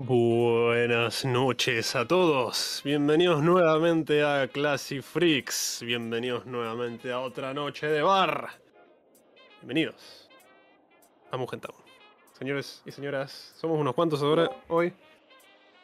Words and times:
Buenas 0.00 1.24
noches 1.24 1.96
a 1.96 2.06
todos. 2.06 2.82
Bienvenidos 2.84 3.42
nuevamente 3.42 4.22
a 4.22 4.46
Classy 4.46 5.02
Freaks. 5.02 5.82
Bienvenidos 5.84 6.46
nuevamente 6.46 7.10
a 7.10 7.18
otra 7.18 7.52
noche 7.52 7.88
de 7.88 8.00
bar. 8.02 8.48
Bienvenidos. 9.60 10.30
Vamos, 11.32 11.50
gente. 11.50 11.66
Señores 12.38 12.80
y 12.86 12.92
señoras, 12.92 13.56
somos 13.58 13.80
unos 13.80 13.92
cuantos 13.96 14.22
ahora 14.22 14.48
hoy. 14.68 14.92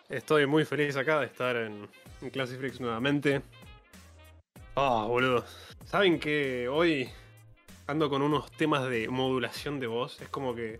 Estoy 0.08 0.46
muy 0.46 0.64
feliz 0.64 0.96
acá 0.96 1.18
de 1.18 1.26
estar 1.26 1.56
en, 1.56 1.88
en 2.22 2.30
Classy 2.30 2.54
Freaks 2.54 2.80
nuevamente. 2.80 3.42
Ah, 4.76 5.06
boludo. 5.08 5.44
¿Saben 5.86 6.20
que 6.20 6.68
hoy 6.68 7.10
ando 7.88 8.08
con 8.08 8.22
unos 8.22 8.52
temas 8.52 8.88
de 8.88 9.08
modulación 9.08 9.80
de 9.80 9.88
voz? 9.88 10.20
Es 10.20 10.28
como 10.28 10.54
que 10.54 10.78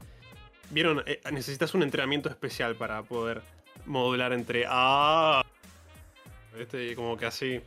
Vieron, 0.70 1.02
Eh, 1.06 1.20
necesitas 1.30 1.74
un 1.74 1.82
entrenamiento 1.82 2.28
especial 2.28 2.74
para 2.74 3.02
poder 3.02 3.42
modular 3.86 4.32
entre 4.32 4.64
ah, 4.68 5.45
este, 6.59 6.95
como 6.95 7.16
que 7.16 7.27
así 7.27 7.60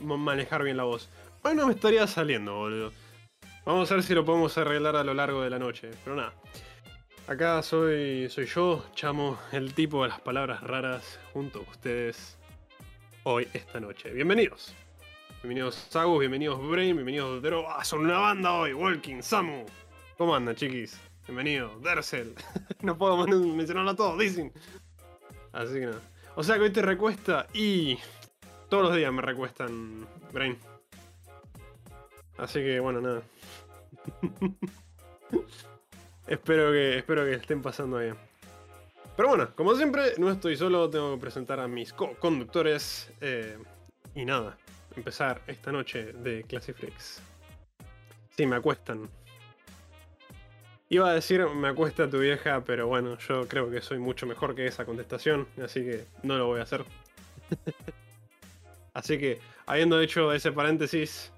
manejar 0.00 0.62
bien 0.62 0.76
la 0.76 0.84
voz. 0.84 1.08
Hoy 1.42 1.54
no 1.54 1.66
me 1.66 1.74
estaría 1.74 2.06
saliendo, 2.06 2.54
boludo. 2.54 2.92
Vamos 3.64 3.90
a 3.90 3.94
ver 3.94 4.02
si 4.02 4.14
lo 4.14 4.24
podemos 4.24 4.56
arreglar 4.58 4.96
a 4.96 5.04
lo 5.04 5.14
largo 5.14 5.42
de 5.42 5.50
la 5.50 5.58
noche, 5.58 5.90
pero 6.02 6.16
nada. 6.16 6.32
Acá 7.26 7.62
soy, 7.62 8.28
soy 8.30 8.46
yo, 8.46 8.86
chamo, 8.94 9.38
el 9.52 9.74
tipo 9.74 10.02
de 10.02 10.08
las 10.08 10.20
palabras 10.20 10.62
raras, 10.62 11.20
junto 11.32 11.58
a 11.60 11.70
ustedes 11.70 12.38
hoy, 13.24 13.46
esta 13.52 13.78
noche. 13.78 14.10
Bienvenidos. 14.10 14.74
Bienvenidos 15.42 15.86
Sagus, 15.90 16.18
bienvenidos 16.18 16.58
Brain, 16.68 16.96
bienvenidos 16.96 17.40
Dero. 17.42 17.66
Ah, 17.68 17.84
son 17.84 18.00
una 18.00 18.18
banda 18.18 18.52
hoy, 18.54 18.72
Walking, 18.72 19.22
Samu. 19.22 19.66
¿Cómo 20.16 20.34
andan, 20.34 20.56
chiquis? 20.56 20.98
Bienvenido, 21.28 21.78
Dersel. 21.80 22.34
no 22.82 22.96
puedo 22.98 23.16
men- 23.26 23.56
mencionarlo 23.56 23.90
a 23.90 23.96
todos, 23.96 24.18
dicen. 24.18 24.50
Así 25.52 25.74
que 25.74 25.86
nada. 25.86 26.00
O 26.34 26.42
sea 26.42 26.56
que 26.56 26.62
hoy 26.62 26.70
te 26.72 26.82
recuesta 26.82 27.46
y. 27.52 27.98
Todos 28.68 28.84
los 28.84 28.96
días 28.96 29.12
me 29.12 29.22
recuestan 29.22 30.06
Brain. 30.32 30.58
Así 32.36 32.60
que 32.60 32.80
bueno, 32.80 33.00
nada. 33.00 33.22
espero, 36.26 36.70
que, 36.72 36.98
espero 36.98 37.24
que 37.24 37.34
estén 37.34 37.62
pasando 37.62 37.98
bien. 37.98 38.14
Pero 39.16 39.30
bueno, 39.30 39.48
como 39.56 39.74
siempre, 39.74 40.12
no 40.18 40.30
estoy 40.30 40.56
solo, 40.56 40.88
tengo 40.90 41.14
que 41.14 41.20
presentar 41.20 41.60
a 41.60 41.68
mis 41.68 41.92
co-conductores. 41.92 43.10
eh, 43.20 43.58
y 44.14 44.24
nada, 44.24 44.56
empezar 44.96 45.40
esta 45.46 45.72
noche 45.72 46.12
de 46.12 46.42
Classy 46.44 46.72
Freaks. 46.72 47.20
Sí, 48.36 48.46
me 48.46 48.56
acuestan. 48.56 49.08
Iba 50.90 51.10
a 51.10 51.14
decir 51.14 51.46
me 51.46 51.68
acuesta 51.68 52.08
tu 52.08 52.18
vieja, 52.18 52.62
pero 52.64 52.86
bueno, 52.86 53.18
yo 53.18 53.46
creo 53.46 53.70
que 53.70 53.82
soy 53.82 53.98
mucho 53.98 54.26
mejor 54.26 54.54
que 54.54 54.66
esa 54.66 54.86
contestación, 54.86 55.46
así 55.62 55.82
que 55.82 56.06
no 56.22 56.38
lo 56.38 56.46
voy 56.46 56.60
a 56.60 56.62
hacer. 56.62 56.84
así 58.94 59.18
que, 59.18 59.38
habiendo 59.66 60.00
hecho 60.00 60.32
ese 60.32 60.50
paréntesis, 60.50 61.30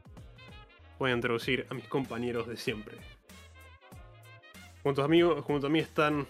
voy 1.01 1.11
a 1.11 1.15
introducir 1.15 1.67
a 1.69 1.75
mis 1.75 1.89
compañeros 1.89 2.47
de 2.47 2.57
siempre. 2.57 2.97
Junto 4.85 5.03
a 5.03 5.09
mí, 5.09 5.21
junto 5.21 5.67
a 5.67 5.71
mí 5.71 5.81
están 5.81 6.29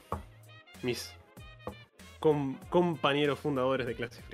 mis 0.83 1.13
com- 2.21 2.59
compañeros 2.71 3.39
fundadores 3.39 3.87
de 3.87 3.95
Classic. 3.95 4.25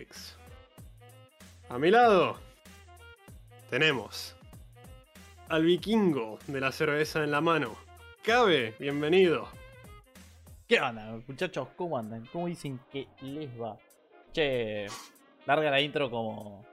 A 1.69 1.78
mi 1.78 1.91
lado 1.91 2.39
tenemos 3.69 4.37
al 5.48 5.65
vikingo 5.65 6.39
de 6.47 6.61
la 6.61 6.71
cerveza 6.71 7.25
en 7.25 7.33
la 7.33 7.41
mano. 7.41 7.86
Cabe, 8.27 8.74
bienvenido. 8.78 9.48
¿Qué 10.66 10.80
onda, 10.80 11.16
muchachos? 11.28 11.69
¿Cómo 11.77 11.96
andan? 11.96 12.27
¿Cómo 12.32 12.48
dicen 12.48 12.80
que 12.91 13.06
les 13.22 13.48
va? 13.60 13.77
Che, 14.32 14.86
larga 15.47 15.70
la 15.70 15.81
intro 15.81 16.10
como 16.10 16.65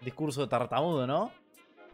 discurso 0.00 0.40
de 0.42 0.48
tartamudo, 0.48 1.06
¿no? 1.06 1.30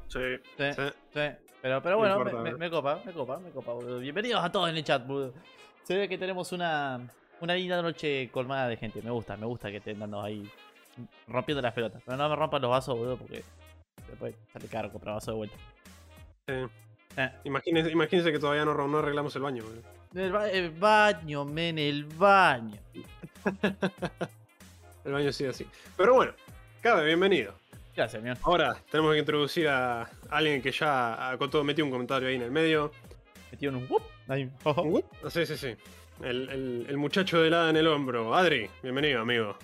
Sí, 0.08 0.18
Sí, 0.56 0.72
sí. 0.74 0.82
sí. 1.12 1.20
Pero, 1.60 1.82
pero 1.82 1.96
No 1.96 1.98
bueno, 1.98 2.24
me, 2.42 2.52
me- 2.52 2.56
me 2.56 2.70
copa, 2.70 3.02
me 3.04 3.12
copa, 3.12 3.38
me 3.38 3.50
copa, 3.50 3.72
boludo. 3.74 3.98
Bienvenidos 3.98 4.42
a 4.42 4.50
todos 4.50 4.70
en 4.70 4.76
el 4.76 4.84
chat, 4.84 5.06
boludo. 5.06 5.34
Se 5.82 5.96
ve 5.96 6.08
que 6.08 6.16
tenemos 6.16 6.52
una, 6.52 6.98
una 7.40 7.54
linda 7.54 7.82
noche 7.82 8.30
colmada 8.32 8.66
de 8.68 8.76
gente. 8.78 9.02
Me 9.02 9.10
gusta, 9.10 9.36
me 9.36 9.46
gusta 9.46 9.70
que 9.70 9.76
estén 9.78 9.98
dando 9.98 10.22
ahí 10.22 10.48
rompiendo 11.28 11.60
las 11.60 11.74
pelotas. 11.74 12.02
Pero 12.04 12.16
no 12.16 12.28
me 12.30 12.36
rompan 12.36 12.62
los 12.62 12.70
vasos, 12.70 12.96
boludo, 12.96 13.18
porque 13.18 13.44
después 14.08 14.34
sale 14.52 14.68
caro 14.68 14.90
comprar 14.90 15.14
vasos 15.16 15.34
de 15.34 15.36
vuelta. 15.36 15.56
sí. 16.46 16.54
Eh. 17.16 17.30
Imagínense, 17.44 17.90
imagínense 17.90 18.30
que 18.32 18.38
todavía 18.38 18.64
no, 18.64 18.74
no 18.88 18.98
arreglamos 18.98 19.34
el 19.36 19.42
baño. 19.42 19.64
El, 20.14 20.32
ba- 20.32 20.50
el 20.50 20.70
baño, 20.70 21.44
men, 21.44 21.78
el 21.78 22.04
baño. 22.04 22.78
El 25.04 25.12
baño 25.12 25.32
sigue 25.32 25.50
así. 25.50 25.64
Pero 25.96 26.14
bueno, 26.14 26.32
Cabe, 26.80 27.04
bienvenido. 27.06 27.54
Gracias, 27.94 28.20
mi 28.22 28.30
Ahora 28.42 28.76
tenemos 28.90 29.12
que 29.12 29.20
introducir 29.20 29.68
a 29.68 30.10
alguien 30.30 30.60
que 30.60 30.72
ya 30.72 31.30
ah, 31.30 31.38
con 31.38 31.48
todo 31.48 31.62
metió 31.64 31.84
un 31.84 31.90
comentario 31.92 32.28
ahí 32.28 32.34
en 32.34 32.42
el 32.42 32.50
medio. 32.50 32.90
Metido 33.52 33.70
en 33.70 33.76
un 33.78 33.86
whoop. 33.88 34.02
Ahí. 34.28 34.50
Ah, 34.64 35.30
Sí, 35.30 35.46
sí, 35.46 35.56
sí. 35.56 35.76
El, 36.22 36.48
el- 36.50 36.86
el 36.88 36.96
muchacho 36.96 37.40
de 37.40 37.46
helada 37.48 37.70
en 37.70 37.76
el 37.76 37.86
hombro. 37.86 38.34
Adri, 38.34 38.68
bienvenido, 38.82 39.20
amigo. 39.20 39.56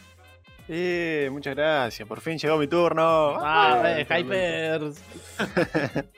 Eh, 0.68 1.28
muchas 1.32 1.56
gracias. 1.56 2.06
Por 2.08 2.20
fin 2.20 2.38
llegó 2.38 2.56
mi 2.56 2.68
turno. 2.68 3.36
Ah, 3.40 3.82
eh, 3.98 4.04
totalmente. 4.04 4.76
Hypers. 4.76 5.04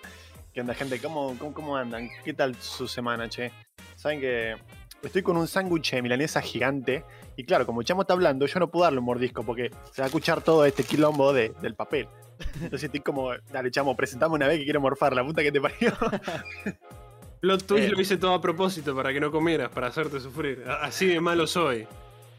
¿Qué 0.54 0.60
onda, 0.60 0.74
gente? 0.74 1.00
¿Cómo, 1.00 1.36
cómo, 1.38 1.52
cómo 1.52 1.76
andan? 1.76 2.08
¿Qué 2.24 2.32
tal 2.32 2.54
su 2.56 2.86
semana, 2.86 3.28
che? 3.28 3.50
Saben 3.96 4.20
que 4.20 4.54
estoy 5.02 5.22
con 5.22 5.36
un 5.36 5.48
sándwich 5.48 5.90
de 5.92 6.02
milanesa 6.02 6.40
gigante. 6.40 7.04
Y 7.36 7.44
claro, 7.44 7.66
como 7.66 7.82
Chamo 7.82 8.02
está 8.02 8.14
hablando, 8.14 8.46
yo 8.46 8.60
no 8.60 8.70
puedo 8.70 8.84
darle 8.84 9.00
un 9.00 9.04
mordisco 9.06 9.42
porque 9.42 9.70
se 9.92 10.00
va 10.02 10.04
a 10.04 10.06
escuchar 10.06 10.42
todo 10.42 10.64
este 10.64 10.84
quilombo 10.84 11.32
de- 11.32 11.50
del 11.60 11.74
papel. 11.74 12.06
Entonces 12.54 12.84
estoy 12.84 13.00
como, 13.00 13.32
dale, 13.52 13.70
Chamo, 13.72 13.96
presentame 13.96 14.34
una 14.34 14.46
vez 14.46 14.58
que 14.58 14.64
quiero 14.64 14.80
morfar, 14.80 15.14
la 15.14 15.24
puta 15.24 15.42
que 15.42 15.50
te 15.50 15.60
parió. 15.60 15.92
Plot 17.40 17.66
twist 17.66 17.88
Eh. 17.88 17.90
lo 17.90 18.00
hice 18.00 18.16
todo 18.16 18.32
a 18.34 18.40
propósito 18.40 18.94
para 18.94 19.12
que 19.12 19.20
no 19.20 19.30
comieras, 19.32 19.70
para 19.70 19.88
hacerte 19.88 20.20
sufrir. 20.20 20.64
Así 20.80 21.06
de 21.06 21.20
malo 21.20 21.46
soy. 21.46 21.86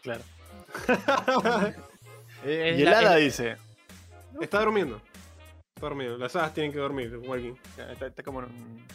claro. 0.02 0.22
Y 2.46 2.50
helada 2.84 3.18
es- 3.18 3.38
dice. 3.38 3.58
Está 4.40 4.60
durmiendo. 4.60 5.02
Dormido. 5.80 6.18
Las 6.18 6.34
hadas 6.38 6.54
tienen 6.54 6.72
que 6.72 6.80
dormir, 6.80 7.18
Walking. 7.18 7.54
Está, 7.92 8.08
está 8.08 8.24
como 8.24 8.40
en, 8.40 8.46
un- 8.46 8.86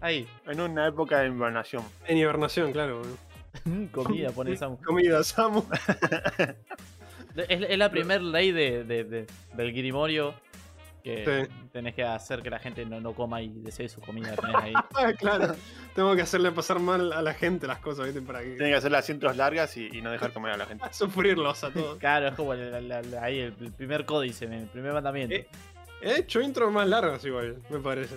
Ahí. 0.00 0.28
en 0.46 0.60
una 0.60 0.86
época 0.86 1.18
de 1.20 1.26
invernación. 1.26 1.82
En 2.06 2.16
hibernación, 2.18 2.70
claro. 2.72 2.98
boludo. 2.98 3.90
Comida, 3.92 4.30
pone 4.30 4.56
Samu. 4.56 4.76
Comida, 4.82 5.22
Samu. 5.24 5.64
Es, 7.36 7.62
es 7.68 7.78
la 7.78 7.90
primer 7.90 8.22
ley 8.22 8.52
de, 8.52 8.84
de- 8.84 9.02
de- 9.02 9.26
del 9.54 9.72
Grimorio. 9.72 10.34
Que 11.02 11.46
Sí. 11.46 11.52
tenés 11.72 11.94
que 11.96 12.04
hacer 12.04 12.42
que 12.42 12.48
la 12.48 12.60
gente 12.60 12.86
no, 12.86 13.00
no 13.00 13.12
coma 13.12 13.42
y 13.42 13.48
desee 13.48 13.88
su 13.88 14.00
comida. 14.00 14.36
Tenés 14.40 14.54
ahí. 14.54 14.72
Ah, 14.94 15.12
claro. 15.18 15.56
Tengo 15.96 16.14
que 16.14 16.22
hacerle 16.22 16.52
pasar 16.52 16.78
mal 16.78 17.12
a 17.12 17.20
la 17.22 17.34
gente 17.34 17.66
las 17.66 17.80
cosas, 17.80 18.06
¿viste? 18.06 18.22
Para 18.22 18.38
que 18.40 18.50
Tiene 18.54 18.70
que 18.70 18.76
hacer 18.76 18.92
las 18.92 19.04
cintas 19.04 19.36
largas 19.36 19.76
y, 19.76 19.88
y 19.92 20.00
no 20.00 20.12
dejar 20.12 20.32
comer 20.32 20.52
a 20.52 20.56
la 20.56 20.64
gente. 20.66 20.84
sufrirlos 20.92 21.64
a 21.64 21.72
todos. 21.72 21.98
Claro, 21.98 22.28
es 22.28 22.34
como 22.34 22.54
la- 22.54 22.80
la- 22.80 23.02
la- 23.02 23.22
ahí 23.24 23.40
el, 23.40 23.54
el 23.60 23.72
primer 23.72 24.04
códice, 24.06 24.44
el 24.44 24.66
primer 24.68 24.92
mandamiento. 24.92 25.34
Eh. 25.34 25.48
He 26.06 26.18
hecho 26.20 26.40
intros 26.40 26.70
más 26.72 26.86
largas 26.88 27.24
igual, 27.24 27.62
me 27.70 27.78
parece. 27.80 28.16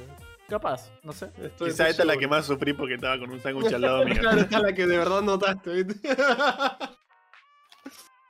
Capaz, 0.50 0.90
no 1.04 1.12
sé. 1.14 1.32
Estoy- 1.42 1.70
Quizá 1.72 1.90
esta 1.90 2.04
es 2.04 2.08
la 2.08 2.18
que 2.18 2.28
más 2.28 2.46
sufrí 2.46 2.74
porque 2.74 2.94
estaba 2.96 3.18
con 3.20 3.32
un 3.32 3.40
sándwich 3.42 3.74
al 3.74 3.82
lado 3.82 4.06
mío. 4.06 4.16
Claro, 4.20 4.42
esta 4.42 4.58
es 4.58 4.64
la 4.64 4.74
que 4.74 4.86
de 4.86 4.98
verdad 4.98 5.22
notaste, 5.22 5.84
¿viste? 5.84 6.10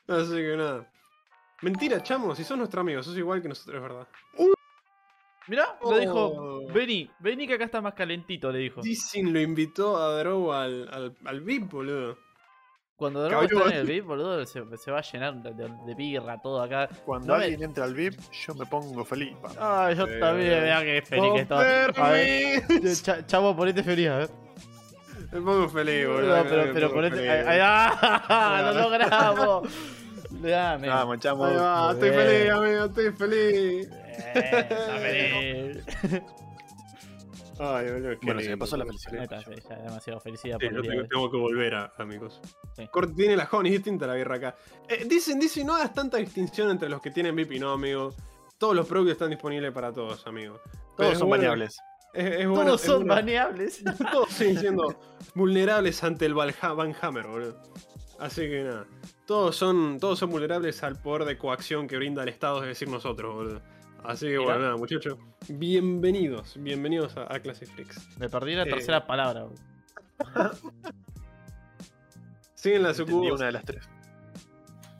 Así 0.08 0.36
que 0.36 0.56
nada. 0.58 0.90
Mentira, 1.62 2.02
chamo, 2.04 2.36
si 2.36 2.44
sos 2.44 2.58
nuestro 2.58 2.82
amigo, 2.82 3.02
sos 3.04 3.18
igual 3.18 3.42
que 3.42 3.50
nosotros, 3.50 3.76
es 3.76 3.82
verdad. 3.82 4.08
Mirá, 5.48 5.78
Oh. 5.82 5.94
le 5.94 6.02
dijo, 6.02 6.68
vení, 6.74 7.10
vení 7.20 7.48
que 7.48 7.54
acá 7.54 7.66
está 7.66 7.82
más 7.82 7.94
calentito, 7.94 8.52
le 8.52 8.60
dijo. 8.60 8.82
Dicen 8.82 9.32
lo 9.34 9.40
invitó 9.40 9.98
a 9.98 10.20
Drow 10.20 10.52
al, 10.52 10.88
al, 10.92 11.16
al 11.26 11.42
VIP, 11.42 11.72
boludo. 11.72 12.18
Cuando 12.98 13.24
Drogo 13.24 13.44
está 13.44 13.54
Cabrón. 13.56 13.74
en 13.74 13.80
el 13.80 13.86
VIP, 13.88 14.06
boludo, 14.08 14.44
se, 14.48 14.64
se 14.78 14.90
va 14.92 14.98
a 14.98 15.02
llenar 15.04 15.36
de, 15.36 15.94
birra 15.96 16.42
todo 16.42 16.60
acá. 16.62 16.90
Cuando 17.06 17.28
No 17.28 17.38
me- 17.38 17.44
alguien 17.46 17.62
entra 17.64 17.84
al 17.86 17.94
VIP, 17.94 18.20
yo 18.32 18.56
me 18.56 18.66
pongo 18.66 19.06
feliz. 19.06 19.36
pa. 19.40 19.86
Ay, 19.88 19.96
yo 19.96 20.08
Eh, 20.08 20.20
también, 20.20 20.64
mirá 20.64 20.82
que 20.82 21.02
feliz 21.04 21.32
que 21.36 21.40
estoy. 21.42 21.58
A 21.58 21.62
ver, 21.62 21.94
Confirme. 21.94 22.90
Ch- 22.92 23.26
Chavo, 23.28 23.56
ponete 23.56 23.84
feliz, 23.84 24.08
a 24.10 24.18
ver. 24.18 24.30
Me 25.32 25.42
pongo 25.42 25.70
feliz, 25.70 26.08
boludo. 26.08 26.38
No, 26.44 26.44
pero, 26.74 26.92
ponete. 26.94 27.16
feliz. 27.18 27.30
Ay, 27.30 27.46
ay, 27.48 27.60
ah, 27.62 28.72
¡Lo 28.74 28.82
logramos! 28.82 29.70
Dame. 30.32 30.88
Vamos, 30.88 31.20
chamo. 31.20 31.46
Ahí 31.46 31.56
va, 31.56 31.92
estoy 31.94 32.10
feliz, 32.10 32.52
amigo, 32.52 32.86
estoy 32.86 33.12
feliz. 33.12 33.90
Eh, 34.34 34.68
está 34.70 36.12
feliz. 36.12 36.22
Ay, 37.60 37.86
qué 37.88 38.18
Bueno, 38.24 38.42
se 38.42 38.50
me 38.50 38.58
pasó 38.58 38.78
la 38.78 38.86
felicidad. 38.86 39.44
Sí, 39.46 39.52
ya 39.70 39.76
demasiado 39.78 40.20
felicidad 40.20 40.58
Sí, 40.60 40.66
por 40.68 40.76
yo 40.76 40.82
tengo, 40.82 40.94
de 40.96 41.02
hoy. 41.02 41.08
tengo 41.10 41.32
que 41.32 41.38
volver 41.38 41.76
a, 41.76 41.94
amigos. 41.98 42.40
Sí. 42.76 42.90
Tiene 43.16 43.36
la 43.36 43.48
honey, 43.52 43.74
es 43.74 43.78
distinta 43.80 44.06
la 44.08 44.14
birra 44.14 44.36
acá. 44.36 44.56
Eh, 44.88 45.06
dicen, 45.10 45.40
dicen, 45.40 45.66
no 45.68 45.76
hagas 45.76 45.94
tanta 45.94 46.18
distinción 46.18 46.70
entre 46.70 46.90
los 46.90 47.02
que 47.02 47.12
tienen 47.12 47.36
VIP 47.36 47.54
y 47.54 47.60
no, 47.60 47.72
amigo. 47.72 48.14
Todos 48.58 48.76
los 48.76 48.88
productos 48.88 49.14
están 49.14 49.30
disponibles 49.30 49.72
para 49.72 49.92
todos, 49.94 50.26
amigo. 50.28 50.60
Pero 50.66 51.10
Todos 51.10 51.18
son 51.20 51.28
bueno- 51.30 51.42
baneables. 51.44 51.78
Es, 52.14 52.26
es 52.42 52.48
bueno, 52.48 52.66
Todos 52.66 52.82
son 52.82 52.96
bueno- 53.00 53.14
baneables. 53.16 53.84
Todos 54.12 54.30
siguen 54.30 54.60
siendo 54.60 55.00
vulnerables 55.36 56.04
ante 56.04 56.26
el 56.26 56.34
Valha- 56.36 56.76
Van 56.76 56.96
Hammer, 57.02 57.28
boludo. 57.28 57.62
Así 58.20 58.42
que 58.50 58.64
nada. 58.64 58.88
todos 59.28 59.56
son, 59.56 60.00
todos 60.00 60.18
son 60.18 60.32
vulnerables 60.32 60.82
al 60.82 61.00
poder 61.00 61.26
de 61.26 61.38
coacción 61.38 61.88
que 61.88 61.98
brinda 61.98 62.24
el 62.24 62.30
Estado, 62.30 62.64
es 62.64 62.68
decir, 62.70 62.90
nosotros, 62.90 63.36
boludo. 63.36 63.62
Así 64.08 64.28
que 64.28 64.38
bueno, 64.38 64.54
Mirá. 64.54 64.64
nada, 64.68 64.78
muchachos. 64.78 65.18
Bienvenidos, 65.50 66.56
bienvenidos 66.58 67.18
a, 67.18 67.34
a 67.34 67.40
Classic 67.42 67.68
Freaks. 67.68 68.08
Me 68.18 68.30
perdí 68.30 68.56
la 68.56 68.64
Eh. 68.64 68.70
tercera 68.70 69.06
palabra. 69.06 69.48
Siguen 72.56 72.86
Entendí 72.86 73.12
sucubos. 73.12 73.34
una 73.34 73.46
de 73.48 73.52
las 73.52 73.66
tres. 73.66 73.84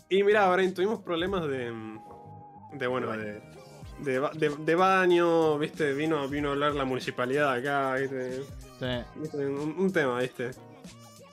Y 0.10 0.24
mira, 0.24 0.50
Brain, 0.50 0.74
tuvimos 0.74 1.00
problemas 1.00 1.48
de. 1.48 1.74
De 2.74 2.88
bueno, 2.88 3.12
de. 3.16 3.42
De, 4.00 4.20
ba- 4.20 4.32
de- 4.34 4.56
de 4.58 4.76
baño, 4.76 5.58
viste, 5.58 5.94
vino, 5.94 6.28
vino 6.28 6.50
a 6.50 6.52
hablar 6.52 6.76
la 6.76 6.84
municipalidad 6.86 7.52
acá, 7.54 7.96
viste. 7.96 8.44
Sí. 8.80 8.86
Viste, 9.16 9.38
Un, 9.48 9.74
un 9.80 9.92
tema, 9.94 10.20
viste. 10.20 10.52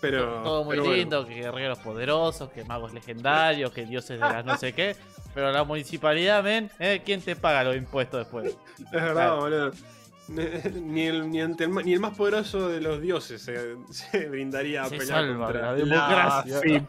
Pero. 0.01 0.43
Todo 0.45 0.63
muy 0.65 0.73
pero 0.77 0.85
bueno. 0.85 0.97
lindo, 0.97 1.27
que 1.27 1.35
guerreros 1.35 1.79
poderosos, 1.81 2.51
que 2.51 2.65
magos 2.65 2.95
legendarios, 2.95 3.73
que 3.73 3.85
dioses 3.85 4.19
de 4.21 4.27
las 4.27 4.45
no 4.45 4.57
sé 4.57 4.73
qué. 4.73 4.97
Pero 5.35 5.51
la 5.53 5.65
municipalidad, 5.65 6.43
men, 6.45 6.71
¿eh? 6.79 7.03
¿quién 7.05 7.21
te 7.21 7.35
paga 7.37 7.65
los 7.65 7.77
impuestos 7.77 8.21
después? 8.21 8.57
Es 8.79 8.91
verdad, 8.91 9.35
boludo. 9.37 9.71
Ni 10.29 11.03
el, 11.03 11.29
ni, 11.31 11.41
el, 11.41 11.55
ma- 11.69 11.83
ni 11.83 11.93
el 11.93 12.01
más 12.01 12.17
poderoso 12.17 12.71
de 12.71 12.81
los 12.81 12.99
dioses 13.03 13.43
se, 13.43 13.77
se 13.91 14.27
brindaría 14.31 14.85
a 14.85 14.89
Se 14.89 14.97
pelear 14.97 15.21
salva 15.27 15.45
contra 15.47 15.63
la 15.63 15.75
democracia. 15.75 16.61
FIP. 16.61 16.89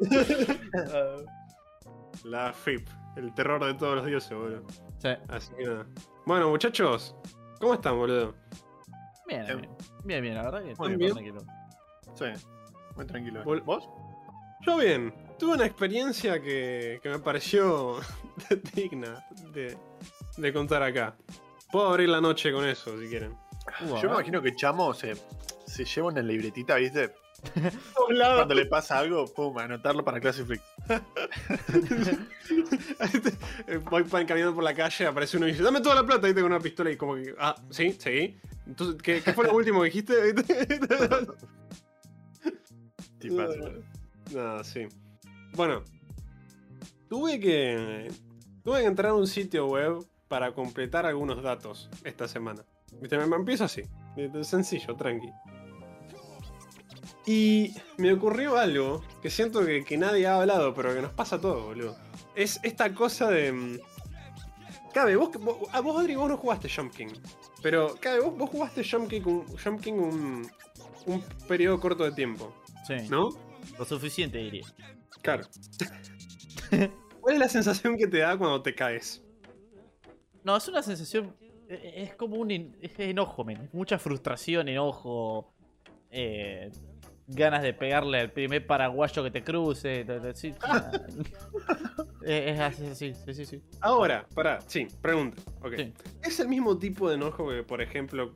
La 2.24 2.52
FIP. 2.52 2.88
El 3.16 3.32
terror 3.34 3.64
de 3.64 3.74
todos 3.74 3.96
los 3.96 4.06
dioses, 4.06 4.36
boludo. 4.36 4.62
Sí. 4.98 5.08
Así 5.28 5.54
que 5.54 5.64
nada. 5.64 5.86
Bueno, 6.26 6.48
muchachos, 6.50 7.14
¿cómo 7.60 7.74
están, 7.74 7.96
boludo? 7.96 8.34
Bien, 9.26 9.46
bien, 9.46 9.68
bien, 10.04 10.22
bien, 10.22 10.34
la 10.34 10.42
verdad 10.42 10.58
que 10.58 10.64
Muy 10.64 10.72
estoy 10.72 10.96
bien. 10.96 11.12
tranquilo. 11.12 11.40
Sí, 12.14 12.24
muy 12.96 13.06
tranquilo. 13.06 13.42
¿Vos? 13.64 13.88
Yo 14.66 14.76
bien, 14.78 15.14
tuve 15.44 15.56
una 15.56 15.66
experiencia 15.66 16.40
que, 16.40 17.00
que 17.02 17.10
me 17.10 17.18
pareció 17.18 18.00
digna 18.74 19.22
de, 19.52 19.76
de 20.38 20.52
contar 20.54 20.82
acá. 20.82 21.14
Puedo 21.70 21.88
abrir 21.88 22.08
la 22.08 22.22
noche 22.22 22.50
con 22.50 22.66
eso, 22.66 22.98
si 22.98 23.08
quieren. 23.08 23.36
Yo 23.80 24.08
me 24.08 24.14
imagino 24.14 24.40
que 24.40 24.56
Chamo 24.56 24.94
se, 24.94 25.14
se 25.66 25.84
lleva 25.84 26.08
una 26.08 26.22
libretita, 26.22 26.76
¿viste? 26.76 27.12
Cuando 27.94 28.54
le 28.54 28.64
pasa 28.64 28.98
algo, 28.98 29.26
pum, 29.26 29.58
anotarlo 29.58 30.02
para 30.02 30.18
Classic 30.18 30.46
Freak. 30.46 30.62
Voy 33.90 34.04
caminando 34.04 34.54
por 34.54 34.64
la 34.64 34.72
calle, 34.72 35.06
aparece 35.06 35.36
uno 35.36 35.46
y 35.46 35.50
dice, 35.50 35.62
dame 35.62 35.82
toda 35.82 35.96
la 35.96 36.06
plata, 36.06 36.26
y 36.26 36.32
tengo 36.32 36.46
una 36.46 36.60
pistola 36.60 36.90
y 36.90 36.96
como 36.96 37.16
que, 37.16 37.34
ah, 37.38 37.54
sí, 37.68 37.94
sí. 37.98 38.40
Entonces, 38.66 39.02
¿qué, 39.02 39.20
qué 39.20 39.34
fue 39.34 39.44
lo 39.44 39.54
último 39.54 39.80
que 39.80 39.86
dijiste? 39.86 40.34
Tipazo. 43.18 43.82
no, 44.32 44.64
sí. 44.64 44.88
Bueno, 45.54 45.82
tuve 47.08 47.38
que, 47.40 48.10
tuve 48.62 48.80
que 48.80 48.86
entrar 48.86 49.10
a 49.12 49.14
un 49.14 49.26
sitio 49.26 49.66
web 49.66 50.04
para 50.28 50.52
completar 50.52 51.06
algunos 51.06 51.42
datos 51.42 51.88
esta 52.04 52.26
semana. 52.28 52.64
Viste, 53.00 53.18
me, 53.18 53.26
me 53.26 53.36
empiezo 53.36 53.64
así, 53.64 53.82
sencillo, 54.42 54.94
tranqui. 54.96 55.28
Y 57.26 57.74
me 57.96 58.12
ocurrió 58.12 58.58
algo 58.58 59.02
que 59.22 59.30
siento 59.30 59.64
que, 59.64 59.84
que 59.84 59.96
nadie 59.96 60.26
ha 60.26 60.40
hablado, 60.40 60.74
pero 60.74 60.94
que 60.94 61.00
nos 61.00 61.12
pasa 61.12 61.36
a 61.36 61.40
todos, 61.40 61.64
boludo. 61.64 61.96
Es 62.34 62.60
esta 62.62 62.92
cosa 62.94 63.30
de. 63.30 63.52
mm, 63.52 63.78
Cabe, 64.92 65.16
vos, 65.16 65.30
vos, 65.40 65.56
ah, 65.72 65.80
vos, 65.80 65.98
Adri, 66.00 66.14
vos 66.14 66.28
no 66.28 66.36
jugaste 66.36 66.68
Jump 66.68 66.92
King. 66.94 67.12
Pero, 67.62 67.94
Cabe, 68.00 68.20
vos, 68.20 68.36
vos 68.36 68.50
jugaste 68.50 68.84
Jump 68.88 69.08
King, 69.08 69.22
un, 69.24 69.46
Jump 69.56 69.80
King 69.80 69.94
un, 69.94 70.50
un 71.06 71.22
periodo 71.48 71.80
corto 71.80 72.04
de 72.04 72.12
tiempo, 72.12 72.54
Sí, 72.86 73.08
¿no? 73.08 73.30
lo 73.78 73.84
suficiente 73.86 74.38
diría. 74.38 74.66
Claro. 75.24 75.44
¿Cuál 77.20 77.34
es 77.34 77.40
la 77.40 77.48
sensación 77.48 77.96
que 77.96 78.06
te 78.06 78.18
da 78.18 78.36
cuando 78.36 78.60
te 78.62 78.74
caes? 78.74 79.24
No, 80.44 80.54
es 80.56 80.68
una 80.68 80.82
sensación. 80.82 81.34
eh, 81.68 82.04
Es 82.08 82.14
como 82.14 82.36
un 82.36 82.50
en- 82.50 82.76
es 82.82 82.92
enojo, 82.98 83.42
men. 83.44 83.70
Mucha 83.72 83.98
frustración, 83.98 84.68
enojo. 84.68 85.50
eh, 86.10 86.70
ganas 87.26 87.62
de 87.62 87.72
pegarle 87.72 88.20
al 88.20 88.30
primer 88.32 88.66
paraguayo 88.66 89.24
que 89.24 89.30
te 89.30 89.42
cruce. 89.42 90.04
sí. 90.34 90.52
Eh, 92.22 92.50
es 92.54 92.60
así, 92.60 92.94
sí, 92.94 93.14
sí, 93.32 93.46
sí. 93.46 93.62
Ahora, 93.80 94.26
pará, 94.34 94.60
sí, 94.66 94.86
pregunta. 95.00 95.40
Ok. 95.62 95.72
Sí. 95.78 95.92
¿Es 96.22 96.38
el 96.40 96.48
mismo 96.48 96.78
tipo 96.78 97.08
de 97.08 97.14
enojo 97.14 97.48
que, 97.48 97.62
por 97.62 97.80
ejemplo, 97.80 98.34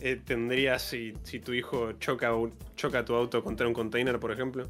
eh, 0.00 0.16
tendrías 0.16 0.82
si, 0.82 1.14
si 1.22 1.38
tu 1.38 1.52
hijo 1.54 1.92
choca, 1.92 2.34
un- 2.34 2.52
choca 2.74 3.04
tu 3.04 3.14
auto 3.14 3.44
contra 3.44 3.68
un 3.68 3.72
container, 3.74 4.18
por 4.18 4.32
ejemplo? 4.32 4.68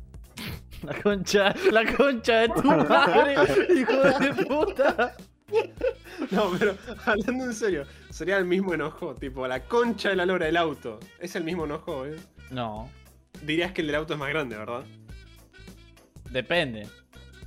La 0.83 1.03
concha, 1.03 1.55
la 1.73 1.97
concha 1.97 2.41
de 2.41 2.49
tu 2.49 2.63
madre, 2.65 3.35
hijo 3.75 3.93
de 3.97 4.45
puta. 4.45 5.17
No, 6.31 6.51
pero 6.59 6.77
hablando 7.05 7.45
en 7.45 7.55
serio, 7.55 7.85
sería 8.11 8.37
el 8.39 8.45
mismo 8.45 8.75
enojo, 8.75 9.15
tipo 9.15 9.47
la 9.47 9.65
concha 9.65 10.11
de 10.11 10.17
la 10.17 10.27
lora 10.27 10.47
del 10.47 10.57
auto. 10.57 10.99
¿Es 11.21 11.37
el 11.37 11.45
mismo 11.45 11.65
enojo, 11.65 12.07
eh? 12.07 12.17
No, 12.51 12.91
Dirías 13.43 13.73
que 13.73 13.83
el 13.83 13.89
del 13.89 13.97
auto 13.97 14.15
es 14.15 14.19
más 14.19 14.29
grande, 14.31 14.57
¿verdad? 14.57 14.85
depende. 16.31 16.89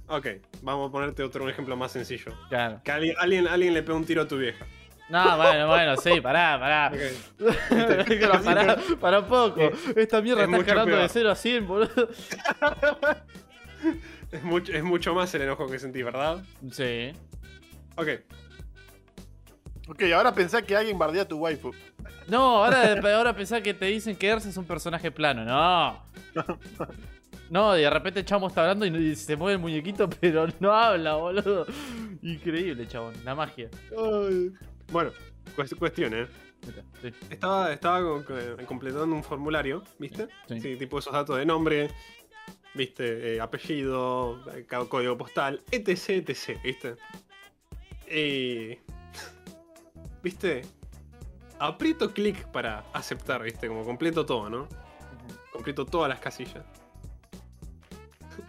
Ok, 0.08 0.28
vamos 0.62 0.90
a 0.90 0.92
ponerte 0.92 1.22
otro 1.22 1.44
un 1.44 1.50
ejemplo 1.50 1.76
más 1.76 1.92
sencillo. 1.92 2.34
Claro. 2.50 2.82
Que 2.84 2.92
alguien, 2.92 3.16
alguien, 3.20 3.48
alguien 3.48 3.74
le 3.74 3.84
pega 3.84 3.98
un 3.98 4.06
tiro 4.06 4.24
a 4.24 4.28
tu 4.28 4.38
vieja. 4.38 4.66
No, 5.10 5.38
bueno, 5.38 5.68
bueno, 5.68 5.98
sí, 5.98 6.22
pará, 6.22 6.60
pará. 6.60 6.92
Pero 7.70 8.42
pará, 8.44 8.78
pará 9.00 9.20
un 9.20 9.26
poco. 9.26 9.72
Esta 9.96 10.22
mierda 10.22 10.44
es 10.44 10.50
está 10.50 10.58
escalando 10.60 10.98
de 10.98 11.10
0 11.10 11.32
a 11.32 11.36
100, 11.36 11.68
boludo. 11.68 11.90
Es 14.32 14.44
mucho, 14.44 14.72
es 14.74 14.84
mucho 14.84 15.16
más 15.16 15.34
el 15.34 15.42
enojo 15.42 15.66
que 15.68 15.80
sentís, 15.80 16.06
¿verdad? 16.06 16.44
Sí. 16.72 17.12
Ok. 17.96 18.10
Ok, 19.88 20.04
ahora 20.14 20.36
pensá 20.36 20.62
que 20.62 20.76
alguien 20.76 21.00
bardea 21.00 21.24
a 21.24 21.28
tu 21.28 21.40
waifu. 21.40 21.72
No, 22.28 22.64
ahora, 22.64 23.00
ahora 23.16 23.36
pensá 23.36 23.62
que 23.62 23.74
te 23.74 23.86
dicen 23.86 24.16
que 24.16 24.28
Ersa 24.28 24.50
es 24.50 24.58
un 24.58 24.66
personaje 24.66 25.10
plano. 25.10 25.44
No. 25.46 26.04
No, 27.50 27.76
y 27.76 27.82
de 27.82 27.90
repente 27.90 28.20
el 28.20 28.26
chamo 28.26 28.48
está 28.48 28.62
hablando 28.62 28.86
y 28.86 29.16
se 29.16 29.36
mueve 29.36 29.54
el 29.54 29.60
muñequito, 29.60 30.08
pero 30.22 30.48
no 30.60 30.72
habla, 30.72 31.16
boludo. 31.16 31.66
Increíble, 32.22 32.88
chabón. 32.88 33.16
La 33.26 33.34
magia. 33.34 33.70
Ay. 33.98 34.52
Bueno, 34.92 35.12
cuest- 35.56 35.78
cuestión, 35.78 36.14
¿eh? 36.14 36.28
Sí. 37.02 37.12
Estaba, 37.30 37.72
estaba 37.72 38.02
co- 38.02 38.24
co- 38.26 38.66
completando 38.66 39.16
un 39.16 39.24
formulario, 39.24 39.84
¿viste? 39.98 40.28
Sí. 40.48 40.76
tipo 40.76 41.00
esos 41.00 41.14
datos 41.14 41.38
de 41.38 41.46
nombre, 41.46 41.90
¿viste? 42.74 43.36
Eh, 43.36 43.42
apellido, 43.42 44.42
eh, 44.54 44.66
código 44.90 45.18
postal, 45.18 45.62
etc, 45.72 46.30
etc, 46.30 46.60
¿viste? 46.64 46.96
Y... 48.12 48.78
¿Viste? 50.22 50.64
Aprieto 51.60 52.12
clic 52.14 52.46
para 52.48 52.84
aceptar, 52.94 53.42
¿viste? 53.44 53.68
Como 53.68 53.84
completo 53.86 54.26
todo, 54.26 54.50
¿no? 54.50 54.68
Completo 55.54 55.86
todas 55.86 56.10
las 56.10 56.20
casillas. 56.20 56.66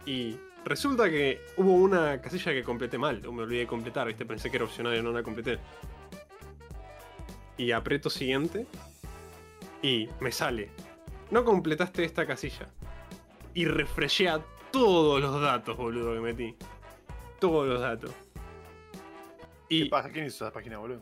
Y 0.06 0.36
resulta 0.64 1.08
que 1.10 1.40
hubo 1.56 1.74
una 1.74 2.20
casilla 2.20 2.52
que 2.52 2.62
completé 2.64 2.98
mal, 2.98 3.24
o 3.26 3.32
me 3.32 3.42
olvidé 3.42 3.60
de 3.60 3.66
completar, 3.66 4.06
¿viste? 4.06 4.24
Pensé 4.24 4.50
que 4.50 4.56
era 4.56 4.64
opcional 4.64 4.96
y 4.96 5.02
no 5.02 5.12
la 5.12 5.22
completé. 5.22 5.58
Y 7.60 7.72
aprieto 7.72 8.08
siguiente 8.08 8.66
y 9.82 10.08
me 10.20 10.32
sale. 10.32 10.70
No 11.30 11.44
completaste 11.44 12.04
esta 12.04 12.26
casilla. 12.26 12.66
Y 13.52 13.66
refreshea 13.66 14.40
todos 14.70 15.20
los 15.20 15.40
datos, 15.42 15.76
boludo, 15.76 16.14
que 16.14 16.20
metí. 16.20 16.56
Todos 17.38 17.68
los 17.68 17.80
datos. 17.80 18.12
¿Qué 19.68 19.74
Y, 19.76 19.88
pasa? 19.90 20.08
¿Quién 20.10 20.26
hizo 20.26 20.44
esa 20.46 20.52
página, 20.52 20.78
boludo? 20.78 21.00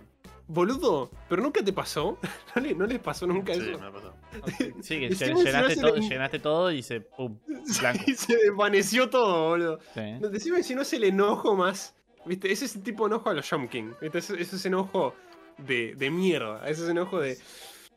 boludo, 0.50 1.10
¿pero 1.28 1.42
nunca 1.42 1.62
te 1.62 1.72
pasó? 1.74 2.18
¿No, 2.56 2.62
le- 2.62 2.74
no 2.74 2.86
les 2.86 2.98
pasó 2.98 3.26
nunca 3.26 3.52
Sí, 3.54 3.60
eso? 3.60 3.78
me. 3.78 4.82
Sí, 4.82 4.98
que 5.00 5.14
si 5.14 5.24
llenaste, 5.26 5.52
no 5.52 5.66
es 5.68 5.80
to- 5.80 5.94
el- 5.94 6.08
llenaste 6.08 6.38
todo 6.40 6.72
y 6.72 6.82
se. 6.82 7.02
Pum. 7.02 7.38
Blanco. 7.80 8.02
Y 8.06 8.14
se 8.14 8.34
desvaneció 8.36 9.08
todo, 9.10 9.50
boludo. 9.50 9.78
Sí. 9.94 10.00
Decime 10.32 10.62
si 10.64 10.74
no 10.74 10.82
es 10.82 10.92
el 10.92 11.04
enojo 11.04 11.54
más. 11.54 11.94
¿Viste? 12.26 12.50
Es 12.50 12.62
ese 12.62 12.80
tipo 12.80 13.04
de 13.08 13.14
enojo 13.14 13.30
a 13.30 13.34
los 13.34 13.48
Jump 13.48 13.70
King. 13.70 13.92
¿Viste? 14.00 14.18
Es, 14.18 14.30
es 14.30 14.52
ese 14.52 14.68
enojo 14.68 15.14
de, 15.58 15.94
de 15.96 16.10
mierda. 16.10 16.68
Es 16.68 16.78
ese 16.78 16.90
enojo 16.92 17.20
de. 17.20 17.34
Sí. 17.36 17.42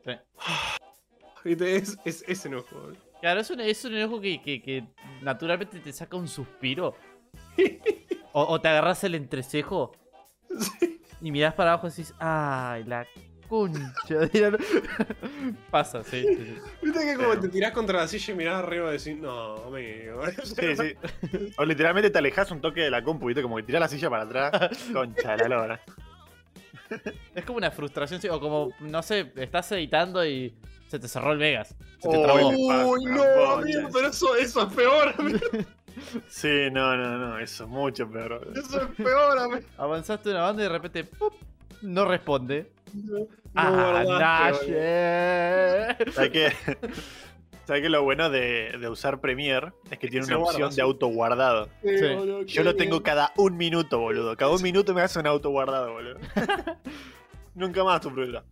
¿Viste? 1.44 1.76
Es, 1.76 1.98
es 2.04 2.24
ese 2.28 2.48
enojo. 2.48 2.92
Claro, 3.20 3.40
es 3.40 3.50
un, 3.50 3.60
es 3.60 3.84
un 3.84 3.94
enojo 3.94 4.20
que, 4.20 4.40
que- 4.42 4.62
que 4.62 4.84
naturalmente 5.22 5.78
te 5.80 5.92
saca 5.92 6.16
un 6.16 6.28
suspiro. 6.28 6.94
O, 8.34 8.44
o 8.54 8.60
te 8.62 8.68
agarras 8.68 9.04
el 9.04 9.14
entrecejo 9.14 9.92
y 11.20 11.30
mirás 11.30 11.52
para 11.52 11.72
abajo 11.74 11.86
y 11.86 11.90
decís, 11.90 12.14
¡ay, 12.18 12.82
la 12.84 13.06
concha! 13.46 13.84
de 14.32 14.50
la-". 14.52 14.58
Pasa, 15.70 16.02
sí. 16.02 16.22
sí, 16.26 16.36
sí. 16.36 16.56
¿Viste 16.82 17.00
que 17.04 17.14
como 17.16 17.34
Sí. 17.34 17.40
te 17.42 17.48
tirás 17.50 17.72
contra 17.72 17.98
la 17.98 18.08
silla 18.08 18.32
y 18.32 18.36
mirás 18.38 18.62
arriba 18.64 18.88
y 18.88 18.96
decís, 18.96 19.16
no, 19.18 19.56
amigo? 19.66 20.22
Sí, 20.44 20.76
sí. 20.76 21.50
O 21.58 21.64
literalmente 21.66 22.08
te 22.08 22.16
alejas 22.18 22.50
un 22.52 22.62
toque 22.62 22.80
de 22.80 22.90
la 22.90 23.04
compu, 23.04 23.26
¿viste? 23.26 23.42
Como 23.42 23.56
que 23.56 23.64
tirás 23.64 23.80
la 23.80 23.88
silla 23.88 24.08
para 24.08 24.22
atrás. 24.22 24.78
Concha 24.94 25.32
de 25.36 25.48
la 25.50 25.56
lora. 25.56 25.80
Es 27.34 27.44
como 27.44 27.58
una 27.58 27.70
frustración, 27.70 28.20
sí, 28.20 28.28
o 28.28 28.40
como, 28.40 28.72
no 28.80 29.02
sé, 29.02 29.32
estás 29.36 29.70
editando 29.72 30.24
y 30.24 30.54
se 30.88 30.98
te 30.98 31.08
cerró 31.08 31.32
el 31.32 31.38
Vegas. 31.38 31.74
Se 31.98 32.08
te 32.08 32.22
trabó. 32.22 32.48
Uy, 32.48 32.56
Uy, 32.56 33.04
no, 33.06 33.52
amigo, 33.52 33.88
pero 33.92 34.08
eso, 34.08 34.36
eso 34.36 34.66
es 34.66 34.74
peor. 34.74 35.14
amigo. 35.18 35.40
Sí, 36.26 36.70
no, 36.72 36.96
no, 36.96 37.18
no, 37.18 37.38
eso 37.38 37.64
es 37.64 37.70
mucho 37.70 38.10
peor. 38.10 38.50
Eso 38.56 38.80
es 38.80 38.88
peor, 38.96 39.38
amigo. 39.38 39.68
Avanzaste 39.76 40.30
una 40.30 40.40
banda 40.40 40.62
y 40.62 40.64
de 40.64 40.68
repente 40.70 41.04
¡pup! 41.04 41.34
no 41.82 42.06
responde. 42.06 42.72
No 42.94 43.26
ah, 43.54 44.02
guardaste, 44.04 44.64
boludo. 44.64 44.78
Naye. 46.16 46.56
¿Sabes 47.66 47.82
qué 47.82 47.88
lo 47.88 48.02
bueno 48.02 48.28
de, 48.28 48.76
de 48.80 48.88
usar 48.88 49.20
Premiere? 49.20 49.72
Es 49.90 49.98
que 49.98 50.08
tiene 50.08 50.26
una 50.26 50.36
guarda, 50.36 50.52
opción 50.52 50.72
sí. 50.72 50.80
de. 50.80 51.68
Sí, 51.82 51.98
Sí. 51.98 52.14
boludo, 52.14 52.42
Yo 52.42 52.64
lo 52.64 52.74
tengo 52.76 52.96
bien. 52.96 53.02
cada 53.04 53.32
un 53.36 53.56
minuto, 53.56 53.98
boludo. 54.00 54.36
Cada 54.36 54.52
un 54.52 54.62
minuto 54.62 54.92
me 54.94 55.02
hace 55.02 55.18
un 55.20 55.26
autoguardado, 55.28 55.92
boludo. 55.92 56.18
Nunca 57.54 57.84
más 57.84 58.00
tu 58.00 58.12
prueba. 58.12 58.44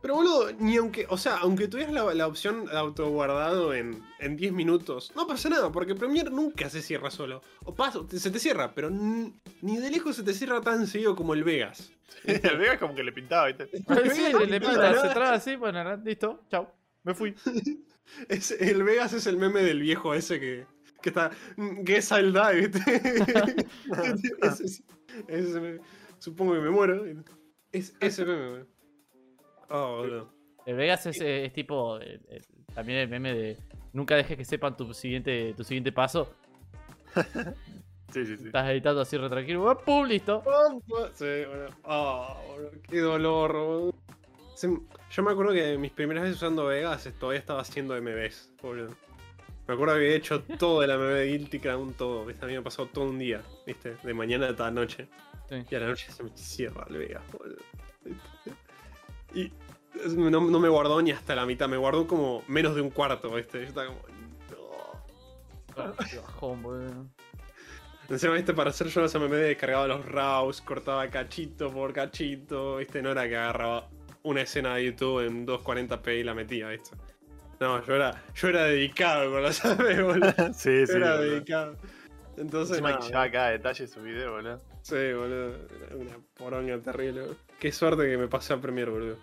Pero 0.00 0.14
boludo, 0.14 0.52
ni 0.58 0.76
aunque, 0.76 1.06
o 1.08 1.16
sea, 1.18 1.38
aunque 1.38 1.66
tuvieras 1.66 1.92
la, 1.92 2.14
la 2.14 2.26
opción 2.28 2.66
de 2.66 2.76
autoguardado 2.78 3.74
en, 3.74 4.00
en 4.20 4.36
10 4.36 4.52
minutos, 4.52 5.12
no 5.16 5.26
pasa 5.26 5.48
nada, 5.48 5.72
porque 5.72 5.94
Premiere 5.96 6.30
nunca 6.30 6.70
se 6.70 6.82
cierra 6.82 7.10
solo. 7.10 7.42
O 7.64 7.74
pasa, 7.74 8.00
te- 8.08 8.18
se 8.20 8.30
te 8.30 8.38
cierra, 8.38 8.72
pero 8.74 8.90
ni 8.90 9.76
de 9.76 9.90
lejos 9.90 10.14
se 10.16 10.22
te 10.22 10.32
cierra 10.34 10.60
tan 10.60 10.86
seguido 10.86 11.16
como 11.16 11.34
el 11.34 11.42
Vegas. 11.44 11.92
El 12.24 12.58
Vega 12.58 12.74
es 12.74 12.78
como 12.78 12.94
que 12.94 13.02
le 13.04 13.12
pintaba, 13.12 13.46
¿viste? 13.48 13.68
sí, 13.70 14.32
le, 14.48 14.60
pinta, 14.60 14.94
se 15.00 15.08
traba 15.10 15.32
así, 15.34 15.56
bueno, 15.56 15.96
listo, 15.98 16.42
chao. 16.50 16.72
Me 17.04 17.14
fui. 17.14 17.34
Es- 18.28 18.52
el 18.52 18.82
Vegas 18.84 19.12
es 19.12 19.26
el 19.26 19.36
meme 19.36 19.62
del 19.62 19.80
viejo 19.80 20.14
ese 20.14 20.40
que, 20.40 20.64
que 21.02 21.10
está. 21.10 21.30
Guess 21.56 22.12
I'll 22.12 22.32
die, 22.32 22.70
meme. 25.50 25.78
Supongo 26.18 26.54
que 26.54 26.60
me 26.60 26.70
muero. 26.70 27.04
Es 27.70 27.94
ese 28.00 28.24
meme. 28.24 28.64
Oh, 29.68 29.96
boludo. 29.98 30.32
El 30.64 30.76
Vegas 30.76 31.04
es, 31.06 31.20
eh, 31.20 31.44
es 31.44 31.52
tipo 31.52 32.00
eh, 32.00 32.18
eh, 32.28 32.40
también 32.74 32.98
el 33.00 33.08
meme 33.08 33.34
de 33.34 33.58
nunca 33.92 34.16
dejes 34.16 34.36
que 34.38 34.44
sepan 34.44 34.76
tu 34.76 34.92
siguiente, 34.94 35.52
tu 35.54 35.64
siguiente 35.64 35.92
paso. 35.92 36.34
Sí, 38.12 38.24
sí, 38.24 38.36
sí. 38.38 38.46
Estás 38.46 38.70
editando 38.70 39.02
así 39.02 39.16
re 39.18 39.28
tranquilo, 39.28 39.78
¡pum! 39.84 40.06
Listo. 40.06 40.42
Sí, 41.14 41.24
boludo. 41.46 41.68
Oh, 41.84 42.42
boludo, 42.48 42.70
qué 42.88 42.98
dolor, 43.00 43.52
boludo. 43.52 43.94
Yo 44.60 45.22
me 45.22 45.30
acuerdo 45.30 45.52
que 45.52 45.78
mis 45.78 45.92
primeras 45.92 46.24
veces 46.24 46.36
usando 46.36 46.66
Vegas 46.66 47.08
todavía 47.18 47.38
estaba 47.38 47.60
haciendo 47.60 48.00
MVs, 48.00 48.52
boludo. 48.60 48.94
Me 49.66 49.74
acuerdo 49.74 49.94
que 49.94 50.00
había 50.00 50.16
hecho 50.16 50.42
todo 50.58 50.82
el 50.82 50.90
MV 50.90 51.14
de 51.14 51.26
Guilty 51.26 51.60
Crown, 51.60 51.94
todo. 51.94 52.24
¿viste? 52.24 52.44
A 52.44 52.48
mí 52.48 52.54
me 52.54 52.62
pasó 52.62 52.86
todo 52.86 53.04
un 53.04 53.18
día, 53.18 53.42
¿viste? 53.66 53.96
De 54.02 54.14
mañana 54.14 54.48
hasta 54.48 54.64
la 54.64 54.70
noche. 54.70 55.08
Sí. 55.48 55.56
Y 55.70 55.74
a 55.74 55.80
la 55.80 55.86
noche 55.88 56.10
se 56.10 56.22
me 56.22 56.30
cierra 56.34 56.86
el 56.88 56.98
Vegas, 56.98 57.22
boludo. 57.30 57.58
Y 59.34 59.52
no, 60.16 60.40
no 60.40 60.60
me 60.60 60.68
guardó 60.68 61.00
ni 61.02 61.10
hasta 61.12 61.34
la 61.34 61.46
mitad, 61.46 61.68
me 61.68 61.76
guardó 61.76 62.06
como 62.06 62.42
menos 62.48 62.74
de 62.74 62.80
un 62.80 62.90
cuarto, 62.90 63.30
¿viste? 63.30 63.60
Yo 63.60 63.66
estaba 63.66 63.88
como. 63.88 64.00
No. 65.76 65.94
Qué 66.10 66.18
bajón, 66.18 66.62
boludo. 66.62 67.06
Encima, 68.08 68.32
viste, 68.32 68.54
para 68.54 68.70
hacer 68.70 68.88
yo 68.88 69.02
los 69.02 69.14
MMD 69.14 69.34
descargaba 69.34 69.86
los 69.86 70.04
RAWs, 70.06 70.62
cortaba 70.62 71.08
cachito 71.10 71.70
por 71.70 71.92
cachito, 71.92 72.76
viste, 72.76 73.02
no 73.02 73.10
era 73.10 73.28
que 73.28 73.36
agarraba 73.36 73.90
una 74.22 74.42
escena 74.42 74.74
de 74.74 74.84
YouTube 74.86 75.26
en 75.26 75.46
240p 75.46 76.20
y 76.20 76.24
la 76.24 76.34
metía, 76.34 76.68
viste. 76.68 76.96
No, 77.60 77.84
yo 77.84 77.94
era, 77.96 78.22
yo 78.34 78.48
era 78.48 78.64
dedicado 78.64 79.30
con 79.32 79.42
los 79.42 79.60
boludo. 79.78 80.32
Sí, 80.54 80.86
sí. 80.86 80.92
Yo 80.92 80.96
era 80.98 81.16
boludo. 81.16 81.30
dedicado. 81.32 81.76
Entonces, 82.36 82.80
nada, 82.80 82.98
que 83.00 83.32
cada 83.32 83.50
detalle 83.50 83.84
de 83.86 83.88
su 83.92 84.00
video, 84.00 84.32
boludo. 84.32 84.60
sí, 84.82 84.94
boludo, 85.12 85.56
una 85.96 86.16
poronga 86.34 86.78
terrible, 86.78 87.22
boludo. 87.22 87.36
Qué 87.58 87.72
suerte 87.72 88.08
que 88.08 88.16
me 88.16 88.28
pasé 88.28 88.52
a 88.54 88.60
Premiere, 88.60 88.90
boludo. 88.92 89.16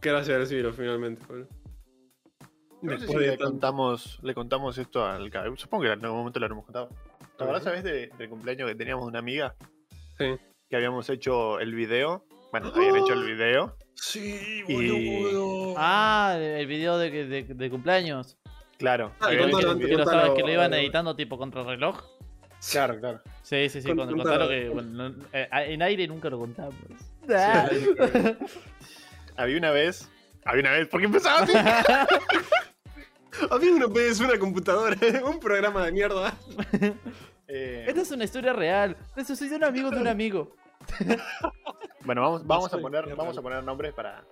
Gracias 0.00 0.36
al 0.38 0.46
cielo, 0.46 0.72
finalmente, 0.72 1.24
boludo. 1.26 1.48
No 2.82 2.98
sé 2.98 3.08
si 3.08 3.14
le 3.16 3.28
tanto- 3.30 3.44
contamos, 3.44 4.18
le 4.22 4.34
contamos 4.34 4.78
esto 4.78 5.04
al. 5.04 5.30
Supongo 5.56 5.82
que 5.84 5.92
en 5.92 6.04
algún 6.04 6.18
momento 6.20 6.38
lo 6.40 6.46
habremos 6.46 6.64
contado. 6.64 6.88
¿Te 7.36 7.44
acuerdas, 7.44 7.64
sabes, 7.64 7.82
de- 7.84 8.10
del 8.16 8.28
cumpleaños 8.30 8.68
que 8.68 8.74
teníamos 8.76 9.04
de 9.04 9.08
una 9.08 9.18
amiga? 9.18 9.54
Sí. 10.16 10.36
Que 10.68 10.76
habíamos 10.76 11.10
hecho 11.10 11.58
el 11.58 11.74
video. 11.74 12.24
Bueno, 12.50 12.72
habían 12.74 12.96
hecho 12.96 13.12
el 13.12 13.24
video. 13.24 13.76
Sí, 13.94 14.64
Y-. 14.66 15.74
Ah, 15.76 16.36
el 16.38 16.66
video 16.66 16.98
de, 16.98 17.10
de, 17.26 17.42
de 17.44 17.70
cumpleaños. 17.70 18.36
Claro. 18.78 19.12
Ah, 19.20 19.28
Que, 19.30 19.38
contalo, 19.38 19.78
que 19.78 19.86
lo 19.88 19.96
contalo, 19.98 20.20
sabes 20.20 20.32
que 20.36 20.42
lo 20.42 20.52
iban 20.52 20.72
editando 20.74 21.14
tipo 21.14 21.36
contra 21.38 21.62
reloj. 21.62 22.02
Claro, 22.72 22.98
claro. 22.98 23.20
Sí, 23.42 23.68
sí, 23.68 23.80
sí, 23.82 23.88
Con- 23.88 23.96
cuando 23.96 24.16
contalo. 24.16 24.40
contaron 24.46 24.48
que 24.62 24.68
bueno, 24.68 25.08
no- 25.10 25.24
eh, 25.32 25.48
en 25.72 25.82
aire 25.82 26.06
nunca 26.08 26.28
lo 26.30 26.38
contamos. 26.38 26.74
Había 29.36 29.58
una 29.58 29.70
vez. 29.70 30.08
Había 30.44 30.60
una 30.62 30.72
vez. 30.72 30.88
¿Por 30.88 31.00
qué 31.00 31.06
empezaba 31.06 31.40
así? 31.40 31.52
Había 33.50 33.72
una 33.72 33.86
vez 33.86 34.20
una 34.20 34.38
computadora, 34.38 34.96
un 35.24 35.38
programa 35.40 35.84
de 35.86 35.92
mierda. 35.92 36.34
Eh, 37.48 37.84
Esta 37.88 38.00
es 38.02 38.10
una 38.10 38.24
historia 38.24 38.52
real. 38.52 38.96
Le 39.16 39.24
sucedió 39.24 39.54
a 39.54 39.58
un 39.58 39.64
amigo 39.64 39.90
de 39.90 40.00
un 40.00 40.08
amigo. 40.08 40.56
bueno, 42.04 42.22
vamos, 42.22 42.46
vamos, 42.46 42.66
a 42.66 42.70
soy 42.70 42.82
poner, 42.82 43.14
vamos 43.14 43.36
a 43.36 43.42
poner 43.42 43.62
nombres 43.64 43.92
para. 43.92 44.24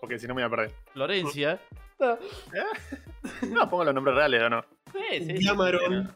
Porque 0.00 0.18
si 0.18 0.26
no 0.26 0.34
me 0.34 0.42
voy 0.42 0.46
a 0.46 0.56
perder. 0.56 0.74
Florencia. 0.92 1.60
No, 3.50 3.68
pongo 3.70 3.84
los 3.84 3.94
nombres 3.94 4.14
reales 4.14 4.42
o 4.42 4.50
no. 4.50 4.64
Sí, 4.92 5.24
sí. 5.24 5.44
Llamaron. 5.44 6.08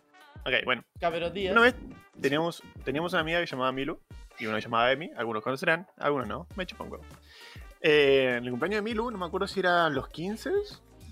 Ok, 0.45 0.53
bueno. 0.65 0.83
Cameron 1.01 1.33
Díaz. 1.33 1.53
Una 1.53 1.63
vez 1.63 1.75
teníamos, 2.21 2.63
teníamos 2.85 3.13
una 3.13 3.21
amiga 3.23 3.41
que 3.41 3.47
se 3.47 3.53
llamaba 3.53 3.73
Milu 3.73 3.99
y 4.39 4.47
una 4.47 4.57
que 4.57 4.63
llamaba 4.63 4.93
Emi. 4.93 5.11
Algunos 5.17 5.43
conocerán, 5.43 5.87
algunos 5.99 6.29
no. 6.29 6.47
Me 6.55 6.67
chupan 6.67 6.87
un 6.87 6.93
huevo. 6.93 7.05
Eh, 7.81 8.35
en 8.39 8.45
el 8.45 8.51
cumpleaños 8.51 8.79
de 8.79 8.83
Milu, 8.83 9.11
no 9.11 9.19
me 9.19 9.27
acuerdo 9.27 9.47
si 9.49 9.61
eran 9.61 9.95
los 9.95 10.09
15 10.09 10.51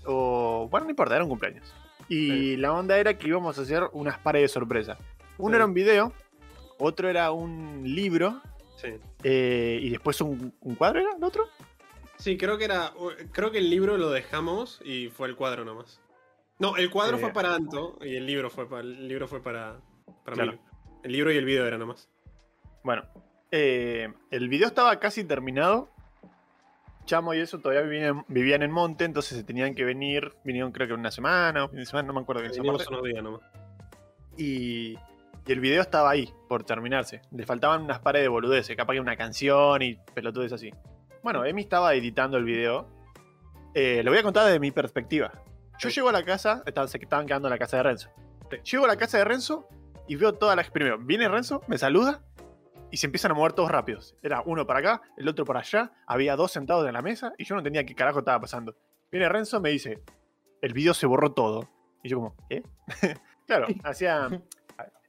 o. 0.05 0.67
Bueno, 0.69 0.85
no 0.85 0.91
importa, 0.91 1.15
era 1.15 1.23
un 1.23 1.29
cumpleaños. 1.29 1.73
Y 2.07 2.55
la 2.57 2.71
onda 2.73 2.97
era 2.97 3.15
que 3.17 3.27
íbamos 3.27 3.57
a 3.59 3.61
hacer 3.63 3.83
unas 3.93 4.19
pares 4.19 4.43
de 4.43 4.47
sorpresa. 4.47 4.97
Uno 5.37 5.49
Sí. 5.51 5.55
era 5.55 5.65
un 5.65 5.73
video, 5.73 6.13
otro 6.79 7.09
era 7.09 7.31
un 7.31 7.83
libro 7.85 8.41
Sí. 8.77 8.89
eh, 9.23 9.79
y 9.81 9.89
después 9.89 10.19
un, 10.21 10.53
un 10.61 10.75
cuadro, 10.75 10.99
¿era 11.01 11.15
el 11.15 11.23
otro? 11.23 11.45
Sí, 12.17 12.37
creo 12.37 12.57
que 12.57 12.65
era. 12.65 12.91
Creo 13.31 13.51
que 13.51 13.57
el 13.59 13.69
libro 13.69 13.97
lo 13.97 14.09
dejamos 14.09 14.81
y 14.83 15.07
fue 15.09 15.27
el 15.27 15.35
cuadro 15.35 15.63
nomás. 15.65 16.01
No, 16.57 16.75
el 16.77 16.89
cuadro 16.89 17.17
Eh. 17.17 17.19
fue 17.19 17.31
para 17.31 17.55
Anto 17.55 17.97
y 18.01 18.15
el 18.15 18.25
libro 18.25 18.49
fue 18.49 18.67
para. 18.69 18.81
El 18.81 19.07
libro 19.07 19.27
fue 19.27 19.41
para. 19.41 19.77
para 20.25 20.35
Claro. 20.35 20.51
Milo. 20.53 20.63
El 21.03 21.11
libro 21.13 21.31
y 21.31 21.37
el 21.37 21.45
video 21.45 21.65
era 21.65 21.77
nomás. 21.77 22.09
Bueno, 22.83 23.03
eh, 23.51 24.11
el 24.31 24.49
video 24.49 24.67
estaba 24.67 24.99
casi 24.99 25.23
terminado. 25.23 25.89
Chamo 27.05 27.33
y 27.33 27.39
eso 27.39 27.59
todavía 27.59 27.81
vivían, 27.83 28.23
vivían 28.27 28.61
en 28.63 28.71
Monte, 28.71 29.03
entonces 29.05 29.37
se 29.37 29.43
tenían 29.43 29.73
que 29.73 29.83
venir. 29.85 30.33
Vinieron 30.43 30.71
creo 30.71 30.87
que 30.87 30.93
una 30.93 31.11
semana 31.11 31.63
o 31.63 31.69
fin 31.69 31.79
de 31.79 31.85
semana, 31.85 32.07
no 32.07 32.13
me 32.13 32.19
acuerdo 32.21 32.41
bien 32.43 32.59
unos 32.61 32.85
días 33.03 33.23
nomás. 33.23 33.41
Y, 34.37 34.95
y 35.49 35.51
el 35.51 35.61
video 35.61 35.81
estaba 35.81 36.11
ahí, 36.11 36.31
por 36.47 36.63
terminarse. 36.63 37.23
Le 37.31 37.43
faltaban 37.43 37.81
unas 37.81 37.97
pares 37.97 38.21
de 38.21 38.27
boludeces, 38.27 38.77
capaz 38.77 38.93
que 38.93 38.99
una 38.99 39.17
canción 39.17 39.81
y 39.81 39.95
pelotudes 40.13 40.53
así. 40.53 40.69
Bueno, 41.23 41.43
Emi 41.43 41.63
estaba 41.63 41.95
editando 41.95 42.37
el 42.37 42.43
video. 42.43 42.87
Eh, 43.73 44.03
lo 44.03 44.11
voy 44.11 44.19
a 44.19 44.23
contar 44.23 44.45
desde 44.45 44.59
mi 44.59 44.69
perspectiva. 44.69 45.31
Yo 45.79 45.89
llego 45.89 46.09
a 46.09 46.11
la 46.11 46.23
casa, 46.23 46.61
estaban, 46.67 46.87
se 46.87 46.99
estaban 46.99 47.25
quedando 47.25 47.47
en 47.47 47.49
la 47.49 47.57
casa 47.57 47.77
de 47.77 47.83
Renzo. 47.83 48.11
Llego 48.63 48.85
a 48.85 48.87
la 48.89 48.95
casa 48.95 49.17
de 49.17 49.25
Renzo 49.25 49.67
y 50.07 50.17
veo 50.17 50.35
todas 50.35 50.55
las. 50.55 50.69
Primero, 50.69 50.99
viene 50.99 51.27
Renzo, 51.27 51.63
me 51.65 51.79
saluda 51.79 52.21
y 52.91 52.97
se 52.97 53.07
empiezan 53.07 53.31
a 53.31 53.33
mover 53.33 53.53
todos 53.53 53.71
rápidos. 53.71 54.15
Era 54.21 54.43
uno 54.45 54.67
para 54.67 54.81
acá, 54.81 55.01
el 55.17 55.27
otro 55.27 55.45
para 55.45 55.61
allá. 55.61 55.91
Había 56.05 56.35
dos 56.35 56.51
sentados 56.51 56.85
en 56.85 56.93
la 56.93 57.01
mesa 57.01 57.33
y 57.39 57.45
yo 57.45 57.55
no 57.55 57.61
entendía 57.61 57.87
qué 57.87 57.95
carajo 57.95 58.19
estaba 58.19 58.39
pasando. 58.39 58.75
Viene 59.11 59.27
Renzo, 59.27 59.59
me 59.59 59.71
dice: 59.71 60.03
El 60.61 60.73
video 60.73 60.93
se 60.93 61.07
borró 61.07 61.31
todo. 61.31 61.67
Y 62.03 62.09
yo, 62.09 62.17
como, 62.17 62.35
¿eh? 62.51 62.61
claro, 63.47 63.65
hacía. 63.83 64.29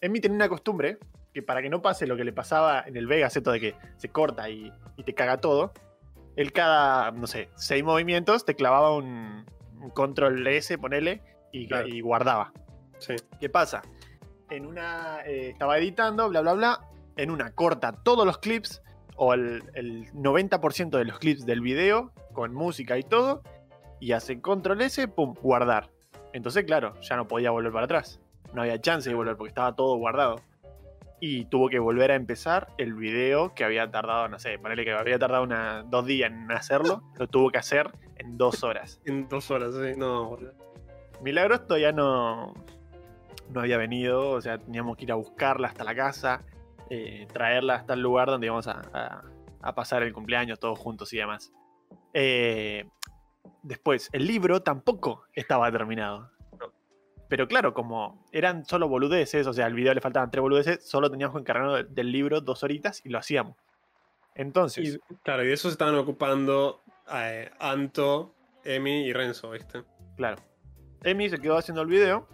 Emi 0.01 0.21
tenía 0.21 0.37
una 0.37 0.49
costumbre 0.49 0.99
que 1.33 1.43
para 1.43 1.63
que 1.63 1.69
no 1.71 1.81
pase 1.83 2.07
lo 2.07 2.17
que 2.17 2.25
le 2.25 2.33
pasaba 2.33 2.83
en 2.87 2.97
el 2.97 3.07
Vegas, 3.07 3.37
esto 3.37 3.53
de 3.53 3.61
que 3.61 3.75
se 3.97 4.09
corta 4.09 4.49
y, 4.51 4.73
y 4.97 5.05
te 5.05 5.15
caga 5.15 5.39
todo, 5.39 5.73
él 6.37 6.53
cada, 6.53 7.11
no 7.13 7.27
sé, 7.27 7.51
seis 7.55 7.85
movimientos 7.85 8.45
te 8.45 8.55
clavaba 8.55 8.95
un, 8.97 9.45
un 9.81 9.91
control 9.91 10.47
S, 10.47 10.77
ponele, 10.79 11.23
y, 11.53 11.67
Claro. 11.69 11.87
y 11.89 12.01
guardaba. 12.01 12.53
Sí. 12.99 13.15
¿Qué 13.41 13.49
pasa? 13.49 13.83
En 14.51 14.67
una. 14.67 15.21
eh, 15.27 15.51
estaba 15.51 15.79
editando, 15.79 16.29
bla, 16.29 16.41
bla, 16.41 16.53
bla. 16.55 16.81
En 17.17 17.31
una 17.31 17.51
corta 17.53 17.93
todos 17.93 18.25
los 18.27 18.39
clips, 18.39 18.83
o 19.17 19.35
el, 19.35 19.63
el 19.75 20.07
90% 20.13 20.91
de 20.91 21.05
los 21.05 21.19
clips 21.19 21.45
del 21.45 21.61
video, 21.61 22.13
con 22.33 22.55
música 22.55 22.97
y 22.99 23.03
todo, 23.03 23.43
y 24.01 24.13
hace 24.13 24.41
control 24.41 24.81
S, 24.83 25.07
pum, 25.09 25.35
guardar. 25.43 25.91
Entonces, 26.33 26.65
claro, 26.65 26.95
ya 27.01 27.17
no 27.17 27.27
podía 27.29 27.51
volver 27.51 27.73
para 27.73 27.85
atrás. 27.85 28.20
No 28.53 28.63
había 28.63 28.81
chance 28.81 29.09
de 29.09 29.15
volver 29.15 29.37
porque 29.37 29.49
estaba 29.51 29.75
todo 29.75 29.97
guardado. 29.97 30.41
Y 31.21 31.45
tuvo 31.47 31.69
que 31.69 31.79
volver 31.79 32.11
a 32.13 32.15
empezar 32.15 32.69
el 32.79 32.95
video 32.95 33.55
que 33.55 33.63
había 33.65 33.91
tardado, 33.91 34.29
no 34.29 34.39
sé, 34.39 34.59
ponele 34.59 34.85
que 34.85 34.93
había 34.93 35.19
tardado 35.19 35.43
una, 35.45 35.83
dos 35.83 36.07
días 36.07 36.31
en 36.33 36.51
hacerlo, 36.51 37.03
lo 37.19 37.27
tuvo 37.27 37.51
que 37.51 37.59
hacer 37.59 37.91
en 38.17 38.39
dos 38.39 38.65
horas. 38.65 39.01
En 39.05 39.29
dos 39.29 39.51
horas, 39.51 39.75
sí. 39.75 39.93
No. 39.99 40.37
Milagros 41.23 41.67
todavía 41.67 41.93
no, 41.93 42.55
no 43.51 43.61
había 43.61 43.77
venido, 43.77 44.31
o 44.31 44.41
sea, 44.41 44.57
teníamos 44.59 44.97
que 44.97 45.05
ir 45.05 45.13
a 45.13 45.17
buscarla 45.17 45.69
hasta 45.69 45.85
la 45.85 45.95
casa, 45.95 46.43
eh, 46.89 47.27
traerla 47.33 47.75
hasta 47.75 47.93
el 47.93 48.01
lugar 48.01 48.29
donde 48.29 48.47
íbamos 48.47 48.67
a, 48.67 48.81
a- 48.95 49.23
a 49.63 49.75
pasar 49.75 50.03
el 50.03 50.15
cumpleaños 50.15 50.59
todos 50.59 50.79
juntos 50.79 51.13
y 51.13 51.19
demás. 51.19 51.53
Eh, 52.15 52.89
después, 53.63 54.09
el 54.13 54.27
libro 54.27 54.63
tampoco 54.63 55.25
estaba 55.35 55.71
terminado. 55.71 56.31
Pero 57.31 57.49
claro, 57.49 57.73
como 57.73 58.23
eran 58.33 58.67
solo 58.67 58.89
boludeces, 58.89 59.47
o 59.47 59.53
sea, 59.55 59.65
al 59.67 59.73
video 59.75 59.95
le 59.95 60.01
faltaban 60.03 60.31
tres 60.31 60.43
boludeces, 60.43 60.85
solo 60.87 61.11
teníamos 61.11 61.35
que 61.37 61.41
encargarnos 61.41 61.77
del, 61.77 61.95
del 61.95 62.13
libro 62.13 62.41
dos 62.43 62.63
horitas 62.65 63.01
y 63.07 63.09
lo 63.09 63.19
hacíamos. 63.19 63.57
Entonces, 64.35 64.99
Y, 65.11 65.17
claro, 65.23 65.43
y 65.45 65.47
de 65.47 65.53
eso 65.55 65.69
se 65.69 65.73
estaban 65.73 65.95
ocupando 65.95 66.83
eh, 67.13 67.51
Anto, 67.59 68.35
Emi 68.65 69.05
y 69.07 69.13
Renzo, 69.13 69.51
¿viste? 69.53 69.85
claro. 70.17 70.37
Emi 71.03 71.31
se 71.31 71.39
quedó 71.39 71.57
haciendo 71.57 71.81
el 71.81 71.89
video. 71.89 72.29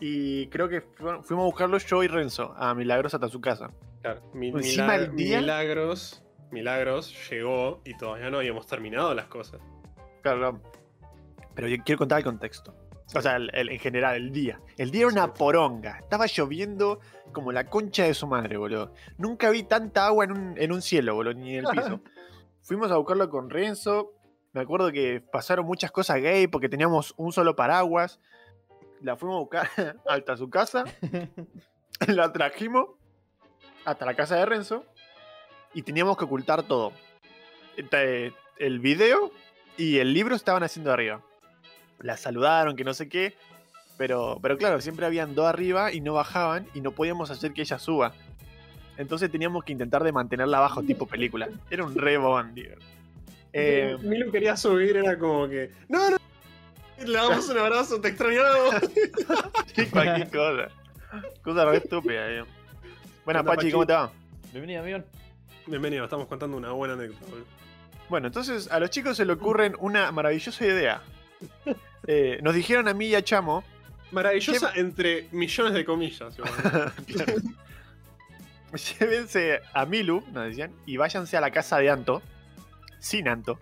Y 0.00 0.46
creo 0.48 0.68
que 0.68 0.80
fu- 0.80 1.22
fuimos 1.22 1.42
a 1.42 1.46
buscarlo 1.46 1.78
yo 1.78 2.02
y 2.02 2.08
Renzo 2.08 2.54
a 2.56 2.74
Milagros 2.74 3.12
hasta 3.14 3.28
su 3.28 3.40
casa. 3.40 3.70
Claro. 4.00 4.22
Mi- 4.32 4.48
Encima 4.48 4.94
Milag- 4.96 5.02
el 5.10 5.16
día- 5.16 5.40
Milagros, 5.40 6.24
Milagros 6.50 7.14
llegó 7.30 7.80
y 7.84 7.96
todavía 7.96 8.30
no 8.30 8.38
habíamos 8.38 8.66
terminado 8.66 9.14
las 9.14 9.26
cosas. 9.26 9.60
Claro. 10.22 10.60
Pero 11.54 11.68
yo 11.68 11.76
quiero 11.84 11.98
contar 11.98 12.18
el 12.18 12.24
contexto. 12.24 12.74
O 13.14 13.20
sea, 13.20 13.36
el- 13.36 13.50
el- 13.54 13.68
en 13.70 13.78
general, 13.78 14.16
el 14.16 14.32
día. 14.32 14.60
El 14.78 14.90
día 14.90 15.02
era 15.02 15.08
una 15.12 15.34
poronga. 15.34 15.98
Estaba 15.98 16.26
lloviendo 16.26 17.00
como 17.32 17.52
la 17.52 17.66
concha 17.68 18.04
de 18.04 18.14
su 18.14 18.26
madre, 18.26 18.56
boludo. 18.56 18.92
Nunca 19.18 19.50
vi 19.50 19.62
tanta 19.64 20.06
agua 20.06 20.24
en 20.24 20.32
un, 20.32 20.54
en 20.58 20.72
un 20.72 20.80
cielo, 20.82 21.14
boludo, 21.14 21.34
ni 21.34 21.56
en 21.56 21.66
el 21.66 21.70
piso. 21.70 22.00
Fuimos 22.62 22.90
a 22.92 22.96
buscarlo 22.96 23.28
con 23.28 23.50
Renzo. 23.50 24.12
Me 24.52 24.60
acuerdo 24.60 24.92
que 24.92 25.20
pasaron 25.20 25.66
muchas 25.66 25.90
cosas 25.90 26.20
gay 26.20 26.46
porque 26.46 26.68
teníamos 26.68 27.14
un 27.16 27.32
solo 27.32 27.56
paraguas. 27.56 28.20
La 29.00 29.16
fuimos 29.16 29.36
a 29.36 29.40
buscar 29.40 29.68
hasta 30.08 30.36
su 30.36 30.48
casa. 30.48 30.84
la 32.06 32.32
trajimos 32.32 32.90
hasta 33.84 34.06
la 34.06 34.14
casa 34.14 34.36
de 34.36 34.46
Renzo. 34.46 34.84
Y 35.74 35.82
teníamos 35.82 36.16
que 36.16 36.24
ocultar 36.24 36.62
todo. 36.62 36.92
El 38.58 38.78
video 38.80 39.32
y 39.76 39.98
el 39.98 40.12
libro 40.12 40.34
estaban 40.36 40.62
haciendo 40.62 40.92
arriba. 40.92 41.22
La 42.00 42.16
saludaron, 42.16 42.76
que 42.76 42.84
no 42.84 42.94
sé 42.94 43.08
qué. 43.08 43.34
Pero, 43.96 44.38
pero 44.42 44.56
claro, 44.56 44.80
siempre 44.80 45.06
habían 45.06 45.34
dos 45.34 45.46
arriba 45.46 45.92
y 45.92 46.00
no 46.00 46.14
bajaban 46.14 46.66
y 46.74 46.80
no 46.80 46.92
podíamos 46.92 47.30
hacer 47.30 47.52
que 47.52 47.62
ella 47.62 47.78
suba. 47.78 48.12
Entonces 48.96 49.30
teníamos 49.30 49.64
que 49.64 49.72
intentar 49.72 50.02
de 50.02 50.12
mantenerla 50.12 50.58
abajo, 50.58 50.82
tipo 50.82 51.06
película. 51.06 51.48
Era 51.70 51.84
un 51.84 51.94
re 51.94 52.16
bandido. 52.18 52.76
Eh, 53.52 53.96
Milu 54.00 54.30
quería 54.30 54.56
subir, 54.56 54.96
era 54.96 55.18
como 55.18 55.48
que. 55.48 55.70
¡No, 55.88 56.10
no! 56.10 56.16
Le 57.04 57.12
damos 57.12 57.48
un 57.48 57.58
abrazo, 57.58 58.00
te 58.00 58.08
extrañamos. 58.08 58.74
sí, 59.74 59.86
cualquier 59.86 60.30
cosa. 60.30 60.68
Cosa 61.42 61.64
re 61.64 61.76
estúpida. 61.78 62.26
Bueno, 63.24 63.40
Onda, 63.40 63.54
Pachi, 63.54 63.70
¿cómo 63.70 63.86
te 63.86 63.92
va? 63.92 64.12
Bienvenido, 64.52 64.82
amigo. 64.82 64.98
Bienvenido, 65.66 66.04
estamos 66.04 66.26
contando 66.26 66.56
una 66.56 66.72
buena 66.72 66.94
anécdota. 66.94 67.24
boludo. 67.26 67.44
Bueno, 68.08 68.26
entonces 68.26 68.70
a 68.70 68.78
los 68.78 68.90
chicos 68.90 69.16
se 69.16 69.24
le 69.24 69.32
ocurren 69.32 69.74
una 69.78 70.12
maravillosa 70.12 70.64
idea. 70.64 71.02
Eh, 72.08 72.40
nos 72.42 72.56
dijeron 72.56 72.88
a 72.88 72.94
mí 72.94 73.06
y 73.06 73.14
a 73.14 73.22
Chamo 73.22 73.62
Maravillosa 74.10 74.72
entre 74.74 75.28
millones 75.32 75.72
de 75.72 75.84
comillas. 75.84 76.36
Llévense 79.00 79.60
a 79.72 79.86
Milu, 79.86 80.22
nos 80.32 80.46
decían, 80.46 80.72
y 80.86 80.96
váyanse 80.96 81.36
a 81.36 81.40
la 81.40 81.50
casa 81.50 81.78
de 81.78 81.90
Anto, 81.90 82.22
sin 82.98 83.28
Anto. 83.28 83.58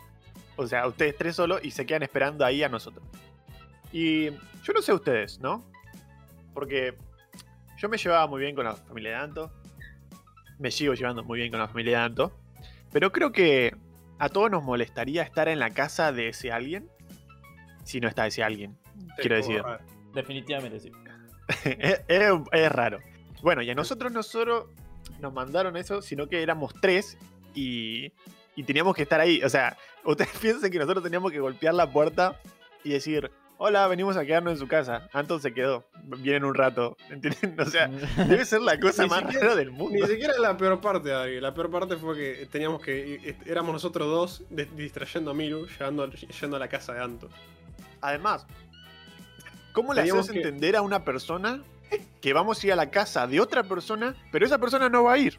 O 0.57 0.67
sea, 0.67 0.87
ustedes 0.87 1.17
tres 1.17 1.37
solos 1.37 1.61
y 1.63 1.71
se 1.71 1.87
quedan 1.87 2.03
esperando 2.03 2.45
ahí 2.45 2.63
a 2.63 2.69
nosotros. 2.69 3.05
Y 3.93 4.31
yo 4.63 4.73
no 4.75 4.83
sé 4.83 4.93
ustedes, 4.93 5.41
¿no? 5.41 5.65
Porque 6.53 6.95
yo 7.79 7.89
me 7.89 7.97
llevaba 7.97 8.27
muy 8.27 8.41
bien 8.41 8.55
con 8.55 8.65
la 8.65 8.75
familia 8.75 9.11
de 9.11 9.17
Anto. 9.17 9.53
Me 10.59 10.71
sigo 10.71 10.95
llevando 10.95 11.25
muy 11.25 11.39
bien 11.39 11.51
con 11.51 11.61
la 11.61 11.69
familia 11.69 11.99
de 11.99 12.05
Anto. 12.05 12.33
Pero 12.93 13.13
creo 13.13 13.33
que 13.33 13.75
a 14.19 14.29
todos 14.29 14.51
nos 14.51 14.63
molestaría 14.63 15.23
estar 15.23 15.49
en 15.49 15.61
la 15.61 15.71
casa 15.71 16.13
de 16.13 16.29
ese 16.29 16.53
alguien. 16.53 16.89
Si 17.85 18.01
no 18.01 18.09
está 18.09 18.27
ese 18.27 18.43
alguien, 18.43 18.77
quiero 19.17 19.37
decir. 19.37 19.63
raro. 19.63 19.85
Definitivamente 20.15 20.81
sí. 20.81 20.93
es, 21.65 22.03
es- 22.09 22.33
es 22.53 22.73
raro. 22.73 22.99
Bueno, 23.43 23.63
y 23.63 23.71
a 23.71 23.75
nosotros 23.75 24.13
no 24.13 24.23
solo 24.23 24.69
nos 25.21 25.33
mandaron 25.33 25.77
eso, 25.77 26.03
sino 26.03 26.29
que 26.29 26.43
éramos 26.43 26.73
tres 26.81 27.17
y, 27.55 28.13
y 28.57 28.63
teníamos 28.65 28.95
que 28.95 29.03
estar 29.03 29.21
ahí. 29.21 29.43
O 29.43 29.49
sea, 29.49 29.77
ustedes 30.05 30.31
piensen 30.41 30.71
que 30.71 30.79
nosotros 30.79 31.03
teníamos 31.03 31.33
que 31.33 31.41
golpear 31.41 31.75
la 31.75 31.91
puerta 31.91 32.39
y 32.85 32.91
decir, 32.91 33.31
hola, 33.59 33.87
venimos 33.89 34.17
a 34.17 34.25
quedarnos 34.25 34.55
en 34.55 34.59
su 34.59 34.69
casa. 34.69 35.09
Anton 35.13 35.41
se 35.41 35.53
quedó, 35.55 35.87
vienen 36.19 36.45
un 36.45 36.55
rato. 36.55 36.97
¿Entienden? 37.11 37.59
O 37.61 37.65
sea, 37.67 37.89
debe 38.29 38.45
ser 38.45 38.61
la 38.63 38.79
cosa 38.79 39.03
Ni 39.05 39.09
más 39.11 39.21
siquiera- 39.21 39.41
rara 39.41 39.57
del 39.57 39.71
Ni 39.73 39.77
mundo. 39.79 40.07
siquiera 40.07 40.39
la 40.39 40.57
peor 40.57 40.81
parte, 40.81 41.13
Adri. 41.13 41.41
La 41.41 41.55
peor 41.55 41.71
parte 41.71 41.97
fue 41.97 42.17
que 42.17 42.47
teníamos 42.47 42.81
que. 42.83 43.17
est- 43.17 43.47
Éramos 43.47 43.73
nosotros 43.73 44.07
dos 44.09 44.45
distrayendo 44.77 45.31
a 45.31 45.35
Miru, 45.35 45.67
llegando, 45.67 46.11
yendo 46.11 46.57
a 46.57 46.59
la 46.59 46.69
casa 46.69 46.93
de 46.95 47.03
Anto. 47.03 47.29
Además, 48.01 48.47
¿cómo 49.73 49.93
le 49.95 50.01
Teníamos 50.03 50.27
haces 50.29 50.33
que- 50.35 50.39
entender 50.49 50.77
a 50.77 50.83
una 50.83 51.05
persona 51.05 51.63
que 52.21 52.33
vamos 52.33 52.63
a 52.63 52.67
ir 52.67 52.73
a 52.73 52.77
la 52.77 52.91
casa 52.91 53.27
de 53.27 53.41
otra 53.41 53.63
persona, 53.65 54.15
pero 54.33 54.47
esa 54.47 54.59
persona 54.59 54.89
no 54.89 55.05
va 55.05 55.15
a 55.15 55.19
ir? 55.19 55.39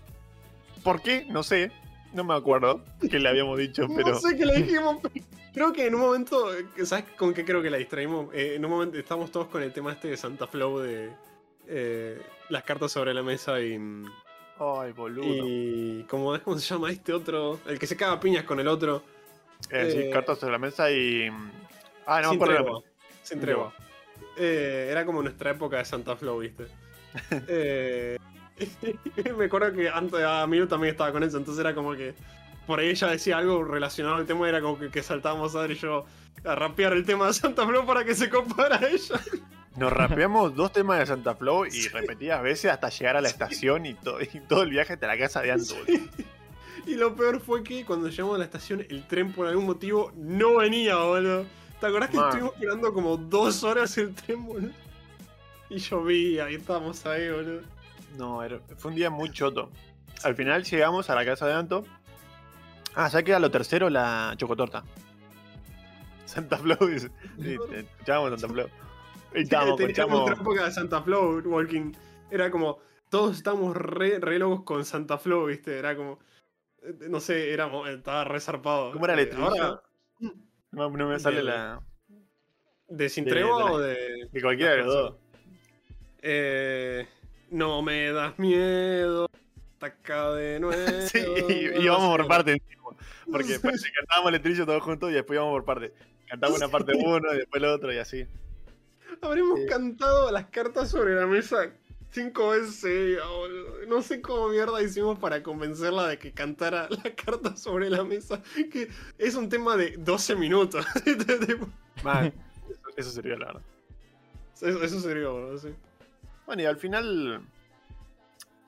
¿Por 0.83 1.01
qué? 1.01 1.25
No 1.29 1.43
sé. 1.43 1.71
No 2.13 2.23
me 2.25 2.33
acuerdo 2.33 2.83
que 3.09 3.19
le 3.19 3.29
habíamos 3.29 3.57
dicho, 3.57 3.85
pero. 3.95 4.09
No 4.11 4.19
sé 4.19 4.35
qué 4.37 4.45
le 4.45 4.61
dijimos, 4.61 4.97
pero 5.01 5.23
creo 5.53 5.73
que 5.73 5.87
en 5.87 5.95
un 5.95 6.01
momento. 6.01 6.53
eh, 6.53 6.65
¿Sabes 6.85 7.05
con 7.17 7.33
qué 7.33 7.45
creo 7.45 7.61
que 7.61 7.69
la 7.69 7.77
distraímos? 7.77 8.33
Eh, 8.33 8.55
en 8.55 8.65
un 8.65 8.71
momento 8.71 8.97
estamos 8.97 9.31
todos 9.31 9.47
con 9.47 9.63
el 9.63 9.71
tema 9.71 9.93
este 9.93 10.09
de 10.09 10.17
Santa 10.17 10.47
Flow 10.47 10.79
de. 10.79 11.11
eh, 11.67 12.21
las 12.49 12.63
cartas 12.63 12.91
sobre 12.91 13.13
la 13.13 13.23
mesa 13.23 13.61
y. 13.61 13.79
Ay, 14.59 14.91
boludo. 14.91 15.25
Y. 15.47 16.05
¿cómo, 16.09 16.37
se 16.59 16.73
llama 16.73 16.91
este 16.91 17.13
otro? 17.13 17.59
El 17.65 17.79
que 17.79 17.87
se 17.87 17.95
caga 17.95 18.19
piñas 18.19 18.43
con 18.43 18.59
el 18.59 18.67
otro. 18.67 19.03
Eh, 19.69 20.03
sí, 20.05 20.11
cartas 20.11 20.37
sobre 20.39 20.51
la 20.51 20.59
mesa 20.59 20.91
y. 20.91 21.29
Ah, 22.11 22.21
no, 22.21 22.29
sin 22.31 22.39
tregua. 22.39 22.81
Sin 23.23 23.39
tregua. 23.39 23.73
Eh, 24.37 24.87
era 24.91 25.05
como 25.05 25.21
nuestra 25.21 25.51
época 25.51 25.77
de 25.77 25.85
Santa 25.85 26.15
Flow, 26.15 26.39
¿viste? 26.39 26.67
Eh, 27.47 28.17
me 29.37 29.45
acuerdo 29.45 29.73
que 29.73 29.89
antes 29.89 30.21
a 30.23 30.45
Miru 30.47 30.67
también 30.67 30.91
estaba 30.93 31.11
con 31.11 31.23
eso, 31.23 31.37
entonces 31.37 31.59
era 31.63 31.73
como 31.73 31.93
que 31.93 32.13
por 32.67 32.79
ahí 32.79 32.89
ella 32.89 33.07
decía 33.07 33.37
algo 33.37 33.63
relacionado 33.63 34.15
al 34.15 34.25
tema, 34.25 34.47
era 34.47 34.61
como 34.61 34.77
que, 34.77 34.89
que 34.89 35.01
saltábamos 35.03 35.55
Adri 35.55 35.73
y 35.73 35.77
yo 35.77 36.05
a 36.45 36.55
rapear 36.55 36.93
el 36.93 37.05
tema 37.05 37.27
de 37.27 37.33
Santa 37.33 37.65
Flow 37.67 37.85
para 37.85 38.03
que 38.05 38.13
se 38.15 38.29
compara 38.29 38.79
ella. 38.87 39.19
Nos 39.77 39.91
rapeamos 39.91 40.53
dos 40.55 40.71
temas 40.73 40.99
de 40.99 41.05
Santa 41.05 41.33
Flow 41.35 41.65
y 41.65 41.87
repetidas 41.87 42.43
veces 42.43 42.71
hasta 42.71 42.89
llegar 42.89 43.15
a 43.17 43.21
la 43.21 43.29
estación 43.29 43.85
y, 43.85 43.93
to- 43.93 44.21
y 44.21 44.27
todo 44.47 44.63
el 44.63 44.69
viaje 44.69 44.93
hasta 44.93 45.07
la 45.07 45.17
casa 45.17 45.41
de 45.41 45.51
boludo. 45.53 46.07
Y 46.85 46.95
lo 46.95 47.15
peor 47.15 47.39
fue 47.39 47.63
que 47.63 47.85
cuando 47.85 48.09
llegamos 48.09 48.35
a 48.35 48.39
la 48.39 48.43
estación, 48.45 48.85
el 48.89 49.07
tren 49.07 49.31
por 49.31 49.47
algún 49.47 49.65
motivo 49.65 50.11
no 50.15 50.57
venía, 50.57 50.97
boludo. 50.97 51.45
¿Te 51.81 51.87
acordás 51.87 52.09
que 52.11 52.17
estuvimos 52.17 52.53
esperando 52.53 52.93
como 52.93 53.17
dos 53.17 53.63
horas 53.63 53.97
el 53.97 54.13
tren, 54.15 54.45
boludo? 54.45 54.71
Y 55.69 55.77
llovía, 55.79 56.49
y 56.51 56.55
estábamos 56.55 57.05
ahí, 57.05 57.29
boludo. 57.29 57.61
No, 58.17 58.43
era- 58.43 58.59
fue 58.77 58.91
un 58.91 58.95
día 58.97 59.09
muy 59.09 59.31
choto. 59.31 59.69
Al 60.23 60.35
final 60.35 60.63
llegamos 60.63 61.09
a 61.09 61.15
la 61.15 61.25
casa 61.25 61.47
de 61.47 61.53
Anto. 61.53 61.83
Ah, 62.95 63.07
ya 63.09 63.23
queda 63.23 63.39
lo 63.39 63.49
tercero, 63.51 63.89
la 63.89 64.33
chocotorta. 64.37 64.83
Santa 66.25 66.57
Flow, 66.57 66.77
dice. 66.87 67.09
Sí, 67.39 67.57
escuchábamos 67.73 68.39
Santa 68.39 68.53
Flow. 68.53 68.69
Y 69.33 69.41
estábamos, 69.41 69.77
Teníamos 69.77 69.97
escuchamos- 69.97 70.19
nuestra 70.27 70.41
época 70.43 70.65
de 70.65 70.71
Santa 70.71 71.01
Flow, 71.01 71.39
Walking. 71.45 71.93
Era 72.29 72.51
como, 72.51 72.79
todos 73.09 73.37
estábamos 73.37 73.75
re, 73.75 74.19
re 74.19 74.37
locos 74.39 74.63
con 74.63 74.85
Santa 74.85 75.17
Flow, 75.17 75.47
¿viste? 75.47 75.77
Era 75.79 75.95
como, 75.95 76.19
eh, 76.83 76.93
no 77.09 77.19
sé, 77.19 77.51
éramos, 77.53 77.89
estaba 77.89 78.23
re 78.25 78.39
zarpado. 78.39 78.91
¿Cómo 78.91 79.05
era 79.05 79.13
el 79.15 79.19
Eh, 79.21 79.23
estribillo? 79.23 79.63
ahora, 79.63 79.83
No, 80.71 80.89
no 80.89 81.07
me 81.09 81.19
sale 81.19 81.37
de- 81.37 81.43
la. 81.43 81.81
¿De 82.87 83.09
Sin 83.09 83.23
De- 83.25 83.31
Tregua 83.31 83.71
o 83.71 83.79
de...? 83.79 84.27
De 84.31 84.41
cualquiera 84.41 84.71
de 84.71 84.77
los 84.83 84.93
dos. 84.93 85.15
Eh, 86.21 87.07
no 87.49 87.81
me 87.81 88.11
das 88.11 88.37
miedo, 88.37 89.27
ataca 89.77 90.31
de 90.33 90.59
nuevo. 90.61 91.01
Sí, 91.07 91.19
y, 91.49 91.83
y 91.83 91.87
vamos 91.87 92.17
por 92.17 92.27
partes. 92.27 92.57
Porque 93.31 93.59
parece 93.63 93.87
que 93.87 93.93
cantábamos 93.93 94.29
el 94.29 94.35
estribillo 94.35 94.65
todos 94.65 94.83
juntos 94.83 95.09
y 95.09 95.13
después 95.13 95.37
íbamos 95.37 95.53
por 95.53 95.65
partes. 95.65 95.91
Cantamos 96.27 96.57
una 96.57 96.67
parte 96.69 96.93
uno 96.95 97.33
y 97.33 97.37
después 97.37 97.61
la 97.61 97.73
otra 97.73 97.93
y 97.93 97.97
así. 97.97 98.25
Habremos 99.21 99.59
cantado 99.69 100.31
las 100.31 100.45
cartas 100.47 100.89
sobre 100.89 101.15
la 101.15 101.27
mesa 101.27 101.71
cinco 102.11 102.49
veces 102.49 103.19
boludo. 103.23 103.85
No 103.87 104.01
sé 104.01 104.21
cómo 104.21 104.49
mierda 104.49 104.81
hicimos 104.81 105.17
para 105.17 105.41
convencerla 105.41 106.07
de 106.07 106.19
que 106.19 106.31
cantara 106.31 106.87
la 107.03 107.15
carta 107.15 107.55
sobre 107.55 107.89
la 107.89 108.03
mesa. 108.03 108.41
Que 108.71 108.89
es 109.17 109.35
un 109.35 109.49
tema 109.49 109.75
de 109.77 109.97
12 109.97 110.35
minutos. 110.35 110.85
Man, 112.03 112.33
eso, 112.97 113.09
sirvió, 113.09 113.37
la 113.37 113.47
verdad. 113.47 113.61
eso, 114.61 114.83
eso 114.83 114.99
sería, 114.99 115.27
sí. 115.57 115.69
Bueno, 116.45 116.63
y 116.63 116.65
al 116.65 116.77
final 116.77 117.41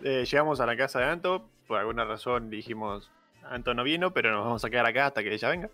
eh, 0.04 0.26
llegamos 0.26 0.60
a 0.60 0.66
la 0.66 0.76
casa 0.76 1.00
de 1.00 1.06
Anto. 1.06 1.50
Por 1.68 1.80
alguna 1.80 2.06
razón 2.06 2.50
dijimos, 2.50 3.10
Anto 3.44 3.74
no 3.74 3.84
vino, 3.84 4.14
pero 4.14 4.32
nos 4.32 4.46
vamos 4.46 4.66
a 4.66 4.70
quedar 4.70 4.86
acá 4.86 5.08
hasta 5.08 5.24
que 5.24 5.34
ella 5.34 5.50
venga. 5.50 5.70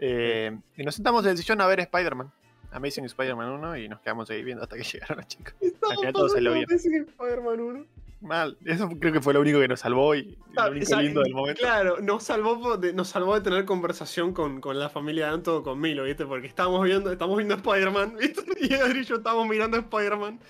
Eh, 0.00 0.56
y 0.76 0.84
nos 0.84 0.94
sentamos 0.94 1.24
en 1.24 1.32
el 1.32 1.38
sillón 1.38 1.60
a 1.60 1.66
ver 1.66 1.80
Spider-Man. 1.80 2.32
Amazing 2.72 3.04
Spider-Man 3.06 3.48
1 3.50 3.76
y 3.78 3.88
nos 3.88 4.00
quedamos 4.00 4.28
ahí 4.30 4.42
viendo 4.44 4.62
hasta 4.62 4.76
que 4.76 4.82
llegaron 4.92 5.16
los 5.18 5.26
chicos. 5.28 5.54
Estaba 5.60 5.94
final 5.94 6.12
todo 6.12 6.28
salió 6.28 6.50
pasando 6.50 6.54
bien. 6.54 6.66
Amazing 6.70 7.08
Spider-Man 7.08 7.60
1. 7.60 7.86
Mal. 8.20 8.58
Eso 8.64 8.88
creo 8.98 9.12
que 9.12 9.20
fue 9.20 9.32
lo 9.32 9.40
único 9.40 9.60
que 9.60 9.68
nos 9.68 9.78
salvó 9.78 10.12
y 10.16 10.36
lo 10.52 10.60
Ah, 10.62 10.68
único 10.70 10.82
esa- 10.82 11.00
lindo 11.00 11.22
del 11.22 11.32
momento. 11.32 11.60
Claro, 11.60 11.98
nos 12.00 12.24
salvó, 12.24 12.76
de, 12.76 12.92
nos 12.92 13.08
salvó 13.10 13.36
de 13.36 13.42
tener 13.42 13.64
conversación 13.64 14.32
con, 14.32 14.60
con 14.60 14.76
la 14.76 14.88
familia 14.90 15.26
de 15.28 15.34
Anto, 15.34 15.62
con 15.62 15.78
Milo, 15.80 16.02
¿viste? 16.02 16.26
Porque 16.26 16.48
estábamos 16.48 16.84
viendo, 16.84 17.12
estamos 17.12 17.36
viendo 17.36 17.54
Spider-Man, 17.54 18.16
¿viste? 18.18 18.42
Y 18.60 18.74
Adri 18.74 19.00
y 19.00 19.04
yo 19.04 19.16
estábamos 19.16 19.46
mirando 19.46 19.76
Spider-Man. 19.76 20.40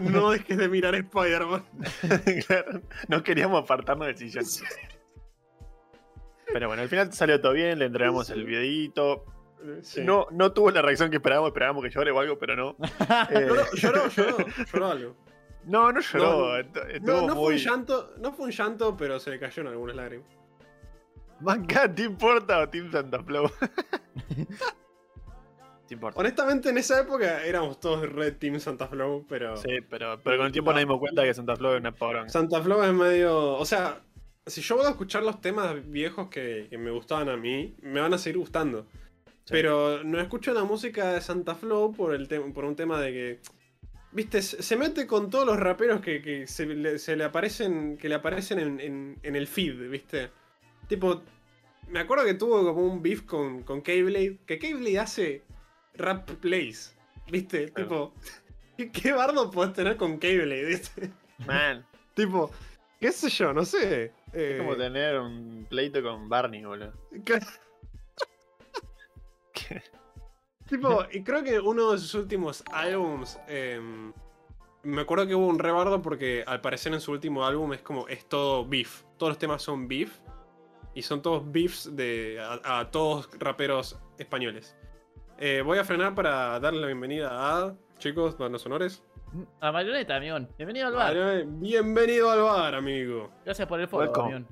No 0.00 0.30
dejes 0.32 0.56
de 0.56 0.66
mirar 0.70 0.94
Spider-Man. 0.94 1.62
Claro, 2.46 2.80
no 3.08 3.22
queríamos 3.22 3.62
apartarnos 3.62 4.06
del 4.06 4.16
sillón. 4.16 4.44
Pero 6.52 6.68
bueno, 6.68 6.82
al 6.82 6.88
final 6.88 7.12
salió 7.12 7.38
todo 7.40 7.52
bien, 7.52 7.78
le 7.80 7.84
entregamos 7.86 8.30
el 8.30 8.44
videito. 8.44 9.26
Sí. 9.82 10.02
No, 10.02 10.26
no 10.30 10.52
tuvo 10.52 10.70
la 10.70 10.82
reacción 10.82 11.10
que 11.10 11.16
esperábamos, 11.16 11.48
esperábamos 11.48 11.82
que 11.84 11.90
llore 11.90 12.10
o 12.10 12.18
algo, 12.20 12.38
pero 12.38 12.56
no. 12.56 12.76
Eh, 13.30 13.46
Lloró, 13.48 13.64
lloró, 13.74 14.08
lloró, 14.08 14.36
lloró 14.72 14.86
algo. 14.86 15.16
no, 15.64 15.92
no 15.92 16.00
lloró. 16.00 16.62
No, 17.02 17.26
no 17.26 17.34
fue 17.34 17.54
un 17.54 17.56
llanto, 17.58 18.14
no 18.18 18.32
fue 18.32 18.46
un 18.46 18.52
llanto, 18.52 18.96
pero 18.96 19.18
se 19.18 19.30
le 19.30 19.38
cayeron 19.38 19.72
algunas 19.72 19.96
lágrimas. 19.96 20.26
Manca, 21.40 21.92
¿Team 21.92 22.16
Porta 22.16 22.60
o 22.60 22.68
Team 22.68 22.90
Santa 22.92 23.22
Flow? 23.22 23.50
Honestamente, 26.14 26.70
en 26.70 26.78
esa 26.78 27.00
época 27.00 27.44
éramos 27.44 27.78
todos 27.78 28.08
Red 28.10 28.38
Team 28.38 28.58
Santa 28.58 28.88
Flow, 28.88 29.24
pero 29.28 29.56
Sí, 29.56 29.80
pero, 29.88 30.18
pero 30.22 30.38
con 30.38 30.46
el 30.46 30.52
tiempo 30.52 30.72
nos 30.72 30.80
dimos 30.80 30.98
cuenta 30.98 31.22
que 31.22 31.34
Santa 31.34 31.56
Flow 31.56 31.74
es 31.74 31.80
una 31.80 31.92
poronga. 31.92 32.28
Santa 32.30 32.60
Flow 32.62 32.82
es 32.82 32.92
medio. 32.92 33.54
O 33.54 33.64
sea, 33.64 34.00
si 34.46 34.60
yo 34.60 34.76
voy 34.76 34.86
a 34.86 34.90
escuchar 34.90 35.22
los 35.22 35.40
temas 35.40 35.88
viejos 35.88 36.28
que, 36.28 36.66
que 36.70 36.78
me 36.78 36.90
gustaban 36.90 37.28
a 37.28 37.36
mí, 37.36 37.76
me 37.82 38.00
van 38.00 38.12
a 38.14 38.18
seguir 38.18 38.38
gustando. 38.38 38.86
Pero 39.48 40.02
no 40.04 40.20
escucho 40.20 40.52
la 40.54 40.64
música 40.64 41.12
de 41.12 41.20
Santa 41.20 41.54
Flow 41.54 41.92
por, 41.92 42.14
el 42.14 42.26
por 42.28 42.64
un 42.64 42.76
tema 42.76 43.00
de 43.00 43.12
que. 43.12 43.40
Viste, 44.12 44.40
se 44.42 44.76
mete 44.76 45.06
con 45.06 45.28
todos 45.28 45.44
los 45.44 45.58
raperos 45.58 46.00
que, 46.00 46.22
que 46.22 46.46
se, 46.46 46.66
le, 46.66 46.98
se 46.98 47.16
le 47.16 47.24
aparecen. 47.24 47.96
que 47.98 48.08
le 48.08 48.14
aparecen 48.14 48.58
en, 48.60 48.80
en- 48.80 49.18
en 49.22 49.36
el 49.36 49.46
feed, 49.46 49.88
¿viste? 49.90 50.30
Tipo. 50.88 51.22
Me 51.88 51.98
acuerdo 52.00 52.24
que 52.24 52.34
tuvo 52.34 52.64
como 52.64 52.86
un 52.86 53.02
beef 53.02 53.22
con, 53.22 53.62
con 53.62 53.82
Keyblade. 53.82 54.38
Que 54.46 54.58
Keyblade 54.58 54.98
hace 54.98 55.42
rap 55.94 56.30
plays. 56.40 56.96
¿Viste? 57.30 57.68
Claro. 57.70 58.12
Tipo. 58.14 58.14
¿qué, 58.78 58.90
¿Qué 58.90 59.12
bardo 59.12 59.50
podés 59.50 59.72
tener 59.74 59.96
con 59.96 60.18
Keyblade, 60.18 60.64
viste? 60.64 61.10
Man, 61.46 61.84
Tipo, 62.14 62.50
qué 63.00 63.10
sé 63.12 63.28
yo, 63.28 63.52
no 63.52 63.64
sé. 63.64 64.04
es 64.04 64.10
eh, 64.32 64.56
como 64.58 64.76
tener 64.76 65.18
un 65.18 65.66
pleito 65.68 66.00
con 66.02 66.28
Barney, 66.28 66.64
boludo. 66.64 66.92
que- 69.54 69.82
tipo, 70.68 71.04
y 71.12 71.22
creo 71.22 71.42
que 71.42 71.58
uno 71.60 71.92
de 71.92 71.98
sus 71.98 72.14
últimos 72.14 72.62
álbums. 72.72 73.38
em, 73.48 74.12
me 74.82 75.00
acuerdo 75.00 75.26
que 75.26 75.34
hubo 75.34 75.46
un 75.46 75.58
rebardo 75.58 76.02
porque 76.02 76.44
al 76.46 76.60
parecer 76.60 76.92
en 76.92 77.00
su 77.00 77.12
último 77.12 77.44
álbum 77.46 77.72
es 77.72 77.80
como. 77.80 78.06
es 78.08 78.26
todo 78.28 78.66
beef. 78.66 79.02
Todos 79.16 79.30
los 79.30 79.38
temas 79.38 79.62
son 79.62 79.88
beef. 79.88 80.20
Y 80.96 81.02
son 81.02 81.22
todos 81.22 81.50
beefs 81.50 81.96
de. 81.96 82.38
a, 82.40 82.80
a 82.80 82.90
todos 82.90 83.28
raperos 83.38 83.98
españoles. 84.18 84.76
Eh, 85.38 85.62
voy 85.64 85.78
a 85.78 85.84
frenar 85.84 86.14
para 86.14 86.60
darle 86.60 86.80
la 86.80 86.86
bienvenida 86.86 87.30
a. 87.32 87.74
Chicos, 87.98 88.34
para 88.34 88.50
los 88.50 88.64
honores. 88.66 89.02
A 89.60 89.72
Marioneta, 89.72 90.16
amigón. 90.16 90.48
Bienvenido 90.56 90.86
al 90.88 90.92
bar. 90.94 91.44
Bienvenido 91.46 92.30
al 92.30 92.42
bar, 92.42 92.74
amigo. 92.76 93.30
Gracias 93.44 93.66
por 93.66 93.80
el 93.80 93.88
follow, 93.88 94.14
amigón. 94.22 94.46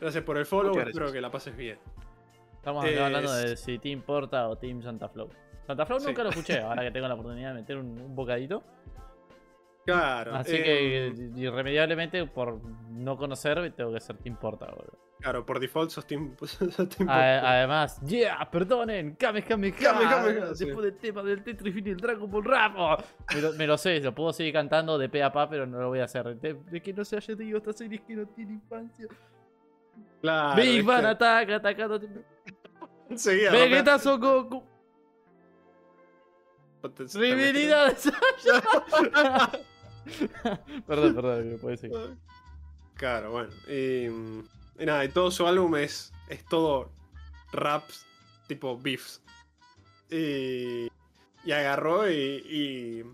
Gracias 0.00 0.22
por 0.24 0.36
el 0.36 0.44
follow, 0.44 0.78
espero 0.78 1.10
que 1.12 1.20
la 1.22 1.30
pases 1.30 1.56
bien. 1.56 1.78
Estamos 2.64 2.84
hablando 2.84 3.38
es- 3.38 3.50
de 3.50 3.56
si 3.56 3.78
Team 3.78 4.00
Porta 4.02 4.48
o 4.48 4.56
Team 4.56 4.80
Santa 4.82 5.08
Flow. 5.08 5.28
Santa 5.66 5.84
Flow 5.84 6.00
Sí. 6.00 6.06
nunca 6.06 6.22
lo 6.24 6.30
escuché, 6.30 6.60
ahora 6.60 6.82
que 6.82 6.90
tengo 6.90 7.06
la 7.08 7.14
oportunidad 7.14 7.50
de 7.54 7.60
meter 7.60 7.76
un, 7.76 8.00
un 8.00 8.14
bocadito. 8.16 8.62
Claro. 9.84 10.34
Así 10.34 10.56
eh, 10.56 10.62
que 11.12 11.40
irremediablemente 11.40 12.24
por 12.26 12.58
no 12.90 13.18
conocer 13.18 13.70
tengo 13.74 13.92
que 13.92 14.00
ser 14.00 14.16
Team 14.16 14.36
Porta, 14.36 14.66
boludo. 14.66 14.98
Claro, 15.20 15.44
por 15.46 15.60
default 15.60 15.90
sos 15.90 16.06
team. 16.06 16.34
sos 16.42 16.58
team 16.88 17.08
A- 17.08 17.12
Porta. 17.12 17.50
además, 17.50 18.00
yeah, 18.06 18.50
perdonen, 18.50 19.14
Kame 19.16 19.42
Kame 19.42 19.72
Kame, 19.72 20.04
Kame, 20.08 20.34
Kame, 20.40 20.54
sí. 20.54 20.64
Después 20.64 20.84
del 20.86 20.96
tema 20.98 21.22
del 21.22 21.42
Tetris 21.44 21.76
y 21.76 21.90
el 21.90 21.96
Dragon 21.98 22.30
Ball 22.30 22.44
Rap. 22.44 22.72
oh, 22.78 22.96
me, 23.34 23.40
lo, 23.42 23.52
me 23.52 23.66
lo 23.66 23.76
sé, 23.78 24.00
lo 24.00 24.14
puedo 24.14 24.32
seguir 24.32 24.52
cantando 24.54 24.96
de 24.98 25.08
pe 25.10 25.22
a 25.22 25.30
pa, 25.32 25.48
pero 25.50 25.66
no 25.66 25.78
lo 25.80 25.88
voy 25.88 26.00
a 26.00 26.04
hacer. 26.04 26.34
De, 26.40 26.54
de 26.54 26.80
que 26.80 26.92
no 26.94 27.04
se 27.04 27.16
haya 27.16 27.36
tenido 27.36 27.58
esta 27.58 27.72
serie 27.74 28.02
que 28.06 28.14
no 28.16 28.26
tiene 28.26 28.54
infancia. 28.54 29.06
Claro, 30.20 30.56
Big 30.56 30.66
¿viste? 30.76 30.82
Bang 30.82 31.04
ataca, 31.06 31.56
atacando. 31.56 32.00
Enseguida, 33.10 33.50
Vegeta 33.52 33.98
te- 36.94 37.06
Rivalidad 37.18 37.88
de 37.92 37.96
Sasha. 37.96 39.50
perdón, 40.86 41.14
perdón, 41.14 41.58
puede 41.60 41.76
seguir. 41.76 42.16
Claro, 42.94 43.30
bueno. 43.32 43.50
Y, 43.68 44.06
y 44.82 44.86
nada, 44.86 45.04
y 45.04 45.08
todo 45.08 45.30
su 45.30 45.46
álbum 45.46 45.76
es, 45.76 46.12
es 46.28 46.44
todo 46.46 46.90
raps 47.52 48.06
tipo 48.48 48.78
beefs. 48.78 49.22
Y, 50.10 50.88
y 51.44 51.52
agarró 51.52 52.08
y, 52.10 52.14
y. 52.14 53.04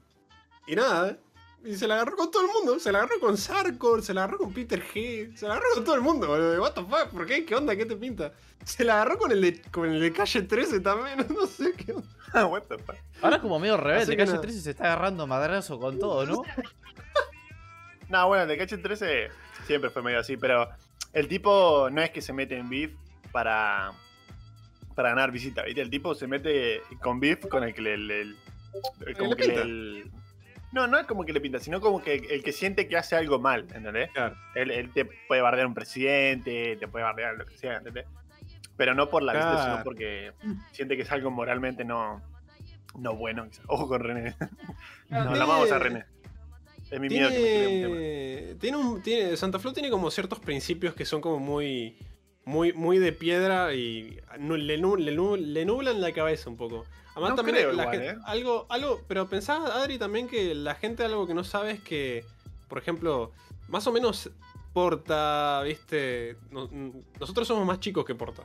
y 0.72 0.76
nada. 0.76 1.16
Y 1.64 1.74
se 1.76 1.86
la 1.86 1.96
agarró 1.96 2.16
con 2.16 2.30
todo 2.30 2.42
el 2.42 2.48
mundo. 2.52 2.78
Se 2.78 2.90
la 2.90 2.98
agarró 3.00 3.20
con 3.20 3.36
Sarkor, 3.36 4.02
se 4.02 4.14
la 4.14 4.24
agarró 4.24 4.38
con 4.38 4.52
Peter 4.54 4.82
G. 4.82 5.36
Se 5.36 5.46
la 5.46 5.52
agarró 5.54 5.68
con 5.74 5.84
todo 5.84 5.94
el 5.94 6.00
mundo, 6.00 6.26
boludo. 6.28 6.60
What 6.62 6.72
the 6.72 6.82
fuck, 6.82 7.08
¿por 7.10 7.26
qué? 7.26 7.44
¿Qué 7.44 7.54
onda? 7.54 7.76
¿Qué 7.76 7.84
te 7.86 7.96
pinta? 7.96 8.32
Se 8.64 8.82
la 8.84 8.94
agarró 8.94 9.18
con 9.18 9.30
el 9.32 9.40
de, 9.42 9.60
con 9.70 9.90
el 9.90 10.00
de 10.00 10.12
calle 10.12 10.42
13 10.42 10.80
también. 10.80 11.18
No 11.34 11.46
sé 11.46 11.72
qué 11.74 11.92
onda. 11.92 12.08
Ah, 12.32 12.46
what 12.46 12.62
the 12.62 12.78
fuck. 12.78 12.96
Ahora 13.22 13.36
es 13.36 13.42
como 13.42 13.58
medio 13.58 13.76
rebelde. 13.76 14.16
Calle 14.16 14.30
nada. 14.32 14.40
13 14.40 14.60
se 14.60 14.70
está 14.70 14.84
agarrando 14.84 15.26
madrazo 15.26 15.78
con 15.78 15.98
todo, 15.98 16.24
¿no? 16.26 16.42
No, 18.08 18.26
bueno, 18.26 18.42
el 18.42 18.48
de 18.48 18.58
Cache 18.58 18.76
13 18.78 19.28
siempre 19.68 19.88
fue 19.90 20.02
medio 20.02 20.18
así, 20.18 20.36
pero 20.36 20.68
el 21.12 21.28
tipo 21.28 21.88
no 21.92 22.02
es 22.02 22.10
que 22.10 22.20
se 22.20 22.32
mete 22.32 22.56
en 22.58 22.68
beef 22.68 22.90
para, 23.30 23.92
para 24.96 25.10
ganar 25.10 25.30
visita, 25.30 25.62
¿viste? 25.62 25.80
El 25.80 25.90
tipo 25.90 26.14
se 26.16 26.26
mete 26.26 26.82
con 27.00 27.20
beef 27.20 27.46
con 27.46 27.62
el 27.62 27.72
que 27.72 27.82
le. 27.82 27.96
le- 27.98 28.20
el- 28.22 28.36
como 29.16 29.30
le 29.30 29.36
que 29.36 29.46
le- 29.46 30.10
no, 30.72 30.86
no 30.86 30.98
es 30.98 31.06
como 31.06 31.24
que 31.24 31.32
le 31.32 31.40
pinta, 31.40 31.58
sino 31.58 31.80
como 31.80 32.02
que 32.02 32.14
el 32.14 32.42
que 32.42 32.52
siente 32.52 32.86
que 32.86 32.96
hace 32.96 33.16
algo 33.16 33.38
mal, 33.38 33.66
¿entendés? 33.74 34.10
Claro. 34.12 34.36
Él, 34.54 34.70
él 34.70 34.92
te 34.92 35.04
puede 35.04 35.40
bardear 35.40 35.66
un 35.66 35.74
presidente, 35.74 36.76
te 36.76 36.88
puede 36.88 37.04
bardear 37.04 37.34
lo 37.36 37.46
que 37.46 37.56
sea, 37.56 37.78
¿entendés? 37.78 38.06
Pero 38.76 38.94
no 38.94 39.10
por 39.10 39.22
la 39.22 39.32
Claro. 39.32 39.62
sino 39.62 39.84
porque 39.84 40.32
siente 40.72 40.96
que 40.96 41.02
es 41.02 41.10
algo 41.12 41.30
moralmente 41.30 41.84
no, 41.84 42.22
no 42.96 43.14
bueno. 43.16 43.48
Ojo 43.66 43.88
con 43.88 44.00
René. 44.00 44.34
No, 45.10 45.34
la 45.34 45.42
amamos 45.42 45.72
a 45.72 45.78
René. 45.80 46.04
Es 46.88 47.00
mi 47.00 47.08
miedo 47.08 47.28
que 47.30 47.34
me 47.34 47.42
tire 47.42 47.66
un 47.66 47.82
tema. 47.82 47.96
Tiene, 47.96 48.54
tiene 48.60 48.76
un, 48.76 49.02
tiene, 49.02 49.36
Santa 49.36 49.58
Flow 49.58 49.72
tiene 49.72 49.90
como 49.90 50.08
ciertos 50.10 50.38
principios 50.38 50.94
que 50.94 51.04
son 51.04 51.20
como 51.20 51.40
muy, 51.40 51.98
muy, 52.44 52.72
muy 52.72 52.98
de 52.98 53.12
piedra 53.12 53.74
y 53.74 54.20
le, 54.38 54.58
le 54.58 54.76
le 54.78 55.64
nublan 55.64 56.00
la 56.00 56.12
cabeza 56.12 56.48
un 56.48 56.56
poco. 56.56 56.86
Además 57.20 57.30
No 57.30 57.36
también 57.36 57.56
creo 57.56 57.72
la 57.72 57.82
igual, 57.84 57.96
gente- 57.98 58.12
¿eh? 58.12 58.22
algo, 58.24 58.66
algo, 58.68 59.02
pero 59.08 59.28
pensaba 59.28 59.74
Adri 59.76 59.98
también 59.98 60.28
que 60.28 60.54
la 60.54 60.74
gente 60.74 61.04
algo 61.04 61.26
que 61.26 61.34
no 61.34 61.44
sabe 61.44 61.72
es 61.72 61.80
que, 61.80 62.24
por 62.68 62.78
ejemplo, 62.78 63.32
más 63.68 63.86
o 63.86 63.92
menos 63.92 64.30
Porta, 64.72 65.62
viste, 65.64 66.36
No- 66.50 66.68
nosotros 67.18 67.46
somos 67.48 67.66
más 67.66 67.80
chicos 67.80 68.04
que 68.04 68.14
Porta. 68.14 68.44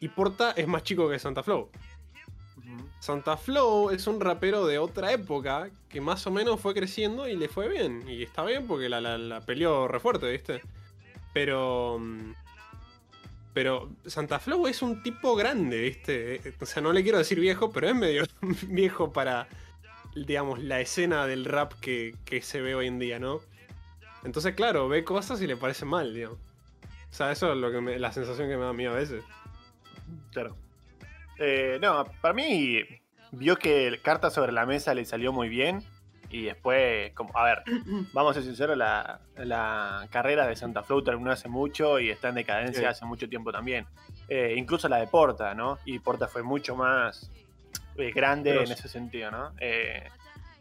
Y 0.00 0.08
Porta 0.08 0.50
es 0.52 0.66
más 0.68 0.82
chico 0.82 1.08
que 1.08 1.18
Santa 1.18 1.42
Flow. 1.42 1.70
Santa 3.00 3.36
Flow 3.36 3.90
es 3.90 4.06
un 4.06 4.20
rapero 4.20 4.66
de 4.66 4.78
otra 4.78 5.12
época 5.12 5.70
que 5.88 6.00
más 6.00 6.26
o 6.26 6.30
menos 6.30 6.60
fue 6.60 6.74
creciendo 6.74 7.28
y 7.28 7.36
le 7.36 7.48
fue 7.48 7.68
bien. 7.68 8.04
Y 8.08 8.22
está 8.22 8.42
bien 8.44 8.66
porque 8.66 8.88
la, 8.88 9.00
la- 9.00 9.16
la 9.18 9.40
peleó 9.40 9.86
re 9.88 10.00
fuerte, 10.00 10.30
¿viste? 10.30 10.60
Pero. 11.32 12.00
Pero 13.56 13.88
Santa 14.04 14.38
Flow 14.38 14.66
es 14.66 14.82
un 14.82 15.02
tipo 15.02 15.34
grande, 15.34 15.80
¿viste? 15.80 16.42
O 16.60 16.66
sea, 16.66 16.82
no 16.82 16.92
le 16.92 17.02
quiero 17.02 17.16
decir 17.16 17.40
viejo, 17.40 17.72
pero 17.72 17.88
es 17.88 17.94
medio 17.94 18.24
viejo 18.68 19.14
para, 19.14 19.48
digamos, 20.14 20.62
la 20.62 20.82
escena 20.82 21.26
del 21.26 21.46
rap 21.46 21.72
que, 21.80 22.14
que 22.26 22.42
se 22.42 22.60
ve 22.60 22.74
hoy 22.74 22.88
en 22.88 22.98
día, 22.98 23.18
¿no? 23.18 23.40
Entonces, 24.24 24.54
claro, 24.54 24.90
ve 24.90 25.04
cosas 25.04 25.40
y 25.40 25.46
le 25.46 25.56
parece 25.56 25.86
mal, 25.86 26.12
digamos. 26.12 26.36
O 27.10 27.14
sea, 27.14 27.32
eso 27.32 27.50
es 27.50 27.56
lo 27.56 27.72
que 27.72 27.98
la 27.98 28.12
sensación 28.12 28.46
que 28.50 28.58
me 28.58 28.64
da 28.64 28.68
a 28.68 28.74
mí 28.74 28.84
a 28.84 28.92
veces. 28.92 29.24
Claro. 30.32 30.54
Eh, 31.38 31.78
no, 31.80 32.04
para 32.20 32.34
mí 32.34 32.82
vio 33.32 33.56
que 33.56 33.98
carta 34.02 34.28
sobre 34.28 34.52
la 34.52 34.66
mesa 34.66 34.92
le 34.92 35.06
salió 35.06 35.32
muy 35.32 35.48
bien 35.48 35.82
y 36.40 36.42
después, 36.44 37.12
como, 37.14 37.36
a 37.36 37.44
ver, 37.44 37.62
vamos 38.12 38.32
a 38.32 38.34
ser 38.34 38.42
sinceros, 38.44 38.76
la, 38.76 39.20
la 39.36 40.06
carrera 40.10 40.46
de 40.46 40.56
Santa 40.56 40.82
Flow 40.82 41.02
terminó 41.02 41.30
hace 41.30 41.48
mucho 41.48 41.98
y 42.00 42.10
está 42.10 42.28
en 42.28 42.34
decadencia 42.36 42.80
Sí. 42.80 42.84
hace 42.86 43.04
mucho 43.04 43.28
tiempo 43.28 43.52
también. 43.52 43.86
Eh, 44.28 44.54
incluso 44.56 44.88
la 44.88 44.98
de 44.98 45.06
Porta, 45.06 45.54
¿no? 45.54 45.78
Y 45.84 45.98
Porta 46.00 46.26
fue 46.28 46.42
mucho 46.42 46.74
más 46.76 47.30
eh, 47.96 48.10
grande 48.12 48.50
Pero- 48.50 48.64
en 48.64 48.72
ese 48.72 48.88
sentido, 48.88 49.30
¿no? 49.30 49.52
Eh, 49.60 50.02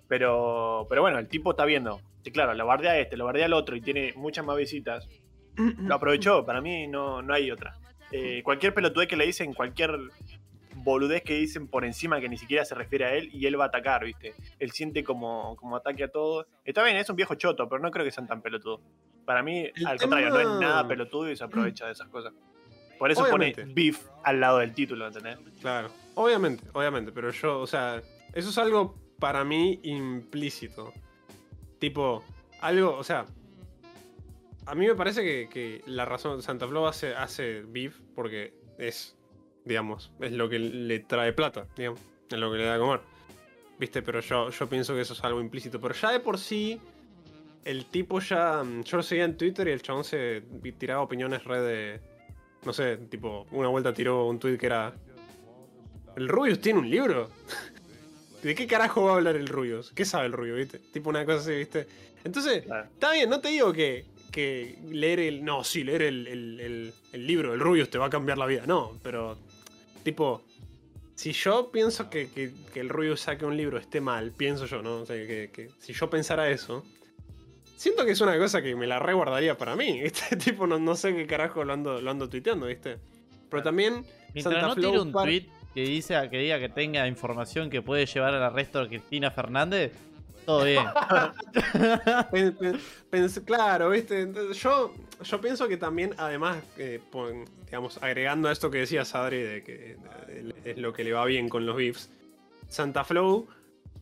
pero, 0.08 0.86
pero 0.90 1.02
bueno, 1.02 1.18
el 1.20 1.28
tipo 1.28 1.52
está 1.52 1.66
viendo. 1.66 2.00
que 2.24 2.32
claro, 2.32 2.54
lo 2.54 2.66
bardea 2.66 2.92
a 2.94 2.98
este, 3.00 3.18
lo 3.18 3.26
bardea 3.26 3.46
al 3.46 3.54
otro 3.54 3.76
y 3.76 3.82
tiene 3.82 4.14
muchas 4.16 4.46
más 4.46 4.58
visitas. 4.58 5.08
Lo 5.58 5.96
aprovechó, 5.96 6.46
para 6.46 6.60
mí 6.62 6.88
no, 6.88 7.22
no 7.22 7.34
hay 7.34 7.50
otra. 7.52 7.76
Eh, 8.12 8.42
cualquier 8.44 8.74
pelotudez 8.74 9.08
que 9.08 9.16
le 9.16 9.26
dicen, 9.26 9.54
cualquier 9.54 9.98
boludez 10.86 11.24
que 11.24 11.34
dicen 11.34 11.68
por 11.68 11.84
encima 11.84 12.22
que 12.22 12.30
ni 12.30 12.38
siquiera 12.38 12.64
se 12.64 12.76
refiere 12.76 13.06
a 13.06 13.14
él 13.16 13.30
y 13.34 13.48
él 13.48 13.60
va 13.60 13.66
a 13.66 13.68
atacar, 13.68 14.06
¿viste? 14.06 14.36
Él 14.60 14.72
siente 14.72 15.04
como, 15.04 15.58
como 15.58 15.76
ataque 15.76 16.04
a 16.04 16.08
todo. 16.08 16.48
Está 16.64 16.84
bien, 16.84 16.96
es 16.96 17.10
un 17.10 17.16
viejo 17.16 17.36
choto, 17.36 17.68
pero 17.68 17.82
no 17.82 17.92
creo 17.92 18.06
que 18.06 18.12
sean 18.12 18.28
tan 18.28 18.42
pelotudos. 18.42 18.80
Para 19.26 19.42
mí, 19.42 19.70
El 19.76 19.88
al 19.88 19.98
contrario, 19.98 20.30
no 20.30 20.40
es 20.40 20.48
nada 20.48 20.88
pelotudo 20.88 21.30
y 21.30 21.36
se 21.36 21.44
aprovecha 21.44 21.88
de 21.88 21.94
esas 21.94 22.08
cosas. 22.08 22.32
Por 23.00 23.12
eso 23.12 23.26
pone 23.30 23.54
beef 23.74 24.08
al 24.24 24.40
lado 24.40 24.60
del 24.60 24.74
título, 24.74 25.08
¿entendés? 25.08 25.38
Claro, 25.60 25.90
obviamente, 26.14 26.64
obviamente, 26.72 27.12
pero 27.12 27.32
yo, 27.32 27.60
o 27.60 27.68
sea, 27.68 28.02
eso 28.34 28.50
es 28.50 28.58
algo 28.58 28.96
para 29.20 29.44
mí 29.44 29.80
implícito. 29.84 30.94
Tipo, 31.80 32.24
algo, 32.62 32.96
o 32.96 33.04
sea, 33.04 33.26
a 34.66 34.76
mí 34.76 34.88
me 34.88 34.96
parece 34.96 35.24
que, 35.24 35.50
que 35.50 35.82
la 35.88 36.06
razón, 36.06 36.42
Santa 36.42 36.68
Flow 36.68 36.86
hace, 36.86 37.16
hace 37.16 37.64
beef 37.64 38.00
porque 38.14 38.54
es, 38.78 39.18
digamos, 39.66 40.12
es 40.22 40.32
lo 40.32 40.48
que 40.48 40.60
le 40.60 41.00
trae 41.00 41.34
plata, 41.34 41.68
digamos, 41.76 42.00
es 42.30 42.38
lo 42.38 42.52
que 42.52 42.58
le 42.60 42.66
da 42.66 42.76
a 42.76 42.80
comer. 42.80 43.02
Viste, 43.80 44.02
pero 44.02 44.22
yo, 44.22 44.50
yo 44.50 44.70
pienso 44.70 44.94
que 44.96 45.02
eso 45.02 45.14
es 45.14 45.24
algo 45.24 45.42
implícito. 45.42 45.82
Pero 45.82 45.94
ya 45.96 46.12
de 46.12 46.20
por 46.22 46.38
sí, 46.38 46.80
el 47.66 47.86
tipo 47.88 48.20
ya, 48.22 48.64
mm, 48.64 48.84
yo 48.84 48.98
lo 48.98 49.04
seguía 49.04 49.26
en 49.26 49.36
Twitter 49.38 49.68
y 49.68 49.72
el 49.72 49.82
chabón 49.82 50.04
se 50.04 50.44
tiraba 50.78 51.02
opiniones 51.02 51.44
red 51.44 51.66
de, 51.66 52.00
no 52.66 52.72
sé, 52.72 52.98
tipo, 52.98 53.46
una 53.52 53.68
vuelta 53.68 53.94
tiró 53.94 54.28
un 54.28 54.40
tweet 54.40 54.58
que 54.58 54.68
era, 54.68 54.94
¿el 56.16 56.28
Rubius 56.30 56.62
tiene 56.62 56.80
un 56.80 56.90
libro? 56.90 57.30
¿De 58.44 58.54
qué 58.56 58.68
carajo 58.68 59.04
va 59.06 59.14
a 59.14 59.16
hablar 59.16 59.36
el 59.36 59.48
Rubius? 59.48 59.92
¿Qué 59.92 60.06
sabe 60.06 60.28
el 60.28 60.34
Rubius, 60.34 60.58
viste? 60.58 60.80
Tipo 60.80 61.10
una 61.10 61.26
cosa 61.26 61.40
así, 61.40 61.56
viste. 61.56 61.88
Entonces, 62.24 62.64
Claro. 62.64 62.88
Está 62.94 63.12
bien, 63.12 63.30
no 63.30 63.42
te 63.42 63.50
digo 63.50 63.74
que, 63.74 64.06
que 64.32 64.78
leer 64.90 65.20
el. 65.20 65.44
No, 65.44 65.64
sí, 65.64 65.84
leer 65.84 66.04
el, 66.04 66.28
el- 66.28 66.60
el- 66.60 66.94
el 67.14 67.28
libro 67.28 67.52
del 67.52 67.60
Rubius 67.60 67.90
te 67.90 67.98
va 67.98 68.06
a 68.06 68.10
cambiar 68.10 68.38
la 68.38 68.46
vida. 68.46 68.64
No, 68.68 69.00
pero. 69.04 69.38
Tipo. 70.06 70.42
Si 71.16 71.32
yo 71.32 71.72
pienso 71.72 72.10
que, 72.10 72.30
que- 72.30 72.52
que 72.74 72.80
el 72.82 72.90
Rubius 72.90 73.22
saque 73.22 73.46
un 73.46 73.56
libro 73.58 73.78
esté 73.78 74.00
mal, 74.02 74.32
pienso 74.32 74.66
yo, 74.66 74.82
¿no? 74.82 74.98
O 75.02 75.06
sea, 75.06 75.16
que, 75.16 75.50
que 75.52 75.70
si 75.80 75.92
yo 75.94 76.10
pensara 76.10 76.50
eso. 76.50 76.84
Siento 77.78 78.06
que 78.06 78.12
es 78.12 78.22
una 78.22 78.38
cosa 78.38 78.62
que 78.62 78.76
me 78.76 78.86
la 78.88 79.00
reguardaría 79.00 79.58
para 79.58 79.76
mí, 79.76 80.02
¿viste? 80.04 80.36
tipo, 80.38 80.68
no, 80.68 80.78
no 80.80 80.96
sé 80.96 81.16
qué 81.16 81.26
carajo 81.26 81.64
lo 81.64 81.74
ando, 81.74 82.02
lo 82.02 82.12
ando 82.12 82.30
tuiteando, 82.30 82.66
¿viste? 82.68 82.98
Pero 83.50 83.64
también. 83.64 84.06
Mientras 84.34 84.54
Santa 84.56 84.68
no 84.68 84.74
Flow 84.76 84.92
tire 84.92 85.02
un 85.02 85.12
par- 85.14 85.24
tweet 85.26 85.46
que 85.74 85.82
dice 85.84 86.16
que 86.30 86.38
diga 86.38 86.60
que 86.60 86.70
tenga 86.70 87.08
información 87.08 87.70
que 87.70 87.82
puede 87.82 88.06
llevar 88.06 88.34
al 88.34 88.44
arresto 88.44 88.80
de 88.82 88.88
Cristina 88.90 89.32
Fernández, 89.32 89.94
todo 90.46 90.66
bien. 90.66 90.86
Claro, 93.46 93.90
¿viste? 93.90 94.28
Yo, 94.54 94.94
yo 95.24 95.42
pienso 95.42 95.68
que 95.68 95.78
también, 95.78 96.14
además, 96.18 96.58
eh, 96.78 97.00
digamos, 97.66 97.98
agregando 98.02 98.50
a 98.50 98.52
esto 98.52 98.70
que 98.70 98.80
decía 98.80 99.06
Sadri, 99.06 99.42
de 99.42 99.64
que 99.64 99.98
es 100.66 100.78
lo 100.78 100.94
que 100.94 101.04
le 101.04 101.14
va 101.14 101.26
bien 101.26 101.50
con 101.50 101.66
los 101.66 101.76
beefs, 101.76 102.10
Santa 102.68 103.04
Flow, 103.04 103.48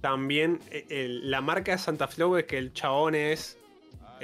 también, 0.01 0.59
el- 0.89 1.29
la 1.29 1.41
marca 1.41 1.73
de 1.73 1.77
Santa 1.77 2.07
Flow 2.07 2.37
es 2.37 2.45
que 2.45 2.57
el 2.57 2.73
chabón 2.73 3.15
es 3.15 3.57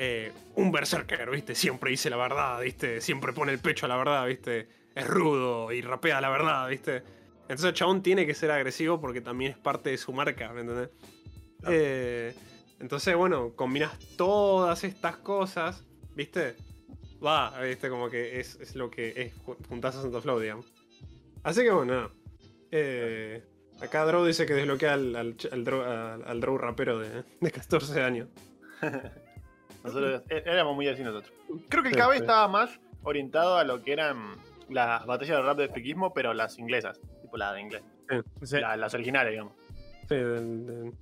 eh, 0.02 0.32
un 0.56 0.72
berserker, 0.72 1.30
¿viste? 1.30 1.56
Siempre 1.56 1.92
dice 1.92 2.10
la 2.10 2.16
verdad, 2.18 2.62
¿viste? 2.62 3.02
Siempre 3.02 3.34
pone 3.34 3.52
el 3.52 3.60
pecho 3.60 3.86
a 3.86 3.90
la 3.90 3.98
verdad, 3.98 4.26
¿viste? 4.28 4.68
Es 4.96 5.06
rudo 5.06 5.72
y 5.74 5.82
rapea 5.82 6.22
la 6.22 6.30
verdad, 6.30 6.70
¿viste? 6.70 7.04
Entonces 7.42 7.66
el 7.66 7.74
chabón 7.74 8.02
tiene 8.02 8.26
que 8.26 8.34
ser 8.34 8.50
agresivo 8.52 9.02
porque 9.02 9.20
también 9.20 9.52
es 9.52 9.58
parte 9.58 9.90
de 9.90 9.98
su 9.98 10.14
marca, 10.14 10.54
¿me 10.54 10.62
entendés? 10.62 10.90
Claro. 11.62 11.76
Eh, 11.78 12.36
entonces, 12.80 13.15
bueno, 13.15 13.54
combinas 13.56 13.98
todas 14.17 14.84
estas 14.84 15.17
cosas, 15.17 15.84
¿viste? 16.15 16.56
Va, 17.26 17.60
¿viste? 17.62 17.89
Como 17.89 18.10
que 18.10 18.39
es, 18.39 18.56
es 18.62 18.76
lo 18.76 18.89
que 18.89 19.10
es 19.22 19.36
ju- 19.43 19.58
juntás 19.67 19.95
a 19.98 20.02
Santa 20.02 20.22
Flow, 20.22 20.39
digamos. 20.39 20.72
Así 21.43 21.62
que 21.63 21.72
bueno, 21.72 21.93
nada. 21.93 22.10
Eh, 22.72 23.43
acá 23.82 24.06
Drow 24.06 24.24
dice 24.26 24.45
que 24.45 24.54
desbloquea 24.54 24.93
al, 24.93 25.15
al, 25.15 25.36
al, 25.52 25.63
Drow, 25.65 25.82
al- 25.82 26.24
al 26.26 26.39
Drow 26.39 26.58
rapero 26.58 27.00
de, 27.00 27.24
de 27.41 27.52
14 27.52 28.02
años. 28.02 28.30
Nosotros 29.84 30.24
é- 30.30 30.43
éramos 30.45 30.76
muy 30.76 30.88
así 30.88 31.04
nosotros. 31.04 31.34
Creo 31.69 31.84
que 31.84 31.89
el 31.89 31.95
Sí, 31.95 32.02
KB 32.02 32.12
sí. 32.13 32.17
estaba 32.19 32.48
más 32.48 32.80
orientado 33.04 33.58
a 33.58 33.63
lo 33.63 33.82
que 33.82 33.93
eran 33.93 34.36
las 34.69 35.06
batallas 35.06 35.38
de 35.38 35.43
rap 35.43 35.58
de 35.58 35.69
friquismo, 35.69 36.13
pero 36.13 36.34
las 36.34 36.58
inglesas. 36.60 37.00
Tipo 37.22 37.38
la 37.38 37.54
de 37.54 37.62
inglés. 37.62 37.82
Sí. 38.43 38.60
La- 38.60 38.76
las 38.78 38.93
originales, 38.93 39.32
digamos. 39.32 39.54
Sí, 40.08 40.15
del- 40.15 40.65
del- 40.65 40.93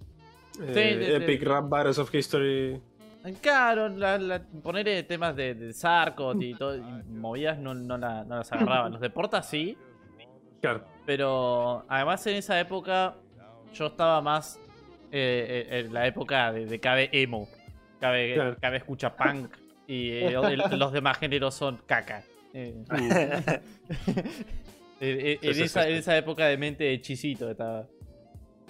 eh, 0.59 0.65
de- 0.65 0.95
de- 0.97 1.15
Epic 1.17 1.43
Rap 1.43 1.69
Battles 1.69 1.97
of 1.99 2.13
History. 2.13 2.79
Claro, 3.41 3.89
la, 3.89 4.17
la- 4.17 4.41
ponerle 4.63 5.03
temas 5.03 5.35
de, 5.35 5.53
de 5.53 5.73
Sarkot 5.73 6.41
y, 6.41 6.53
todo, 6.53 6.77
y 6.77 6.81
movidas 7.09 7.57
no, 7.59 7.73
no, 7.73 7.97
la- 7.97 8.23
no 8.23 8.37
las 8.37 8.51
agarraban. 8.51 8.91
Los 8.93 9.01
de 9.01 9.09
Porta 9.09 9.41
sí, 9.43 9.77
Claro. 10.61 10.83
pero 11.05 11.83
además 11.87 12.25
en 12.27 12.35
esa 12.37 12.59
época 12.59 13.15
yo 13.73 13.87
estaba 13.87 14.21
más 14.21 14.59
eh, 15.11 15.67
eh, 15.69 15.79
en 15.79 15.93
la 15.93 16.07
época 16.07 16.51
de, 16.51 16.65
de 16.65 16.79
KB 16.79 17.09
emo. 17.11 17.47
KB, 17.99 18.33
Claro. 18.35 18.55
KB 18.61 18.75
escucha 18.75 19.15
punk 19.15 19.51
y 19.87 20.09
eh, 20.11 20.27
el- 20.35 20.79
los 20.79 20.91
demás 20.93 21.17
géneros 21.17 21.53
son 21.55 21.77
caca. 21.85 22.23
Eh, 22.53 22.73
eh, 22.97 23.61
eh, 25.01 25.39
en, 25.41 25.61
esa, 25.63 25.87
en 25.87 25.95
esa 25.95 26.17
época 26.17 26.45
de 26.47 26.57
mente 26.57 26.91
hechisito 26.93 27.49
estaba. 27.49 27.85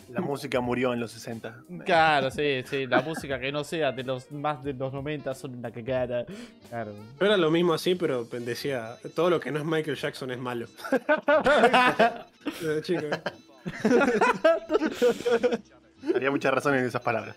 La 0.10 0.22
música 0.22 0.60
murió 0.62 0.94
en 0.94 1.00
los 1.00 1.12
60. 1.12 1.64
Claro, 1.86 2.32
sí, 2.32 2.64
sí, 2.66 2.88
la 2.88 3.02
música 3.02 3.40
que 3.40 3.52
no 3.52 3.64
sea 3.64 3.92
de 3.92 4.04
los 4.04 4.32
más 4.32 4.64
de 4.64 4.74
los 4.74 4.94
90 4.94 5.34
son 5.36 5.56
una 5.56 5.72
cagada. 5.72 6.26
Claro. 6.70 6.94
Yo 7.20 7.26
era 7.26 7.38
lo 7.38 7.52
mismo 7.52 7.74
así, 7.74 7.96
pero 7.96 8.24
decía, 8.24 8.98
todo 9.16 9.30
lo 9.30 9.40
que 9.40 9.52
no 9.52 9.60
es 9.60 9.66
Michael 9.66 9.98
Jackson 9.98 10.32
es 10.32 10.40
malo. 10.40 10.68
Eh, 12.64 12.80
chico. 12.82 13.08
Había 16.16 16.32
mucha 16.32 16.50
razón 16.50 16.76
en 16.76 16.86
esas 16.86 17.02
palabras. 17.02 17.36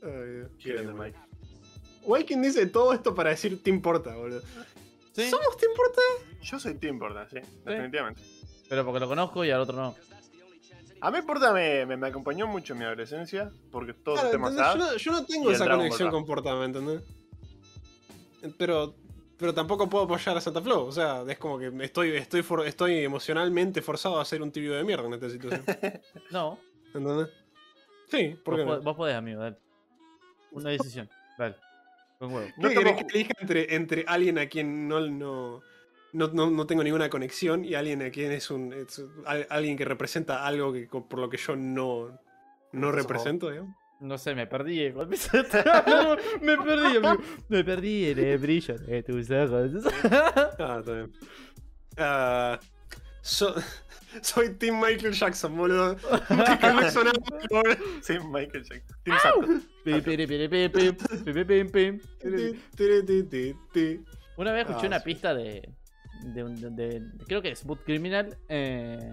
Qué 0.00 0.72
grande, 0.72 0.94
Mike. 0.94 1.18
Wykin 2.04 2.40
dice 2.42 2.66
todo 2.66 2.92
esto 2.94 3.14
para 3.14 3.28
decir 3.30 3.62
te 3.62 3.68
importa, 3.70 4.14
boludo. 4.16 4.40
Sí, 5.12 5.28
¿Somos 5.28 5.56
te 5.58 5.66
importa? 5.66 6.00
Yo 6.40 6.58
soy 6.58 6.74
Tim 6.74 6.98
Porta, 6.98 7.28
sí, 7.28 7.38
definitivamente. 7.64 8.22
Pero 8.72 8.86
porque 8.86 9.00
lo 9.00 9.06
conozco 9.08 9.44
y 9.44 9.50
al 9.50 9.60
otro 9.60 9.76
no. 9.76 9.94
A 11.02 11.10
mí 11.10 11.18
Porta 11.26 11.52
me, 11.52 11.84
me, 11.84 11.98
me 11.98 12.06
acompañó 12.06 12.46
mucho 12.46 12.72
en 12.72 12.78
mi 12.78 12.86
adolescencia, 12.86 13.50
porque 13.70 13.92
todos 13.92 14.18
Claro, 14.20 14.38
los 14.38 14.54
temas 14.54 14.72
yo, 14.74 14.78
no, 14.78 14.96
yo 14.96 15.12
no 15.12 15.26
tengo 15.26 15.50
esa 15.50 15.68
conexión 15.68 16.10
con 16.10 16.24
Porta, 16.24 16.54
¿me 16.54 16.64
entendés? 16.64 17.02
Pero, 18.56 18.94
pero 19.36 19.52
tampoco 19.52 19.90
puedo 19.90 20.04
apoyar 20.04 20.38
a 20.38 20.40
Santa 20.40 20.62
Flow. 20.62 20.86
O 20.86 20.92
sea, 20.92 21.22
es 21.28 21.36
como 21.36 21.58
que 21.58 21.70
estoy, 21.82 22.16
estoy, 22.16 22.40
for- 22.42 22.66
estoy 22.66 23.04
emocionalmente 23.04 23.82
forzado 23.82 24.18
a 24.18 24.22
hacer 24.22 24.40
un 24.40 24.50
tibio 24.50 24.72
de 24.72 24.84
mierda 24.84 25.04
en 25.06 25.12
esta 25.12 25.28
situación. 25.28 25.64
No, 26.30 26.58
¿Entendés? 26.94 27.28
Sí, 28.08 28.38
¿por 28.42 28.56
qué 28.56 28.62
vos, 28.64 28.78
no? 28.78 28.82
vos 28.84 28.96
podés, 28.96 29.14
amigo, 29.16 29.42
dale. 29.42 29.58
Una 30.52 30.70
decisión, 30.70 31.10
dale. 31.36 31.56
Con 32.18 32.32
huevo. 32.32 32.48
No 32.56 32.68
¿Qué 32.70 32.74
tomo 32.74 32.86
querés 32.96 33.04
que 33.04 33.18
elija 33.18 33.32
entre, 33.38 33.74
entre 33.74 34.04
alguien 34.06 34.38
a 34.38 34.46
quien 34.46 34.88
no, 34.88 34.98
no, 35.00 35.60
no, 36.12 36.28
no, 36.28 36.50
no, 36.50 36.66
tengo 36.66 36.84
ninguna 36.84 37.08
conexión 37.08 37.64
y 37.64 37.74
alguien 37.74 38.02
a 38.02 38.10
quien 38.10 38.32
es 38.32 38.50
un. 38.50 38.74
Alguien 39.48 39.76
que 39.76 39.84
representa 39.84 40.46
algo 40.46 40.72
que, 40.72 40.86
por 40.86 41.18
lo 41.18 41.30
que 41.30 41.38
yo 41.38 41.56
no, 41.56 42.18
no 42.72 42.92
represento, 42.92 43.50
digamos. 43.50 43.74
No 44.00 44.18
sé, 44.18 44.34
me 44.34 44.46
perdí. 44.46 44.80
Eh, 44.80 44.92
me 46.42 46.56
perdí. 46.56 46.98
Me 47.48 47.64
perdí 47.64 48.10
en 48.10 48.18
el 48.18 48.38
brillo 48.38 48.76
de 48.78 49.02
tus 49.02 49.30
ojos. 49.30 49.72
ah, 50.58 50.76
está 50.80 50.92
bien. 50.92 51.12
Ah, 51.96 52.58
soy 53.22 54.54
tim 54.58 54.80
Michael 54.80 55.12
Jackson, 55.12 55.56
boludo. 55.56 55.96
Michael 56.30 56.80
Jackson, 56.80 57.08
ah, 57.08 57.76
Sí, 58.02 58.18
Michael 58.18 58.64
Jackson. 58.64 58.96
Team 59.04 59.16
Jackson. 59.22 59.62
Una 64.36 64.52
vez 64.52 64.66
escuché 64.66 64.86
ah, 64.86 64.88
una 64.88 65.00
pista 65.00 65.34
de, 65.34 65.68
de, 66.22 66.44
de- 66.44 66.70
de- 66.70 67.02
Creo 67.26 67.42
que 67.42 67.50
es 67.52 67.60
Smooth 67.60 67.84
Criminal. 67.84 68.36
eh, 68.48 69.12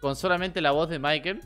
con 0.00 0.14
solamente 0.16 0.60
la 0.60 0.70
voz 0.72 0.88
de 0.90 0.98
Michael. 0.98 1.40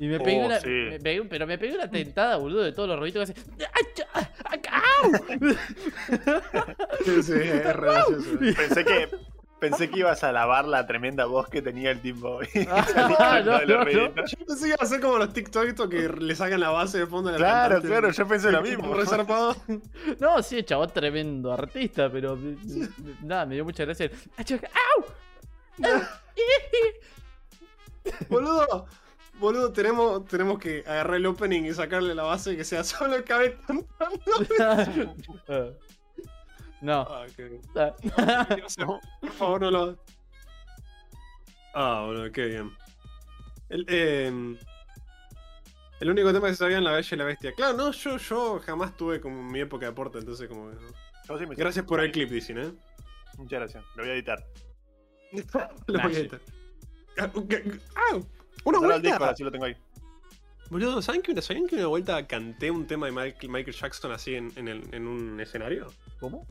Y 0.00 0.06
me 0.06 0.20
pegué 0.20 0.42
Oh, 0.42 0.46
una. 0.46 0.60
sí. 0.60 0.68
me 0.68 1.00
pegué- 1.00 1.26
pero 1.28 1.46
me 1.46 1.58
pegué 1.58 1.74
una 1.74 1.90
tentada, 1.90 2.36
boludo, 2.36 2.62
de 2.62 2.72
todos 2.72 2.88
los 2.88 2.98
ruiditos 2.98 3.30
que 3.30 3.40
hace. 3.40 3.50
¡Ay, 3.74 3.84
cha- 3.94 4.06
ay, 4.44 4.60
¡Au! 5.02 5.12
Sí, 7.04 7.22
sí, 7.22 7.32
es 7.32 7.76
re. 7.76 7.88
Pensé 8.56 8.84
que, 8.84 9.08
pensé 9.60 9.90
que 9.90 10.00
ibas 10.00 10.22
a 10.24 10.30
alabar 10.30 10.66
la 10.66 10.86
tremenda 10.86 11.26
voz 11.26 11.48
que 11.48 11.60
tenía 11.62 11.90
el 11.90 12.00
Tim 12.00 12.20
Boy. 12.20 12.48
Ah, 12.68 13.40
no, 13.44 13.60
no, 13.64 13.84
no. 13.84 13.90
Yo 13.90 14.12
pensé 14.46 14.62
que 14.62 14.68
iba 14.68 14.76
a 14.80 14.86
ser 14.86 15.00
como 15.00 15.18
los 15.18 15.32
TikTok 15.32 15.64
estos 15.64 15.88
que 15.88 16.08
le 16.08 16.34
sacan 16.36 16.60
la 16.60 16.70
base 16.70 16.98
de 16.98 17.06
fondo 17.06 17.30
de 17.30 17.38
la 17.38 17.46
Claro, 17.46 17.74
cantante. 17.76 17.88
claro, 17.88 18.10
yo 18.12 18.28
pensé 18.28 18.52
lo 18.52 18.62
mismo. 18.62 18.94
Re 18.94 19.06
zarpado. 19.06 19.56
No, 20.20 20.42
sí, 20.42 20.62
chabón 20.64 20.90
tremendo 20.90 21.52
artista, 21.52 22.10
pero. 22.10 22.38
Nada, 23.22 23.46
me 23.46 23.54
dio 23.56 23.64
mucha 23.64 23.84
gracia. 23.84 24.10
¡Ay, 24.36 24.44
cha- 24.44 24.60
¡Au! 24.96 25.04
Boludo, 28.28 28.86
boludo, 29.38 29.72
tenemos, 29.72 30.24
tenemos 30.26 30.58
que 30.58 30.82
agarrar 30.86 31.16
el 31.16 31.26
opening 31.26 31.64
y 31.64 31.74
sacarle 31.74 32.14
la 32.14 32.22
base 32.22 32.56
que 32.56 32.64
sea 32.64 32.84
solo 32.84 33.16
el 33.16 33.24
cabeza 33.24 33.58
no. 36.80 37.00
Ah, 37.02 37.26
qué- 37.36 37.60
Ah. 37.74 38.46
Dios, 38.54 38.76
Por 39.20 39.30
favor, 39.32 39.60
no 39.62 39.70
lo. 39.70 39.98
Ah, 41.74 42.04
bueno, 42.06 42.30
qué 42.32 42.46
bien. 42.46 42.72
El, 43.68 43.84
eh, 43.88 44.56
el 46.00 46.10
único 46.10 46.32
tema 46.32 46.46
que 46.48 46.54
se 46.54 46.58
sabía 46.58 46.78
en 46.78 46.84
La 46.84 46.92
Bella 46.92 47.08
y 47.10 47.16
la 47.18 47.24
Bestia. 47.24 47.52
Claro, 47.54 47.76
no, 47.76 47.90
yo, 47.92 48.16
yo 48.16 48.60
jamás 48.64 48.96
tuve 48.96 49.20
como 49.20 49.42
mi 49.42 49.60
época 49.60 49.86
de 49.86 49.92
aporte, 49.92 50.18
entonces 50.18 50.48
como 50.48 50.70
que 50.70 50.76
no. 50.76 50.88
Yo 51.28 51.38
sí 51.38 51.46
me- 51.46 51.54
Gracias 51.54 51.84
por 51.84 52.00
el 52.00 52.10
clip, 52.10 52.30
dicen, 52.30 52.58
¿eh? 52.58 52.72
Muchas 53.36 53.60
gracias. 53.60 53.84
Lo 53.94 54.02
voy 54.02 54.10
a 54.10 54.14
editar. 54.14 54.38
Lo 55.86 56.02
voy 56.02 56.14
a 56.14 56.18
editar. 56.18 56.40
Ah, 57.18 57.30
ah, 57.96 58.18
una 58.64 58.94
al 58.94 59.02
disco, 59.02 59.18
vuelta. 59.18 59.30
así 59.30 59.42
lo 59.44 59.50
tengo 59.50 59.64
ahí. 59.66 59.76
Boludo, 60.70 61.00
¿saben 61.00 61.22
que, 61.22 61.40
¿sabían 61.40 61.66
que 61.66 61.76
una 61.76 61.86
vuelta 61.86 62.26
canté 62.26 62.70
un 62.70 62.86
tema 62.86 63.06
de 63.06 63.12
Michael, 63.48 63.74
Jackson 63.74 64.12
así 64.12 64.34
en, 64.34 64.52
en, 64.56 64.68
el- 64.68 64.94
en 64.94 65.06
un 65.06 65.40
escenario? 65.40 65.86
¿Cómo? 66.20 66.46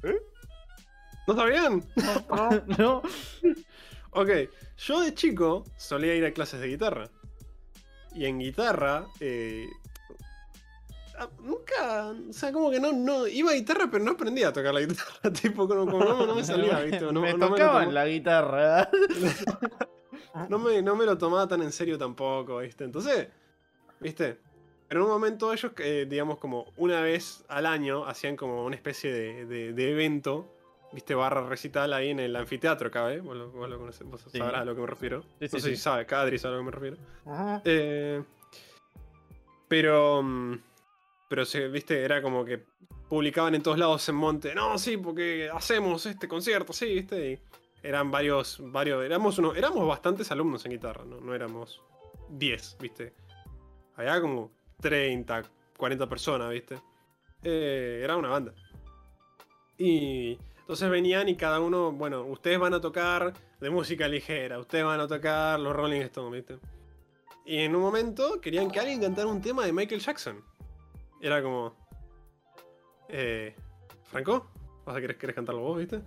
¿No 1.27 1.36
sabían? 1.36 1.84
no. 2.80 3.01
Ok, 4.12 4.30
yo 4.77 5.01
de 5.01 5.13
chico 5.13 5.63
solía 5.77 6.15
ir 6.15 6.25
a 6.25 6.32
clases 6.32 6.60
de 6.62 6.67
guitarra. 6.67 7.10
Y 8.15 8.25
en 8.25 8.39
guitarra, 8.39 9.06
eh, 9.19 9.67
ah, 11.19 11.30
nunca, 11.43 12.13
o 12.27 12.34
sea, 12.34 12.51
como 12.51 12.71
que 12.71 12.80
no, 12.80 12.91
no, 12.93 13.27
iba 13.27 13.51
a 13.51 13.53
guitarra 13.53 13.88
pero 13.91 14.03
no 14.03 14.12
aprendía 14.12 14.47
a 14.47 14.53
tocar 14.53 14.73
la 14.73 14.80
guitarra, 14.80 15.32
tipo, 15.41 15.67
como, 15.67 15.86
como 15.86 16.03
no, 16.03 16.25
no 16.25 16.34
me 16.34 16.43
salía, 16.43 16.80
¿viste? 16.84 17.01
No, 17.12 17.21
me 17.21 17.34
no 17.34 17.49
tocaban 17.49 17.93
la 17.93 18.08
guitarra. 18.08 18.89
no 20.49 20.58
me, 20.58 20.82
no 20.82 20.95
me 20.95 21.06
lo 21.06 21.19
tomaba 21.19 21.47
tan 21.47 21.62
en 21.62 21.71
serio 21.71 21.99
tampoco, 21.99 22.58
¿viste? 22.60 22.84
Entonces, 22.84 23.27
¿viste? 23.99 24.38
Pero 24.88 25.01
en 25.01 25.05
un 25.07 25.12
momento 25.12 25.51
ellos, 25.51 25.71
eh, 25.79 26.05
digamos, 26.10 26.38
como 26.38 26.71
una 26.77 27.01
vez 27.01 27.43
al 27.49 27.65
año, 27.65 28.05
hacían 28.05 28.36
como 28.38 28.63
una 28.65 28.75
especie 28.75 29.12
de, 29.12 29.45
de- 29.45 29.73
de 29.73 29.91
evento, 29.91 30.49
¿viste? 30.93 31.13
Barra 31.13 31.47
recital 31.47 31.91
ahí 31.93 32.10
en 32.12 32.19
el 32.21 32.36
anfiteatro, 32.36 32.89
¿cabe? 32.89 33.19
Vos 33.19 33.36
lo, 33.36 33.51
vos 33.51 33.69
lo 33.69 33.77
conocés, 33.77 34.07
vos 34.07 34.21
Sí. 34.31 34.38
sabrás 34.38 34.62
a 34.62 34.65
lo 34.65 34.75
que 34.75 34.81
me 34.81 34.88
refiero. 34.88 35.21
Sí, 35.21 35.27
no 35.41 35.47
sí, 35.49 35.60
sé 35.60 35.69
sí. 35.69 35.75
si 35.75 35.81
sabe, 35.81 36.05
Cadri 36.05 36.38
sabe 36.39 36.55
a 36.55 36.57
lo 36.60 36.63
que 36.63 36.65
me 36.65 36.71
refiero. 36.71 36.97
Eh, 37.65 38.23
pero. 39.67 40.21
mm, 40.23 40.53
Pero, 41.29 41.43
viste, 41.71 42.01
era 42.03 42.21
como 42.21 42.45
que 42.45 42.63
publicaban 43.10 43.53
en 43.55 43.62
todos 43.62 43.77
lados 43.77 44.07
en 44.07 44.15
Monte. 44.15 44.55
No, 44.55 44.77
sí, 44.77 44.95
porque 44.95 45.49
hacemos 45.53 46.05
este 46.05 46.27
concierto, 46.29 46.71
sí, 46.71 46.86
viste. 46.93 47.31
Y 47.33 47.39
eran 47.83 48.10
varios. 48.10 48.60
varios 48.71 49.03
éramos, 49.03 49.38
uno, 49.38 49.53
éramos 49.53 49.86
bastantes 49.86 50.31
alumnos 50.31 50.63
en 50.65 50.71
guitarra, 50.71 51.03
¿no? 51.03 51.19
No 51.19 51.36
éramos 51.36 51.81
10, 52.29 52.77
viste. 52.79 53.13
Había 53.97 54.21
como 54.21 54.51
30, 54.79 55.43
40 55.75 56.07
personas, 56.07 56.49
viste. 56.51 56.79
Eh, 57.43 57.99
era 58.03 58.15
una 58.15 58.29
banda. 58.29 58.53
Y 59.77 60.38
entonces 60.60 60.89
venían 60.89 61.27
y 61.29 61.36
cada 61.36 61.60
uno, 61.60 61.91
bueno, 61.91 62.23
ustedes 62.23 62.60
van 62.60 62.73
a 62.73 62.81
tocar 62.81 63.33
de 63.60 63.69
música 63.69 64.07
ligera, 64.07 64.60
ustedes 64.60 64.86
van 64.86 64.99
a 64.99 65.07
tocar 65.07 65.60
los 65.60 65.75
Rolling 65.75 66.01
Stones, 66.01 66.45
¿viste? 66.45 66.60
Y 67.45 67.60
en 67.60 67.75
un 67.75 67.81
momento 67.81 68.39
querían 68.41 68.69
que 68.69 68.79
alguien 68.79 69.01
cantara 69.01 69.27
un 69.27 69.41
tema 69.41 69.65
de 69.65 69.73
Michael 69.73 70.01
Jackson. 70.01 70.43
Era 71.21 71.41
como. 71.41 71.73
Eh, 73.07 73.55
¿Franco? 74.03 74.51
¿Vas 74.86 74.97
a 74.97 75.01
querer, 75.01 75.17
cantarlo 75.33 75.62
vos, 75.62 75.77
viste? 75.77 76.01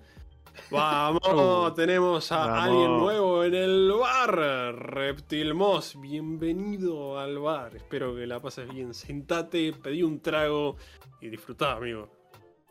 Vamos, 0.71 1.75
tenemos 1.75 2.31
a 2.33 2.47
Vamos. 2.47 2.65
alguien 2.65 2.99
nuevo 2.99 3.45
en 3.45 3.55
el 3.55 3.93
bar. 3.93 4.75
Reptil 4.77 5.55
Moss, 5.55 5.99
bienvenido 6.01 7.19
al 7.19 7.39
bar. 7.39 7.77
Espero 7.77 8.15
que 8.15 8.27
la 8.27 8.41
pases 8.41 8.69
bien. 8.73 8.95
Sentate, 8.95 9.73
pedí 9.73 10.03
un 10.03 10.21
trago 10.21 10.77
y 11.21 11.29
disfrutá, 11.29 11.73
amigo. 11.73 12.09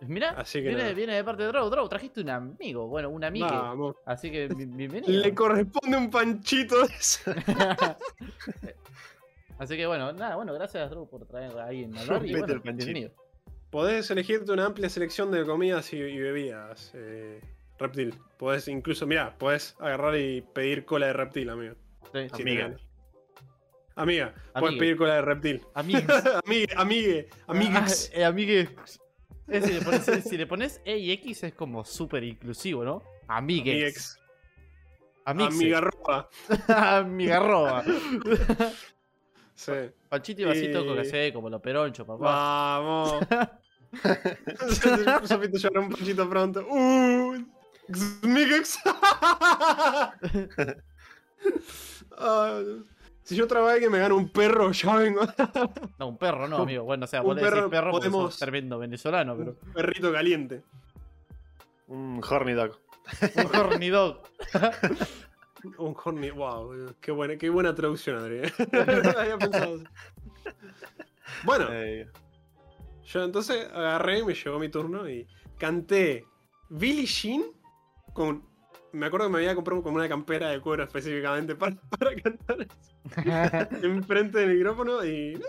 Mira, 0.01 0.29
Así 0.31 0.63
que 0.63 0.69
viene, 0.95 1.13
de 1.13 1.23
parte 1.25 1.43
de 1.43 1.49
Drow. 1.49 1.69
Drow, 1.69 1.89
trajiste 1.89 2.21
un 2.21 2.29
amigo. 2.29 2.87
Bueno, 2.87 3.09
un 3.09 3.23
amigo. 3.23 3.47
Vamos. 3.47 3.95
Así 4.05 4.31
que 4.31 4.47
bi- 4.47 4.65
bienvenido. 4.65 5.11
Le 5.11 5.35
corresponde 5.35 5.97
un 5.97 6.09
panchito 6.09 6.87
de 6.87 6.93
eso. 6.93 7.31
Así 9.57 9.75
que 9.75 9.85
bueno, 9.87 10.13
nada, 10.13 10.37
bueno, 10.37 10.53
gracias 10.53 10.89
Drow 10.89 11.09
por 11.09 11.25
traer 11.25 11.51
a 11.57 11.65
alguien 11.65 11.97
al 11.97 12.07
bar 12.07 12.25
y 12.25 12.31
bueno, 12.31 12.45
el 12.53 12.61
panchito. 12.61 12.85
bienvenido. 12.85 13.11
Podés 13.69 14.09
elegirte 14.09 14.51
una 14.53 14.65
amplia 14.65 14.89
selección 14.89 15.31
de 15.31 15.45
comidas 15.45 15.91
y, 15.93 15.97
y 15.97 16.17
bebidas, 16.17 16.91
eh, 16.95 17.41
Reptil. 17.79 18.13
Podés 18.37 18.67
incluso, 18.67 19.07
mirá, 19.07 19.37
podés 19.37 19.75
agarrar 19.79 20.17
y 20.17 20.41
pedir 20.41 20.85
cola 20.85 21.07
de 21.07 21.13
reptil, 21.13 21.49
amigo. 21.49 21.75
Sí, 22.13 22.27
Si 22.35 22.41
Amiga. 22.41 22.75
Amiga, 23.95 24.33
Amigue. 24.53 24.77
pedir 24.79 24.97
cola 24.97 25.15
de 25.15 25.21
reptil. 25.21 25.61
Amigos. 25.73 26.05
amigue, 26.45 26.67
amigue, 26.77 27.29
amigues. 27.47 28.11
Ah, 28.13 28.19
eh, 28.19 28.25
amigue. 28.25 28.69
Eh, 29.47 29.61
si, 29.61 29.73
le 29.73 29.81
pones, 29.81 30.05
si 30.23 30.37
le 30.37 30.47
pones 30.47 30.81
E 30.85 30.97
y 30.97 31.11
X 31.11 31.43
es 31.43 31.53
como 31.53 31.83
súper 31.83 32.23
inclusivo, 32.23 32.83
¿no? 32.85 33.01
Amigues. 33.27 33.73
Amiguex. 33.73 34.19
Amigues. 35.25 35.53
Amigarroba. 35.55 36.29
Amigarroba. 36.97 37.83
Sí. 39.55 39.71
Panchito 40.07 40.41
y 40.41 40.45
vasito 40.45 40.81
Y- 40.81 40.87
con 40.87 40.95
café, 40.97 41.33
como 41.33 41.49
lo 41.49 41.61
peroncho, 41.61 42.05
papá. 42.05 42.25
Vamos. 42.79 43.19
Sopito 45.27 45.57
llora 45.57 45.81
un 45.81 45.89
panchito 45.89 46.29
pronto. 46.29 46.65
Uh, 46.69 47.35
Xmigex. 47.91 48.79
Si 53.23 53.35
yo 53.35 53.47
trabajo 53.47 53.77
que 53.79 53.89
me 53.89 53.99
gano 53.99 54.15
un 54.17 54.29
perro, 54.29 54.71
ya 54.73 54.95
vengo. 54.95 55.21
No, 55.99 56.07
un 56.07 56.17
perro 56.17 56.47
no, 56.47 56.57
amigo. 56.57 56.83
Bueno, 56.83 57.05
o 57.05 57.07
sea, 57.07 57.21
Un 57.21 57.27
vos 57.27 57.35
decís 57.35 57.49
perro 57.69 57.91
podemos- 57.91 58.31
sos 58.33 58.39
tremendo 58.39 58.79
venezolano, 58.79 59.37
pero. 59.37 59.55
Un 59.67 59.73
perrito 59.73 60.11
caliente. 60.11 60.63
Un 61.87 62.21
horny 62.27 62.53
dog. 62.53 62.77
Un 63.35 63.55
horny 63.55 63.89
dog. 63.89 64.21
Un 65.77 65.95
horny. 66.03 66.29
Wow, 66.31 66.95
qué 67.01 67.11
buena, 67.11 67.37
qué 67.37 67.49
buena 67.49 67.75
traducción, 67.75 68.17
Adri. 68.17 68.41
No 68.71 69.19
había 69.19 69.37
pensado 69.37 69.75
así. 69.75 69.83
Bueno, 71.43 71.67
Eh, 71.71 72.07
yo 73.05 73.23
entonces 73.23 73.67
agarré, 73.73 74.23
me 74.23 74.33
llegó 74.33 74.57
mi 74.57 74.69
turno 74.69 75.07
y 75.09 75.27
canté 75.57 76.25
Billie 76.69 77.05
Jean 77.05 77.43
con. 78.13 78.43
Me 78.91 79.05
acuerdo 79.05 79.27
que 79.27 79.33
me 79.33 79.37
había 79.39 79.53
comprado 79.55 79.83
como 79.83 79.97
una 79.97 80.09
campera 80.09 80.49
de 80.49 80.59
cuero 80.61 80.83
específicamente 80.83 81.55
para, 81.55 81.75
para 81.99 82.15
cantar 82.15 82.57
eso 82.61 83.79
enfrente 83.85 84.39
del 84.39 84.55
micrófono 84.57 85.05
y. 85.05 85.39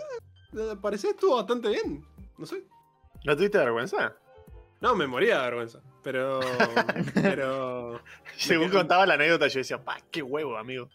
nada, 0.51 0.79
parecía 0.79 1.09
que 1.11 1.15
estuvo 1.15 1.35
bastante 1.37 1.69
bien. 1.69 2.05
No 2.37 2.45
sé. 2.45 2.63
¿No 3.25 3.35
tuviste 3.35 3.57
vergüenza? 3.57 4.15
No, 4.79 4.95
me 4.95 5.05
moría 5.05 5.37
de 5.39 5.43
vergüenza. 5.45 5.79
Pero. 6.03 6.39
Pero. 7.13 7.99
Según 8.35 8.69
quedó- 8.69 8.79
contaba 8.79 9.05
la 9.05 9.13
anécdota, 9.15 9.47
yo 9.47 9.59
decía, 9.59 9.83
pa, 9.83 9.97
qué 10.09 10.23
huevo, 10.23 10.57
amigo. 10.57 10.89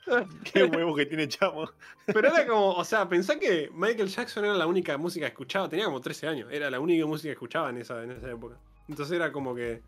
Qué 0.53 0.65
huevo 0.65 0.95
que 0.97 1.07
tiene 1.07 1.29
chamo. 1.29 1.71
Pero 2.07 2.29
era 2.29 2.47
como, 2.47 2.73
o 2.73 2.85
sea, 2.85 3.09
pensá 3.09 3.39
que 3.39 3.71
Michael 3.73 4.09
Jackson 4.09 4.45
era 4.45 4.55
la 4.55 4.67
única 4.67 4.97
música 4.99 5.27
que 5.27 5.31
escuchaba, 5.33 5.69
tenía 5.69 5.85
como 5.85 6.01
13 6.01 6.27
años, 6.27 6.49
era 6.51 6.69
la 6.71 6.81
única 6.81 7.07
música 7.07 7.29
que 7.29 7.33
escuchaba 7.35 7.71
en 7.71 7.79
esa, 7.79 8.03
en 8.03 8.11
esa 8.13 8.29
época. 8.31 8.57
Entonces 8.89 9.15
era 9.15 9.31
como 9.31 9.55
que. 9.55 9.83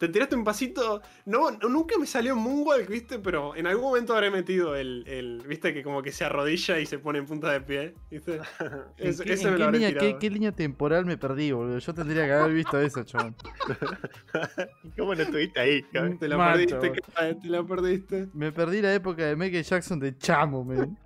Te 0.00 0.08
tiraste 0.08 0.34
un 0.34 0.44
pasito. 0.44 1.02
No, 1.26 1.50
nunca 1.50 1.98
me 1.98 2.06
salió 2.06 2.34
Moonwalk, 2.34 2.88
viste, 2.88 3.18
pero 3.18 3.54
en 3.54 3.66
algún 3.66 3.84
momento 3.84 4.14
habré 4.14 4.30
metido 4.30 4.74
el, 4.74 5.04
el- 5.06 5.42
Viste 5.46 5.74
que 5.74 5.82
como 5.82 6.00
que 6.00 6.10
se 6.10 6.24
arrodilla 6.24 6.78
y 6.80 6.86
se 6.86 6.98
pone 6.98 7.18
en 7.18 7.26
punta 7.26 7.52
de 7.52 7.60
pie, 7.60 7.94
viste. 8.10 8.40
Ese, 8.96 8.96
¿En 8.96 9.08
ese 9.10 9.24
qué- 9.24 9.36
me 9.36 9.42
en 9.42 9.50
lo 9.52 9.56
qué 9.58 9.62
habré 9.64 9.78
línea, 9.78 9.88
tirado. 9.90 10.06
qué- 10.12 10.18
qué 10.18 10.30
línea 10.30 10.52
temporal 10.52 11.04
me 11.04 11.18
perdí, 11.18 11.52
boludo? 11.52 11.78
Yo 11.78 11.92
tendría 11.92 12.24
que 12.24 12.32
haber 12.32 12.54
visto 12.54 12.80
eso, 12.80 13.04
chabón. 13.04 13.36
¿Cómo 14.96 15.14
no 15.14 15.20
estuviste 15.22 15.60
ahí? 15.60 15.82
cabrón? 15.82 16.18
Te 16.18 16.28
la 16.28 16.36
Macho, 16.38 16.80
perdiste, 16.80 17.02
cae, 17.14 17.34
te 17.34 17.48
la 17.48 17.62
perdiste. 17.62 18.28
Me 18.32 18.52
perdí 18.52 18.80
la 18.80 18.94
época 18.94 19.26
de 19.26 19.36
Michael 19.36 19.64
Jackson 19.64 20.00
de 20.00 20.16
chamo, 20.16 20.64
man. 20.64 20.96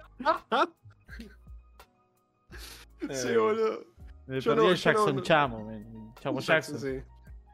Sí, 3.10 3.28
Eh, 3.28 3.36
boludo. 3.36 3.84
Me 4.28 4.40
Yo 4.40 4.52
perdí 4.54 4.66
no, 4.66 4.70
el 4.72 4.76
Jackson 4.78 5.16
no. 5.16 5.22
chamo, 5.22 5.64
man. 5.64 6.14
Chamo 6.20 6.38
Jackson. 6.40 6.78
Sí. 6.78 7.00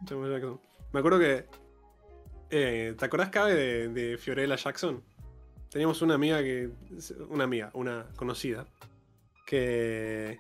Chamo 0.05 0.29
Jackson. 0.29 0.61
Me 0.93 1.01
acuerdo 1.01 1.19
que. 1.19 1.47
eh, 2.51 2.95
¿Te 2.99 3.05
acordás, 3.05 3.31
Cabe, 3.31 3.89
de, 3.89 4.19
Fiorella 4.19 4.57
Jackson? 4.57 5.03
Teníamos 5.71 6.03
una 6.03 6.15
amiga 6.15 6.43
que. 6.43 6.71
Una 7.29 7.45
amiga, 7.45 7.71
una 7.75 8.07
conocida. 8.17 8.67
Que. 9.47 10.39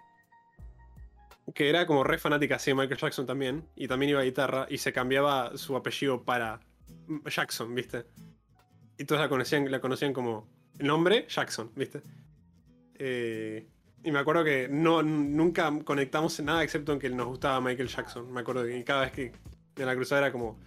Que 1.54 1.68
era 1.68 1.86
como 1.86 2.04
re 2.04 2.18
fanática 2.18 2.56
así 2.56 2.70
de 2.70 2.76
Michael 2.76 3.00
Jackson 3.00 3.26
también. 3.26 3.68
Y 3.76 3.88
también 3.88 4.10
iba 4.10 4.20
a 4.20 4.24
guitarra. 4.24 4.66
Y 4.68 4.78
se 4.78 4.92
cambiaba 4.92 5.56
su 5.56 5.76
apellido 5.76 6.22
para 6.22 6.60
Jackson, 7.26 7.74
¿viste? 7.74 8.06
Y 8.98 9.04
todos 9.04 9.20
la 9.20 9.28
conocían, 9.28 9.70
la 9.70 9.80
conocían 9.80 10.12
como. 10.12 10.48
Nombre, 10.78 11.26
Jackson, 11.28 11.70
¿viste? 11.76 12.02
Eh, 12.94 13.66
y 14.02 14.12
me 14.12 14.18
acuerdo 14.18 14.44
que 14.44 14.68
no, 14.68 15.02
nunca 15.02 15.70
conectamos 15.84 16.38
en 16.38 16.46
nada 16.46 16.62
excepto 16.62 16.92
en 16.92 16.98
que 16.98 17.10
nos 17.10 17.26
gustaba 17.26 17.60
Michael 17.60 17.88
Jackson. 17.88 18.32
Me 18.32 18.40
acuerdo 18.40 18.64
que 18.64 18.82
cada 18.82 19.02
vez 19.02 19.12
que 19.12 19.32
en 19.76 19.86
la 19.86 19.94
cruzada 19.94 20.22
era 20.22 20.32
como, 20.32 20.58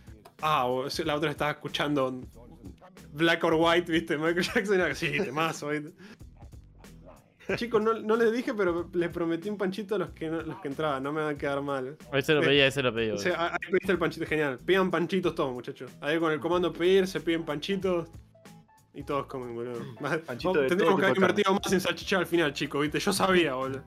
ah, 0.41 0.66
o 0.66 0.88
la 1.06 1.16
otra 1.16 1.32
estaba 1.32 1.51
escuchando 1.51 2.22
Black 3.14 3.43
or 3.43 3.56
White, 3.56 3.91
¿viste? 3.91 4.18
Michael 4.18 4.41
Jackson 4.43 4.76
era 4.80 4.95
sí, 4.95 5.12
temazo, 5.12 5.70
¿viste? 5.70 5.91
Chicos, 7.58 7.82
no, 7.82 7.93
no 7.93 8.16
les 8.16 8.32
dije, 8.32 8.54
pero 8.54 8.89
les 8.93 9.10
prometí 9.10 9.49
un 9.49 9.58
panchito 9.58 9.95
a 9.95 9.97
los 9.97 10.12
que, 10.12 10.30
no- 10.30 10.41
los 10.41 10.60
que 10.62 10.70
entraban, 10.70 11.04
no 11.04 11.12
me 11.12 11.22
van 11.22 11.36
a 11.36 11.38
quedar 11.38 11.62
mal. 11.62 11.97
Ese 12.14 12.34
lo 12.34 12.41
pedí, 12.41 12.60
ese 12.62 12.82
lo 12.82 12.93
pedí. 12.93 13.08
O 13.08 13.16
boludo. 13.16 13.24
sea, 13.24 13.47
ahí 13.54 13.60
pediste 13.70 13.91
el 13.91 13.99
panchito, 13.99 14.26
genial. 14.26 14.60
Pidan 14.60 14.89
panchitos 14.89 15.36
todos, 15.36 15.51
muchachos. 15.54 15.91
Ahí 15.99 16.18
con 16.20 16.32
el 16.32 16.39
comando 16.39 16.72
pedir 16.72 17.06
se 17.06 17.20
piden 17.20 17.43
panchitos. 17.43 18.08
Y 18.93 19.04
todos 19.04 19.26
comen, 19.26 19.54
boludo. 19.56 19.74
De 19.80 19.88
tendríamos 19.97 20.78
todo 20.78 20.97
que 20.97 21.06
haber 21.06 21.14
de 21.14 21.20
invertido 21.20 21.54
más 21.54 21.74
en 21.74 21.82
salchicha 21.82 22.18
al 22.20 22.28
final, 22.28 22.54
chicos, 22.54 22.82
¿viste? 22.82 22.99
Yo 22.99 23.12
sabía, 23.12 23.56
boludo. 23.56 23.84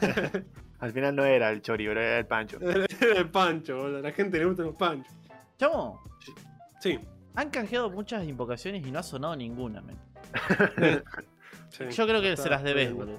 Al 0.84 0.92
final 0.92 1.16
no 1.16 1.24
era 1.24 1.48
el 1.50 1.62
chori, 1.62 1.86
era 1.86 2.18
el 2.18 2.26
pancho. 2.26 2.58
Era 3.00 3.18
el 3.18 3.30
pancho, 3.30 3.78
boludo. 3.78 3.98
A 3.98 4.02
la 4.02 4.12
gente 4.12 4.38
le 4.38 4.44
gustan 4.44 4.66
los 4.66 4.76
panchos. 4.76 5.10
Chamo, 5.58 6.02
Sí. 6.78 7.00
han 7.34 7.48
canjeado 7.48 7.88
muchas 7.88 8.24
invocaciones 8.24 8.86
y 8.86 8.90
no 8.90 8.98
ha 8.98 9.02
sonado 9.02 9.34
ninguna, 9.34 9.80
men. 9.80 9.96
sí. 11.70 11.84
Yo 11.90 12.06
creo 12.06 12.20
que 12.20 12.32
Está 12.32 12.42
se 12.42 12.50
las 12.50 12.62
debes, 12.62 12.92
boludo. 12.92 13.18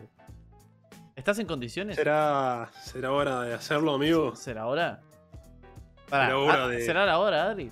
¿Estás 1.15 1.39
en 1.39 1.47
condiciones? 1.47 1.95
¿Será, 1.95 2.69
¿Será 2.83 3.11
hora 3.11 3.41
de 3.41 3.53
hacerlo, 3.55 3.95
amigo? 3.95 4.35
¿Será 4.35 4.67
hora? 4.67 5.01
Pará, 6.07 6.25
Será 6.27 6.37
hora 6.37 6.63
ah, 6.65 6.67
de- 6.67 6.81
¿Será 6.85 7.05
la 7.07 7.17
hora, 7.17 7.45
Adri? 7.49 7.71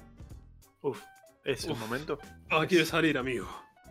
Uf, 0.81 1.03
es 1.43 1.65
un 1.65 1.79
momento. 1.79 2.17
Ah, 2.49 2.65
quiere 2.67 2.85
salir, 2.85 3.15
amigo. 3.15 3.47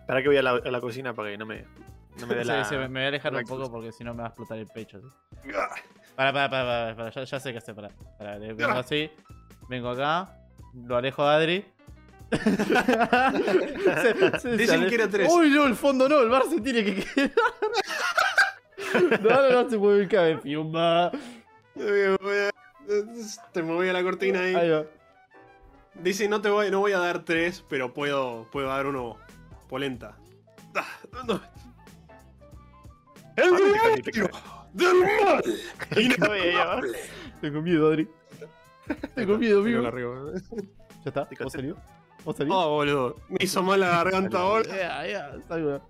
¿Para 0.08 0.20
que 0.20 0.26
voy 0.28 0.36
a 0.38 0.42
la, 0.42 0.50
a 0.52 0.70
la 0.70 0.80
cocina 0.80 1.14
para 1.14 1.30
que 1.30 1.38
no 1.38 1.46
me, 1.46 1.64
no 2.18 2.26
me 2.26 2.34
dé 2.34 2.42
Sí, 2.42 2.48
la. 2.48 2.64
sí, 2.64 2.74
me, 2.74 2.88
me 2.88 2.98
voy 3.00 3.04
a 3.04 3.08
alejar 3.08 3.32
un 3.36 3.44
poco 3.44 3.70
porque 3.70 3.92
si 3.92 4.02
no 4.02 4.14
me 4.14 4.22
va 4.22 4.24
a 4.24 4.28
explotar 4.30 4.58
el 4.58 4.66
pecho. 4.66 5.00
¿sí? 5.00 5.50
Ah, 6.16 6.32
pará, 6.32 6.32
pará, 6.32 6.50
pará, 6.50 6.94
pará, 6.96 7.10
Ya, 7.10 7.24
ya 7.24 7.40
sé 7.40 7.52
qué 7.52 7.58
hacer, 7.58 7.74
pará. 7.74 7.90
Pará, 8.18 8.38
le- 8.38 8.52
vengo 8.54 8.78
así, 8.78 9.10
vengo 9.68 9.90
acá, 9.90 10.36
lo 10.74 10.96
alejo 10.96 11.22
a 11.24 11.34
Adri. 11.36 11.64
Se- 12.32 14.38
se- 14.40 14.56
Dicen 14.56 14.86
que 14.88 14.94
era 14.94 15.08
tres. 15.08 15.30
Uy, 15.32 15.50
no, 15.50 15.66
el 15.66 15.76
fondo 15.76 16.08
no, 16.08 16.20
el 16.20 16.28
bar 16.28 16.44
se 16.48 16.60
tiene 16.60 16.84
que 16.84 16.94
quedar. 17.04 17.32
no, 19.22 19.50
no, 19.50 19.62
no 19.62 19.70
se 19.70 19.78
mueve 19.78 20.02
el 20.02 20.08
cabello, 20.08 20.40
fiumba. 20.40 21.10
Te 23.52 23.62
moví 23.62 23.88
a 23.88 23.92
la 23.92 24.02
cortina 24.02 24.40
ahí. 24.40 24.54
Ahí 24.54 24.70
va. 24.70 24.84
Dice, 25.94 26.28
no 26.28 26.40
te 26.40 26.48
voy, 26.48 26.70
no 26.70 26.80
voy 26.80 26.92
a 26.92 26.98
dar 26.98 27.24
tres, 27.24 27.64
pero 27.68 27.92
puedo, 27.92 28.48
puedo 28.50 28.68
dar 28.68 28.86
uno 28.86 29.18
polenta. 29.68 30.16
Ah, 30.74 30.86
no. 31.26 31.40
El 33.36 34.30
Ah, 34.32 34.61
del 34.72 34.94
mal 34.94 35.42
inefable. 36.00 36.98
Tengo 37.40 37.62
miedo, 37.62 37.88
Adri. 37.88 38.08
Tengo 39.14 39.38
miedo, 39.38 39.60
amigo. 39.60 40.32
Ya 41.04 41.08
está, 41.08 41.28
¿vos 41.42 41.52
salió? 41.52 41.76
¿Vos 42.24 42.36
salió? 42.36 42.56
Oh, 42.56 42.68
boludo. 42.70 43.16
Me 43.28 43.38
hizo 43.40 43.62
mal 43.62 43.80
la 43.80 43.88
garganta 43.88 44.38
ahora. 44.38 44.68
Ya, 44.68 45.06
ya, 45.06 45.32
salgo. 45.48 45.80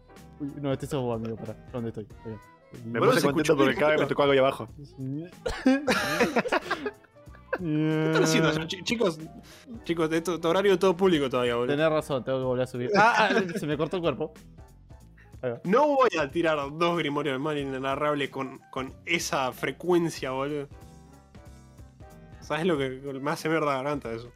Uy, 0.41 0.53
no, 0.61 0.73
este 0.73 0.87
sos 0.87 1.03
vos, 1.03 1.17
amigo, 1.17 1.37
pará. 1.37 1.55
¿Dónde 1.73 1.91
estoy? 1.91 2.07
Me 2.87 3.01
puse 3.01 3.21
se 3.21 3.27
contento 3.27 3.57
porque 3.57 3.75
cada 3.75 3.93
vez 3.93 4.01
me 4.01 4.07
tocó 4.07 4.23
algo 4.23 4.33
ahí 4.33 4.39
abajo. 4.39 4.69
¿Qué 7.59 8.07
están 8.07 8.23
haciendo 8.23 8.67
Chicos, 8.67 9.19
chicos, 9.85 10.11
esto, 10.11 10.41
tu 10.41 10.49
horario 10.49 10.73
es 10.73 10.79
todo 10.79 10.97
público 10.97 11.29
todavía, 11.29 11.55
boludo. 11.55 11.77
Tenés 11.77 11.91
razón, 11.91 12.25
tengo 12.25 12.39
que 12.39 12.45
volver 12.45 12.65
a 12.65 12.67
subir. 12.67 12.91
Ah, 12.97 13.29
ah, 13.31 13.43
se 13.59 13.67
me 13.67 13.77
cortó 13.77 13.97
el 13.97 14.03
cuerpo. 14.03 14.33
No 15.65 15.89
voy 15.89 16.11
a 16.21 16.31
tirar 16.31 16.59
dos 16.73 16.99
grimorios 16.99 17.35
del 17.35 17.41
mal 17.41 17.59
inenarrable 17.59 18.31
con, 18.31 18.61
con 18.71 18.95
esa 19.05 19.53
frecuencia, 19.53 20.31
boludo. 20.31 20.69
¿Sabes 22.41 22.67
lo 22.67 22.79
que 22.79 22.89
me 22.91 23.31
hace 23.31 23.49
mierda 23.49 23.67
la 23.67 23.75
garganta 23.77 24.13
eso? 24.13 24.31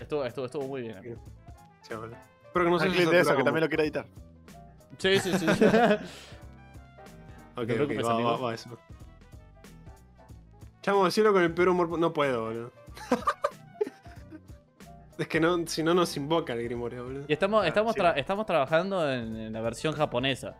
Estuvo, 0.00 0.24
estuvo, 0.24 0.46
estuvo 0.46 0.66
muy 0.66 0.82
bien. 0.82 0.98
amigo. 0.98 1.16
Sí, 1.82 1.94
boludo. 1.94 2.16
Espero 2.44 2.64
que 2.64 2.70
no 2.70 2.78
se 2.78 2.88
clip 2.88 3.10
de 3.10 3.20
eso, 3.20 3.36
que 3.36 3.44
también 3.44 3.64
lo 3.64 3.68
quiero 3.68 3.82
editar. 3.82 4.06
Sí, 4.98 5.18
sí, 5.18 5.32
sí. 5.38 5.46
Ok, 7.58 7.66
te 7.66 7.72
ok, 7.72 7.76
preocupes, 7.86 8.04
va, 8.04 8.20
va, 8.20 8.36
va 8.36 8.54
eso. 8.54 8.78
Chamo, 10.82 11.06
decirlo 11.06 11.32
con 11.32 11.42
el 11.42 11.54
peor 11.54 11.70
humor. 11.70 11.98
No 11.98 12.12
puedo, 12.12 12.44
boludo. 12.44 12.72
es 15.18 15.28
que 15.28 15.40
no, 15.40 15.66
si 15.66 15.82
no 15.82 15.94
nos 15.94 16.16
invoca 16.16 16.52
el 16.52 16.62
grimorio, 16.62 17.04
boludo. 17.04 17.24
y 17.28 17.32
estamos, 17.32 17.64
Ah, 17.64 17.68
estamos, 17.68 17.94
sí. 17.94 18.00
tra- 18.00 18.14
estamos 18.16 18.46
trabajando 18.46 19.10
en, 19.12 19.36
en 19.36 19.52
la 19.52 19.60
versión 19.60 19.94
japonesa. 19.94 20.56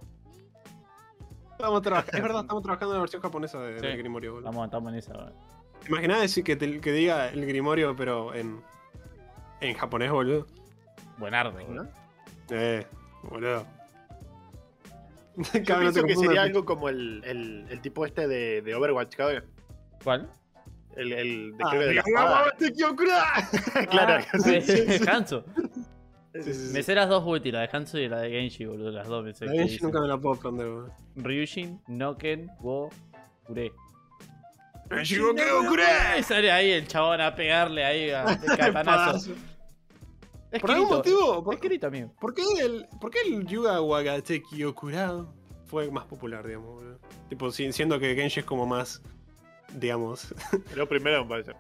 Estamos 1.53 1.83
trabajando, 1.83 2.13
es 2.17 2.23
verdad, 2.23 2.41
estamos 2.43 2.63
trabajando 2.63 2.95
en 2.95 2.99
la 2.99 3.01
versión 3.03 3.23
japonesa 3.23 3.61
de- 3.61 3.81
Sí. 3.81 3.87
del 3.87 3.99
grimorio, 3.99 4.33
boludo. 4.35 4.49
Estamos, 4.49 4.65
estamos 4.67 4.93
en 4.93 4.99
esa. 4.99 5.13
ahora. 5.15 5.33
¿Te 5.83 5.89
imaginas 5.89 6.21
decir 6.21 6.45
que, 6.45 6.57
te- 6.57 6.81
que 6.81 6.93
diga 6.93 7.29
el 7.29 7.47
grimorio, 7.47 7.95
pero 7.97 8.35
en, 8.35 8.61
en 9.61 9.75
japonés, 9.77 10.11
boludo? 10.11 10.47
Buenardo. 11.19 11.53
boludo. 11.65 11.89
Eh, 12.51 12.87
boludo. 13.23 13.67
Yo 15.37 15.79
pienso 15.79 16.03
que 16.05 16.17
sería 16.17 16.43
algo 16.43 16.65
como 16.65 16.89
el, 16.89 17.23
el, 17.25 17.67
el 17.69 17.81
tipo 17.83 18.07
este 18.07 18.27
de, 18.27 18.63
de 18.63 18.75
Overwatch, 18.75 19.17
¿sabes? 19.17 19.43
¿Cuál? 20.03 20.31
El, 20.97 21.13
el 21.13 21.57
de, 21.57 21.65
Ah, 21.65 21.75
de 21.75 21.79
la 21.79 21.91
diga, 21.91 22.03
espada. 22.07 22.31
"Vamos, 22.31 22.53
te 22.59 22.73
quiero 22.73 22.97
curar". 22.97 23.45
Claro, 23.91 24.25
Ah, 24.33 24.39
sí, 24.39 24.61
sí, 24.63 25.09
Hanzo. 25.09 25.45
Sí, 26.35 26.43
sí, 26.43 26.55
sí. 26.55 26.73
Me 26.75 26.83
sé 26.83 26.95
las 26.95 27.09
dos 27.09 27.23
ulti, 27.27 27.51
la 27.53 27.61
de 27.61 27.69
Hanzo 27.73 27.99
y 27.99 28.09
la 28.09 28.21
de 28.21 28.31
Genji, 28.31 28.65
boludo. 28.67 28.91
Las 28.91 29.07
dos 29.09 29.25
me 29.25 29.33
sé. 29.35 29.47
La 29.47 29.53
Genji 29.53 29.79
nunca 29.83 30.01
me 30.01 30.09
la 30.09 30.19
puedo 30.19 30.35
aprender, 30.37 30.67
boludo. 30.69 30.93
Ryujin, 31.17 31.81
Noken, 31.89 32.51
Wo, 32.61 32.91
Kure. 33.47 33.73
Genji 34.91 35.17
no 35.17 35.35
quiero 35.35 35.67
curar. 35.69 36.19
Y 36.19 36.23
sale 36.23 36.51
ahí 36.53 36.71
el 36.71 36.87
chabón 36.87 37.21
a 37.21 37.35
pegarle 37.35 37.85
ahí 37.85 38.11
a 38.11 38.25
de 38.37 38.57
katanazo. 38.57 39.33
Es 40.53 40.61
Por 40.61 40.71
algún 40.71 40.89
motivo, 40.89 41.43
por, 41.43 41.55
Es 41.55 41.61
Kirito, 41.61 41.87
amigo. 41.89 42.13
¿por 42.21 42.33
qué 42.33 42.43
el, 42.61 42.87
por 43.01 43.11
qué 43.11 43.19
el 43.27 43.47
Yuga 43.47 43.81
Wagateki 43.83 44.63
Okurado 44.65 45.35
fue 45.67 45.91
más 45.91 46.05
popular, 46.05 46.47
digamos, 46.47 46.75
boludo? 46.77 46.99
Tipo, 47.29 47.51
si- 47.51 47.73
siendo 47.73 47.99
que 47.99 48.15
Genji 48.15 48.41
es 48.41 48.47
como 48.47 48.65
más, 48.65 49.03
digamos. 49.75 50.35
Pero 50.71 50.89
primero 50.89 51.25
me 51.25 51.29
parece. 51.31 51.53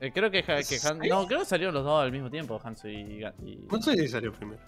Eh, 0.00 0.12
creo 0.12 0.30
que, 0.30 0.42
que 0.42 0.78
Han-. 0.86 0.98
No, 1.08 1.26
creo 1.26 1.40
que 1.40 1.44
salieron 1.46 1.74
los 1.74 1.84
dos 1.84 2.02
al 2.02 2.12
mismo 2.12 2.30
tiempo, 2.30 2.60
Hanzo 2.62 2.88
y. 2.88 3.24
Y- 3.44 3.66
No 3.70 3.80
sé 3.82 3.96
si 3.96 4.08
salió 4.08 4.32
primero. 4.32 4.60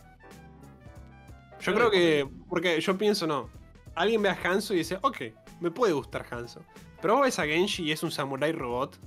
Yo 1.61 1.75
creo 1.75 1.91
que. 1.91 2.29
Porque 2.49 2.81
yo 2.81 2.97
pienso, 2.99 3.27
no. 3.27 3.49
Alguien 3.95 4.23
ve 4.23 4.29
a 4.29 4.39
Hanzo 4.43 4.75
y 4.75 4.79
dice, 4.79 4.99
ok, 5.03 5.19
me 5.61 5.71
puede 5.71 5.93
gustar 5.93 6.27
Hanzo. 6.31 6.61
Pero 7.01 7.15
vos 7.15 7.23
ves 7.25 7.39
a 7.39 7.45
Genji 7.47 7.85
y 7.85 7.93
es 7.93 8.03
un 8.03 8.11
samurai 8.11 8.51
robot 8.53 8.99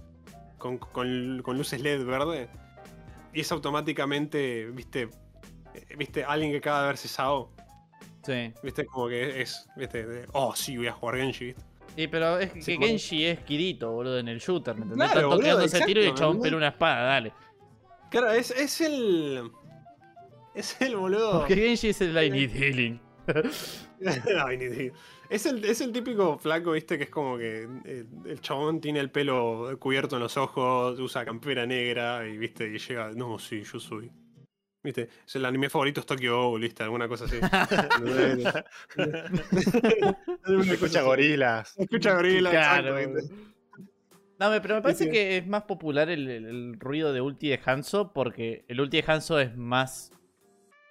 con, 0.58 0.78
con- 0.78 1.42
con 1.44 1.58
luces 1.58 1.82
LED 1.82 2.06
verde. 2.06 2.50
Y 3.34 3.42
es 3.42 3.52
automáticamente, 3.52 4.66
viste. 4.72 5.10
eh, 5.74 5.96
Viste, 5.98 6.24
alguien 6.24 6.52
que 6.52 6.58
acaba 6.58 6.82
de 6.82 6.88
verse 6.88 7.08
Sao. 7.08 7.52
Sí. 8.24 8.54
Viste, 8.64 8.86
como 8.86 9.08
que 9.10 9.42
es. 9.42 9.68
Viste, 9.76 10.06
de, 10.06 10.28
oh, 10.34 10.56
sí, 10.56 10.78
voy 10.78 10.88
a 10.88 10.94
jugar 10.94 11.18
Genji, 11.18 11.46
viste. 11.48 11.64
Sí, 11.98 12.08
pero 12.08 12.38
es 12.40 12.54
que 12.54 12.62
Sí, 12.62 12.76
como- 12.76 12.88
Genji 12.88 13.26
es 13.26 13.40
Kirito, 13.40 13.92
boludo, 13.92 14.20
en 14.20 14.28
el 14.28 14.38
shooter, 14.40 14.76
¿me 14.76 14.84
entendés? 14.84 15.12
Claro, 15.12 15.20
Está 15.20 15.36
boludo, 15.36 15.50
tocando 15.50 15.66
ese 15.66 15.86
tiro 15.86 16.02
y 16.02 16.06
el 16.06 16.14
chabón 16.14 16.40
pela 16.42 16.58
una 16.58 16.68
espada, 16.68 17.02
dale. 17.08 17.34
Claro, 18.12 18.32
es, 18.32 18.52
es 18.52 18.80
el. 18.82 19.50
Es 20.54 20.80
el 20.82 20.96
boludo. 20.96 21.40
Porque 21.40 21.56
Genji 21.56 21.90
es 21.90 22.02
el 22.02 22.16
I 22.24 22.30
need 22.30 22.52
healing. 22.56 23.00
Es, 25.30 25.46
el, 25.46 25.66
es 25.66 25.82
el 25.82 25.92
típico 25.92 26.38
flaco, 26.38 26.72
viste, 26.72 26.98
que 26.98 27.06
es 27.06 27.10
como 27.10 27.38
que 27.38 27.68
eh, 27.86 28.06
el 28.26 28.40
chabón 28.42 28.80
tiene 28.80 29.00
el 29.00 29.10
pelo 29.12 29.76
cubierto 29.80 30.16
en 30.16 30.22
los 30.22 30.38
ojos, 30.38 31.00
usa 31.00 31.26
campera 31.26 31.66
negra 31.66 32.26
y 32.28 32.38
viste, 32.38 32.68
y 32.74 32.78
llega, 32.78 33.12
no, 33.14 33.38
sí, 33.38 33.64
yo 33.64 33.80
soy. 33.80 34.10
Viste, 34.88 35.10
es 35.28 35.36
el 35.36 35.44
anime 35.46 35.70
favorito 35.70 36.00
es 36.00 36.06
Tokyo 36.06 36.34
Ghoul, 36.44 36.62
viste, 36.62 36.82
alguna 36.82 37.10
cosa 37.10 37.26
así. 37.26 37.36
Escucha 40.72 41.02
gorilas. 41.02 41.78
Escucha 41.78 42.14
gorila, 42.16 42.50
Claro, 42.52 42.98
exacto, 42.98 43.34
pero 44.62 44.76
me 44.76 44.82
parece 44.82 45.06
Sí. 45.06 45.12
que 45.12 45.38
es 45.38 45.48
más 45.48 45.64
popular 45.64 46.10
el, 46.10 46.30
el- 46.30 46.46
el 46.46 46.80
ruido 46.80 47.12
de 47.12 47.20
ulti 47.22 47.50
de 47.50 47.60
Hanzo 47.66 48.14
porque 48.14 48.64
el 48.68 48.80
ulti 48.80 49.02
de 49.02 49.12
Hanzo 49.12 49.40
es 49.40 49.58
más 49.58 50.12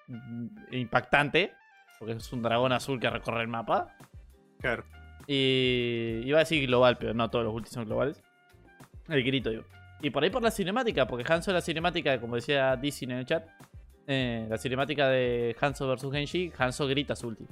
mm, 0.09 0.47
impactante 0.73 1.53
porque 1.99 2.15
es 2.15 2.33
un 2.33 2.43
dragón 2.43 2.73
azul 2.73 3.01
que 3.01 3.09
recorre 3.09 3.41
el 3.43 3.49
mapa. 3.49 3.97
Claro. 4.61 4.85
Y 5.27 6.21
iba 6.25 6.39
a 6.39 6.41
decir 6.41 6.67
global, 6.67 6.99
pero 6.99 7.15
no 7.15 7.31
todos 7.31 7.45
los 7.47 7.55
ultis 7.55 7.73
son 7.73 7.87
globales. 7.87 8.23
El 9.09 9.23
grito, 9.25 9.49
digo. 9.51 9.65
Y 10.03 10.11
por 10.11 10.23
ahí 10.23 10.29
por 10.29 10.43
la 10.43 10.51
cinemática, 10.51 11.07
porque 11.07 11.25
Hanzo 11.33 11.51
es 11.53 11.55
la 11.55 11.61
cinemática, 11.63 12.21
como 12.21 12.35
decía 12.35 12.77
Dizzy 12.77 13.07
en 13.07 13.13
el 13.13 13.25
chat, 13.25 13.47
eh, 14.07 14.47
la 14.49 14.59
cinemática 14.59 15.09
de 15.09 15.57
Hanzo 15.61 15.89
vs 15.95 16.11
Genji, 16.13 16.53
Hanzo 16.57 16.87
grita 16.87 17.17
su 17.17 17.29
ulti. 17.29 17.47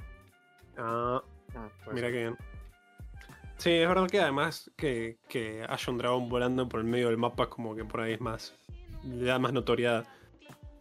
Ah, 0.77 1.21
Pues, 1.83 1.93
mira 1.95 2.07
que 2.11 2.17
bien. 2.17 2.37
Sí, 3.57 3.71
es 3.71 3.87
verdad 3.87 4.07
que 4.09 4.19
además 4.19 4.69
que, 4.75 5.17
que 5.29 5.65
haya 5.67 5.91
un 5.91 5.97
dragón 5.97 6.27
volando 6.27 6.67
por 6.67 6.81
el 6.81 6.85
medio 6.85 7.07
del 7.07 7.17
mapa, 7.17 7.49
como 7.49 7.73
que 7.75 7.85
por 7.85 8.01
ahí 8.01 8.13
es 8.13 8.21
más. 8.21 8.53
le 9.03 9.25
da 9.25 9.39
más 9.39 9.53
notoriedad. 9.53 10.05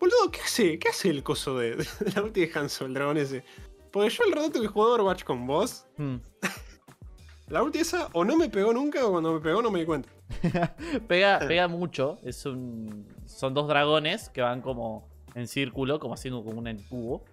Boludo, 0.01 0.31
¿qué 0.33 0.41
hace? 0.41 0.79
¿Qué 0.79 0.89
hace 0.89 1.09
el 1.11 1.23
coso 1.23 1.57
de, 1.59 1.77
de 1.77 1.87
la 2.15 2.23
ulti 2.23 2.45
de 2.47 2.59
Hanzo, 2.59 2.85
el 2.87 2.95
dragón 2.95 3.17
ese? 3.17 3.45
Porque 3.93 4.11
yo 4.11 4.25
el 4.25 4.33
rato 4.33 4.61
que 4.61 4.67
jugué 4.67 4.91
Overwatch 4.91 5.23
con 5.25 5.47
vos, 5.47 5.87
Hmm. 5.97 6.17
la 7.49 7.63
ulti 7.63 7.79
esa 7.79 8.09
o 8.13 8.25
no 8.25 8.37
me 8.37 8.49
pegó 8.49 8.73
nunca 8.73 9.07
o 9.07 9.13
cuando 9.13 9.33
me 9.35 9.41
pegó 9.41 9.63
no 9.63 9.71
me 9.71 9.79
di 9.81 9.87
cuenta. 9.87 10.09
Pega, 11.07 11.39
pega 11.49 11.69
mucho. 11.69 12.19
Es 12.25 12.45
un, 12.45 13.07
son 13.27 13.55
dos 13.55 13.69
dragones 13.69 14.31
que 14.31 14.41
van 14.43 14.61
como 14.63 15.09
en 15.35 15.49
círculo, 15.49 15.99
como 15.99 16.15
haciendo 16.15 16.43
como 16.45 16.59
un 16.61 16.79
cubo. 16.89 17.25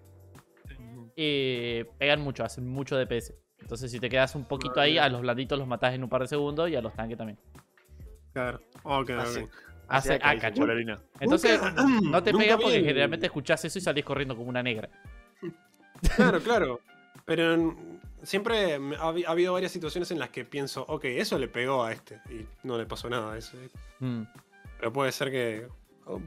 Y 1.16 1.84
pegan 1.98 2.22
mucho, 2.22 2.44
hacen 2.44 2.68
mucho 2.68 2.98
DPS. 2.98 3.34
Entonces, 3.60 3.92
si 3.92 4.00
te 4.00 4.10
quedas 4.10 4.34
un 4.36 4.46
poquito 4.46 4.80
ahí, 4.80 4.98
a 4.98 5.08
los 5.10 5.22
blanditos 5.22 5.58
los 5.60 5.68
matás 5.68 5.94
en 5.94 6.04
un 6.04 6.10
par 6.10 6.22
de 6.22 6.28
segundos 6.28 6.70
y 6.70 6.76
a 6.76 6.82
los 6.82 6.94
tanques 6.94 7.18
también. 7.18 7.38
Claro. 8.34 8.62
Ok, 8.84 9.10
Hace- 9.12 10.16
ok. 10.16 10.22
Carolina. 10.56 11.00
Entonces, 11.20 11.60
no 12.02 12.24
te 12.24 12.32
nunca 12.32 12.46
pega 12.46 12.56
vi 12.58 12.64
porque 12.64 12.80
generalmente 12.82 13.26
escuchás 13.28 13.64
eso 13.66 13.78
y 13.78 13.82
salís 13.82 14.06
corriendo 14.06 14.36
como 14.36 14.50
una 14.50 14.64
negra. 14.64 14.90
Claro, 16.16 16.40
claro. 16.44 16.80
Pero 17.26 17.76
siempre 18.24 18.76
ha, 18.76 18.80
habi- 18.80 19.26
ha 19.28 19.32
habido 19.32 19.54
varias 19.54 19.72
situaciones 19.74 20.10
en 20.12 20.18
las 20.20 20.30
que 20.30 20.44
pienso, 20.46 20.84
ok, 20.88 21.06
eso 21.06 21.38
le 21.38 21.48
pegó 21.50 21.84
a 21.84 21.92
este 21.92 22.20
y 22.30 22.48
no 22.64 22.78
le 22.78 22.86
pasó 22.86 23.10
nada 23.10 23.34
a 23.34 23.38
ese. 23.38 23.58
Mm. 24.00 24.24
Pero 24.80 24.94
puede 24.94 25.12
ser 25.12 25.30
que 25.30 25.68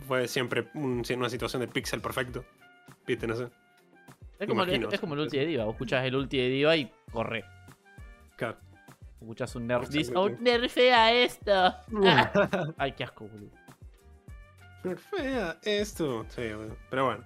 fue 0.07 0.29
siempre 0.29 0.69
un- 0.75 1.03
una 1.17 1.29
situación 1.29 1.61
de 1.61 1.69
pixel 1.69 2.01
perfecto. 2.01 2.45
Viste, 3.07 3.27
no 3.27 3.35
sé. 3.37 3.49
Es 4.39 4.49
como, 4.49 4.63
Imagino, 4.65 4.89
es, 4.89 4.95
es 4.95 5.01
como 5.01 5.15
el 5.15 5.21
ulti 5.21 5.39
de 5.39 5.47
Diva. 5.47 5.65
Vos 5.65 5.75
escuchás 5.75 6.05
el 6.05 6.17
ulti 6.17 6.39
de 6.39 6.49
Diva 6.49 6.77
y 6.77 6.93
corre. 7.13 7.45
Claro. 8.37 8.57
Escuchás 9.21 9.55
un 9.57 9.67
nerf. 9.67 9.89
Oh, 10.15 10.29
nerfea 10.29 11.13
esto. 11.13 11.75
Ay, 12.77 12.93
qué 12.93 13.05
asco, 13.05 13.27
boludo. 13.29 13.51
Fea 15.11 15.57
esto. 15.63 16.27
Sí, 16.29 16.43
bueno. 16.53 16.77
Pero 16.91 17.05
bueno. 17.07 17.25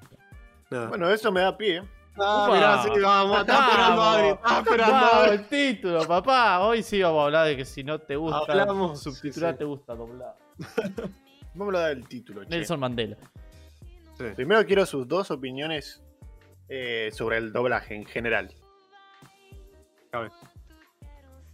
Nada. 0.71 0.89
Bueno, 0.89 1.11
eso 1.11 1.33
me 1.33 1.41
da 1.41 1.57
pie. 1.57 1.83
Ah, 2.21 2.49
mirá, 2.53 2.83
sí, 2.83 3.01
vamos. 3.01 3.41
Está 3.41 3.69
esperando. 3.69 4.03
Adri. 4.03 4.29
Está 4.29 4.59
esperando 4.59 5.07
Adri. 5.07 5.31
el 5.37 5.47
título, 5.49 6.07
papá. 6.07 6.61
Hoy 6.61 6.83
sí 6.83 7.01
vamos 7.03 7.21
a 7.21 7.25
hablar 7.25 7.47
de 7.47 7.57
que 7.57 7.65
si 7.65 7.83
no 7.83 7.99
te 8.01 8.17
gusta 8.17 8.39
Hablamos, 8.49 9.03
subtitular, 9.03 9.51
sí, 9.53 9.55
sí. 9.55 9.59
te 9.59 9.65
gusta 9.65 9.95
doblar. 9.95 10.37
Vamos 11.59 11.75
a 11.75 11.79
dar 11.81 11.91
el 11.93 12.07
título, 12.07 12.45
che. 12.45 12.51
Nelson 12.51 12.79
Mandela. 12.79 13.17
Sí. 14.17 14.25
Primero 14.37 14.65
quiero 14.65 14.87
sus 14.87 15.07
dos 15.07 15.31
opiniones 15.31 16.03
eh, 16.69 17.11
sobre 17.13 17.39
el 17.39 17.53
doblaje 17.53 17.95
en 17.97 18.05
general. 18.07 18.53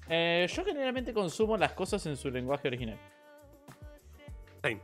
Eh, 0.09 0.47
yo 0.49 0.65
generalmente 0.65 1.13
consumo 1.15 1.57
las 1.57 1.73
cosas 1.73 2.05
en 2.07 2.17
su 2.17 2.31
lenguaje 2.31 2.69
original. 2.69 2.99
Sí. 4.63 4.79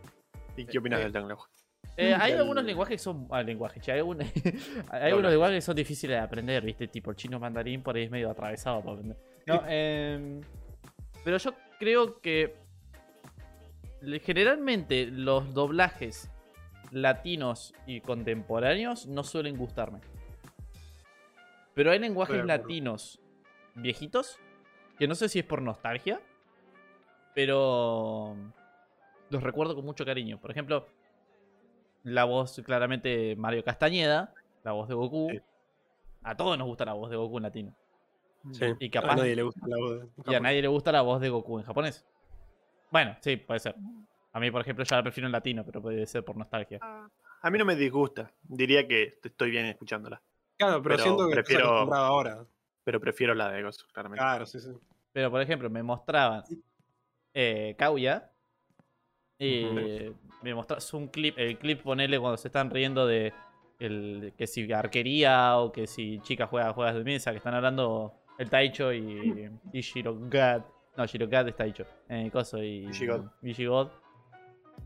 ¿Y 0.57 0.66
qué 0.66 0.79
opinas 0.79 1.01
Eh, 1.01 1.11
del 1.11 1.12
lenguaje? 1.12 1.51
Eh, 1.97 2.14
hay 2.14 2.33
algunos 2.33 2.64
lenguajes 2.64 2.95
que 2.95 3.03
son. 3.03 3.27
Ah, 3.31 3.43
lenguajes, 3.43 3.83
che, 3.83 3.93
hay, 3.93 4.01
hay 4.91 5.11
algunos 5.11 5.31
lenguajes 5.31 5.57
que 5.57 5.61
son 5.61 5.77
difíciles 5.77 6.16
de 6.16 6.23
aprender, 6.23 6.64
¿viste? 6.64 6.89
Tipo 6.89 7.11
el 7.11 7.16
chino 7.16 7.39
mandarín 7.39 7.83
por 7.83 7.95
ahí 7.95 8.05
es 8.05 8.11
medio 8.11 8.31
atravesado 8.31 8.81
para 8.81 8.93
aprender. 8.95 9.16
No, 9.47 9.62
em, 9.68 10.41
pero 11.25 11.37
yo 11.37 11.55
creo 11.79 12.21
que. 12.21 12.55
Generalmente 14.23 15.07
los 15.07 15.53
doblajes 15.55 16.31
latinos 16.91 17.75
y 17.87 18.01
contemporáneos 18.01 19.07
no 19.07 19.23
suelen 19.25 19.57
gustarme. 19.57 20.01
Pero 21.75 21.91
hay 21.91 21.99
lenguajes 21.99 22.37
latinos 22.45 23.21
viejitos 23.75 24.39
que 24.99 25.07
no 25.07 25.15
sé 25.15 25.29
si 25.29 25.39
es 25.39 25.45
por 25.45 25.63
nostalgia, 25.63 26.21
pero 27.35 28.37
los 29.31 29.43
recuerdo 29.43 29.75
con 29.75 29.85
mucho 29.85 30.05
cariño. 30.05 30.41
Por 30.41 30.51
ejemplo, 30.51 30.87
la 32.03 32.25
voz 32.25 32.61
claramente 32.65 33.37
Mario 33.37 33.63
Castañeda, 33.65 34.35
la 34.65 34.73
voz 34.73 34.89
de 34.89 34.95
Goku. 34.95 35.29
Sí. 35.31 35.41
A 36.23 36.37
todos 36.37 36.59
nos 36.59 36.67
gusta 36.67 36.85
la 36.85 36.93
voz 36.95 37.11
de 37.11 37.17
Goku 37.17 37.37
en 37.39 37.43
latino. 37.45 37.77
Sí. 38.53 38.67
Y 38.79 38.91
capaz- 38.91 39.13
A 39.13 39.17
nadie 39.17 39.37
le 39.37 39.43
gusta 39.43 39.67
la 39.67 39.77
voz. 39.77 40.01
de- 40.01 40.33
Y 40.33 40.35
a 40.35 40.41
nadie 40.41 40.63
le 40.63 40.69
gusta 40.69 40.93
la 40.93 41.03
voz 41.03 41.21
de 41.21 41.29
Goku 41.29 41.59
en 41.61 41.65
japonés. 41.65 42.07
Bueno, 42.91 43.16
sí, 43.20 43.36
puede 43.36 43.61
ser. 43.61 43.76
A 44.32 44.41
mí, 44.41 44.51
por 44.51 44.61
ejemplo, 44.61 44.84
yo 44.84 44.97
la 44.97 45.03
prefiero 45.03 45.26
en 45.26 45.32
latino, 45.32 45.64
pero 45.64 45.80
puede 45.82 46.07
ser 46.07 46.24
por 46.24 46.36
nostalgia. 46.36 46.78
A 47.43 47.51
mí 47.51 47.59
no 47.59 47.64
me 47.64 47.74
disgusta. 47.76 48.30
Diría 48.43 48.86
que 48.86 49.18
estoy 49.22 49.51
bien 49.51 49.66
escuchándola. 49.66 50.20
Claro, 50.57 50.82
pero, 50.82 50.97
Pero 50.97 51.03
siento 51.03 51.28
que 51.28 51.34
prefiero- 51.34 51.61
estás 51.62 51.72
acostumbrado 51.72 52.05
ahora. 52.05 52.45
Pero 52.84 53.01
prefiero 53.01 53.34
la 53.34 53.51
de 53.51 53.62
Ghost, 53.62 53.82
claramente. 53.93 54.20
Claro, 54.20 54.47
sí, 54.47 54.61
sí. 54.61 54.70
Pero, 55.12 55.30
por 55.30 55.41
ejemplo, 55.41 55.68
me 55.70 55.82
mostraban 55.82 56.45
eh, 57.34 57.74
Kauya. 57.78 58.30
Y 59.38 60.12
me 60.43 60.55
mostrabas 60.55 60.93
un 60.93 61.09
clip. 61.09 61.34
El 61.38 61.59
clip, 61.59 61.82
ponele 61.82 62.18
cuando 62.20 62.36
se 62.36 62.49
están 62.49 62.70
riendo 62.70 63.07
de 63.07 63.32
el, 63.78 64.34
que 64.36 64.47
si 64.47 64.70
arquería 64.70 65.57
o 65.57 65.72
que 65.72 65.86
si 65.86 66.20
chica 66.20 66.47
juega 66.47 66.72
juegas 66.74 66.95
de 66.95 67.05
mesa, 67.05 67.30
que 67.30 67.38
están 67.38 67.55
hablando 67.55 68.12
el 68.38 68.51
Taicho 68.51 68.93
y, 68.93 69.51
y 69.72 69.80
Shirogad. 69.80 70.62
No, 71.01 71.07
Shirogad 71.07 71.49
es 71.49 71.57
Taicho. 71.57 71.85
Eh, 72.11 72.29
coso 72.31 72.63
y. 72.63 72.85
Vigigod. 72.87 73.25
Vigigod. 73.41 73.89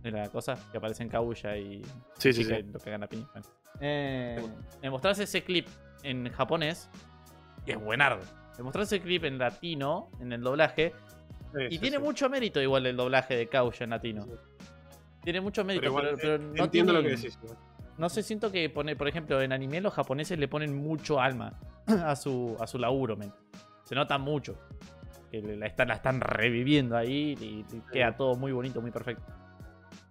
De 0.00 0.12
la 0.12 0.28
cosa 0.28 0.56
que 0.70 0.78
aparece 0.78 1.02
en 1.02 1.08
Kaguya 1.08 1.56
y. 1.56 1.82
Sí, 2.18 2.32
sí, 2.32 2.44
sí. 2.44 2.62
lo 2.72 2.78
cagan 2.78 3.02
a 3.02 3.08
piña. 3.08 3.26
Bueno. 3.32 3.48
Eh, 3.80 4.40
me 4.80 4.90
mostrás 4.90 5.18
ese 5.18 5.42
clip 5.42 5.66
en 6.04 6.30
japonés 6.30 6.88
y 7.66 7.72
es 7.72 7.80
buenardo. 7.80 8.22
Me 8.58 8.62
mostrás 8.62 8.92
ese 8.92 9.02
clip 9.02 9.24
en 9.24 9.38
latino, 9.38 10.08
en 10.20 10.32
el 10.32 10.40
doblaje, 10.40 10.92
Sí, 11.52 11.62
y 11.68 11.70
sí, 11.72 11.78
tiene 11.80 11.96
sí. 11.96 12.02
mucho 12.04 12.30
mérito 12.30 12.60
igual 12.62 12.86
el 12.86 12.96
doblaje 12.96 13.34
de 13.36 13.48
Kauya 13.48 13.82
en 13.82 13.90
latino. 13.90 14.22
Sí. 14.22 14.30
Tiene 15.24 15.40
mucho 15.40 15.64
mérito, 15.64 15.80
Pero 15.80 15.90
igual, 15.90 16.16
pero 16.20 16.34
eh, 16.36 16.38
no 16.38 16.64
entiendo 16.64 16.92
tiene- 16.92 16.92
lo 16.92 17.02
que 17.02 17.16
decís. 17.16 17.36
No 17.98 18.08
sé, 18.08 18.22
siento 18.22 18.52
que 18.52 18.70
pone, 18.70 18.94
por 18.94 19.08
ejemplo, 19.08 19.40
en 19.42 19.52
anime 19.52 19.80
los 19.80 19.92
japoneses 19.94 20.38
le 20.38 20.46
ponen 20.46 20.76
mucho 20.76 21.20
alma 21.20 21.58
a 21.86 22.14
su, 22.14 22.56
a 22.60 22.68
su 22.68 22.78
laburo, 22.78 23.16
men. 23.16 23.32
Se 23.84 23.94
nota 23.96 24.16
mucho. 24.16 24.56
Que 25.42 25.56
la 25.56 25.66
están, 25.66 25.88
la 25.88 25.94
están 25.94 26.20
reviviendo 26.20 26.96
ahí 26.96 27.36
y, 27.40 27.64
y 27.76 27.80
queda 27.92 28.16
todo 28.16 28.36
muy 28.36 28.52
bonito, 28.52 28.80
muy 28.80 28.90
perfecto. 28.90 29.24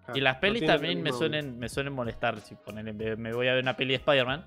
Claro, 0.05 0.17
Y 0.17 0.21
las 0.21 0.37
pelis 0.37 0.65
también 0.65 1.01
me 1.01 1.11
suelen, 1.13 1.57
me 1.59 1.69
suelen 1.69 1.93
molestar. 1.93 2.39
Si 2.41 2.55
ponen, 2.55 2.97
me 2.97 3.33
voy 3.33 3.47
a 3.47 3.53
ver 3.53 3.63
una 3.63 3.75
peli 3.77 3.91
de 3.91 3.95
Spider-Man, 3.97 4.45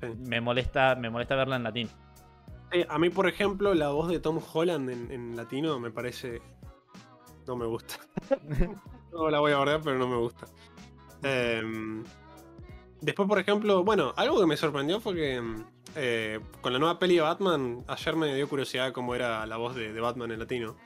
Sí. 0.00 0.06
me 0.26 0.40
molesta, 0.40 0.94
me 0.94 1.10
molesta 1.10 1.36
verla 1.36 1.56
en 1.56 1.62
latín. 1.62 1.88
A 2.88 2.98
mí, 2.98 3.10
por 3.10 3.28
ejemplo, 3.28 3.74
la 3.74 3.88
voz 3.90 4.08
de 4.08 4.18
Tom 4.18 4.40
Holland 4.52 4.88
en, 4.88 5.10
en 5.12 5.36
latino 5.36 5.78
me 5.78 5.90
parece. 5.90 6.40
No 7.46 7.56
me 7.56 7.66
gusta. 7.66 7.96
no 9.12 9.28
la 9.28 9.40
voy 9.40 9.52
a 9.52 9.56
guardar, 9.56 9.80
pero 9.84 9.98
no 9.98 10.08
me 10.08 10.16
gusta. 10.16 10.46
Em, 11.22 12.02
después, 13.00 13.28
por 13.28 13.38
ejemplo, 13.38 13.82
bueno, 13.84 14.12
algo 14.16 14.40
que 14.40 14.46
me 14.46 14.56
sorprendió 14.56 15.00
fue 15.00 15.14
que 15.14 15.34
em, 15.36 15.64
eh, 15.96 16.40
con 16.60 16.72
la 16.72 16.78
nueva 16.78 16.98
peli 16.98 17.16
de 17.16 17.22
Batman, 17.22 17.84
ayer 17.88 18.16
me 18.16 18.34
dio 18.34 18.48
curiosidad 18.48 18.92
cómo 18.92 19.14
era 19.14 19.44
la 19.46 19.56
voz 19.56 19.74
de, 19.74 19.92
de 19.92 20.00
Batman 20.00 20.30
en 20.32 20.38
latino. 20.40 20.76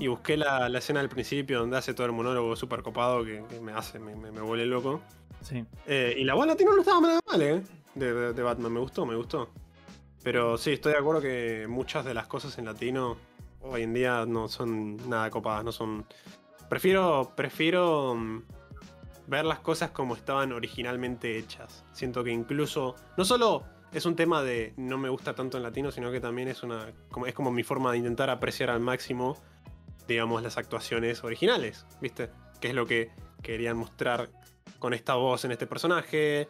Y 0.00 0.08
busqué 0.08 0.36
la, 0.36 0.68
la 0.68 0.78
escena 0.78 0.98
del 0.98 1.08
principio 1.08 1.60
donde 1.60 1.76
hace 1.76 1.94
todo 1.94 2.04
el 2.06 2.12
monólogo 2.12 2.56
súper 2.56 2.82
copado 2.82 3.24
que, 3.24 3.44
que 3.48 3.60
me 3.60 3.70
hace, 3.70 4.00
me, 4.00 4.16
me, 4.16 4.32
me 4.32 4.40
vuelve 4.40 4.66
loco. 4.66 5.00
Sí. 5.40 5.64
Eh, 5.86 6.16
y 6.18 6.24
la 6.24 6.34
voz 6.34 6.48
latino 6.48 6.72
no 6.74 6.80
estaba 6.80 7.00
nada 7.00 7.20
mal, 7.30 7.40
¿eh? 7.42 7.62
De, 7.94 8.12
de- 8.12 8.32
de 8.32 8.42
Batman, 8.42 8.72
me 8.72 8.80
gustó, 8.80 9.06
me 9.06 9.14
gustó. 9.14 9.50
Pero 10.24 10.58
sí, 10.58 10.72
estoy 10.72 10.94
de 10.94 10.98
acuerdo 10.98 11.20
que 11.20 11.66
muchas 11.68 12.04
de 12.04 12.12
las 12.12 12.26
cosas 12.26 12.58
en 12.58 12.64
latino 12.64 13.16
hoy 13.62 13.82
en 13.82 13.94
día 13.94 14.26
no 14.26 14.48
son 14.48 14.96
nada 15.08 15.30
copadas, 15.30 15.64
no 15.64 15.70
son... 15.70 16.04
Prefiero, 16.68 17.32
prefiero 17.36 18.16
mm, 18.16 18.42
ver 19.28 19.44
las 19.44 19.60
cosas 19.60 19.90
como 19.90 20.16
estaban 20.16 20.52
originalmente 20.52 21.38
hechas. 21.38 21.84
Siento 21.92 22.24
que 22.24 22.30
incluso, 22.30 22.96
no 23.16 23.24
solo 23.24 23.64
es 23.92 24.06
un 24.06 24.16
tema 24.16 24.42
de 24.42 24.72
no 24.76 24.98
me 24.98 25.08
gusta 25.08 25.34
tanto 25.34 25.58
en 25.58 25.62
latino, 25.62 25.90
sino 25.90 26.10
que 26.10 26.20
también 26.20 26.48
es 26.48 26.62
una 26.62 26.92
como, 27.10 27.26
es 27.26 27.34
como 27.34 27.50
mi 27.50 27.62
forma 27.62 27.92
de 27.92 27.98
intentar 27.98 28.30
apreciar 28.30 28.70
al 28.70 28.80
máximo, 28.80 29.36
digamos, 30.06 30.42
las 30.42 30.56
actuaciones 30.56 31.22
originales, 31.24 31.86
¿viste? 32.00 32.30
Que 32.60 32.68
es 32.68 32.74
lo 32.74 32.86
que 32.86 33.10
querían 33.42 33.76
mostrar 33.76 34.30
con 34.78 34.94
esta 34.94 35.14
voz 35.14 35.44
en 35.44 35.52
este 35.52 35.66
personaje, 35.66 36.48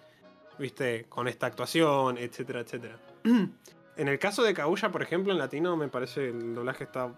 ¿viste? 0.58 1.06
Con 1.08 1.26
esta 1.28 1.46
actuación, 1.46 2.16
etcétera, 2.16 2.60
etcétera. 2.60 2.98
En 3.98 4.06
el 4.06 4.20
caso 4.20 4.44
de 4.44 4.54
Kaguya, 4.54 4.92
por 4.92 5.02
ejemplo, 5.02 5.32
en 5.32 5.40
latino 5.40 5.76
me 5.76 5.88
parece 5.88 6.28
el 6.28 6.54
doblaje 6.54 6.84
está 6.84 7.12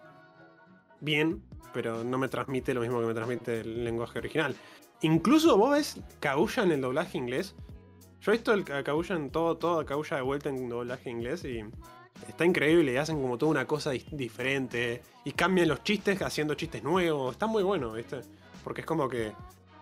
bien, 1.01 1.43
pero 1.75 2.05
no 2.05 2.17
me 2.17 2.29
transmite 2.29 2.73
lo 2.73 2.81
mismo 2.81 3.01
que 3.01 3.07
me 3.07 3.13
transmite 3.13 3.61
el 3.61 3.85
lenguaje 3.85 4.19
original. 4.19 4.57
Incluso 5.03 5.57
vos 5.57 5.73
ves 5.73 6.01
Kaguya 6.21 6.63
en 6.63 6.73
el 6.73 6.81
doblaje 6.81 7.19
inglés. 7.19 7.55
Yo 8.21 8.33
he 8.33 8.35
visto 8.37 8.53
el 8.53 8.65
Ka- 8.65 8.83
Kaguya 8.85 9.17
en 9.17 9.31
todo, 9.31 9.57
todo 9.57 9.85
Kaguya 9.87 10.17
de 10.17 10.23
vuelta 10.23 10.49
en 10.51 10.69
doblaje 10.69 11.11
inglés 11.11 11.45
y 11.45 11.65
está 12.29 12.45
increíble 12.45 12.93
y 12.93 12.97
hacen 12.99 13.21
como 13.21 13.39
toda 13.39 13.51
una 13.51 13.67
cosa 13.67 13.91
diferente 13.91 15.03
y 15.25 15.33
cambian 15.33 15.69
los 15.69 15.83
chistes 15.83 16.21
haciendo 16.21 16.55
chistes 16.55 16.83
nuevos. 16.83 17.33
Está 17.33 17.47
muy 17.47 17.63
bueno, 17.63 17.93
¿viste? 17.93 18.21
Porque 18.63 18.83
es 18.83 18.87
como 18.87 19.09
que 19.09 19.33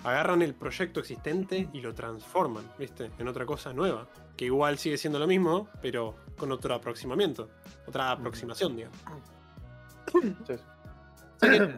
agarran 0.04 0.42
el 0.42 0.54
proyecto 0.54 1.00
existente 1.00 1.68
y 1.72 1.80
lo 1.80 1.92
transforman, 1.94 2.64
¿viste? 2.78 3.10
En 3.18 3.26
otra 3.26 3.44
cosa 3.44 3.72
nueva. 3.72 4.06
Que 4.36 4.44
igual 4.44 4.78
sigue 4.78 4.96
siendo 4.96 5.18
lo 5.18 5.26
mismo, 5.26 5.68
pero 5.82 6.14
con 6.36 6.52
otro 6.52 6.72
aproximamiento. 6.74 7.48
Otra 7.88 8.12
aproximación, 8.12 8.76
digamos. 8.76 8.98
Sí 10.46 10.54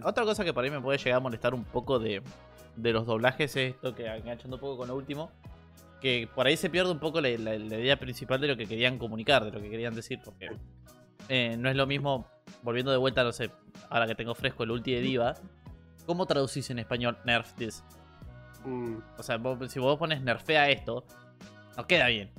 otra 0.05 0.25
cosa 0.25 0.45
que 0.45 0.55
por 0.55 0.65
ahí 0.65 0.71
me 0.71 0.81
puede 0.81 0.97
llegar 0.99 1.19
a 1.19 1.21
molestar 1.21 1.53
un 1.55 1.65
poco 1.65 1.99
de, 1.99 2.23
de 2.83 2.93
los 2.93 3.07
doblajes 3.07 3.57
es 3.57 3.75
esto 3.75 3.95
que 3.95 4.07
enganchando 4.07 4.57
un 4.57 4.61
poco 4.61 4.77
con 4.79 4.89
lo 4.89 4.97
último. 4.97 5.31
Que 6.01 6.29
por 6.35 6.47
ahí 6.47 6.57
se 6.57 6.71
pierde 6.71 6.91
un 6.91 6.99
poco 6.99 7.21
la, 7.21 7.29
la- 7.31 7.59
la 7.59 7.77
idea 7.79 7.99
principal 7.99 8.41
de 8.41 8.49
lo 8.49 8.57
que 8.57 8.67
querían 8.67 8.99
comunicar, 8.99 9.45
de 9.45 9.51
lo 9.53 9.61
que 9.61 9.69
querían 9.69 9.95
decir. 9.95 10.19
Porque 10.25 10.51
eh, 11.29 11.57
no 11.59 11.69
es 11.69 11.77
lo 11.77 11.87
mismo, 11.87 12.27
volviendo 12.63 12.91
de 12.91 12.97
vuelta, 12.97 13.23
no 13.23 13.33
sé, 13.33 13.51
ahora 13.91 14.07
que 14.07 14.15
tengo 14.15 14.35
fresco 14.35 14.63
el 14.65 14.71
ulti 14.71 14.95
de 14.95 15.01
Diva. 15.03 15.35
¿Cómo 16.07 16.25
traducís 16.27 16.71
en 16.71 16.79
español 16.79 17.19
nerf 17.25 17.53
this? 17.55 17.85
Mm, 18.65 18.97
O 19.19 19.23
sea, 19.23 19.37
vos- 19.37 19.71
si 19.71 19.79
vos 19.79 19.99
pones 19.99 20.23
nerfea 20.23 20.71
esto, 20.71 21.05
no 21.77 21.87
queda 21.87 22.07
bien. 22.09 22.31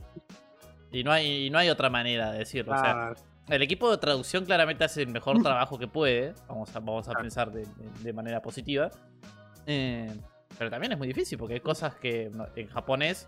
Y 0.92 1.04
no 1.04 1.12
hay, 1.12 1.46
y 1.46 1.50
no 1.52 1.58
hay 1.60 1.70
otra 1.70 1.90
manera 1.90 2.32
de 2.32 2.40
decirlo. 2.40 2.74
O 2.74 2.78
sea, 2.80 2.94
claro. 2.94 3.16
el 3.48 3.62
equipo 3.62 3.90
de 3.92 3.98
traducción 3.98 4.44
claramente 4.46 4.84
hace 4.84 5.04
el 5.04 5.08
mejor 5.10 5.38
trabajo 5.44 5.78
que 5.78 5.88
puede. 5.88 6.34
Vamos 6.48 6.76
a, 6.76 6.80
vamos 6.80 7.08
a 7.08 7.14
pensar 7.14 7.52
de, 7.52 7.62
de- 7.62 8.04
de 8.04 8.14
manera 8.14 8.42
positiva. 8.42 8.90
Eh, 9.68 10.12
Pero 10.58 10.70
también 10.70 10.92
es 10.92 10.98
muy 10.98 11.08
difícil 11.08 11.38
porque 11.38 11.56
hay 11.56 11.60
cosas 11.60 11.96
que 11.96 12.32
en 12.56 12.68
japonés 12.68 13.28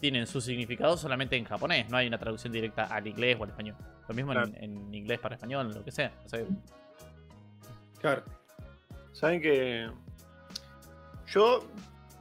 tienen 0.00 0.26
su 0.26 0.40
significado 0.40 0.96
solamente 0.96 1.36
en 1.36 1.44
japonés. 1.44 1.88
No 1.90 1.96
hay 1.96 2.06
una 2.06 2.18
traducción 2.18 2.52
directa 2.52 2.84
al 2.84 3.06
inglés 3.06 3.36
o 3.38 3.44
al 3.44 3.50
español. 3.50 3.76
Lo 4.08 4.14
mismo 4.14 4.32
en- 4.32 4.94
inglés 4.94 5.18
para 5.18 5.34
español, 5.34 5.72
lo 5.74 5.84
que 5.84 5.90
sea. 5.92 6.12
O 6.24 6.28
sea, 6.28 6.40
Claro. 8.00 8.22
Saben 9.12 9.40
que 9.40 9.88
yo 11.28 11.66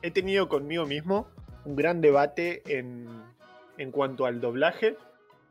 he 0.01 0.11
tenido 0.11 0.47
conmigo 0.49 0.85
mismo 0.85 1.27
un 1.65 1.75
gran 1.75 2.01
debate 2.01 2.63
en, 2.65 3.07
en 3.77 3.91
cuanto 3.91 4.25
al 4.25 4.39
doblaje, 4.41 4.97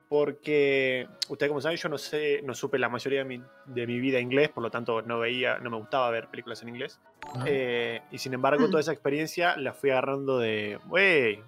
porque 0.08 1.08
ustedes 1.28 1.50
como 1.50 1.60
saben, 1.60 1.78
yo 1.78 1.88
no 1.88 1.98
sé, 1.98 2.40
no 2.44 2.54
supe 2.54 2.78
la 2.78 2.88
mayoría 2.88 3.20
de 3.20 3.24
mi, 3.24 3.42
de 3.66 3.86
mi 3.86 3.98
vida 3.98 4.20
inglés, 4.20 4.50
por 4.50 4.62
lo 4.62 4.70
tanto 4.70 5.02
no 5.02 5.18
veía, 5.18 5.58
no 5.58 5.70
me 5.70 5.76
gustaba 5.76 6.10
ver 6.10 6.28
películas 6.28 6.62
en 6.62 6.68
inglés. 6.68 7.00
Eh, 7.46 8.02
y 8.10 8.18
sin 8.18 8.34
embargo, 8.34 8.68
toda 8.68 8.80
esa 8.80 8.92
experiencia 8.92 9.56
la 9.56 9.72
fui 9.72 9.90
agarrando 9.90 10.38
de, 10.38 10.78
wey. 10.88 11.42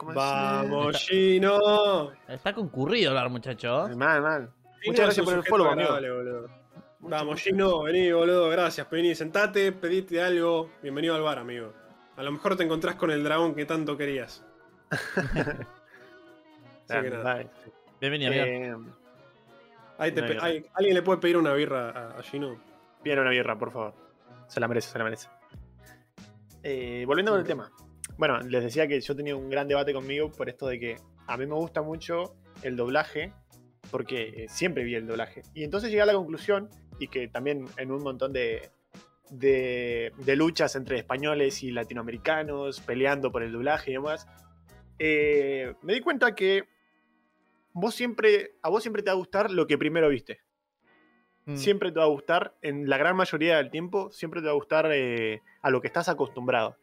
Vamos, 0.00 0.96
Gino. 0.98 2.12
Está 2.28 2.52
concurrido 2.52 3.10
hablar, 3.10 3.30
muchachos. 3.30 3.96
Mal, 3.96 4.22
mal. 4.22 4.50
Gino 4.80 4.92
Muchas 4.92 5.04
gracias 5.06 5.26
por 5.26 5.34
el 5.34 5.44
follow, 5.44 5.66
amigo. 5.68 5.90
boludo. 5.90 6.48
Vamos, 7.00 7.40
Gino, 7.40 7.82
vení, 7.82 8.12
boludo, 8.12 8.48
gracias. 8.50 8.88
Vení, 8.90 9.14
sentate, 9.14 9.72
pedite 9.72 10.22
algo. 10.22 10.70
Bienvenido 10.82 11.14
al 11.16 11.22
bar, 11.22 11.38
amigo. 11.38 11.72
A 12.16 12.22
lo 12.22 12.32
mejor 12.32 12.56
te 12.56 12.64
encontrás 12.64 12.96
con 12.96 13.10
el 13.10 13.24
dragón 13.24 13.54
que 13.54 13.64
tanto 13.64 13.96
querías. 13.96 14.44
Nada. 16.88 17.22
dale. 17.22 17.50
Bienvenido. 18.00 18.32
Eh, 18.32 18.76
Ahí 19.98 20.12
te 20.12 20.20
Una 20.20 20.28
pe- 20.28 20.34
birra. 20.34 20.46
ahí- 20.46 20.64
¿Alguien 20.74 20.94
le 20.94 21.02
puede 21.02 21.18
pedir 21.20 21.36
una 21.36 21.52
birra 21.54 21.90
a, 21.90 22.18
a 22.18 22.22
Gino? 22.22 22.56
Pídale 23.02 23.20
una 23.22 23.30
birra, 23.30 23.58
por 23.58 23.72
favor. 23.72 23.94
Se 24.46 24.60
la 24.60 24.68
merece, 24.68 24.90
se 24.90 24.98
la 24.98 25.04
merece. 25.04 25.28
Eh, 26.62 27.04
volviendo 27.06 27.32
con 27.32 27.40
el 27.40 27.46
tema. 27.46 27.70
Bueno, 28.16 28.38
les 28.40 28.62
decía 28.62 28.86
que 28.86 29.00
yo 29.00 29.16
tenía 29.16 29.34
un 29.36 29.50
gran 29.50 29.66
debate 29.68 29.92
conmigo 29.92 30.30
por 30.30 30.48
esto 30.48 30.66
de 30.68 30.78
que 30.78 30.96
a 31.26 31.36
mí 31.36 31.46
me 31.46 31.54
gusta 31.54 31.82
mucho 31.82 32.36
el 32.62 32.76
doblaje, 32.76 33.32
porque 33.90 34.44
eh, 34.44 34.48
siempre 34.48 34.84
vi 34.84 34.94
el 34.94 35.06
doblaje. 35.06 35.42
Y 35.54 35.64
entonces 35.64 35.90
llegué 35.90 36.02
a 36.02 36.06
la 36.06 36.14
conclusión, 36.14 36.68
y 37.00 37.08
que 37.08 37.28
también 37.28 37.64
en 37.76 37.90
un 37.92 38.02
montón 38.02 38.32
de, 38.32 38.70
de, 39.30 40.12
de 40.16 40.36
luchas 40.36 40.74
entre 40.76 40.98
españoles 40.98 41.62
y 41.64 41.70
latinoamericanos, 41.72 42.80
peleando 42.80 43.30
por 43.32 43.42
el 43.42 43.52
doblaje 43.52 43.90
y 43.90 43.94
demás, 43.94 44.26
eh, 44.98 45.74
me 45.82 45.94
di 45.94 46.00
cuenta 46.00 46.34
que 46.34 46.64
vos 47.72 47.94
siempre, 47.94 48.52
a 48.62 48.68
vos 48.68 48.82
siempre 48.82 49.02
te 49.02 49.10
va 49.10 49.14
a 49.14 49.18
gustar 49.18 49.50
lo 49.50 49.66
que 49.66 49.78
primero 49.78 50.08
viste 50.08 50.40
Mm. 51.48 51.56
siempre 51.56 51.90
te 51.90 51.98
va 51.98 52.04
a 52.04 52.08
gustar, 52.08 52.54
en 52.60 52.90
la 52.90 52.98
gran 52.98 53.16
mayoría 53.16 53.56
del 53.56 53.70
tiempo, 53.70 54.10
siempre 54.12 54.42
te 54.42 54.46
va 54.48 54.52
a 54.52 54.56
gustar 54.56 54.90
eh, 54.92 55.40
a 55.62 55.70
lo 55.70 55.80
que 55.80 55.86
estás 55.86 56.10
acostumbrado. 56.10 56.76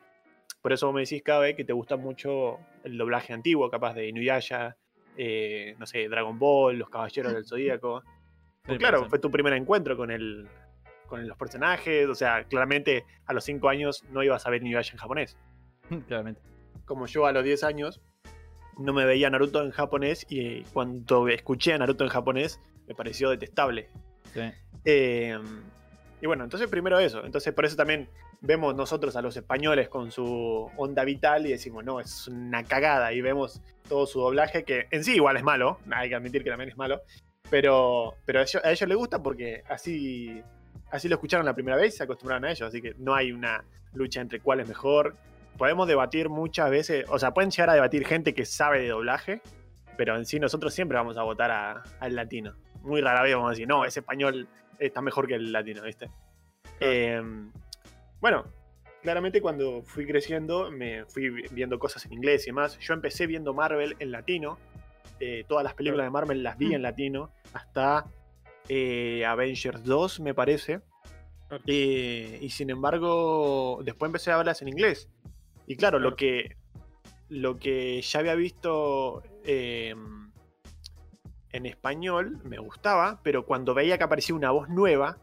Por 0.64 0.74
eso 0.74 0.88
vos 0.88 0.96
me 0.96 1.02
decís 1.02 1.22
cada 1.24 1.42
vez 1.42 1.56
que 1.56 1.64
te 1.64 1.72
gusta 1.72 1.98
mucho 1.98 2.58
el 2.84 2.98
doblaje 2.98 3.32
antiguo, 3.32 3.70
capaz 3.70 3.94
de 3.94 4.08
Inuyasha, 4.08 4.76
eh, 5.18 5.76
no 5.78 5.86
sé, 5.86 6.10
Dragon 6.10 6.40
Ball, 6.40 6.80
Los 6.80 6.90
Caballeros 6.90 7.34
del 7.34 7.46
Zodíaco. 7.46 8.02
Pues 8.66 8.80
claro, 8.80 9.08
fue 9.08 9.20
tu 9.20 9.30
primer 9.30 9.54
encuentro 9.54 9.96
con 9.96 10.10
el 10.10 10.48
con 11.06 11.28
los 11.28 11.38
personajes, 11.38 12.10
o 12.10 12.16
sea, 12.16 12.46
claramente 12.46 13.06
a 13.28 13.34
los 13.34 13.44
5 13.44 13.70
años 13.70 14.04
no 14.10 14.24
ibas 14.24 14.48
a 14.48 14.50
ver 14.50 14.64
Inuyasha 14.64 14.94
en 14.94 14.98
japonés. 14.98 15.38
Claramente. 16.08 16.42
Como 16.86 17.06
yo 17.06 17.28
a 17.28 17.32
los 17.32 17.44
10 17.44 17.64
años 17.64 18.02
no 18.78 18.94
me 18.94 19.06
veía 19.06 19.30
Naruto 19.30 19.62
en 19.62 19.72
japonés 19.72 20.26
y 20.30 20.62
cuando 20.74 21.28
escuché 21.28 21.74
a 21.74 21.78
Naruto 21.78 22.04
en 22.04 22.10
japonés 22.10 22.60
me 22.88 22.96
pareció 22.96 23.30
detestable. 23.30 23.90
Sí. 24.34 24.42
Eh, 24.84 25.40
y 26.22 26.28
bueno, 26.28 26.44
entonces 26.44 26.70
primero 26.70 27.00
eso. 27.00 27.24
Entonces 27.26 27.54
por 27.54 27.66
eso 27.66 27.76
también 27.76 28.10
vemos 28.42 28.76
nosotros 28.76 29.16
a 29.16 29.22
los 29.22 29.36
españoles 29.36 29.90
con 29.90 30.12
su 30.12 30.70
onda 30.78 31.04
vital 31.04 31.46
y 31.46 31.52
decimos, 31.52 31.84
no, 31.84 32.00
es 32.00 32.28
una 32.28 32.64
cagada. 32.64 33.14
Y 33.14 33.22
vemos 33.22 33.62
todo 33.88 34.06
su 34.06 34.20
doblaje, 34.20 34.64
que 34.64 34.88
en 34.92 35.04
sí 35.04 35.16
igual 35.16 35.38
es 35.38 35.44
malo, 35.44 35.80
hay 35.92 36.10
que 36.10 36.16
admitir 36.16 36.44
que 36.44 36.50
también 36.50 36.70
es 36.70 36.78
malo. 36.78 37.02
Pero, 37.50 38.16
pero 38.26 38.40
a, 38.40 38.44
ellos, 38.44 38.64
a 38.64 38.72
ellos 38.72 38.90
les 38.90 38.98
gusta 38.98 39.22
porque 39.22 39.64
así, 39.70 40.42
así 40.90 41.08
lo 41.08 41.16
escucharon 41.16 41.46
la 41.46 41.54
primera 41.54 41.78
vez 41.78 41.94
y 41.94 41.98
se 41.98 42.04
acostumbraron 42.04 42.46
a 42.46 42.52
ellos. 42.52 42.68
Así 42.68 42.82
que 42.82 42.96
no 42.98 43.14
hay 43.14 43.32
una 43.32 43.64
lucha 43.94 44.22
entre 44.22 44.40
cuál 44.40 44.62
es 44.62 44.68
mejor. 44.68 45.16
Podemos 45.58 45.88
debatir 45.88 46.30
muchas 46.30 46.70
veces, 46.70 47.06
o 47.10 47.18
sea, 47.20 47.34
pueden 47.34 47.52
llegar 47.52 47.70
a 47.70 47.74
debatir 47.74 48.06
gente 48.06 48.34
que 48.34 48.46
sabe 48.46 48.82
de 48.82 48.90
doblaje, 48.90 49.42
pero 49.98 50.16
en 50.18 50.26
sí 50.26 50.40
nosotros 50.40 50.74
siempre 50.74 50.98
vamos 50.98 51.18
a 51.18 51.24
votar 51.24 51.52
a- 51.52 51.84
al 52.00 52.16
latino. 52.16 52.56
Muy 52.82 53.02
rara 53.02 53.22
vez 53.24 53.34
vamos 53.34 53.48
a 53.48 53.52
decir, 53.52 53.68
no, 53.68 53.86
ese 53.86 54.02
español 54.02 54.48
está 54.80 55.02
mejor 55.02 55.28
que 55.28 55.36
el 55.36 55.52
latino, 55.52 55.82
¿viste? 55.84 56.10
Eh, 56.82 57.22
bueno, 58.20 58.46
claramente 59.02 59.42
cuando 59.42 59.82
fui 59.84 60.06
creciendo 60.06 60.70
me 60.72 61.06
fui 61.06 61.30
vi- 61.30 61.46
viendo 61.52 61.80
cosas 61.80 62.06
en 62.06 62.14
inglés 62.14 62.44
y 62.44 62.48
demás. 62.48 62.78
Yo 62.80 62.94
empecé 62.94 63.26
viendo 63.28 63.54
Marvel 63.54 63.96
en 64.00 64.12
latino. 64.12 64.58
eh, 65.22 65.46
todas 65.48 65.64
las 65.64 65.74
películas 65.76 66.06
de 66.08 66.10
Marvel 66.10 66.44
las 66.44 66.58
vi 66.58 66.74
en 66.74 66.82
latino. 66.82 67.32
Hasta 67.54 68.06
eh, 68.68 69.24
Avengers 69.26 69.82
2, 69.86 70.20
me 70.20 70.34
parece. 70.34 70.82
Claro. 71.48 71.64
Eh, 71.68 72.40
y 72.42 72.50
sin 72.50 72.70
embargo, 72.70 73.80
después 73.86 74.10
empecé 74.10 74.32
a 74.32 74.38
verlas 74.38 74.62
en 74.62 74.68
inglés. 74.68 75.08
Y 75.68 75.76
claro, 75.78 76.00
lo 76.00 76.16
que 76.16 76.58
lo 77.30 77.58
que 77.58 78.02
ya 78.02 78.20
había 78.20 78.36
visto 78.36 79.24
eh, 79.44 79.96
en 81.52 81.66
español 81.66 82.40
me 82.44 82.58
gustaba, 82.60 83.22
pero 83.24 83.46
cuando 83.46 83.74
veía 83.74 83.98
que 83.98 84.04
aparecía 84.04 84.36
una 84.36 84.52
voz 84.52 84.70
nueva 84.70 85.18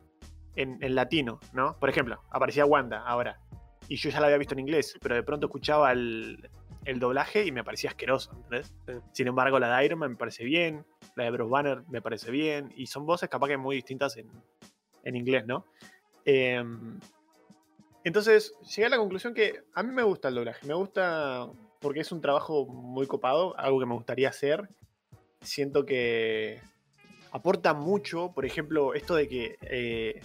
en, 0.57 0.83
en 0.83 0.95
latino, 0.95 1.41
¿no? 1.53 1.79
Por 1.79 1.89
ejemplo, 1.89 2.21
aparecía 2.31 2.67
Wanda 2.67 3.03
ahora. 3.07 3.41
Y 3.89 3.97
yo 3.97 4.11
ya 4.11 4.21
la 4.21 4.27
había 4.27 4.39
visto 4.39 4.55
en 4.55 4.61
inglés, 4.61 4.97
pero 5.01 5.15
de 5.15 5.23
pronto 5.23 5.47
escuchaba 5.47 5.93
el, 5.93 6.49
el 6.85 6.99
doblaje 6.99 7.47
y 7.47 7.53
me 7.53 7.65
parecía 7.65 7.91
asqueroso, 7.91 8.33
¿entendés? 8.33 8.73
Sí. 8.87 8.93
Sin 9.13 9.29
embargo, 9.29 9.59
la 9.59 9.77
de 9.77 9.85
Iron 9.85 9.99
Man 9.99 10.13
me 10.13 10.17
parece 10.17 10.45
bien, 10.45 10.85
la 11.17 11.25
de 11.25 11.31
Bruce 11.31 11.51
Banner 11.51 11.83
me 11.89 12.01
parece 12.01 12.31
bien, 12.31 12.73
y 12.77 12.87
son 12.87 13.07
voces 13.07 13.29
capaz 13.29 13.49
que 13.49 13.57
muy 13.57 13.77
distintas 13.77 14.17
en, 14.17 14.29
en 15.05 15.17
inglés, 15.17 15.47
¿no? 15.47 15.67
Eh, 16.25 16.63
entonces, 18.05 18.55
llegué 18.75 18.87
a 18.87 18.91
la 18.91 18.99
conclusión 18.99 19.35
que 19.35 19.65
a 19.75 19.83
mí 19.83 19.93
me 19.93 20.03
gusta 20.03 20.29
el 20.29 20.35
doblaje, 20.35 20.67
me 20.67 20.75
gusta 20.75 21.49
porque 21.81 22.01
es 22.01 22.13
un 22.13 22.21
trabajo 22.21 22.65
muy 22.67 23.07
copado, 23.07 23.59
algo 23.59 23.81
que 23.81 23.87
me 23.87 23.95
gustaría 23.95 24.29
hacer. 24.29 24.69
Siento 25.41 25.85
que 25.85 26.61
aporta 27.33 27.75
mucho, 27.75 28.33
por 28.33 28.47
ejemplo, 28.47 28.95
esto 28.95 29.17
de 29.17 29.29
que 29.29 29.57
eh, 29.63 30.21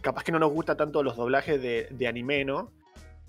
capaz 0.00 0.24
que 0.24 0.32
no 0.32 0.38
nos 0.38 0.52
gusta 0.52 0.76
tanto 0.76 1.02
los 1.02 1.16
doblajes 1.16 1.60
de, 1.60 2.06
anime, 2.08 2.44
¿no? 2.44 2.72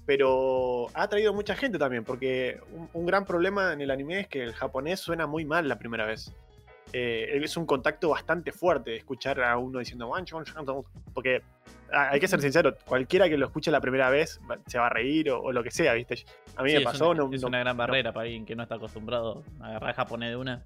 Pero 0.05 0.87
ha 0.93 1.09
traído 1.09 1.33
mucha 1.33 1.55
gente 1.55 1.77
también, 1.77 2.05
porque 2.05 2.61
un 2.93 3.05
gran 3.05 3.25
problema 3.25 3.73
en 3.73 3.81
el 3.81 3.91
anime 3.91 4.21
es 4.21 4.27
que 4.29 4.41
el 4.41 4.53
japonés 4.53 5.01
suena 5.01 5.27
muy 5.27 5.43
mal 5.43 5.67
la 5.67 5.77
primera 5.77 6.05
vez. 6.05 6.33
Eh, 6.93 7.39
es 7.43 7.57
un 7.57 7.65
contacto 7.65 8.09
bastante 8.09 8.51
fuerte 8.51 8.95
escuchar 8.95 9.41
a 9.43 9.57
uno 9.57 9.79
diciendo 9.79 10.09
porque 11.13 11.41
hay 11.91 12.19
que 12.19 12.27
ser 12.27 12.41
sincero, 12.41 12.75
cualquiera 12.85 13.27
que 13.29 13.37
lo 13.37 13.45
escuche 13.45 13.71
la 13.71 13.81
primera 13.81 14.09
vez 14.09 14.39
se 14.67 14.77
va 14.79 14.87
a 14.87 14.89
reír 14.89 15.29
o, 15.31 15.41
o 15.41 15.51
lo 15.51 15.63
que 15.63 15.71
sea, 15.71 15.93
¿viste? 15.93 16.23
A 16.55 16.63
mí 16.63 16.69
Sí, 16.69 16.75
me 16.75 16.81
es 16.81 16.85
pasó, 16.85 17.09
una, 17.11 17.23
no, 17.23 17.33
es 17.33 17.41
no- 17.41 17.47
una 17.47 17.59
gran 17.59 17.75
no- 17.77 17.81
barrera 17.81 18.11
para 18.13 18.23
alguien 18.25 18.45
que 18.45 18.55
no 18.55 18.63
está 18.63 18.75
acostumbrado 18.75 19.43
a 19.61 19.67
agarrar 19.67 19.95
japonés 19.95 20.29
de 20.31 20.35
una. 20.37 20.63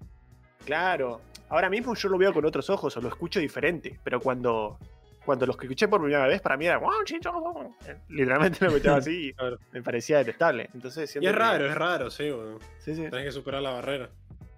Claro. 0.65 1.21
Ahora 1.49 1.69
mismo 1.69 1.93
yo 1.95 2.09
lo 2.09 2.17
veo 2.17 2.33
con 2.33 2.45
otros 2.45 2.69
ojos 2.69 2.95
o 2.97 3.01
lo 3.01 3.07
escucho 3.09 3.39
diferente, 3.39 3.99
pero 4.03 4.19
cuando, 4.19 4.77
cuando 5.25 5.45
los 5.45 5.57
que 5.57 5.65
escuché 5.65 5.87
por 5.87 6.01
primera 6.01 6.27
vez, 6.27 6.39
para 6.41 6.55
mí 6.55 6.65
era. 6.65 6.77
"Wan, 6.79 7.03
chin, 7.03 7.19
chon, 7.19 7.33
chon". 7.43 7.75
Literalmente 8.09 8.59
lo 8.65 8.67
escuchaba 8.71 8.97
así 8.97 9.29
y 9.29 9.35
me 9.73 9.81
parecía 9.83 10.19
detestable. 10.19 10.69
Entonces, 10.73 11.13
Y 11.15 11.19
es 11.19 11.25
que- 11.25 11.31
raro, 11.31 11.65
es 11.65 11.75
raro, 11.75 12.09
sí, 12.09 12.29
boludo. 12.29 12.59
Sí, 12.79 12.95
sí. 12.95 13.01
Tenés 13.09 13.25
que 13.25 13.31
superar 13.31 13.61
la 13.61 13.71
barrera. 13.71 14.09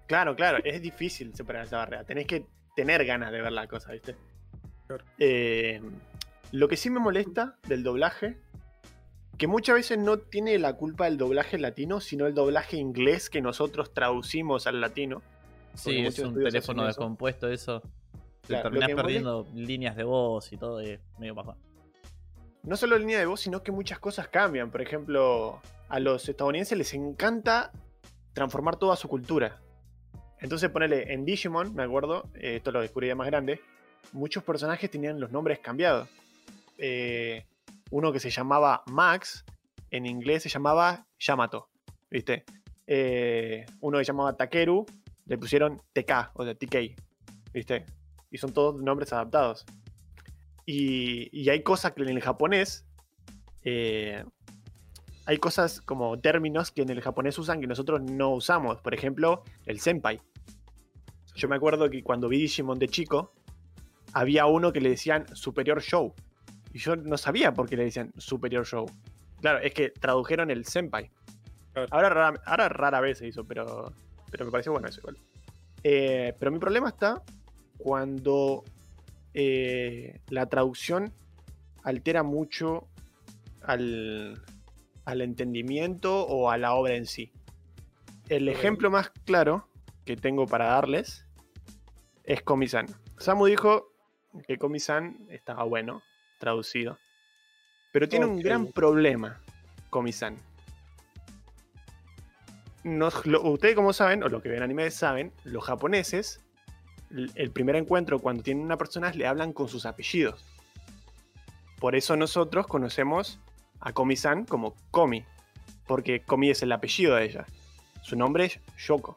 Claro, 0.06 0.36
claro, 0.36 0.58
es 0.64 0.82
difícil 0.82 1.34
superar 1.34 1.64
esa 1.64 1.78
barrera. 1.78 2.04
Tenés 2.04 2.26
que 2.26 2.46
tener 2.76 3.04
ganas 3.04 3.32
de 3.32 3.40
ver 3.40 3.52
la 3.52 3.66
cosa, 3.66 3.92
¿viste? 3.92 4.16
Claro. 4.86 5.04
Eh, 5.18 5.80
lo 6.52 6.68
que 6.68 6.76
sí 6.76 6.90
me 6.90 7.00
molesta 7.00 7.56
del 7.66 7.82
doblaje, 7.82 8.38
que 9.38 9.46
muchas 9.46 9.74
veces 9.76 9.98
no 9.98 10.18
tiene 10.18 10.58
la 10.58 10.74
culpa 10.74 11.06
el 11.08 11.16
doblaje 11.16 11.58
latino, 11.58 12.00
sino 12.00 12.26
el 12.26 12.34
doblaje 12.34 12.76
inglés 12.76 13.30
que 13.30 13.40
nosotros 13.40 13.92
traducimos 13.92 14.66
al 14.66 14.80
latino. 14.80 15.22
Sí, 15.74 15.98
es 16.06 16.18
un 16.20 16.34
teléfono 16.34 16.84
descompuesto 16.84 17.48
eso. 17.48 17.80
Te 17.80 18.48
Claro, 18.48 18.70
terminás 18.70 18.90
perdiendo 18.94 19.46
líneas 19.54 19.96
de 19.96 20.04
voz 20.04 20.52
y 20.52 20.58
todo, 20.58 20.78
es 20.80 21.00
medio 21.18 21.34
bajo. 21.34 21.56
no 22.62 22.76
solo 22.76 22.98
línea 22.98 23.18
de 23.18 23.26
voz, 23.26 23.40
sino 23.40 23.62
que 23.62 23.72
muchas 23.72 23.98
cosas 23.98 24.28
cambian. 24.28 24.70
Por 24.70 24.82
ejemplo, 24.82 25.60
a 25.88 25.98
los 25.98 26.28
estadounidenses 26.28 26.76
les 26.76 26.94
encanta 26.94 27.72
transformar 28.34 28.76
toda 28.76 28.96
su 28.96 29.08
cultura. 29.08 29.60
Entonces, 30.44 30.68
ponele 30.68 31.10
en 31.10 31.24
Digimon, 31.24 31.74
me 31.74 31.84
acuerdo, 31.84 32.28
eh, 32.34 32.56
esto 32.56 32.70
lo 32.70 32.82
descubrí 32.82 33.08
ya 33.08 33.14
más 33.14 33.26
grande, 33.26 33.62
muchos 34.12 34.44
personajes 34.44 34.90
tenían 34.90 35.18
los 35.18 35.32
nombres 35.32 35.58
cambiados. 35.60 36.06
Eh, 36.76 37.46
uno 37.90 38.12
que 38.12 38.20
se 38.20 38.28
llamaba 38.28 38.82
Max, 38.88 39.42
en 39.90 40.04
inglés 40.04 40.42
se 40.42 40.50
llamaba 40.50 41.06
Yamato, 41.18 41.70
¿viste? 42.10 42.44
Eh, 42.86 43.64
uno 43.80 43.96
que 43.96 44.04
se 44.04 44.12
llamaba 44.12 44.36
Takeru, 44.36 44.84
le 45.24 45.38
pusieron 45.38 45.80
TK, 45.94 46.32
o 46.34 46.44
sea, 46.44 46.54
TK, 46.54 46.94
¿viste? 47.54 47.86
Y 48.30 48.36
son 48.36 48.52
todos 48.52 48.76
nombres 48.76 49.14
adaptados. 49.14 49.64
Y, 50.66 51.48
hay 51.48 51.62
cosas 51.62 51.92
que 51.92 52.02
en 52.02 52.10
el 52.10 52.20
japonés, 52.20 52.84
hay 53.64 55.38
cosas 55.38 55.80
como 55.80 56.20
términos 56.20 56.70
que 56.70 56.82
en 56.82 56.90
el 56.90 57.00
japonés 57.00 57.38
usan 57.38 57.62
que 57.62 57.66
nosotros 57.66 58.02
no 58.02 58.34
usamos. 58.34 58.82
Por 58.82 58.92
ejemplo, 58.92 59.42
el 59.64 59.80
senpai. 59.80 60.20
Yo 61.34 61.48
me 61.48 61.56
acuerdo 61.56 61.90
que 61.90 62.02
cuando 62.02 62.28
vi 62.28 62.38
Digimon 62.38 62.78
de 62.78 62.88
chico, 62.88 63.32
había 64.12 64.46
uno 64.46 64.72
que 64.72 64.80
le 64.80 64.90
decían 64.90 65.26
Superior 65.34 65.82
Show. 65.82 66.14
Y 66.72 66.78
yo 66.78 66.96
no 66.96 67.18
sabía 67.18 67.52
por 67.52 67.68
qué 67.68 67.76
le 67.76 67.84
decían 67.84 68.12
Superior 68.16 68.64
Show. 68.64 68.86
Claro, 69.40 69.58
es 69.58 69.74
que 69.74 69.90
tradujeron 69.90 70.50
el 70.50 70.64
senpai. 70.64 71.10
Ahora, 71.90 72.08
rara, 72.08 72.40
ahora 72.46 72.68
rara 72.68 73.00
vez 73.00 73.18
se 73.18 73.26
hizo, 73.26 73.44
pero, 73.44 73.92
pero 74.30 74.44
me 74.44 74.50
pareció 74.52 74.72
bueno 74.72 74.88
eso 74.88 75.00
igual. 75.00 75.18
Eh, 75.82 76.34
pero 76.38 76.52
mi 76.52 76.58
problema 76.58 76.88
está 76.88 77.22
cuando 77.78 78.64
eh, 79.34 80.20
la 80.28 80.46
traducción 80.46 81.12
altera 81.82 82.22
mucho 82.22 82.86
al, 83.62 84.40
al 85.04 85.20
entendimiento 85.20 86.24
o 86.26 86.50
a 86.50 86.56
la 86.58 86.74
obra 86.74 86.94
en 86.94 87.06
sí. 87.06 87.32
El 88.28 88.48
ejemplo 88.48 88.90
más 88.90 89.10
claro 89.24 89.68
que 90.04 90.16
tengo 90.16 90.46
para 90.46 90.66
darles 90.66 91.23
es 92.24 92.42
Komi-san. 92.42 92.86
Samu 93.18 93.46
dijo 93.46 93.90
que 94.46 94.58
Komi-san 94.58 95.26
estaba 95.30 95.64
bueno, 95.64 96.02
traducido. 96.38 96.98
Pero 97.92 98.08
tiene 98.08 98.26
un 98.26 98.40
gran 98.40 98.66
problema, 98.72 99.40
Komi-san. 99.90 100.36
Nos- 102.82 103.24
lo- 103.26 103.42
ustedes 103.42 103.74
como 103.74 103.92
saben, 103.92 104.22
o 104.22 104.28
lo 104.28 104.42
que 104.42 104.48
ven 104.48 104.62
anime 104.62 104.90
saben, 104.90 105.32
los 105.44 105.64
japoneses, 105.64 106.40
el 107.34 107.50
primer 107.50 107.76
encuentro 107.76 108.18
cuando 108.18 108.42
tienen 108.42 108.64
una 108.64 108.76
persona 108.76 109.10
le 109.12 109.26
hablan 109.26 109.52
con 109.52 109.68
sus 109.68 109.86
apellidos. 109.86 110.44
Por 111.78 111.94
eso 111.94 112.16
nosotros 112.16 112.66
conocemos 112.66 113.38
a 113.80 113.92
Komi-san 113.92 114.44
como 114.44 114.74
Komi, 114.90 115.24
porque 115.86 116.20
Komi 116.20 116.50
es 116.50 116.62
el 116.62 116.72
apellido 116.72 117.14
de 117.14 117.24
ella. 117.24 117.46
Su 118.02 118.16
nombre 118.16 118.46
es 118.46 118.60
Yoko. 118.86 119.16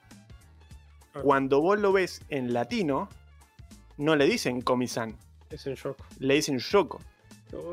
Cuando 1.24 1.62
vos 1.62 1.80
lo 1.80 1.92
ves 1.92 2.22
en 2.30 2.54
latino, 2.54 3.10
no 3.98 4.16
le 4.16 4.26
dicen 4.26 4.62
Komi-san, 4.62 5.16
Es 5.50 5.66
en 5.68 5.76
shock. 5.76 5.98
le 6.20 6.34
dicen 6.36 6.60
Yoko. 6.60 7.02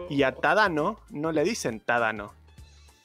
Y 0.08 0.22
a 0.22 0.32
Tadano 0.32 1.00
no 1.10 1.32
le 1.32 1.42
dicen 1.44 1.80
Tadano. 1.80 2.32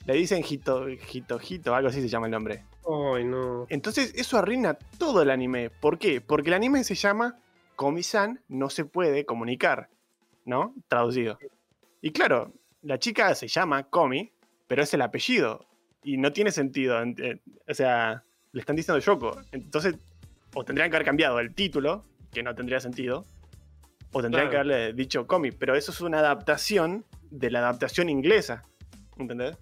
Le 0.06 0.14
dicen 0.14 0.44
Hito, 0.48 0.88
Hito, 0.90 1.40
Hito, 1.42 1.76
algo 1.76 1.90
así 1.90 2.02
se 2.02 2.08
llama 2.08 2.28
el 2.28 2.32
nombre. 2.32 2.64
Ay, 2.88 3.24
no. 3.24 3.66
Entonces 3.70 4.14
eso 4.16 4.38
arruina 4.38 4.76
todo 4.98 5.22
el 5.22 5.30
anime. 5.32 5.70
¿Por 5.70 5.98
qué? 6.00 6.22
Porque 6.22 6.50
el 6.50 6.54
anime 6.56 6.84
se 6.84 6.96
llama 6.96 7.38
Komi-san 7.76 8.40
no 8.48 8.70
se 8.70 8.86
puede 8.86 9.26
comunicar, 9.26 9.90
¿no? 10.46 10.74
Traducido. 10.88 11.38
Y 12.02 12.12
claro, 12.12 12.54
la 12.82 12.98
chica 13.00 13.34
se 13.36 13.48
llama 13.48 13.84
Komi, 13.84 14.32
pero 14.68 14.84
es 14.84 14.94
el 14.94 15.02
apellido. 15.02 15.66
Y 16.04 16.18
no 16.18 16.32
tiene 16.32 16.52
sentido. 16.52 17.00
ent- 17.02 17.20
eh, 17.20 17.40
O 17.68 17.74
sea, 17.74 18.24
le 18.54 18.62
están 18.62 18.76
diciendo 18.76 19.00
Yoko. 19.00 19.42
Entonces, 19.52 19.96
o 20.60 20.66
tendrían 20.66 20.90
que 20.90 20.98
haber 20.98 21.06
cambiado 21.06 21.40
el 21.40 21.54
título, 21.56 22.04
que 22.34 22.44
no 22.44 22.54
tendría 22.54 22.80
sentido, 22.82 23.26
o 24.12 24.22
tendrían 24.22 24.50
Claro. 24.50 24.66
que 24.66 24.72
haberle 24.72 24.94
dicho 24.94 25.26
Komi. 25.26 25.52
Pero 25.52 25.76
eso 25.76 25.92
es 25.92 26.02
una 26.02 26.20
adaptación 26.20 27.06
de 27.32 27.50
la 27.50 27.60
adaptación 27.60 28.10
inglesa. 28.10 28.64
¿Entendés? 29.18 29.58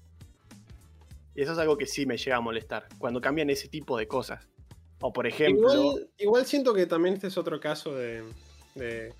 Y 1.36 1.42
eso 1.44 1.52
es 1.52 1.58
algo 1.60 1.78
que 1.78 1.86
sí 1.86 2.06
me 2.06 2.18
llega 2.18 2.38
a 2.38 2.42
molestar. 2.42 2.88
Cuando 2.98 3.22
cambian 3.22 3.50
ese 3.52 3.68
tipo 3.68 3.98
de 3.98 4.08
cosas. 4.08 4.48
O 5.02 5.14
por 5.14 5.28
ejemplo. 5.28 5.72
Igual, 5.72 6.10
igual 6.18 6.46
siento 6.48 6.74
que 6.74 6.88
también 6.88 7.14
este 7.14 7.28
es 7.28 7.38
otro 7.38 7.60
caso 7.60 7.94
de. 7.94 8.24
de- 8.76 9.14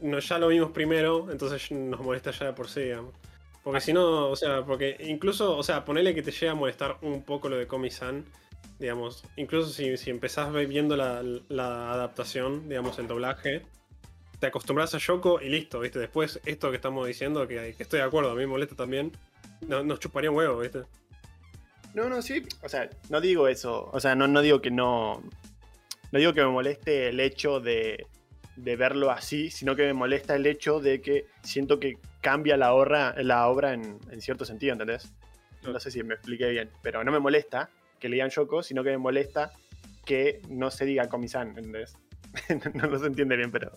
no, 0.00 0.20
ya 0.20 0.38
lo 0.38 0.46
vimos 0.48 0.70
primero, 0.70 1.28
entonces 1.32 1.72
nos 1.72 2.00
molesta 2.00 2.30
ya 2.30 2.46
de 2.46 2.52
por 2.52 2.68
sí, 2.68 2.82
digamos. 2.82 3.12
Porque 3.64 3.80
si 3.80 3.92
no, 3.92 4.28
o 4.28 4.36
sea, 4.36 4.64
porque 4.64 4.96
incluso, 5.00 5.56
o 5.56 5.62
sea, 5.64 5.84
ponele 5.84 6.14
que 6.14 6.22
te 6.22 6.30
llega 6.30 6.52
a 6.52 6.54
molestar 6.54 6.96
un 7.02 7.24
poco 7.24 7.48
lo 7.48 7.56
de 7.56 7.66
Komi-san, 7.66 8.24
digamos, 8.80 9.22
incluso 9.36 9.70
si, 9.70 9.96
si 9.96 10.10
empezás 10.10 10.52
viendo 10.52 10.96
la, 10.96 11.22
la 11.48 11.92
adaptación, 11.92 12.68
digamos, 12.68 12.98
el 12.98 13.06
doblaje, 13.06 13.62
te 14.40 14.46
acostumbras 14.46 14.94
a 14.94 14.98
Yoko 14.98 15.40
y 15.40 15.50
listo, 15.50 15.80
¿viste? 15.80 15.98
Después, 15.98 16.40
esto 16.46 16.70
que 16.70 16.76
estamos 16.76 17.06
diciendo, 17.06 17.46
que, 17.46 17.74
que 17.76 17.82
estoy 17.82 18.00
de 18.00 18.06
acuerdo, 18.06 18.30
a 18.30 18.34
mí 18.34 18.40
me 18.40 18.46
molesta 18.48 18.74
también, 18.74 19.12
no- 19.60 19.84
nos 19.84 20.00
chuparía 20.00 20.30
un 20.30 20.36
huevo, 20.38 20.58
¿viste? 20.60 20.82
No, 21.94 22.08
no, 22.08 22.22
sí. 22.22 22.42
O 22.62 22.68
sea, 22.68 22.88
no 23.10 23.20
digo 23.20 23.48
eso. 23.48 23.90
O 23.92 24.00
sea, 24.00 24.14
no, 24.14 24.26
no 24.28 24.40
digo 24.42 24.60
que 24.62 24.70
no. 24.70 25.22
No 26.12 26.18
digo 26.18 26.32
que 26.32 26.40
me 26.40 26.48
moleste 26.48 27.08
el 27.08 27.18
hecho 27.20 27.60
de, 27.60 28.06
de 28.56 28.76
verlo 28.76 29.10
así, 29.10 29.50
sino 29.50 29.76
que 29.76 29.82
me 29.82 29.92
molesta 29.92 30.36
el 30.36 30.46
hecho 30.46 30.80
de 30.80 31.00
que 31.02 31.26
siento 31.42 31.78
que 31.80 31.98
cambia 32.20 32.56
la 32.56 32.72
obra, 32.74 33.14
la 33.22 33.46
obra 33.48 33.74
en, 33.74 33.98
en 34.10 34.20
cierto 34.20 34.44
sentido, 34.44 34.72
¿entendés? 34.72 35.12
No 35.62 35.78
sé 35.80 35.90
si 35.90 36.02
me 36.02 36.14
expliqué 36.14 36.48
bien, 36.50 36.70
pero 36.80 37.02
no 37.04 37.10
me 37.12 37.18
molesta 37.18 37.68
que 38.00 38.08
le 38.08 38.14
digan 38.16 38.30
Yoko, 38.30 38.62
sino 38.62 38.82
que 38.82 38.90
me 38.90 38.98
molesta 38.98 39.52
que 40.04 40.40
no 40.48 40.70
se 40.70 40.84
diga 40.86 41.08
Komi-san, 41.08 41.48
¿entendés? 41.50 41.96
no, 42.74 42.86
no 42.88 42.98
se 42.98 43.06
entiende 43.06 43.36
bien, 43.36 43.50
pero 43.52 43.70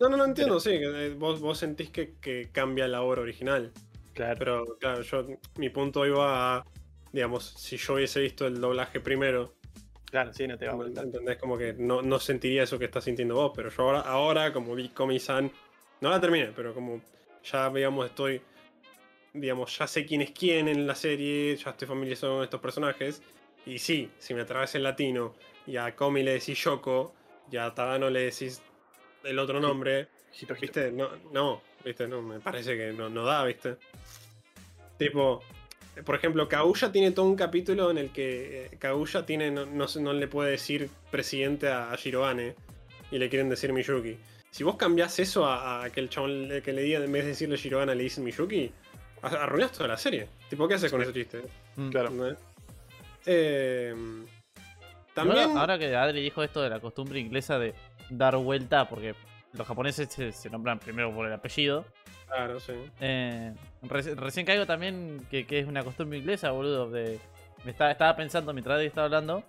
No, 0.00 0.08
no, 0.08 0.16
no 0.16 0.24
entiendo, 0.24 0.58
sí, 0.58 0.70
eh, 0.72 1.14
vos, 1.16 1.40
vos 1.40 1.58
sentís 1.58 1.90
que, 1.90 2.14
que 2.20 2.48
cambia 2.50 2.88
la 2.88 3.02
obra 3.02 3.22
original. 3.22 3.72
claro. 4.14 4.36
Pero 4.38 4.78
claro, 4.80 5.02
yo 5.02 5.26
mi 5.56 5.68
punto 5.70 6.04
iba 6.06 6.56
a, 6.56 6.64
digamos, 7.12 7.44
si 7.58 7.76
yo 7.76 7.94
hubiese 7.94 8.20
visto 8.20 8.46
el 8.46 8.60
doblaje 8.60 9.00
primero, 9.00 9.54
Claro, 10.10 10.30
sí, 10.34 10.46
no 10.46 10.58
te 10.58 10.66
va 10.66 10.72
a 10.72 10.76
molestar. 10.76 11.04
¿entendés? 11.06 11.38
Como 11.38 11.56
que 11.56 11.72
no, 11.72 12.02
no 12.02 12.18
sentiría 12.18 12.64
eso 12.64 12.78
que 12.78 12.84
estás 12.84 13.04
sintiendo 13.04 13.34
vos, 13.34 13.52
pero 13.56 13.70
yo 13.70 13.82
ahora, 13.82 14.00
ahora 14.00 14.52
como 14.52 14.74
vi 14.74 14.90
Komi-san, 14.90 15.50
no 16.02 16.10
la 16.10 16.20
terminé, 16.20 16.52
pero 16.54 16.74
como 16.74 17.00
ya, 17.44 17.70
digamos, 17.70 18.06
estoy, 18.06 18.42
digamos, 19.32 19.76
ya 19.78 19.86
sé 19.86 20.04
quién 20.04 20.20
es 20.20 20.32
quién 20.32 20.68
en 20.68 20.86
la 20.86 20.94
serie, 20.94 21.56
ya 21.56 21.70
estoy 21.70 21.88
familiarizado 21.88 22.34
con 22.34 22.44
estos 22.44 22.60
personajes, 22.60 23.22
y 23.66 23.78
sí, 23.78 24.10
si 24.18 24.34
me 24.34 24.44
traes 24.44 24.74
el 24.74 24.82
latino 24.82 25.34
y 25.66 25.76
a 25.76 25.94
Komi 25.94 26.22
le 26.22 26.32
decís 26.34 26.62
Yoko, 26.64 27.14
y 27.50 27.56
a 27.56 27.72
Tadano 27.74 28.10
le 28.10 28.20
decís 28.22 28.60
el 29.24 29.38
otro 29.38 29.60
nombre, 29.60 30.08
Hito, 30.40 30.54
hito. 30.54 30.60
¿Viste? 30.60 30.90
No, 30.92 31.10
no, 31.32 31.62
¿viste? 31.84 32.08
No, 32.08 32.22
me 32.22 32.40
parece 32.40 32.76
que 32.76 32.92
no, 32.92 33.08
no 33.10 33.24
da, 33.24 33.44
¿viste? 33.44 33.76
Tipo, 34.98 35.42
por 36.04 36.14
ejemplo, 36.14 36.48
Kaguya 36.48 36.90
tiene 36.92 37.10
todo 37.10 37.26
un 37.26 37.36
capítulo 37.36 37.90
en 37.90 37.98
el 37.98 38.10
que 38.10 38.66
eh, 38.66 38.76
Kaguya 38.78 39.26
tiene, 39.26 39.50
no, 39.50 39.66
no, 39.66 39.86
no 40.00 40.12
le 40.12 40.28
puede 40.28 40.52
decir 40.52 40.88
presidente 41.10 41.68
a, 41.68 41.92
a 41.92 41.96
Shirobane 41.96 42.54
y 43.10 43.18
le 43.18 43.28
quieren 43.28 43.48
decir 43.50 43.72
Miyuki. 43.72 44.16
Si 44.50 44.64
vos 44.64 44.76
cambiás 44.76 45.18
eso 45.18 45.44
a, 45.46 45.84
a 45.84 45.90
que 45.90 46.00
el 46.00 46.08
chabón 46.08 46.48
le- 46.48 46.62
que 46.62 46.72
le 46.72 46.82
diga, 46.82 46.98
en 47.04 47.12
vez 47.12 47.24
de 47.24 47.30
decirle 47.30 47.56
Shirobane, 47.56 47.94
le 47.94 48.02
dicen 48.04 48.24
Miyuki, 48.24 48.70
arruinás 49.22 49.72
toda 49.72 49.88
la 49.88 49.98
serie. 49.98 50.28
Tipo, 50.48 50.66
¿qué 50.66 50.74
haces 50.74 50.90
con 50.90 51.02
ese 51.02 51.12
chiste? 51.12 51.42
Mm. 51.76 51.90
Claro. 51.90 52.10
Eh, 53.26 53.94
también. 55.14 55.38
Ahora, 55.50 55.60
ahora 55.60 55.78
que 55.78 55.94
Adri 55.94 56.22
dijo 56.22 56.42
esto 56.42 56.62
de 56.62 56.70
la 56.70 56.80
costumbre 56.80 57.20
inglesa 57.20 57.58
de 57.58 57.74
dar 58.10 58.36
vuelta, 58.36 58.88
porque 58.88 59.14
los 59.52 59.66
japoneses 59.66 60.08
se, 60.10 60.32
se 60.32 60.50
nombran 60.50 60.78
primero 60.78 61.14
por 61.14 61.26
el 61.26 61.32
apellido. 61.32 61.84
Claro, 62.26 62.58
sí. 62.60 62.72
Eh, 63.00 63.52
reci- 63.82 64.14
recién 64.14 64.46
caigo 64.46 64.64
también 64.64 65.26
que, 65.30 65.46
que 65.46 65.58
es 65.58 65.66
una 65.66 65.82
costumbre 65.84 66.18
inglesa, 66.18 66.50
boludo. 66.50 66.90
De, 66.90 67.20
me 67.64 67.70
estaba, 67.72 67.90
estaba 67.90 68.16
pensando 68.16 68.52
mientras 68.54 68.76
Adri 68.76 68.86
estaba 68.86 69.04
hablando. 69.04 69.42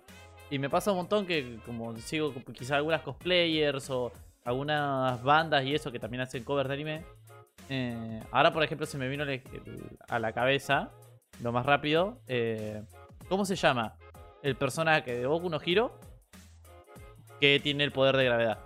Y 0.50 0.58
me 0.58 0.68
pasa 0.68 0.90
un 0.90 0.98
montón 0.98 1.26
que, 1.26 1.58
como 1.64 1.96
sigo 1.96 2.34
quizá 2.52 2.76
algunas 2.76 3.00
cosplayers 3.00 3.88
o 3.88 4.12
algunas 4.44 5.22
bandas 5.22 5.64
y 5.64 5.74
eso 5.74 5.90
que 5.90 5.98
también 5.98 6.20
hacen 6.20 6.44
covers 6.44 6.68
de 6.68 6.74
anime. 6.74 7.02
eh, 7.70 8.20
ahora, 8.30 8.52
por 8.52 8.62
ejemplo, 8.62 8.86
se 8.86 8.98
me 8.98 9.08
vino 9.08 9.24
a 10.08 10.18
la 10.18 10.32
cabeza, 10.32 10.90
lo 11.42 11.50
más 11.50 11.64
rápido. 11.64 12.20
eh, 12.28 12.82
¿Cómo 13.28 13.44
se 13.44 13.56
llama? 13.56 13.96
El 14.42 14.56
personaje 14.56 15.14
de 15.14 15.26
Boku 15.26 15.48
no 15.48 15.58
Hiro 15.64 15.98
que 17.40 17.60
tiene 17.60 17.84
el 17.84 17.92
poder 17.92 18.16
de 18.16 18.24
gravedad. 18.24 18.58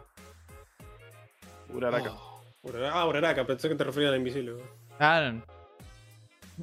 Uraraka. 1.73 2.13
Oh, 2.13 2.43
Uraraka. 2.63 3.01
Ah, 3.01 3.07
Uraraka, 3.07 3.47
pensé 3.47 3.69
que 3.69 3.75
te 3.75 3.85
refería 3.85 4.09
al 4.09 4.17
invisible. 4.17 4.55
Ah, 4.99 5.31
no. 5.33 5.43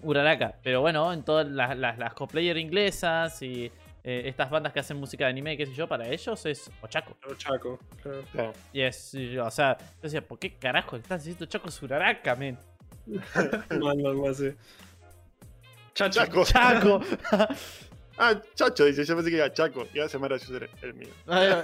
Uraraka. 0.01 0.55
Pero 0.61 0.81
bueno, 0.81 1.11
en 1.13 1.23
todas 1.23 1.47
las, 1.47 1.77
las, 1.77 1.97
las 1.97 2.13
cosplayer 2.13 2.57
inglesas 2.57 3.41
y 3.41 3.71
eh, 4.03 4.23
estas 4.25 4.49
bandas 4.49 4.73
que 4.73 4.79
hacen 4.79 4.97
música 4.97 5.25
de 5.25 5.31
anime, 5.31 5.57
qué 5.57 5.65
sé 5.65 5.73
yo, 5.73 5.87
para 5.87 6.07
ellos 6.07 6.45
es 6.45 6.69
Ochako. 6.81 7.17
Pero 7.21 7.35
Chaco, 7.35 7.79
claro. 8.01 8.23
Claro. 8.31 8.53
Y 8.73 8.81
es, 8.81 9.13
y, 9.13 9.37
o 9.37 9.49
sea, 9.49 9.77
yo 9.79 10.01
decía, 10.03 10.21
¿por 10.21 10.37
qué 10.37 10.53
carajo 10.53 10.95
estás 10.97 11.23
diciendo 11.23 11.45
Chaco 11.45 11.69
es 11.69 11.81
Uraraka, 11.81 12.35
men? 12.35 12.57
Mal, 13.07 13.97
mal, 13.97 14.15
mal, 14.15 14.35
sí. 14.35 14.53
Chacho. 15.95 16.19
Chaco. 16.25 16.43
¡Chaco! 16.45 17.01
Ah, 18.17 18.33
Chacho, 18.53 18.85
dice. 18.85 19.03
Yo 19.03 19.13
pensé 19.15 19.29
que 19.29 19.35
era 19.35 19.51
Chaco. 19.51 19.87
Y 19.93 19.99
hace 19.99 20.17
más 20.17 20.29
gracioso 20.29 20.55
era 20.55 20.69
el 20.83 20.93
mío. 20.93 21.09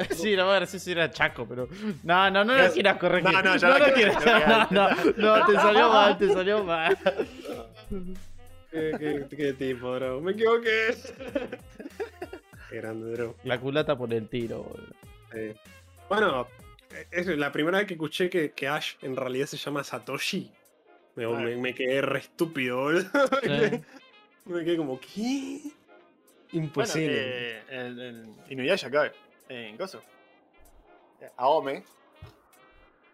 sí, 0.09 0.35
lo 0.35 0.45
más 0.47 0.55
gracioso 0.57 0.91
era 0.91 1.09
Chaco, 1.09 1.47
pero. 1.47 1.69
No, 2.03 2.29
no, 2.29 2.43
no 2.43 2.57
lo 2.57 2.69
quieras 2.73 2.97
corregir. 2.97 3.31
No, 3.31 3.41
no, 3.41 3.55
ya 3.55 3.69
no 3.69 3.77
la 3.79 3.87
lo 3.87 3.93
quieras. 3.93 4.69
No, 4.69 4.89
no, 4.89 4.89
no, 5.39 5.45
te 5.45 5.53
salió 5.53 5.89
mal, 5.89 6.17
te 6.17 6.27
salió 6.27 6.61
mal. 6.65 6.97
¿Qué, 8.71 8.95
qué, 9.29 9.35
qué 9.37 9.53
tipo, 9.53 9.93
bro? 9.93 10.19
Me 10.19 10.33
equivoqué. 10.33 10.93
Qué 12.69 12.75
grande, 12.77 13.13
bro. 13.13 13.35
La 13.45 13.57
culata 13.59 13.97
por 13.97 14.13
el 14.13 14.27
tiro, 14.27 14.63
boludo. 14.63 14.93
Sí. 15.33 15.53
Bueno, 16.09 16.47
es 17.11 17.27
la 17.27 17.51
primera 17.53 17.77
vez 17.77 17.87
que 17.87 17.93
escuché 17.93 18.29
que, 18.29 18.51
que 18.51 18.67
Ash 18.67 18.95
en 19.01 19.15
realidad 19.15 19.45
se 19.45 19.55
llama 19.55 19.85
Satoshi. 19.85 20.51
Me, 21.15 21.23
Ah. 21.25 21.29
me- 21.29 21.55
me 21.57 21.73
quedé 21.73 22.01
re 22.01 22.19
estúpido, 22.19 22.77
boludo. 22.77 23.09
Sí. 23.43 23.81
Me 24.45 24.63
quedé 24.63 24.77
como, 24.77 24.99
¿qué? 24.99 25.61
Imposible. 26.53 27.07
Bueno, 27.15 27.27
eh, 27.29 27.63
el, 27.69 27.99
el 27.99 28.35
Inuyasha 28.49 28.87
acá, 28.87 29.07
eh, 29.49 29.69
en. 29.69 29.77
Eh, 31.21 31.29
Aome. 31.37 31.83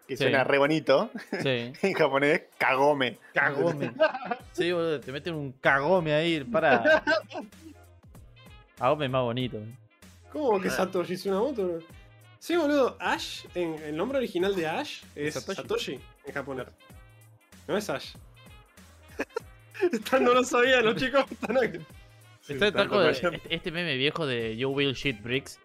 Que 0.06 0.16
Sí. 0.16 0.22
suena 0.24 0.42
re 0.42 0.58
bonito. 0.58 1.10
Sí. 1.42 1.72
En 1.82 1.92
japonés, 1.92 2.44
Kagome. 2.56 3.18
Cagome. 3.34 3.92
Sí, 4.52 4.72
boludo, 4.72 4.98
te 5.00 5.12
meten 5.12 5.34
un 5.34 5.52
cagome 5.52 6.12
ahí 6.14 6.42
para. 6.42 7.04
Cagome 8.76 9.04
es 9.04 9.10
más 9.10 9.22
bonito. 9.22 9.58
¿Cómo 10.32 10.60
que 10.60 10.70
Satoshi 10.70 11.14
Tsunamoto? 11.16 11.66
bro? 11.68 11.78
Sí, 12.38 12.56
boludo. 12.56 12.96
Ash, 12.98 13.44
en, 13.54 13.74
el 13.82 13.96
nombre 13.96 14.18
original 14.18 14.54
de 14.56 14.66
Ash 14.66 15.02
es 15.14 15.34
Satoshi. 15.34 15.56
Satoshi, 15.62 16.00
en 16.24 16.34
japonés. 16.34 16.66
No 17.68 17.76
es 17.76 17.88
Ash. 17.90 18.14
No 20.20 20.34
lo 20.34 20.44
sabían 20.44 20.84
los 20.84 20.96
chicos. 20.96 21.24
Están 21.30 21.56
aquí. 21.58 21.78
Sí, 22.40 22.54
está 22.54 22.72
con 22.72 22.88
cual. 22.88 23.10
este, 23.10 23.40
este 23.50 23.70
meme 23.70 23.96
viejo 23.96 24.26
de 24.26 24.56
You 24.56 24.70
Will 24.70 24.94
Shit 24.94 25.22
Bricks. 25.22 25.58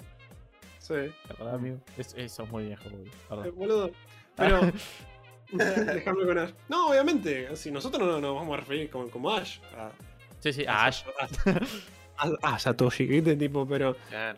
Sí, 0.79 0.93
¿Te 1.27 1.33
acordás, 1.33 1.53
amigo? 1.55 1.77
Es- 1.97 2.13
eso 2.17 2.43
es 2.43 2.49
muy 2.49 2.65
viejo, 2.65 2.83
boludo. 2.89 3.45
eh, 3.45 3.49
boludo. 3.51 3.91
Pero. 4.35 4.59
Déjame 5.51 6.25
con 6.25 6.37
Ash. 6.39 6.51
No, 6.67 6.87
obviamente. 6.89 7.55
Si 7.55 7.71
nosotros 7.71 8.01
no 8.07 8.19
nos 8.19 8.35
vamos 8.35 8.53
a 8.55 8.57
referir 8.61 8.89
como, 8.89 9.09
como 9.09 9.31
Ash. 9.31 9.59
A, 9.77 9.91
Sí, 10.39 10.51
sí, 10.51 10.65
a 10.65 10.85
Ash. 10.87 11.03
a, 12.17 12.31
a 12.41 12.59
Satoshi, 12.59 13.05
¿viste? 13.05 13.35
Tipo, 13.35 13.65
pero. 13.67 13.95
Claro. 14.09 14.37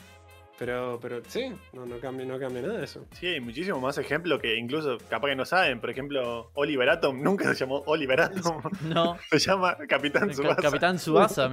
Pero, 0.57 0.97
pero 1.01 1.21
sí, 1.27 1.51
no, 1.73 1.85
no, 1.85 1.99
cambia, 1.99 2.25
no 2.25 2.39
cambia 2.39 2.61
nada 2.61 2.77
de 2.77 2.85
eso. 2.85 3.05
Sí, 3.11 3.27
hay 3.27 3.41
muchísimos 3.41 3.81
más 3.81 3.97
ejemplos 3.97 4.39
que 4.39 4.55
incluso 4.55 4.97
capaz 5.09 5.27
que 5.27 5.35
no 5.35 5.43
saben. 5.45 5.81
Por 5.81 5.89
ejemplo, 5.89 6.49
Oliver 6.53 6.89
Atom 6.89 7.21
nunca 7.23 7.53
se 7.53 7.55
llamó 7.65 7.83
Oliver 7.87 8.21
Atom. 8.21 8.61
No. 8.83 9.17
se 9.31 9.39
llama 9.39 9.75
Capitán 9.87 10.27
Ca- 10.29 10.33
Tsubasa. 10.33 10.61
Capitán 10.61 10.97
Subasa. 10.99 11.49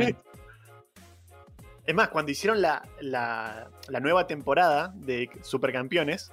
Es 1.84 1.94
más, 1.96 2.10
cuando 2.10 2.30
hicieron 2.30 2.62
la, 2.62 2.82
la, 3.00 3.68
la 3.88 4.00
nueva 4.00 4.26
temporada 4.28 4.92
de 4.94 5.28
Supercampeones, 5.42 6.32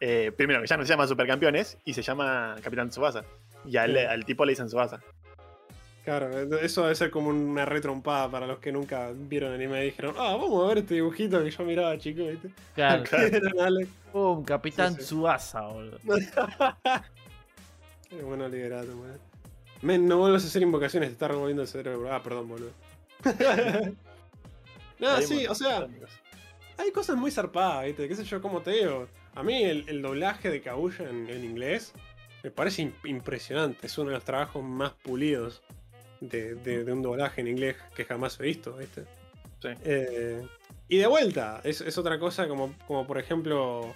eh, 0.00 0.30
primero 0.36 0.60
que 0.60 0.66
ya 0.66 0.76
no 0.76 0.82
se 0.84 0.90
llama 0.90 1.06
Supercampeones 1.06 1.78
y 1.86 1.94
se 1.94 2.02
llama 2.02 2.54
Capitán 2.62 2.90
Tsubasa. 2.90 3.24
Y 3.64 3.78
al, 3.78 3.92
Sí. 3.94 3.98
al 3.98 4.24
tipo 4.26 4.44
le 4.44 4.52
dicen 4.52 4.66
Tsubasa. 4.66 5.00
Claro, 6.08 6.56
eso 6.62 6.84
debe 6.84 6.94
ser 6.94 7.10
como 7.10 7.28
una 7.28 7.66
retrompada 7.66 8.30
para 8.30 8.46
los 8.46 8.60
que 8.60 8.72
nunca 8.72 9.10
vieron 9.14 9.52
anime 9.52 9.82
y 9.82 9.90
dijeron, 9.90 10.14
ah, 10.16 10.36
vamos 10.36 10.64
a 10.64 10.68
ver 10.68 10.78
este 10.78 10.94
dibujito 10.94 11.44
que 11.44 11.50
yo 11.50 11.64
miraba, 11.64 11.98
chico, 11.98 12.22
¿viste? 12.24 12.48
Claro. 12.74 13.04
Eran 13.18 13.60
Alex. 13.60 13.90
Pum, 14.10 14.42
Capitán 14.42 14.94
Sí, 14.94 15.02
sí. 15.02 15.06
Subasa, 15.08 15.60
boludo. 15.66 15.98
Qué 18.08 18.22
bueno 18.22 18.48
liberato, 18.48 18.96
man. 18.96 19.18
Men, 19.82 20.06
no 20.08 20.16
vuelvas 20.16 20.44
a 20.44 20.46
hacer 20.46 20.62
invocaciones, 20.62 21.10
te 21.10 21.12
está 21.12 21.28
revolviendo 21.28 21.60
el 21.60 21.68
cerebro. 21.68 22.10
Ah, 22.10 22.22
perdón, 22.22 22.48
boludo. 22.48 22.70
no, 24.98 25.10
Hay 25.10 25.26
sí, 25.26 25.46
o 25.46 25.54
sea, 25.54 25.86
hay 26.78 26.90
cosas 26.90 27.16
muy 27.16 27.30
zarpadas, 27.30 27.84
¿viste? 27.84 28.08
¿Qué 28.08 28.14
sé 28.14 28.24
yo? 28.24 28.40
¿Cómo 28.40 28.62
te 28.62 28.70
digo? 28.70 29.08
A 29.34 29.42
mí 29.42 29.62
el, 29.62 29.86
el 29.90 30.00
doblaje 30.00 30.48
de 30.50 30.62
Kaguya 30.62 31.06
en, 31.10 31.28
en 31.28 31.44
inglés 31.44 31.92
me 32.42 32.50
parece 32.50 32.84
im- 32.84 32.94
impresionante. 33.04 33.86
Es 33.86 33.98
uno 33.98 34.08
de 34.08 34.14
los 34.14 34.24
trabajos 34.24 34.64
más 34.64 34.92
pulidos 35.02 35.60
de, 36.20 36.54
de- 36.56 36.84
de 36.84 36.92
un 36.92 37.02
doblaje 37.02 37.40
en 37.40 37.48
inglés 37.48 37.76
que 37.94 38.04
jamás 38.04 38.38
he 38.40 38.42
visto, 38.44 38.72
¿viste? 38.74 39.04
Sí. 39.60 39.68
Eh, 39.84 40.46
y 40.88 40.98
de 40.98 41.06
vuelta, 41.06 41.60
es, 41.64 41.80
es 41.80 41.98
otra 41.98 42.18
cosa 42.18 42.48
como, 42.48 42.74
como 42.86 43.06
por 43.06 43.18
ejemplo, 43.18 43.94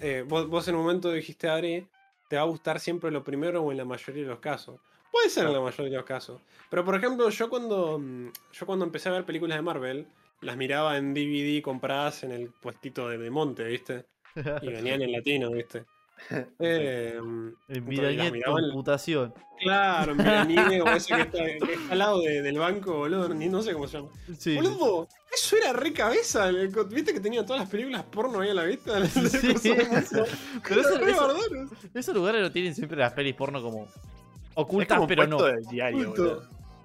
eh, 0.00 0.24
vos, 0.26 0.48
vos 0.48 0.66
en 0.68 0.74
un 0.76 0.82
momento 0.82 1.10
dijiste, 1.12 1.48
Ari, 1.48 1.86
te 2.28 2.36
va 2.36 2.42
a 2.42 2.46
gustar 2.46 2.80
siempre 2.80 3.10
lo 3.10 3.22
primero 3.24 3.62
o 3.62 3.70
en 3.70 3.78
la 3.78 3.84
mayoría 3.84 4.22
de 4.22 4.28
los 4.28 4.38
casos. 4.40 4.80
Puede 5.10 5.28
ser 5.28 5.46
en 5.46 5.52
la 5.52 5.60
mayoría 5.60 5.90
de 5.90 5.96
los 5.96 6.06
casos. 6.06 6.40
Pero 6.70 6.84
por 6.84 6.94
ejemplo, 6.94 7.28
yo 7.30 7.50
cuando, 7.50 7.98
mm, 7.98 8.28
yo 8.52 8.66
cuando 8.66 8.84
empecé 8.84 9.08
a 9.08 9.12
ver 9.12 9.24
películas 9.24 9.58
de 9.58 9.62
Marvel, 9.62 10.06
las 10.40 10.56
miraba 10.56 10.96
en 10.96 11.12
DVD 11.14 11.60
compradas 11.62 12.22
en 12.22 12.30
el 12.32 12.48
puestito 12.50 13.08
de, 13.08 13.18
de 13.18 13.30
Monte, 13.30 13.64
¿viste? 13.64 14.06
Y 14.62 14.68
venían 14.68 15.02
en 15.02 15.12
latino, 15.12 15.50
¿viste? 15.50 15.84
Eh, 16.60 17.18
En 17.68 17.84
miraba 17.86 18.12
en- 18.12 18.42
computación. 18.42 19.34
Claro, 19.60 20.12
en 20.12 20.20
o 20.82 20.88
ese 20.90 21.14
que 21.14 21.20
está, 21.22 21.38
que 21.44 21.56
está 21.74 21.92
al 21.92 21.98
lado 21.98 22.20
de- 22.20 22.40
del 22.42 22.58
banco, 22.58 22.98
boludo, 22.98 23.28
ni 23.34 23.48
no 23.48 23.62
sé 23.62 23.72
cómo 23.72 23.86
se 23.88 23.98
llama. 23.98 24.08
Sí. 24.38 24.54
Boludo, 24.56 25.08
eso 25.32 25.56
era 25.56 25.72
re 25.72 25.92
cabeza. 25.92 26.48
el- 26.48 26.68
¿Viste 26.88 27.12
que 27.12 27.20
tenía 27.20 27.44
todas 27.44 27.60
las 27.62 27.68
películas 27.70 28.04
porno 28.04 28.40
ahí 28.40 28.50
a 28.50 28.54
la 28.54 28.64
vista? 28.64 28.92
Sí. 29.06 29.72
Pero 30.68 30.80
eso- 30.80 30.98
re 30.98 31.10
eso-. 31.12 31.76
Esos 31.94 32.14
lugares 32.14 32.40
lo 32.42 32.50
tienen 32.52 32.74
siempre 32.74 32.96
las 32.98 33.12
pelis 33.12 33.34
porno 33.34 33.60
como 33.62 33.86
ocultas, 34.54 34.96
como 34.98 35.08
pero 35.08 35.26
no. 35.26 35.38
diario. 35.70 36.14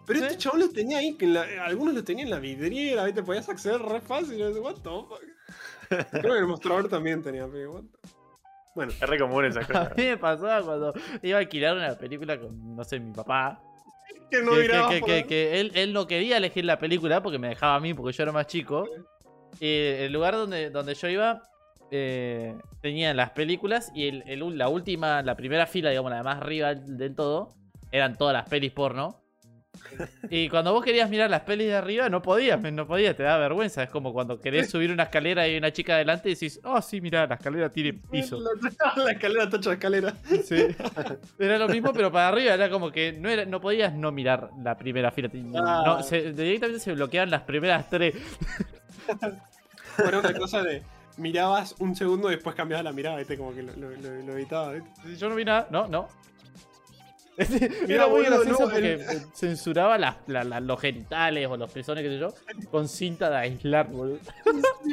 Pero 0.07 0.19
¿Sí? 0.19 0.25
este 0.25 0.37
chabón 0.37 0.59
lo 0.59 0.69
tenía 0.69 0.99
ahí, 0.99 1.15
que 1.15 1.25
en 1.25 1.33
la- 1.33 1.47
algunos 1.65 1.93
lo 1.95 2.03
tenían 2.03 2.27
en 2.27 2.31
la 2.33 2.39
vidriera, 2.39 3.05
¿viste? 3.05 3.23
Podías 3.23 3.47
acceder 3.49 3.81
re 3.81 4.01
fácil. 4.01 4.39
what 4.59 4.75
the 4.75 4.89
fuck? 4.89 5.21
Creo 6.11 6.33
que 6.33 6.39
el 6.39 6.47
mostrador 6.47 6.87
también 6.89 7.23
tenía, 7.23 7.47
pero 7.47 7.73
what 7.73 7.81
the- 7.83 8.09
Bueno, 8.75 8.91
Es 8.91 8.99
re 9.01 9.17
común 9.17 9.45
esas 9.45 9.63
A 9.69 9.73
cosas. 9.73 9.97
mí 9.97 10.03
me 10.03 10.17
pasaba 10.17 10.61
cuando 10.65 10.93
iba 11.23 11.37
a 11.37 11.41
alquilar 11.41 11.75
una 11.77 11.95
película 11.97 12.39
con, 12.39 12.75
no 12.75 12.83
sé, 12.83 12.99
mi 12.99 13.13
papá. 13.13 13.61
que 14.29 14.41
no 14.41 14.51
que, 14.51 14.67
que- 14.67 15.01
que- 15.01 15.25
que 15.25 15.59
él, 15.59 15.71
él 15.75 15.93
no 15.93 16.05
quería 16.07 16.37
elegir 16.37 16.65
la 16.65 16.77
película 16.77 17.23
porque 17.23 17.39
me 17.39 17.47
dejaba 17.49 17.75
a 17.75 17.79
mí, 17.79 17.93
porque 17.93 18.11
yo 18.15 18.23
era 18.23 18.31
más 18.31 18.47
chico. 18.47 18.87
Y 19.59 19.67
el 19.77 20.11
lugar 20.11 20.33
donde, 20.35 20.69
donde 20.69 20.93
yo 20.95 21.07
iba 21.07 21.41
eh, 21.91 22.55
tenía 22.81 23.13
las 23.13 23.29
películas 23.29 23.91
y 23.95 24.07
el, 24.07 24.57
la 24.57 24.67
última, 24.67 25.21
la 25.21 25.35
primera 25.35 25.65
fila, 25.67 25.89
digamos, 25.91 26.11
la 26.11 26.23
más 26.23 26.37
arriba 26.41 26.75
del 26.75 27.15
todo, 27.15 27.53
eran 27.91 28.17
todas 28.17 28.33
las 28.33 28.49
pelis 28.49 28.71
porno. 28.73 29.21
Y 30.29 30.49
cuando 30.49 30.73
vos 30.73 30.83
querías 30.83 31.09
mirar 31.09 31.29
las 31.29 31.41
pelis 31.41 31.67
de 31.67 31.75
arriba, 31.75 32.09
no 32.09 32.21
podías, 32.21 32.61
no 32.61 32.87
podías, 32.87 33.15
te 33.15 33.23
da 33.23 33.37
vergüenza. 33.37 33.83
Es 33.83 33.89
como 33.89 34.11
cuando 34.13 34.39
querés 34.39 34.69
subir 34.69 34.91
una 34.91 35.03
escalera 35.03 35.47
y 35.47 35.51
hay 35.51 35.57
una 35.57 35.71
chica 35.71 35.95
adelante 35.95 36.29
y 36.29 36.33
decís, 36.33 36.59
oh, 36.63 36.81
sí, 36.81 36.99
mira, 37.01 37.25
la 37.27 37.35
escalera 37.35 37.69
tiene 37.71 37.93
piso. 37.93 38.39
La, 38.39 39.03
la 39.03 39.11
escalera, 39.11 39.49
tacho 39.49 39.69
de 39.69 39.75
escalera. 39.75 40.13
Sí. 40.43 40.67
Era 41.39 41.57
lo 41.57 41.67
mismo, 41.69 41.93
pero 41.93 42.11
para 42.11 42.27
arriba 42.29 42.53
era 42.53 42.69
como 42.69 42.91
que 42.91 43.13
no, 43.13 43.29
era, 43.29 43.45
no 43.45 43.61
podías 43.61 43.93
no 43.93 44.11
mirar 44.11 44.49
la 44.63 44.75
primera 44.77 45.11
fila. 45.11 45.29
No, 45.33 45.61
Ah. 45.97 46.03
se- 46.03 46.33
directamente 46.33 46.79
se 46.79 46.93
bloqueaban 46.93 47.29
las 47.29 47.41
primeras 47.43 47.89
tres. 47.89 48.15
Era 49.97 50.19
una 50.19 50.33
cosa 50.33 50.63
de. 50.63 50.83
Mirabas 51.17 51.75
un 51.79 51.95
segundo 51.95 52.29
y 52.29 52.35
después 52.35 52.55
cambiabas 52.57 52.83
la 52.83 52.91
mirada, 52.91 53.15
¿viste? 53.17 53.37
Como 53.37 53.53
que 53.55 53.63
lo, 53.63 53.71
lo, 53.77 53.89
lo- 53.91 54.21
lo 54.25 54.33
evitabas, 54.33 54.73
¿viste? 54.75 55.15
Yo 55.15 55.29
no 55.29 55.35
vi 55.35 55.45
nada, 55.45 55.67
no, 55.71 55.87
no. 55.87 56.09
Mira, 57.87 57.95
Era 57.95 58.07
muy 58.07 58.23
boludo, 58.23 58.37
gracioso 58.39 58.65
no, 58.65 58.69
porque 58.71 58.93
el- 58.93 59.25
censuraba 59.33 59.97
las, 59.97 60.15
la- 60.27 60.43
la- 60.43 60.59
los 60.61 60.79
genitales 60.79 61.47
o 61.49 61.57
los 61.57 61.69
pezones, 61.71 62.03
qué 62.03 62.09
sé 62.09 62.19
yo, 62.19 62.33
con 62.71 62.87
cinta 62.87 63.29
de 63.29 63.35
aislar, 63.37 63.89
boludo. 63.89 64.19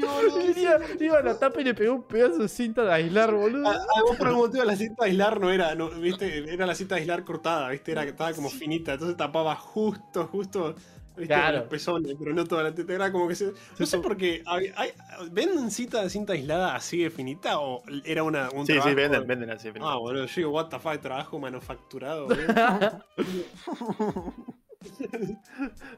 Iba, 0.57 0.79
iba 1.01 1.19
a 1.19 1.23
la 1.23 1.39
tapa 1.39 1.61
y 1.61 1.65
le 1.65 1.75
pegó 1.75 1.95
un 1.95 2.03
pedazo 2.03 2.39
de 2.39 2.49
cinta 2.49 2.83
de 2.85 2.93
aislar, 2.93 3.33
boludo. 3.33 3.69
A, 3.69 3.73
a 3.75 4.03
vos 4.07 4.17
por 4.17 4.29
algún 4.29 4.47
motivo 4.47 4.65
la 4.65 4.77
cinta 4.77 5.05
de 5.05 5.11
aislar 5.11 5.41
no 5.41 5.51
era, 5.51 5.75
no, 5.75 5.91
¿viste? 5.91 6.53
Era 6.53 6.67
la 6.67 6.75
cinta 6.75 6.95
de 6.95 7.03
aislar 7.03 7.25
cortada, 7.25 7.69
¿viste? 7.71 7.93
Era 7.93 8.03
que 8.03 8.11
estaba 8.11 8.33
como 8.33 8.51
finita, 8.51 8.95
entonces 8.95 9.17
tapaba 9.17 9.55
justo, 9.57 10.27
justo. 10.27 10.75
¿Viste? 11.17 11.27
Claro. 11.27 11.59
Los 11.59 11.67
pezones, 11.69 12.15
pero 12.19 12.35
no 12.35 12.45
toda 12.45 12.63
la 12.65 12.75
teta. 12.75 12.93
Era 12.93 13.13
como 13.13 13.29
que 13.29 13.35
se. 13.35 13.53
No 13.79 13.87
sé 13.87 13.99
por 13.99 14.17
qué. 14.17 14.43
hay- 14.47 14.73
hay- 14.77 14.93
¿Venden 15.31 15.71
cinta 15.71 16.03
de 16.03 16.11
cinta 16.11 16.33
aislada 16.33 16.75
así 16.75 17.03
de 17.03 17.11
finita 17.11 17.59
o 17.61 17.83
era 18.05 18.23
una, 18.23 18.51
un 18.51 18.67
Sí, 18.67 18.75
sí, 18.83 18.95
venden, 18.95 19.27
venden 19.27 19.51
así. 19.51 19.69
venden. 19.71 19.85
Ah, 19.85 19.97
boludo, 19.97 20.27
yo 20.27 20.35
digo, 20.37 20.51
what 20.51 20.69
the 20.69 20.79
fuck, 20.79 21.01
trabajo 21.01 21.39
manufacturado, 21.39 22.27
boludo. 22.29 23.05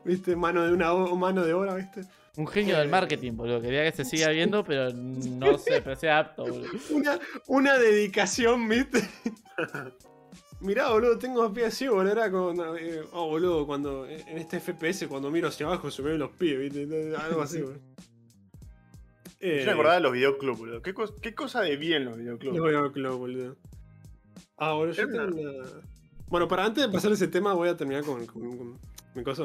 ¿Viste? 0.05 0.37
Mano 0.37 0.63
de 0.67 0.73
una 0.73 0.93
mano 0.95 1.45
de 1.45 1.55
obra, 1.55 1.75
¿viste? 1.75 2.03
Un 2.37 2.47
genio 2.49 2.79
del 2.79 2.89
marketing, 2.89 3.33
boludo. 3.37 3.61
Quería 3.61 3.85
que 3.85 3.93
se 3.97 4.05
siga 4.05 4.29
viendo, 4.31 4.65
pero 4.65 4.93
no 4.93 5.57
sé, 5.59 5.81
pero 5.83 5.95
sea 5.97 6.19
apto, 6.19 6.43
boludo. 6.45 6.69
Una, 6.91 7.19
una 7.47 7.79
dedicación, 7.79 8.69
¿viste? 8.69 9.01
Mirá, 10.65 10.91
boludo, 10.91 11.19
tengo 11.19 11.43
los 11.43 11.53
pies 11.53 11.67
así, 11.69 11.87
boludo. 11.89 12.13
Era 12.13 12.31
como. 12.31 12.53
eh, 12.77 13.03
oh, 13.13 13.29
boludo, 13.29 13.67
cuando. 13.67 14.07
En 14.07 14.39
este 14.39 14.59
FPS, 14.61 15.07
cuando 15.09 15.31
miro 15.31 15.49
hacia 15.49 15.67
abajo, 15.67 15.91
se 15.91 16.03
me 16.03 16.11
ven 16.11 16.19
los 16.21 16.31
pies, 16.33 16.59
¿viste? 16.59 17.15
Algo 17.17 17.43
así, 17.43 17.61
boludo. 17.61 17.81
Eh, 19.41 19.59
Yo 19.61 19.67
me 19.67 19.73
acordaba 19.73 19.95
de 19.97 20.01
los 20.01 20.13
videoclubs, 20.13 20.59
boludo. 20.59 20.83
¿Qué, 20.83 20.95
cos- 20.95 21.15
qué 21.21 21.35
cosa 21.35 21.61
de 21.61 21.77
bien 21.77 22.05
los 22.07 22.17
videoclubs? 22.17 22.57
Los 22.57 22.93
club, 22.93 23.19
boludo. 23.19 23.57
Ah, 24.57 24.73
boludo, 24.73 24.95
yo 24.95 25.09
tengo 25.09 25.25
una... 25.25 25.53
Bueno, 26.29 26.49
para 26.49 26.65
antes 26.65 26.87
de 26.87 26.91
pasar 26.93 27.13
ese 27.13 27.29
tema, 27.29 27.53
voy 27.53 27.69
a 27.69 27.77
terminar 27.77 28.03
con, 28.05 28.25
con- 28.27 28.57
con 28.57 28.79
mi 29.15 29.23
cosa. 29.23 29.45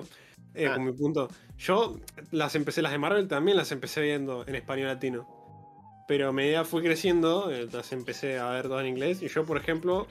Eh, 0.54 0.68
Ah. 0.68 0.76
Con 0.76 0.86
mi 0.86 0.94
punto. 0.94 1.28
Yo 1.58 2.00
las 2.32 2.56
empecé, 2.56 2.82
las 2.82 2.92
de 2.92 2.98
Marvel 2.98 3.28
también 3.28 3.58
las 3.58 3.72
empecé 3.72 4.02
viendo 4.02 4.46
en 4.48 4.56
español 4.56 4.88
latino. 4.88 5.28
Pero 6.08 6.30
a 6.30 6.32
medida 6.32 6.64
fui 6.64 6.82
creciendo, 6.82 7.52
eh, 7.52 7.68
las 7.72 7.92
empecé 7.92 8.40
a 8.40 8.50
ver 8.52 8.68
todas 8.68 8.82
en 8.84 8.90
inglés. 8.90 9.22
Y 9.22 9.28
yo, 9.28 9.44
por 9.46 9.58
ejemplo, 9.58 10.08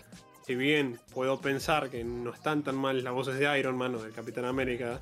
si 0.48 0.54
bien 0.54 0.98
puedo 1.12 1.38
pensar 1.42 1.90
que 1.90 2.02
no 2.02 2.32
están 2.32 2.62
tan 2.62 2.74
mal 2.74 3.04
las 3.04 3.12
voces 3.12 3.38
de 3.38 3.58
Iron 3.58 3.76
Man 3.76 3.94
o 3.94 4.02
del 4.02 4.14
Capitán 4.14 4.46
América, 4.46 4.98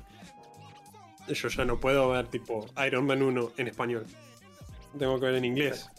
yo 1.25 1.47
ya 1.47 1.63
no 1.63 1.79
puedo 1.79 2.09
ver 2.09 2.27
tipo 2.27 2.65
Iron 2.85 3.05
Man 3.05 3.21
1 3.21 3.53
en 3.55 3.67
español. 3.69 4.05
Tengo 4.99 5.17
que 5.21 5.27
ver 5.27 5.35
en 5.35 5.45
inglés. 5.45 5.89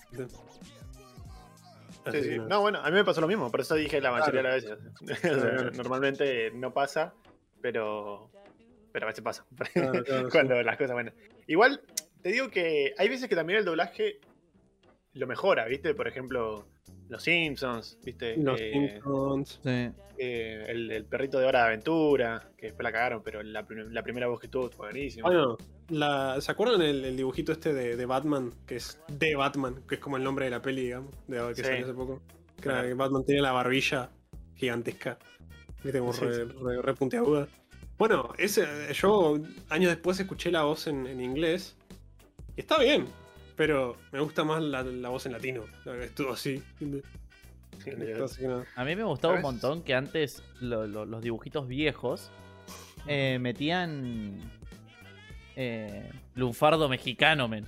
Sí, 2.13 2.23
sí. 2.23 2.39
No, 2.47 2.61
bueno, 2.61 2.81
a 2.81 2.91
mí 2.91 2.93
me 2.97 3.05
pasó 3.07 3.23
lo 3.23 3.27
mismo, 3.27 3.51
por 3.51 3.63
eso 3.63 3.75
dije 3.75 4.03
la 4.03 4.11
mayoría 4.11 4.43
Claro. 4.43 4.61
de 4.61 4.69
las 4.71 5.23
veces. 5.23 5.77
Normalmente 5.79 6.51
no 6.51 6.75
pasa, 6.75 7.15
pero. 7.63 8.31
pero 8.93 9.07
a 9.07 9.09
veces 9.09 9.25
pasa. 9.25 9.47
Claro, 9.73 10.05
claro, 10.05 10.29
Cuando 10.31 10.63
las 10.63 10.77
cosas 10.77 10.93
buenas. 10.93 11.15
Igual, 11.47 11.81
te 12.21 12.33
digo 12.33 12.51
que 12.51 12.93
hay 12.99 13.09
veces 13.09 13.31
que 13.31 13.35
también 13.37 13.61
el 13.61 13.65
doblaje 13.65 14.21
lo 15.15 15.27
mejora, 15.27 15.65
¿viste? 15.65 15.95
Por 15.95 16.07
ejemplo, 16.07 16.67
Los 17.09 17.23
Simpsons, 17.23 17.99
¿viste? 18.05 18.37
Los 18.37 18.61
Eh, 18.61 18.71
Simpsons. 18.73 19.61
Sí. 19.63 19.91
eh, 20.19 20.67
el, 20.69 20.91
el 20.91 21.05
perrito 21.05 21.39
de 21.39 21.47
Hora 21.47 21.61
de 21.61 21.67
Aventura, 21.69 22.51
que 22.57 22.67
después 22.67 22.85
la 22.85 22.93
cagaron, 22.93 23.23
pero 23.23 23.43
la, 23.43 23.67
prim- 23.67 23.89
la 23.91 24.03
primera 24.03 24.27
voz 24.27 24.41
que 24.41 24.49
tuvo 24.49 24.69
fue 24.71 24.91
buenísima. 24.91 25.27
Bueno, 25.29 25.57
la, 25.89 26.39
¿se 26.41 26.51
acuerdan 26.53 26.83
el, 26.83 27.05
el 27.05 27.17
dibujito 27.17 27.53
este 27.53 27.73
de, 27.73 27.97
de 27.97 28.07
Batman? 28.07 28.53
Que 28.67 28.77
es 28.77 29.01
de 29.09 29.35
Batman, 29.37 29.83
que 29.89 29.95
es 29.95 30.01
como 30.01 30.17
el 30.19 30.25
nombre 30.25 30.45
de 30.45 30.51
la 30.51 30.61
peli, 30.61 30.83
digamos, 30.83 31.13
de, 31.29 31.39
que 31.49 31.55
Sí. 31.57 31.63
salió 31.63 31.85
hace 31.85 31.95
poco. 31.95 32.21
Que 32.61 32.95
Batman 32.95 33.25
tiene 33.25 33.41
la 33.43 33.53
barbilla 33.53 34.11
gigantesca. 34.57 35.19
Viste, 35.83 36.01
como 36.01 36.13
Sí, 36.13 36.25
re, 36.25 36.35
sí. 36.35 36.43
re- 36.63 36.83
re 36.83 36.95
puntiaguda. 36.95 37.47
Bueno, 37.97 38.33
ese, 38.39 38.67
yo 38.95 39.39
años 39.71 39.91
después 39.91 40.19
escuché 40.21 40.51
la 40.51 40.63
voz 40.65 40.87
en, 40.89 41.07
en 41.07 41.21
inglés. 41.21 41.77
Y 42.57 42.61
está 42.61 42.79
bien, 42.79 43.07
pero 43.59 43.97
me 44.13 44.21
gusta 44.21 44.43
más 44.45 44.63
la, 44.63 44.83
la 44.83 45.09
voz 45.11 45.27
en 45.27 45.33
latino. 45.33 45.65
Estuvo 46.01 46.33
así. 46.33 46.63
Nada. 48.41 48.65
A 48.77 48.85
mí 48.85 48.97
me 48.97 49.03
gustaba 49.05 49.35
un 49.35 49.43
montón 49.43 49.83
que 49.83 49.95
antes 49.95 50.43
lo- 50.61 50.87
lo- 50.87 51.05
los 51.05 51.21
dibujitos 51.23 51.69
viejos 51.69 52.31
eh, 53.07 53.39
metían 53.41 54.41
eh, 55.57 56.11
lunfardo 56.35 56.89
mexicano, 56.89 57.49
men. 57.49 57.67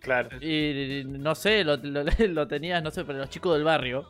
Claro. 0.00 0.30
Y 0.42 1.02
no 1.06 1.34
sé, 1.34 1.64
lo, 1.64 1.76
lo, 1.76 2.04
lo 2.28 2.48
tenías, 2.48 2.82
no 2.82 2.90
sé, 2.90 3.04
pero 3.04 3.18
los 3.18 3.28
chicos 3.30 3.54
del 3.54 3.64
barrio. 3.64 4.08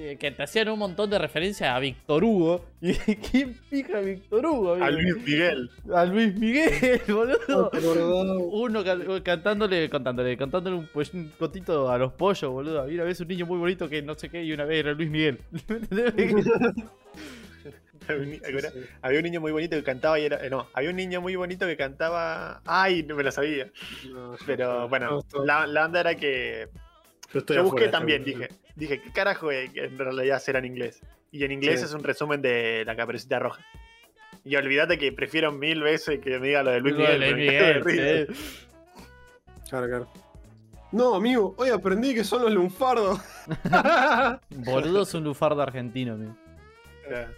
Eh, 0.00 0.16
Que 0.18 0.30
te 0.30 0.42
hacían 0.42 0.68
un 0.68 0.78
montón 0.78 1.10
de 1.10 1.18
referencias 1.18 1.70
a 1.70 1.78
Víctor 1.78 2.22
Hugo. 2.24 2.64
¿Y 2.80 2.94
quién 2.94 3.54
fija 3.54 3.98
a 3.98 4.00
Víctor 4.00 4.46
Hugo? 4.46 4.74
A? 4.74 4.90
Luis 4.90 5.16
Miguel. 5.24 5.70
A 5.94 6.04
Luis 6.04 6.34
Miguel, 6.36 7.00
boludo. 7.08 7.70
Uno 8.52 8.84
can- 8.84 9.20
cantándole, 9.22 9.90
contándole, 9.90 10.36
contándole 10.36 10.76
un, 10.76 10.86
pues, 10.86 11.12
un 11.14 11.32
cotito 11.38 11.90
a 11.90 11.98
los 11.98 12.12
pollos, 12.12 12.50
boludo. 12.50 12.82
Había 12.82 12.94
una 12.96 13.04
vez 13.04 13.20
un 13.20 13.28
niño 13.28 13.46
muy 13.46 13.58
bonito 13.58 13.88
que 13.88 14.02
no 14.02 14.14
sé 14.14 14.28
qué, 14.28 14.44
y 14.44 14.52
una 14.52 14.64
vez 14.64 14.78
era 14.80 14.92
Luis 14.92 15.10
Miguel. 15.10 15.38
Había 19.02 19.18
un 19.18 19.24
niño 19.24 19.40
muy 19.40 19.52
bonito 19.52 19.76
que 19.76 19.82
cantaba 19.82 20.18
y 20.18 20.24
era. 20.24 20.42
eh, 20.44 20.48
no, 20.48 20.66
había 20.72 20.88
un 20.90 20.96
niño 20.96 21.20
muy 21.20 21.36
bonito 21.36 21.66
que 21.66 21.76
cantaba. 21.76 22.62
Ay, 22.64 23.02
no 23.02 23.14
me 23.14 23.22
lo 23.22 23.30
sabía. 23.30 23.70
Pero 24.46 24.88
bueno, 24.88 25.22
la, 25.44 25.66
la 25.66 25.84
onda 25.84 26.00
era 26.00 26.14
que. 26.14 26.68
Yo 27.32 27.38
estoy 27.40 27.56
Yo 27.56 27.62
busqué 27.64 27.84
afuera, 27.84 27.90
también, 27.98 28.20
estoy- 28.22 28.34
dije. 28.34 28.48
Dije, 28.76 29.00
¿qué 29.02 29.12
carajo 29.12 29.50
en 29.52 29.98
realidad 29.98 30.38
será 30.40 30.58
en 30.60 30.66
inglés? 30.66 31.00
Y 31.32 31.44
en 31.44 31.52
inglés 31.52 31.80
Sí. 31.80 31.86
es 31.86 31.92
un 31.94 32.02
resumen 32.04 32.40
de 32.40 32.84
la 32.86 32.94
caperucita 32.96 33.38
roja. 33.38 33.64
Y 34.44 34.54
olvídate 34.56 34.98
que 34.98 35.12
prefiero 35.12 35.52
mil 35.52 35.82
veces 35.82 36.20
que 36.20 36.38
me 36.38 36.46
diga 36.46 36.62
lo 36.62 36.70
de 36.70 36.80
Luis 36.80 36.94
Lo 36.94 37.00
Miguel. 37.36 37.80
Luis 37.80 37.96
sí. 38.36 38.58
Claro, 39.68 39.86
claro. 39.88 40.08
No, 40.92 41.14
amigo, 41.14 41.54
hoy 41.58 41.68
aprendí 41.68 42.14
que 42.14 42.24
son 42.24 42.42
los 42.42 42.52
lunfardos. 42.52 43.20
Boludo 44.50 45.02
es 45.02 45.12
un 45.14 45.24
lufardo 45.24 45.60
argentino, 45.60 46.14
amigo. 46.14 46.34
Era- 47.06 47.30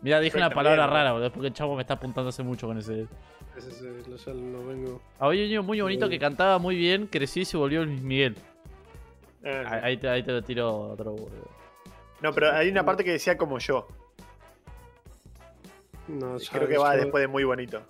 Mira, 0.00 0.20
dije 0.20 0.36
una 0.36 0.50
palabra 0.50 0.86
rara, 0.86 1.10
boludo, 1.12 1.32
porque 1.32 1.48
el 1.48 1.52
chavo 1.54 1.74
me 1.74 1.82
está 1.82 1.94
apuntando 1.94 2.28
hace 2.28 2.44
mucho 2.44 2.68
con 2.68 2.78
ese. 2.78 3.08
Ese 3.56 3.68
es 3.70 3.80
el- 3.82 4.16
ya 4.16 4.32
no 4.32 4.64
vengo. 4.64 5.02
Había 5.18 5.42
un 5.42 5.48
niño 5.48 5.62
muy 5.64 5.80
bonito 5.80 6.08
que 6.08 6.20
cantaba 6.20 6.58
muy 6.58 6.76
bien, 6.76 7.08
creció 7.08 7.42
y 7.42 7.44
se 7.46 7.56
volvió 7.56 7.84
Luis 7.84 8.00
Miguel. 8.00 8.36
Eh, 9.42 9.64
Ahí, 9.82 9.96
te, 9.96 10.08
ahí 10.08 10.22
te 10.22 10.32
lo 10.32 10.42
tiro 10.42 10.90
otro, 10.90 11.12
boludo. 11.12 11.48
No, 12.20 12.32
pero 12.32 12.50
hay 12.52 12.68
una 12.68 12.84
parte 12.84 13.04
que 13.04 13.12
decía 13.12 13.36
como 13.36 13.58
yo. 13.58 13.86
No, 16.08 16.38
ya- 16.38 16.50
Creo 16.52 16.68
que 16.68 16.78
va 16.78 16.94
yo- 16.96 17.02
después 17.02 17.20
de 17.22 17.28
muy 17.28 17.44
bonito. 17.44 17.82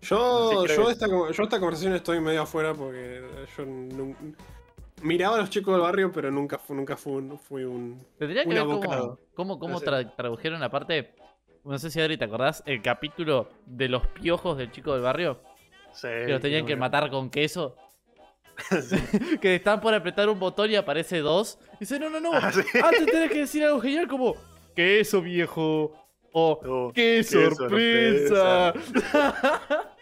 Yo, 0.00 0.50
Sí, 0.66 0.74
yo, 0.74 0.86
que- 0.86 0.92
esta, 0.92 1.06
yo 1.06 1.42
esta 1.42 1.58
conversación 1.60 1.92
estoy 1.94 2.20
medio 2.20 2.42
afuera 2.42 2.72
porque 2.72 3.22
yo 3.56 3.64
nun- 3.64 4.34
miraba 5.02 5.36
a 5.36 5.40
los 5.40 5.50
chicos 5.50 5.74
del 5.74 5.82
barrio, 5.82 6.10
pero 6.12 6.30
nunca, 6.30 6.60
nunca 6.68 6.96
fui 6.96 7.12
un, 7.14 7.38
fui 7.38 7.64
un... 7.64 8.00
Tendría 8.18 8.42
que 8.44 8.48
Un 8.48 8.54
ver 8.54 8.62
cómo, 8.64 8.72
abocado. 8.74 9.18
cómo, 9.34 9.58
cómo 9.58 9.80
tra- 9.80 10.14
tradujeron 10.16 10.62
aparte. 10.62 11.14
No 11.64 11.78
sé 11.78 11.90
si 11.90 12.00
Adri 12.00 12.16
te 12.16 12.24
acordás, 12.24 12.62
el 12.64 12.80
capítulo 12.80 13.50
de 13.66 13.88
los 13.88 14.06
piojos 14.06 14.56
del 14.56 14.70
chico 14.70 14.94
del 14.94 15.02
barrio. 15.02 15.40
Sí, 15.92 16.06
Que 16.08 16.28
los 16.28 16.40
tenían 16.40 16.64
que 16.64 16.76
matar 16.76 17.10
con 17.10 17.28
queso. 17.28 17.76
que 19.40 19.54
están 19.56 19.80
por 19.80 19.94
apretar 19.94 20.28
un 20.28 20.38
botón 20.38 20.70
y 20.70 20.76
aparece 20.76 21.18
dos. 21.18 21.58
Y 21.76 21.80
dice, 21.80 21.98
no, 21.98 22.10
no, 22.10 22.20
no. 22.20 22.32
Ah, 22.34 22.52
sí. 22.52 22.60
Antes 22.82 23.06
tenés 23.06 23.30
que 23.30 23.38
decir 23.40 23.64
algo 23.64 23.80
genial 23.80 24.08
como, 24.08 24.34
queso 24.74 25.22
viejo. 25.22 25.94
O, 26.32 26.60
Oh, 26.64 26.92
¡qué, 26.94 27.16
qué 27.18 27.24
sorpresa! 27.24 28.74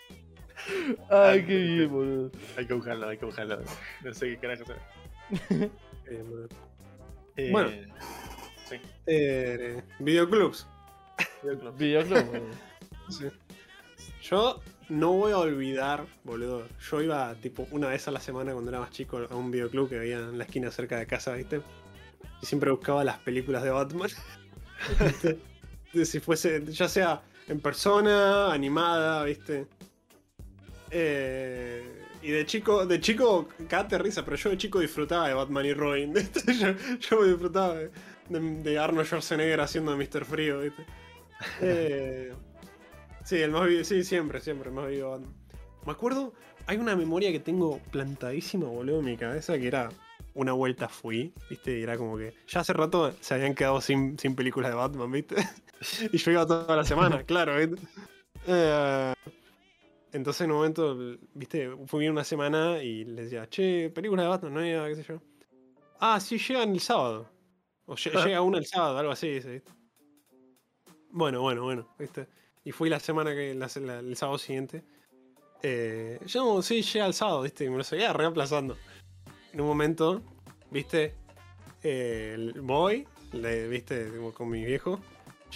Ay, 1.09 1.45
qué 1.47 1.57
bien, 1.57 1.91
boludo. 1.91 2.31
Hay 2.57 2.67
que 2.67 2.75
buscarlo, 2.75 3.09
hay 3.09 3.17
que 3.19 3.25
buscarlo. 3.27 3.61
No 4.03 4.13
sé 4.13 4.31
qué 4.31 4.39
carajo 4.39 4.65
será. 4.67 4.81
eh, 6.07 6.25
madre. 6.29 6.49
Eh, 7.37 7.51
Bueno. 7.53 7.71
Sí. 8.69 8.77
Eh, 9.07 9.83
videoclubs. 10.01 10.67
Videoclub, 11.79 12.25
boludo. 12.27 12.51
Sí. 13.09 13.27
Yo 14.23 14.61
no 14.89 15.13
voy 15.13 15.33
a 15.33 15.39
olvidar, 15.39 16.07
boludo. 16.25 16.67
Yo 16.91 17.03
iba 17.03 17.35
tipo 17.35 17.67
una 17.71 17.89
vez 17.89 18.07
a 18.09 18.11
la 18.11 18.21
semana 18.21 18.53
cuando 18.53 18.71
era 18.71 18.81
más 18.81 18.91
chico 18.91 19.27
a 19.29 19.35
un 19.35 19.51
videoclub 19.51 19.89
que 19.89 19.99
había 19.99 20.19
en 20.19 20.39
la 20.39 20.45
esquina 20.45 20.71
cerca 20.71 20.99
de 20.99 21.07
casa, 21.07 21.33
¿viste? 21.35 21.61
Y 22.43 22.47
siempre 22.47 22.71
buscaba 22.71 23.05
las 23.05 23.19
películas 23.19 23.63
de 23.63 23.71
Batman. 23.71 24.11
De 25.93 26.05
si 26.07 26.21
fuese, 26.21 26.65
ya 26.67 26.89
sea 26.89 27.23
en 27.49 27.61
persona, 27.61 28.53
animada, 28.53 29.25
¿viste? 29.25 29.67
Eh, 30.91 32.05
y 32.23 32.31
de 32.31 32.47
chico, 32.47 32.87
de 32.87 33.01
chico, 33.01 33.49
cagate 33.69 33.99
risa, 33.99 34.25
pero 34.25 34.37
yo 34.37 34.51
de 34.51 34.59
chico 34.59 34.81
disfrutaba 34.81 35.29
de 35.29 35.35
Batman 35.35 35.67
y 35.67 35.75
Robin. 35.75 36.15
Yo, 36.61 36.75
yo 36.99 37.25
disfrutaba 37.25 37.75
de, 37.75 37.91
de, 38.29 38.79
Arnold 38.79 39.07
Schwarzenegger 39.07 39.61
haciendo 39.61 39.97
Mr. 39.97 40.25
Frío, 40.25 40.61
¿viste? 40.61 40.85
Eh, 41.61 42.33
sí, 43.27 43.37
el 43.37 43.51
más 43.51 43.67
vivo, 43.69 43.85
sí, 43.85 44.03
siempre, 44.05 44.41
siempre, 44.41 44.71
el 44.71 44.75
más 44.75 44.89
vivo 44.89 45.11
Batman. 45.11 45.35
Me 45.85 45.93
acuerdo, 45.93 46.33
hay 46.67 46.79
una 46.79 46.97
memoria 46.97 47.31
que 47.31 47.41
tengo 47.41 47.79
plantadísima, 47.91 48.67
boludo, 48.67 49.01
en 49.01 49.05
mi 49.05 49.17
cabeza, 49.17 49.59
que 49.59 49.69
era 49.69 49.89
una 50.35 50.53
vuelta 50.53 50.89
fui, 50.89 51.33
¿viste? 51.49 51.79
Y 51.79 51.83
era 51.83 51.97
como 51.97 52.17
que 52.19 52.35
ya 52.49 52.61
hace 52.61 52.73
rato 52.73 53.13
se 53.21 53.35
habían 53.35 53.55
quedado 53.55 53.81
sin, 53.81 54.19
sin 54.19 54.35
películas 54.35 54.71
de 54.71 54.77
Batman, 54.77 55.11
¿viste? 55.13 55.37
y 56.13 56.17
yo 56.19 56.31
iba 56.33 56.47
toda 56.47 56.75
la 56.77 56.85
semana, 56.85 57.23
claro, 57.25 57.57
¿viste? 57.57 57.77
Eh, 58.47 59.15
entonces 60.13 60.43
en 60.43 60.51
un 60.51 60.57
momento, 60.59 60.97
¿viste? 61.35 61.71
Fui 61.87 62.09
una 62.09 62.25
semana 62.25 62.83
y 62.83 63.05
les 63.05 63.27
decía, 63.31 63.49
che, 63.49 63.91
películas 63.91 64.25
de 64.25 64.29
Batman, 64.29 64.55
no 64.55 64.61
había, 64.61 64.87
qué 64.89 64.97
sé 64.97 65.05
yo. 65.05 65.21
Ah, 66.01 66.19
sí, 66.21 66.39
llegan 66.39 66.71
el 66.71 66.81
sábado. 66.81 67.29
O 67.87 67.95
lle- 67.95 68.11
llega 68.27 68.41
una 68.43 68.59
el 68.59 68.67
sábado, 68.67 68.99
algo 68.99 69.13
así, 69.13 69.29
¿viste? 69.31 69.63
Bueno, 71.11 71.41
bueno, 71.41 71.63
bueno, 71.63 71.89
¿viste? 71.99 72.27
Y 72.67 72.73
fui 72.73 72.91
la 72.91 73.01
semana 73.01 73.33
que, 73.35 73.55
la- 73.55 73.71
la- 73.81 74.01
el 74.01 74.17
sábado 74.17 74.37
siguiente. 74.39 74.83
Eh, 75.63 76.21
yo, 76.27 76.61
sí, 76.61 76.83
llega 76.83 77.07
el 77.07 77.15
sábado, 77.15 77.41
¿viste? 77.43 77.65
Y 77.65 77.71
me 77.71 77.79
lo 77.79 77.85
seguía 77.85 78.13
reemplazando. 78.13 78.77
En 79.53 79.61
un 79.63 79.67
momento, 79.69 80.21
¿viste? 80.71 81.15
Eh, 81.83 82.53
voy, 82.61 83.07
le, 83.33 83.69
¿viste? 83.69 84.11
Como 84.15 84.35
Con 84.35 84.51
mi 84.51 84.65
viejo. 84.65 85.01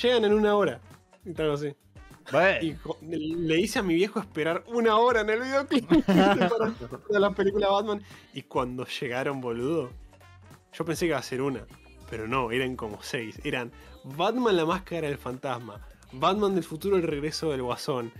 Llegan 0.00 0.24
en 0.24 0.32
una 0.32 0.54
hora. 0.56 0.80
Y 1.24 1.38
algo 1.40 1.54
así. 1.54 1.74
Y 2.62 2.76
le 3.02 3.58
hice 3.60 3.80
a 3.80 3.82
mi 3.82 3.94
viejo 3.94 4.20
esperar 4.20 4.62
una 4.68 4.96
hora 4.96 5.22
en 5.22 5.30
el 5.30 5.40
videoclip 5.40 5.88
para 6.06 7.18
la 7.18 7.30
película 7.32 7.66
de 7.66 7.72
Batman. 7.72 8.02
Y 8.32 8.42
cuando 8.42 8.86
llegaron, 8.86 9.40
boludo, 9.40 9.90
yo 10.72 10.84
pensé 10.84 11.06
que 11.06 11.08
iba 11.10 11.18
a 11.18 11.22
ser 11.22 11.42
una. 11.42 11.66
Pero 12.08 12.28
no, 12.28 12.52
eran 12.52 12.76
como 12.76 13.02
seis. 13.02 13.40
Eran 13.44 13.72
Batman 14.04 14.56
la 14.56 14.64
máscara 14.64 15.08
del 15.08 15.18
fantasma. 15.18 15.84
Batman 16.12 16.54
del 16.54 16.64
futuro, 16.64 16.96
el 16.96 17.02
regreso 17.02 17.50
del 17.50 17.62
guasón. 17.62 18.12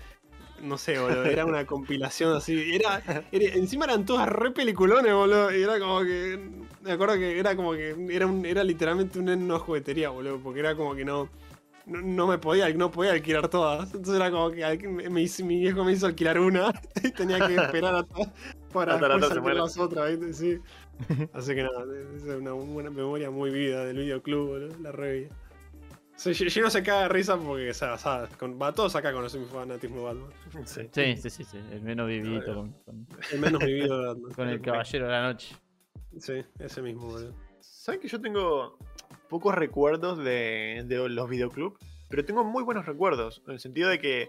No 0.63 0.77
sé, 0.77 0.99
boludo, 0.99 1.25
era 1.25 1.47
una 1.47 1.65
compilación 1.67 2.37
así. 2.37 2.75
Era, 2.75 3.03
era- 3.33 3.55
encima 3.55 3.87
eran 3.87 4.05
todas 4.05 4.29
re 4.29 4.51
peliculones, 4.51 5.13
boludo. 5.15 5.55
Y 5.57 5.63
era 5.63 5.79
como 5.79 6.01
que. 6.03 6.39
Me 6.83 6.93
acuerdo 6.93 7.15
que 7.15 7.39
era 7.39 7.57
como 7.57 7.73
que. 7.73 7.97
Era, 8.11 8.27
un, 8.27 8.45
era 8.45 8.63
literalmente 8.63 9.19
un 9.19 9.29
una 9.31 9.59
juguetería, 9.59 10.11
boludo. 10.11 10.39
Porque 10.41 10.61
era 10.61 10.77
como 10.77 10.95
que 10.95 11.05
no. 11.05 11.31
No, 11.87 12.03
no 12.03 12.27
me 12.27 12.39
podía, 12.39 12.69
no 12.75 12.91
podía 12.91 13.13
alquilar 13.13 13.49
todas. 13.49 13.87
Entonces 13.95 14.15
era 14.17 14.31
como 14.31 14.51
que 14.51 14.89
me 14.89 15.09
mi 15.45 15.59
viejo 15.61 15.83
me 15.85 15.93
hizo 15.93 16.07
alquilar 16.07 16.39
una 16.39 16.73
y 17.03 17.11
tenía 17.13 17.39
que 17.47 17.55
esperar 17.57 18.07
para 18.73 18.95
Hasta 18.95 19.09
la 19.09 19.15
después 19.17 19.25
otra 19.31 19.41
alquilar 19.41 19.57
las 19.57 19.79
otras, 19.79 20.19
¿viste? 20.19 20.35
Sí. 20.35 20.59
Así 21.33 21.55
que 21.55 21.63
nada, 21.63 21.85
es 22.17 22.23
una 22.25 22.53
buena 22.53 22.91
memoria 22.91 23.31
muy 23.31 23.51
vivida 23.51 23.85
del 23.85 23.99
videoclub, 23.99 24.49
boludo, 24.49 24.79
la 24.81 24.93
revista. 24.93 25.35
Sí, 26.21 26.35
yo, 26.35 26.45
yo 26.49 26.63
no 26.63 26.69
se 26.71 26.83
caga 26.83 27.03
de 27.05 27.09
risa 27.09 27.39
porque, 27.39 27.71
o 27.71 27.75
sea, 27.75 27.97
sabes, 27.97 28.29
con, 28.37 28.61
va, 28.61 28.73
todos 28.75 28.95
acá 28.95 29.11
conocen 29.11 29.41
mi 29.41 29.47
fanatismo 29.47 30.01
de 30.01 30.05
Batman. 30.05 30.31
Sí. 30.67 30.83
sí, 30.93 31.17
sí, 31.17 31.31
sí, 31.31 31.45
sí, 31.45 31.59
el 31.73 31.81
menos 31.81 32.07
vividito 32.09 32.55
con, 32.55 32.73
con- 32.85 33.07
El 33.33 33.39
menos 33.41 33.65
vivido 33.65 33.99
de 34.03 34.07
Batman. 34.09 34.33
con 34.33 34.49
el 34.49 34.61
caballero 34.61 35.07
de 35.07 35.13
la 35.13 35.23
noche. 35.23 35.57
Sí, 36.19 36.45
ese 36.59 36.83
mismo, 36.83 37.07
boludo. 37.09 37.35
¿Sabes 37.61 38.01
que 38.03 38.09
yo 38.09 38.21
tengo 38.21 38.77
pocos 39.31 39.55
recuerdos 39.55 40.19
de, 40.19 40.83
de 40.87 41.09
los 41.09 41.29
videoclubs? 41.31 41.79
pero 42.11 42.25
tengo 42.25 42.45
muy 42.45 42.65
buenos 42.65 42.85
recuerdos, 42.87 43.41
en 43.47 43.53
el 43.55 43.61
sentido 43.61 43.89
de 43.89 43.99
que, 44.01 44.29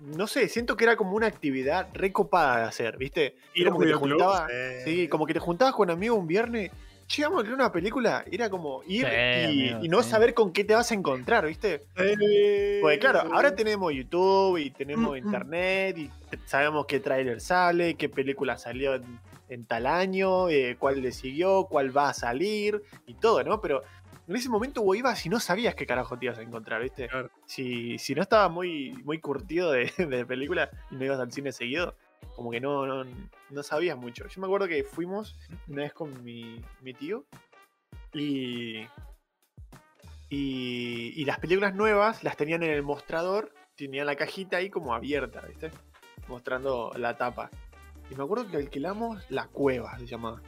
no 0.00 0.26
sé, 0.26 0.48
siento 0.48 0.76
que 0.76 0.84
era 0.84 0.96
como 0.96 1.14
una 1.14 1.26
actividad 1.28 1.88
recopada 1.92 2.56
de 2.56 2.64
hacer, 2.64 2.96
¿viste? 2.96 3.36
Ir 3.54 3.68
a 3.68 3.70
como 3.70 3.82
que 3.84 3.90
te 3.90 3.94
juntabas, 3.94 4.50
sí, 4.84 5.06
como 5.08 5.26
que 5.26 5.34
te 5.34 5.38
juntabas 5.38 5.74
con 5.74 5.88
amigos 5.90 6.18
un 6.18 6.26
viernes, 6.26 6.72
che, 7.12 7.22
vamos 7.24 7.40
a 7.40 7.42
ver 7.42 7.52
una 7.52 7.70
película, 7.70 8.24
era 8.30 8.48
como 8.48 8.82
ir 8.86 9.06
Sí, 9.06 9.12
y, 9.12 9.68
amigo, 9.68 9.84
y 9.84 9.88
no 9.88 10.02
sí. 10.02 10.10
saber 10.10 10.32
con 10.32 10.52
qué 10.52 10.64
te 10.64 10.74
vas 10.74 10.90
a 10.90 10.94
encontrar, 10.94 11.46
¿viste? 11.46 11.82
Porque 11.94 12.98
claro, 12.98 13.20
ahora 13.32 13.54
tenemos 13.54 13.92
YouTube 13.92 14.56
y 14.58 14.70
tenemos 14.70 15.18
internet 15.18 15.98
y 15.98 16.10
sabemos 16.46 16.86
qué 16.86 17.00
tráiler 17.00 17.40
sale, 17.40 17.94
qué 17.96 18.08
película 18.08 18.56
salió 18.56 18.94
en, 18.94 19.20
en 19.50 19.66
tal 19.66 19.86
año, 19.86 20.48
eh, 20.48 20.76
cuál 20.78 21.02
le 21.02 21.12
siguió, 21.12 21.66
cuál 21.66 21.94
va 21.94 22.08
a 22.08 22.14
salir 22.14 22.82
y 23.06 23.14
todo, 23.14 23.44
¿no? 23.44 23.60
Pero 23.60 23.82
en 24.26 24.36
ese 24.36 24.48
momento 24.48 24.82
vos 24.82 24.96
ibas 24.96 25.26
y 25.26 25.28
no 25.28 25.38
sabías 25.38 25.74
qué 25.74 25.84
carajo 25.84 26.18
te 26.18 26.24
ibas 26.26 26.38
a 26.38 26.42
encontrar, 26.42 26.82
¿viste? 26.82 27.08
Claro. 27.08 27.30
Si, 27.44 27.98
si 27.98 28.14
no 28.14 28.22
estabas 28.22 28.50
muy, 28.50 28.92
muy 29.04 29.18
curtido 29.20 29.70
de, 29.72 29.92
de 29.98 30.24
película 30.24 30.70
y 30.90 30.94
no 30.94 31.04
ibas 31.04 31.20
al 31.20 31.30
cine 31.30 31.52
seguido, 31.52 31.94
como 32.36 32.50
que 32.50 32.60
no, 32.60 32.86
no, 32.86 33.04
no 33.50 33.62
sabías 33.62 33.96
mucho. 33.96 34.26
Yo 34.28 34.40
me 34.40 34.46
acuerdo 34.46 34.68
que 34.68 34.84
fuimos 34.84 35.36
una 35.68 35.82
vez 35.82 35.92
con 35.92 36.22
mi, 36.24 36.60
mi 36.80 36.94
tío 36.94 37.24
y, 38.12 38.86
y, 40.30 41.12
y 41.16 41.24
las 41.24 41.38
películas 41.38 41.74
nuevas 41.74 42.24
las 42.24 42.36
tenían 42.36 42.62
en 42.62 42.70
el 42.70 42.82
mostrador, 42.82 43.52
tenían 43.76 44.06
la 44.06 44.16
cajita 44.16 44.56
ahí 44.58 44.70
como 44.70 44.94
abierta, 44.94 45.40
¿viste? 45.46 45.70
Mostrando 46.28 46.92
la 46.96 47.16
tapa. 47.16 47.50
Y 48.10 48.14
me 48.14 48.24
acuerdo 48.24 48.48
que 48.50 48.56
alquilamos 48.56 49.24
La 49.30 49.46
Cueva, 49.46 49.98
se 49.98 50.06
llamaba. 50.06 50.40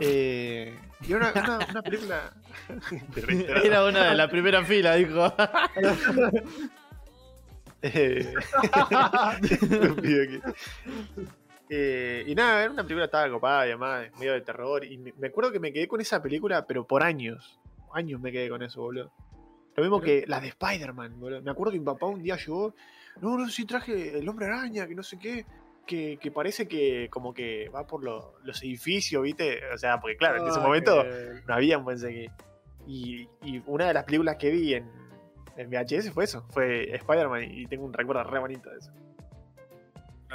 Eh, 0.00 0.76
y 1.06 1.12
era 1.12 1.30
una, 1.32 1.42
una- 1.58 1.66
una 1.70 1.82
película. 1.82 2.32
Era 3.64 3.84
una 3.84 4.08
de 4.10 4.14
la 4.16 4.28
primera 4.28 4.64
fila, 4.64 4.94
dijo. 4.96 5.32
Eh, 7.94 8.34
Eh, 11.68 12.22
y 12.28 12.34
nada, 12.36 12.62
era 12.62 12.70
una 12.70 12.84
película 12.84 13.06
estaba 13.06 13.28
copada, 13.28 13.62
además, 13.62 14.06
medio 14.20 14.34
de 14.34 14.40
terror. 14.40 14.84
Y 14.84 14.98
me, 14.98 15.26
acuerdo 15.26 15.50
que 15.50 15.58
me 15.58 15.72
quedé 15.72 15.88
con 15.88 16.00
esa 16.00 16.22
película, 16.22 16.64
pero 16.64 16.86
por 16.86 17.02
años. 17.02 17.58
Años 17.92 18.20
me 18.20 18.30
quedé 18.30 18.48
con 18.48 18.62
eso, 18.62 18.82
boludo. 18.82 19.10
Lo 19.74 19.82
mismo 19.82 20.00
que 20.00 20.24
la 20.28 20.38
de 20.40 20.46
Spider-Man, 20.48 21.18
boludo. 21.18 21.42
Me 21.42 21.50
acuerdo 21.50 21.72
que 21.72 21.78
mi 21.80 21.84
papá 21.84 22.06
un 22.06 22.22
día 22.22 22.36
llegó. 22.36 22.72
No, 23.20 23.36
no, 23.36 23.48
sí 23.48 23.64
traje 23.64 24.16
el 24.18 24.28
hombre 24.28 24.46
araña, 24.46 24.86
que 24.86 24.94
no 24.94 25.02
sé 25.02 25.18
qué. 25.18 25.44
Que, 25.86 26.18
que 26.20 26.30
parece 26.30 26.66
que 26.68 27.08
como 27.10 27.32
que 27.34 27.68
va 27.68 27.84
por 27.86 28.02
lo- 28.04 28.34
los 28.44 28.62
edificios, 28.62 29.22
¿viste? 29.22 29.60
O 29.72 29.78
sea, 29.78 30.00
porque 30.00 30.16
claro, 30.16 30.42
en 30.42 30.48
ese 30.48 30.58
Ah, 30.58 30.62
momento 30.62 31.04
no 31.46 31.54
había 31.54 31.78
un 31.78 31.84
buen 31.84 31.98
seguir. 31.98 32.30
Y, 32.88 33.28
y 33.42 33.60
una 33.66 33.86
de 33.88 33.94
las 33.94 34.04
películas 34.04 34.36
que 34.36 34.50
vi 34.50 34.74
en, 34.74 34.88
en 35.56 35.70
VHS 35.70 36.10
fue 36.10 36.24
eso, 36.24 36.44
fue 36.50 36.94
Spider-Man 36.94 37.44
y 37.50 37.66
tengo 37.66 37.84
un 37.84 37.92
recuerdo 37.92 38.24
re 38.24 38.38
bonito 38.38 38.70
de 38.70 38.78
eso. 38.78 38.92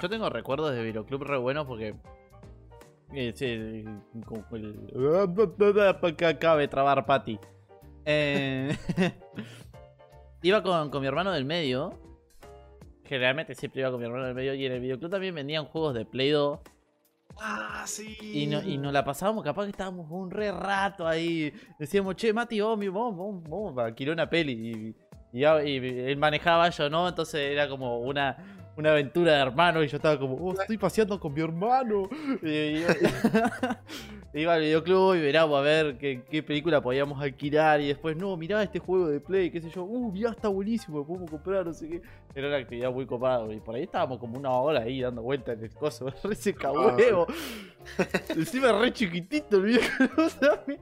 Yo 0.01 0.09
tengo 0.09 0.29
recuerdos 0.29 0.73
de 0.73 0.83
Videoclub 0.83 1.23
re 1.23 1.37
buenos 1.37 1.67
porque. 1.67 1.95
el. 3.13 4.01
que 6.17 6.25
acabe 6.25 6.67
trabar 6.67 7.05
Patty. 7.05 7.39
Eh, 8.05 8.75
iba 10.41 10.63
con, 10.63 10.89
con 10.89 11.01
mi 11.01 11.07
hermano 11.07 11.31
del 11.31 11.45
medio. 11.45 11.99
Generalmente 13.05 13.55
siempre 13.55 13.81
iba 13.81 13.91
con 13.91 13.99
mi 13.99 14.05
hermano 14.05 14.25
del 14.25 14.35
medio. 14.35 14.53
Y 14.53 14.65
en 14.65 14.71
el 14.71 14.79
videoclub 14.79 15.11
también 15.11 15.35
vendían 15.35 15.65
juegos 15.65 15.93
de 15.93 16.05
Play 16.05 16.29
2. 16.29 16.59
Ah, 17.39 17.83
sí. 17.85 18.17
Y, 18.21 18.47
no, 18.47 18.61
y 18.61 18.77
nos 18.77 18.93
la 18.93 19.03
pasábamos, 19.03 19.43
capaz 19.43 19.65
que 19.65 19.71
estábamos 19.71 20.09
un 20.09 20.31
re 20.31 20.51
rato 20.51 21.07
ahí. 21.07 21.53
Decíamos, 21.79 22.15
che, 22.15 22.33
Mati, 22.33 22.59
vamos, 22.59 22.85
vamos, 22.87 23.17
vamos, 23.17 23.43
vamos 23.43 23.77
a 23.77 23.85
alquilar 23.85 24.13
una 24.13 24.29
peli. 24.29 24.53
Y, 24.53 24.95
y 25.33 25.43
él 25.43 26.17
manejaba, 26.17 26.69
yo 26.69 26.89
no, 26.89 27.07
entonces 27.07 27.39
era 27.51 27.69
como 27.69 27.99
una, 27.99 28.37
una 28.77 28.91
aventura 28.91 29.33
de 29.33 29.39
hermano. 29.39 29.83
Y 29.83 29.87
yo 29.87 29.97
estaba 29.97 30.19
como, 30.19 30.35
oh, 30.35 30.53
estoy 30.59 30.77
paseando 30.77 31.19
con 31.19 31.33
mi 31.33 31.41
hermano. 31.41 32.09
Y, 32.43 32.49
y- 32.49 32.85
iba 34.33 34.53
al 34.53 34.61
videoclub 34.61 35.15
y 35.15 35.21
verábamos 35.21 35.59
a 35.59 35.61
ver 35.61 35.97
qué, 35.97 36.23
qué 36.29 36.41
película 36.43 36.81
podíamos 36.81 37.21
alquilar. 37.21 37.79
Y 37.81 37.87
después, 37.87 38.15
no, 38.17 38.35
mirá 38.37 38.61
este 38.63 38.79
juego 38.79 39.07
de 39.07 39.19
Play, 39.21 39.51
qué 39.51 39.61
sé 39.61 39.69
yo. 39.69 39.83
Uh, 39.83 40.11
mirá, 40.11 40.31
está 40.31 40.47
buenísimo, 40.49 40.97
lo 40.99 41.05
podemos 41.05 41.29
comprar, 41.31 41.65
no 41.65 41.73
sé 41.73 41.87
qué. 41.87 42.01
Era 42.35 42.47
una 42.47 42.57
actividad 42.57 42.91
muy 42.91 43.05
copada. 43.05 43.53
Y 43.53 43.59
por 43.59 43.75
ahí 43.75 43.83
estábamos 43.83 44.19
como 44.19 44.37
una 44.37 44.49
hora 44.51 44.81
ahí 44.81 45.01
dando 45.01 45.21
vueltas 45.21 45.57
en 45.57 45.63
el 45.63 45.73
coso. 45.73 46.07
Re 46.23 46.35
seca 46.35 46.71
Ah. 46.75 47.25
Encima 48.29 48.71
re 48.73 48.91
chiquitito 48.93 49.57
el 49.57 49.63
viejo. 49.63 50.03
¿no? 50.41 50.75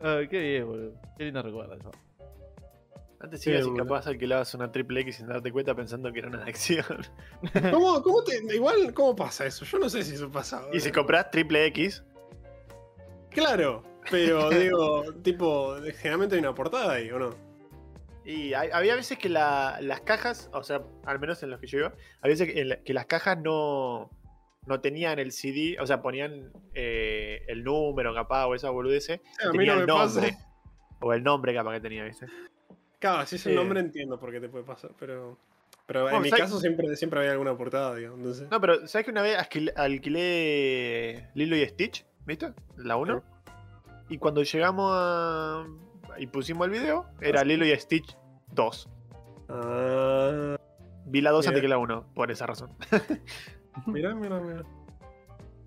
Ah, 0.00 0.20
qué 0.28 0.38
bien, 0.40 0.66
boludo. 0.66 0.92
Qué 1.16 1.24
lindo 1.24 1.42
recuerdo 1.42 1.74
eso. 1.74 1.90
Antes 3.18 3.40
Sí, 3.40 3.50
ibas 3.50 3.62
y 3.62 3.68
boludo. 3.70 3.84
capaz 3.84 4.06
alquilabas 4.06 4.52
una 4.54 4.70
triple 4.70 5.00
X 5.00 5.16
sin 5.16 5.26
darte 5.26 5.50
cuenta 5.50 5.74
pensando 5.74 6.12
que 6.12 6.18
era 6.18 6.28
una 6.28 6.44
de 6.44 6.50
acción. 6.50 6.84
¿Cómo, 7.72 8.02
cómo 8.02 8.22
te, 8.24 8.36
igual, 8.54 8.92
¿cómo 8.92 9.16
pasa 9.16 9.46
eso? 9.46 9.64
Yo 9.64 9.78
no 9.78 9.88
sé 9.88 10.02
si 10.02 10.14
eso 10.14 10.30
pasa. 10.30 10.62
y 10.72 10.80
si 10.80 10.90
compras 10.92 11.30
triple 11.30 11.64
X, 11.66 12.04
Claro, 13.30 13.82
pero 14.10 14.50
digo, 14.50 15.04
tipo, 15.22 15.76
generalmente 15.98 16.34
hay 16.36 16.40
una 16.40 16.54
portada 16.54 16.92
ahí, 16.94 17.10
¿o 17.10 17.18
no? 17.18 17.46
y 18.24 18.54
hay- 18.54 18.70
había 18.72 18.96
veces 18.96 19.18
que 19.18 19.28
la- 19.28 19.78
las 19.80 20.00
cajas, 20.00 20.50
o 20.52 20.62
sea, 20.64 20.82
al 21.04 21.20
menos 21.20 21.42
en 21.44 21.50
los 21.50 21.60
que 21.60 21.68
yo 21.68 21.78
iba, 21.78 21.88
había 22.22 22.32
veces 22.34 22.52
que, 22.52 22.60
en 22.60 22.68
la- 22.70 22.76
que 22.82 22.92
las 22.92 23.06
cajas 23.06 23.38
no, 23.40 24.10
no 24.66 24.80
tenían 24.80 25.18
el 25.20 25.30
CD, 25.30 25.76
o 25.80 25.86
sea, 25.86 26.02
ponían 26.02 26.50
eh, 26.74 27.42
el 27.46 27.62
número 27.62 28.12
capaz 28.14 28.46
o 28.46 28.54
esa 28.56 28.70
boludez, 28.70 29.08
a 29.10 29.12
mí 29.52 29.58
tenía 29.58 29.74
no 29.76 29.80
el 29.82 29.86
pasa. 29.86 30.20
nombre. 30.22 30.36
O 31.00 31.12
el 31.12 31.22
nombre 31.22 31.54
capaz 31.54 31.74
que 31.74 31.80
tenía, 31.80 32.02
¿viste? 32.04 32.26
Claro, 32.98 33.26
si 33.26 33.36
es 33.36 33.46
el 33.46 33.52
Eh. 33.52 33.56
nombre 33.56 33.80
entiendo 33.80 34.18
por 34.18 34.30
qué 34.32 34.40
te 34.40 34.48
puede 34.48 34.64
pasar, 34.64 34.90
pero. 34.98 35.36
Pero 35.86 36.02
Bueno, 36.02 36.16
en 36.16 36.22
mi 36.24 36.30
caso 36.30 36.58
siempre, 36.58 36.96
siempre 36.96 37.20
había 37.20 37.32
alguna 37.32 37.56
portada, 37.56 37.94
digo. 37.94 38.14
Entonces. 38.14 38.48
No, 38.50 38.60
pero 38.60 38.86
¿sabes 38.88 39.04
que 39.04 39.10
una 39.12 39.22
vez 39.22 39.36
alquilé, 39.76 41.28
Lilo 41.34 41.56
y 41.56 41.64
Stitch? 41.66 42.04
¿Viste? 42.26 42.52
La 42.76 42.96
1. 42.96 43.22
Y 44.08 44.18
cuando 44.18 44.42
llegamos 44.42 44.90
a. 44.94 45.64
y 46.18 46.26
pusimos 46.26 46.66
el 46.66 46.72
video, 46.72 47.06
era 47.20 47.44
Lilo 47.44 47.64
y 47.66 47.74
Stitch 47.78 48.16
2. 48.52 48.88
Ah, 49.48 50.56
Vi 51.04 51.20
la 51.20 51.30
2 51.30 51.44
Mira. 51.44 51.50
antes 51.50 51.62
que 51.62 51.68
la 51.68 51.78
1, 51.78 52.06
por 52.14 52.30
esa 52.32 52.46
razón. 52.46 52.70
mira, 53.86 54.14
mira. 54.14 54.38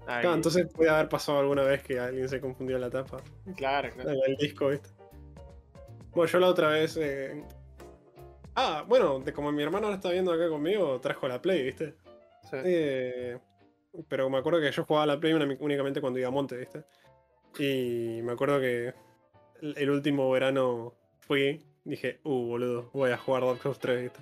Ay, 0.05 0.21
Claro, 0.21 0.33
entonces 0.33 0.67
puede 0.73 0.89
haber 0.89 1.07
pasado 1.07 1.39
alguna 1.39 1.61
vez 1.63 1.81
que 1.83 1.99
alguien 1.99 2.27
se 2.27 2.41
confundió 2.41 2.77
la 2.79 2.89
tapa. 2.89 3.17
claro, 3.55 3.89
claro. 3.93 4.09
El 4.25 4.35
disco, 4.37 4.67
¿viste? 4.69 4.89
Bueno, 6.11 6.31
yo 6.31 6.39
la 6.39 6.47
otra 6.47 6.69
vez. 6.69 6.97
eh, 6.97 7.43
Ah, 8.55 8.83
bueno, 8.87 9.19
de 9.19 9.31
como 9.31 9.51
mi 9.51 9.63
hermano 9.63 9.85
ahora 9.87 9.95
está 9.95 10.09
viendo 10.11 10.33
acá 10.33 10.49
conmigo, 10.49 10.99
trajo 10.99 11.27
la 11.27 11.41
Play, 11.41 11.63
¿viste? 11.63 11.95
Sí. 12.49 12.57
Eh, 12.65 13.37
pero 14.09 14.29
me 14.29 14.37
acuerdo 14.37 14.59
que 14.59 14.71
yo 14.71 14.83
jugaba 14.83 15.05
la 15.05 15.19
Play 15.19 15.33
únicamente 15.33 16.01
cuando 16.01 16.19
iba 16.19 16.27
a 16.27 16.31
Monte, 16.31 16.57
¿viste? 16.57 16.83
Y 17.57 18.21
me 18.21 18.33
acuerdo 18.33 18.59
que 18.59 18.93
el, 19.61 19.77
el 19.77 19.89
último 19.89 20.29
verano 20.29 20.93
fui, 21.19 21.63
dije, 21.85 22.19
uh, 22.23 22.47
boludo, 22.47 22.89
voy 22.93 23.11
a 23.11 23.17
jugar 23.17 23.45
Dark 23.45 23.61
Souls 23.61 23.79
3, 23.79 24.01
¿viste? 24.01 24.19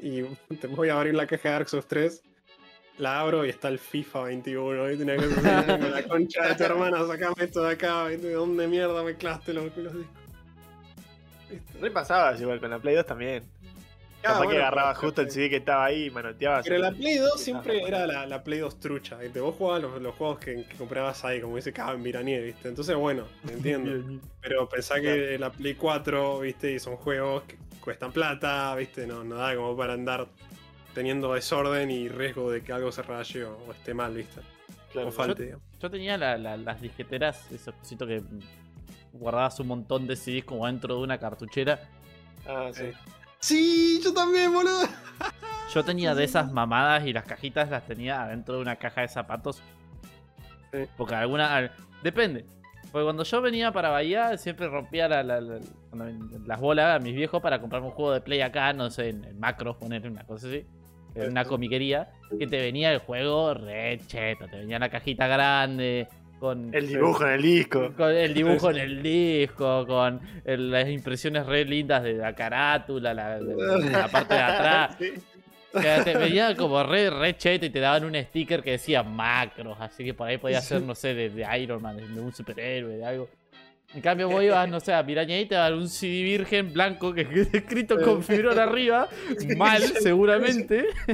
Y 0.00 0.22
te 0.56 0.66
voy 0.66 0.88
a 0.88 0.96
abrir 0.96 1.14
la 1.14 1.26
caja 1.26 1.50
de 1.50 1.54
Dark 1.54 1.68
Souls 1.68 1.86
3, 1.86 2.22
la 3.00 3.20
abro 3.20 3.44
y 3.44 3.48
está 3.48 3.68
el 3.68 3.78
FIFA 3.78 4.22
21, 4.24 4.84
¿viste? 4.84 5.04
Una 5.04 5.16
cosa 5.16 5.58
así, 5.58 5.66
como 5.72 5.88
la 5.88 6.02
concha 6.04 6.48
de 6.48 6.54
tu 6.54 6.62
hermana, 6.64 7.06
sacame 7.06 7.34
esto 7.38 7.62
de 7.62 7.72
acá, 7.72 8.06
¿viste? 8.06 8.26
¿De 8.28 8.34
dónde 8.34 8.66
mierda 8.68 9.02
mezclaste 9.02 9.52
los, 9.54 9.64
los 9.76 9.94
discos? 9.94 10.14
¿Viste? 11.50 11.78
Re 11.80 11.90
pasabas 11.90 12.40
igual 12.40 12.60
con 12.60 12.70
la 12.70 12.78
Play 12.78 12.94
2 12.94 13.06
también. 13.06 13.42
Ah, 14.22 14.22
Capaz 14.22 14.40
que 14.40 14.46
bueno, 14.48 14.60
agarrabas 14.60 14.96
pero- 14.98 15.08
justo 15.08 15.22
el 15.22 15.30
CD 15.30 15.48
que 15.48 15.56
estaba 15.56 15.86
ahí 15.86 16.04
y 16.06 16.10
manoteabas. 16.10 16.66
Pero 16.66 16.78
la 16.78 16.92
Play 16.92 17.16
2 17.16 17.40
siempre 17.40 17.80
era 17.82 18.06
la, 18.06 18.26
la 18.26 18.42
Play 18.44 18.58
2 18.58 18.78
trucha, 18.78 19.16
¿viste? 19.16 19.40
Vos 19.40 19.54
jugabas 19.56 19.82
los, 19.82 20.02
los 20.02 20.14
juegos 20.14 20.38
que, 20.38 20.64
que 20.64 20.76
comprabas 20.76 21.24
ahí, 21.24 21.40
como 21.40 21.56
dice 21.56 21.72
Caben 21.72 22.02
Viranier, 22.02 22.44
¿viste? 22.44 22.68
Entonces, 22.68 22.94
bueno, 22.96 23.24
te 23.46 23.54
entiendo. 23.54 24.20
Pero 24.42 24.68
pensá 24.68 25.00
que 25.00 25.38
la 25.38 25.50
Play 25.50 25.74
4, 25.74 26.40
¿viste? 26.40 26.70
Y 26.72 26.78
son 26.78 26.96
juegos 26.96 27.44
que 27.44 27.56
cuestan 27.80 28.12
plata, 28.12 28.74
¿viste? 28.76 29.06
No, 29.06 29.24
no 29.24 29.36
da 29.36 29.56
como 29.56 29.74
para 29.74 29.94
andar 29.94 30.26
teniendo 30.94 31.34
desorden 31.34 31.90
y 31.90 32.08
riesgo 32.08 32.50
de 32.50 32.62
que 32.62 32.72
algo 32.72 32.90
se 32.92 33.02
raye 33.02 33.44
o, 33.44 33.56
o 33.68 33.72
esté 33.72 33.94
mal, 33.94 34.14
¿viste? 34.14 34.40
Claro. 34.92 35.08
o 35.08 35.12
falte, 35.12 35.44
digamos. 35.44 35.64
Yo 35.80 35.90
tenía 35.90 36.16
la- 36.18 36.36
la- 36.36 36.56
las 36.56 36.80
disqueteras, 36.80 37.50
esos 37.52 37.74
cositos 37.76 38.08
que 38.08 38.22
guardabas 39.12 39.58
un 39.60 39.68
montón 39.68 40.06
de 40.06 40.16
CDs 40.16 40.44
como 40.44 40.66
dentro 40.66 40.96
de 40.96 41.02
una 41.02 41.18
cartuchera. 41.18 41.88
Ah, 42.46 42.70
sí. 42.72 42.90
Sí, 43.38 44.00
yo 44.04 44.12
también, 44.12 44.52
boludo. 44.52 44.82
Yo 45.72 45.84
tenía 45.84 46.14
de 46.14 46.24
esas 46.24 46.50
mamadas 46.52 47.06
y 47.06 47.12
las 47.12 47.24
cajitas 47.24 47.70
las 47.70 47.86
tenía 47.86 48.22
adentro 48.24 48.56
de 48.56 48.62
una 48.62 48.76
caja 48.76 49.02
de 49.02 49.08
zapatos. 49.08 49.62
Sí. 50.72 50.80
Porque 50.96 51.14
alguna. 51.14 51.54
al- 51.54 51.72
Depende. 52.02 52.44
Porque 52.90 53.04
cuando 53.04 53.22
yo 53.22 53.40
venía 53.40 53.70
para 53.72 53.90
Bahía, 53.90 54.36
siempre 54.36 54.66
rompía 54.68 55.08
la- 55.08 55.22
la- 55.22 55.40
la- 55.40 55.60
cuando- 55.90 56.38
las 56.46 56.60
bolas 56.60 56.96
a 56.96 56.98
mis 56.98 57.14
viejos 57.14 57.40
para 57.40 57.60
comprarme 57.60 57.86
un 57.88 57.94
juego 57.94 58.12
de 58.12 58.20
play 58.20 58.40
acá, 58.40 58.72
no 58.72 58.90
sé, 58.90 59.10
en, 59.10 59.24
en 59.24 59.38
macros, 59.38 59.76
poner 59.76 60.06
una 60.08 60.24
cosa 60.24 60.48
así. 60.48 60.66
En 61.14 61.30
una 61.30 61.44
comiquería, 61.44 62.08
que 62.38 62.46
te 62.46 62.58
venía 62.58 62.92
el 62.92 62.98
juego 62.98 63.54
re 63.54 63.98
cheto, 64.06 64.46
te 64.48 64.58
venía 64.58 64.78
la 64.78 64.88
cajita 64.88 65.26
grande, 65.26 66.06
con 66.38 66.72
El 66.74 66.86
dibujo 66.88 67.24
en 67.26 67.32
el 67.32 67.42
disco. 67.42 67.92
con 67.96 68.10
el 68.12 68.32
dibujo 68.34 68.70
en 68.70 68.76
el 68.78 69.02
disco, 69.02 69.86
con 69.86 70.20
el- 70.44 70.70
las 70.70 70.88
impresiones 70.88 71.44
re 71.46 71.64
lindas 71.64 72.02
de 72.02 72.14
la 72.14 72.34
carátula, 72.34 73.12
la, 73.12 73.38
la- 73.40 73.78
la 73.78 74.08
parte 74.08 74.34
de 74.34 74.40
atrás. 74.40 74.96
Sí. 74.98 75.12
Que 75.72 76.00
te 76.02 76.16
veía 76.18 76.56
como 76.56 76.82
re, 76.82 77.10
re 77.10 77.36
cheto 77.36 77.64
y 77.64 77.70
te 77.70 77.78
daban 77.78 78.04
un 78.04 78.16
sticker 78.16 78.60
que 78.60 78.72
decía 78.72 79.04
macros, 79.04 79.76
así 79.80 80.04
que 80.04 80.14
por 80.14 80.26
ahí 80.26 80.36
podía 80.36 80.60
ser, 80.60 80.82
no 80.82 80.96
sé, 80.96 81.14
de, 81.14 81.30
de 81.30 81.58
Iron 81.60 81.80
Man, 81.80 81.96
de 81.96 82.20
un 82.20 82.32
superhéroe, 82.34 82.96
de 82.96 83.04
algo. 83.04 83.28
En 83.92 84.00
cambio 84.02 84.28
vos 84.28 84.42
ibas, 84.44 84.68
no 84.68 84.78
sé, 84.78 84.92
a 84.94 85.04
Piraña 85.04 85.38
y 85.40 85.46
te 85.46 85.56
daban 85.56 85.74
un 85.74 85.88
CD 85.88 86.22
virgen 86.22 86.72
blanco 86.72 87.12
que 87.12 87.26
que 87.26 87.40
escrito 87.58 88.00
con 88.00 88.22
fibrón 88.22 88.58
arriba, 88.58 89.08
mal 89.56 89.82
seguramente. 90.00 90.84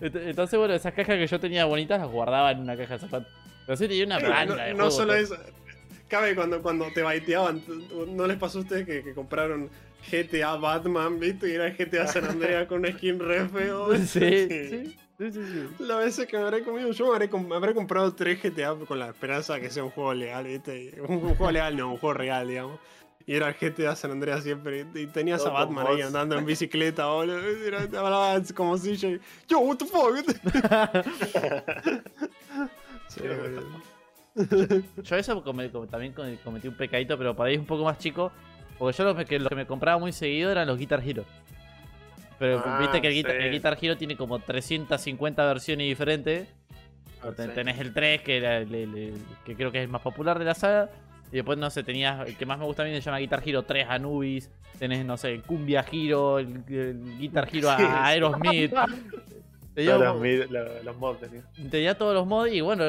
Ent- 0.00 0.20
Entonces, 0.28 0.58
bueno, 0.58 0.74
esas 0.74 0.92
cajas 0.92 1.16
que 1.16 1.26
yo 1.26 1.40
tenía 1.40 1.64
bonitas 1.64 2.00
las 2.00 2.10
guardaba 2.10 2.50
en 2.50 2.60
una 2.60 2.76
caja 2.76 2.94
de 2.94 3.00
zapatos. 3.00 3.32
Pero 3.66 3.76
sí 3.76 3.88
tenía 3.88 4.04
una 4.06 4.18
banda 4.18 4.54
no, 4.56 4.62
de 4.62 4.74
no 4.74 4.90
solo 4.90 5.14
eso. 5.14 5.36
Cabe 6.08 6.34
cuando, 6.34 6.60
cuando 6.60 6.86
te 6.92 7.02
baiteaban. 7.02 7.62
¿No 8.08 8.26
les 8.26 8.36
pasó 8.36 8.58
a 8.58 8.62
ustedes 8.62 8.84
que, 8.86 9.02
que 9.02 9.14
compraron 9.14 9.70
GTA 10.10 10.56
Batman, 10.56 11.18
viste? 11.18 11.48
Y 11.48 11.52
era 11.52 11.70
GTA 11.70 12.06
San 12.06 12.24
Andreas 12.26 12.66
con 12.66 12.80
una 12.80 12.92
skin 12.92 13.18
re 13.18 13.48
feo. 13.48 13.96
Sí, 13.96 14.46
sí, 14.48 14.96
sí, 15.30 15.32
sí, 15.32 15.52
sí. 15.52 15.84
Las 15.84 15.98
veces 15.98 16.26
que 16.26 16.36
me 16.38 16.44
habré 16.44 16.62
comido, 16.62 16.90
yo 16.92 17.06
me 17.08 17.12
habré, 17.14 17.28
com- 17.30 17.46
me 17.46 17.54
habré 17.56 17.74
comprado 17.74 18.12
tres 18.14 18.42
GTA 18.42 18.74
con 18.86 18.98
la 18.98 19.08
esperanza 19.08 19.54
de 19.54 19.60
que 19.60 19.70
sea 19.70 19.84
un 19.84 19.90
juego 19.90 20.14
legal, 20.14 20.46
Un, 21.08 21.16
un 21.16 21.34
juego 21.34 21.50
legal, 21.50 21.76
no, 21.76 21.92
un 21.92 21.98
juego 21.98 22.14
real, 22.14 22.48
digamos. 22.48 22.78
Y 23.24 23.34
era 23.36 23.48
el 23.48 23.54
GTA 23.54 23.94
San 23.94 24.10
Andreas 24.10 24.42
siempre. 24.42 24.84
Y 24.94 25.06
tenías 25.06 25.42
a 25.42 25.44
Todo 25.44 25.54
Batman 25.54 25.86
ahí 25.88 26.00
andando 26.02 26.36
en 26.36 26.44
bicicleta, 26.44 27.06
boludo. 27.06 27.36
hablaba 27.78 28.42
como 28.54 28.76
si 28.76 28.96
yo. 28.96 29.10
Yo, 29.48 29.60
what 29.60 29.76
the 29.76 29.84
fuck. 29.86 30.16
Sí. 33.08 33.20
Yo 35.02 35.16
eso 35.16 35.42
también 35.42 36.12
come- 36.14 36.38
cometí 36.42 36.66
un 36.68 36.74
pecadito, 36.74 37.18
pero 37.18 37.40
ahí 37.42 37.54
es 37.54 37.60
un 37.60 37.66
poco 37.66 37.84
más 37.84 37.98
chico. 37.98 38.32
Porque 38.78 38.96
yo 38.96 39.04
lo 39.04 39.14
que, 39.14 39.38
lo 39.38 39.48
que 39.50 39.54
me 39.54 39.66
compraba 39.66 39.98
muy 39.98 40.12
seguido 40.12 40.50
eran 40.50 40.66
los 40.66 40.78
Guitar 40.78 41.06
Hero. 41.06 41.24
Pero 42.42 42.60
Ah, 42.66 42.78
viste 42.80 43.00
que 43.00 43.06
el, 43.06 43.14
Guitar, 43.14 43.32
sí. 43.36 43.38
el 43.44 43.50
Guitar 43.52 43.78
Hero 43.80 43.96
tiene 43.96 44.16
como 44.16 44.40
350 44.40 45.44
versiones 45.46 45.86
diferentes. 45.86 46.48
Ten- 47.36 47.50
Sí. 47.50 47.54
Tenés 47.54 47.78
el 47.78 47.94
3, 47.94 48.20
que, 48.22 48.36
era 48.38 48.58
el- 48.58 48.74
el- 48.74 48.96
el- 48.98 49.22
que 49.44 49.54
creo 49.54 49.70
que 49.70 49.78
es 49.78 49.84
el 49.84 49.88
más 49.90 50.02
popular 50.02 50.40
de 50.40 50.44
la 50.44 50.54
saga. 50.54 50.90
Y 51.30 51.36
después, 51.36 51.56
no 51.56 51.70
sé, 51.70 51.84
tenías. 51.84 52.26
El 52.28 52.36
que 52.36 52.44
más 52.44 52.58
me 52.58 52.64
gusta 52.64 52.82
a 52.82 52.86
mí 52.86 52.92
se 52.92 53.00
llama 53.00 53.18
Guitar 53.18 53.42
Hero 53.46 53.62
3 53.62 53.86
Anubis. 53.88 54.50
Tenés, 54.78 55.04
no 55.06 55.16
sé, 55.16 55.40
Cumbia 55.46 55.84
Hero, 55.90 56.40
el, 56.40 56.64
el 56.68 57.18
Guitar 57.18 57.48
Hero 57.52 57.70
a 57.70 57.76
Sí. 57.78 57.84
Aerosmith. 57.88 58.74
Tenía 59.72 59.92
Todos 59.96 60.12
como- 60.12 60.24
los, 60.82 60.96
mods 60.96 61.20
tenía. 61.20 61.42
tenía 61.70 61.96
todos 61.96 62.14
los 62.14 62.26
mods 62.26 62.52
y 62.52 62.60
bueno, 62.60 62.84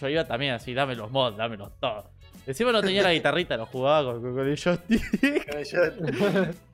yo 0.00 0.08
iba 0.08 0.24
también 0.24 0.54
así, 0.54 0.72
dame 0.72 0.94
los 0.94 1.10
mods, 1.10 1.36
dámelos 1.36 1.72
todos. 1.80 2.04
Encima 2.46 2.70
no 2.70 2.80
tenía 2.82 3.02
la 3.02 3.12
guitarrita, 3.12 3.56
lo 3.56 3.66
jugaba 3.66 4.12
con, 4.12 4.22
con- 4.22 4.34
con 4.36 4.48
el 4.48 4.56
joystick. 4.56 5.02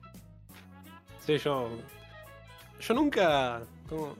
Sí, 1.25 1.37
yo. 1.37 1.69
Yo 2.87 2.93
nunca. 2.93 3.61
¿cómo? 3.89 4.15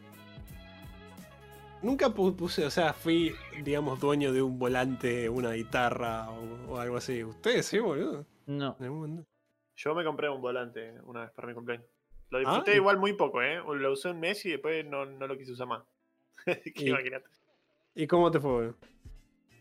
Nunca 1.82 2.08
pu- 2.10 2.34
puse, 2.36 2.66
o 2.66 2.70
sea, 2.72 2.94
fui, 2.94 3.36
digamos, 3.62 4.00
dueño 4.00 4.32
de 4.32 4.42
un 4.42 4.58
volante, 4.58 5.28
una 5.28 5.52
guitarra 5.52 6.30
o, 6.30 6.72
o 6.74 6.78
algo 6.80 6.96
así. 6.98 7.24
Ustedes 7.24 7.66
sí, 7.66 7.80
boludo. 7.80 8.26
No. 8.46 8.76
En 8.80 8.86
algún 8.86 9.00
momento. 9.02 9.30
Yo 9.76 9.94
me 9.96 10.04
compré 10.06 10.30
un 10.30 10.42
volante 10.42 10.94
una 11.04 11.22
vez 11.22 11.32
para 11.32 11.48
mi 11.48 11.54
cumpleaños. 11.54 11.86
Lo 12.30 12.40
disfruté 12.40 12.72
Ah, 12.72 12.74
y- 12.76 12.78
igual 12.78 12.98
muy 13.00 13.14
poco, 13.14 13.42
¿eh? 13.42 13.58
Lo 13.58 13.92
usé 13.92 14.10
un 14.12 14.20
mes 14.20 14.46
y 14.46 14.52
después 14.52 14.86
no, 14.86 15.06
no 15.06 15.28
lo 15.28 15.38
quise 15.38 15.52
usar 15.52 15.68
más. 15.68 15.84
Que 16.46 16.72
Y- 16.76 16.90
imagínate. 16.90 17.28
¿Y 17.96 18.08
cómo 18.08 18.32
te 18.32 18.40
fue, 18.40 18.52
boludo? 18.52 18.76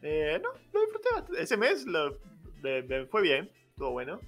Eh, 0.03 0.41
no, 0.43 0.49
lo 0.73 0.81
disfruté 0.81 1.09
bastante. 1.15 1.43
Ese 1.43 1.57
mes 1.57 1.87
lo, 1.87 2.16
fue 3.11 3.23
bien, 3.23 3.51
estuvo 3.69 3.91
bueno. 3.91 4.20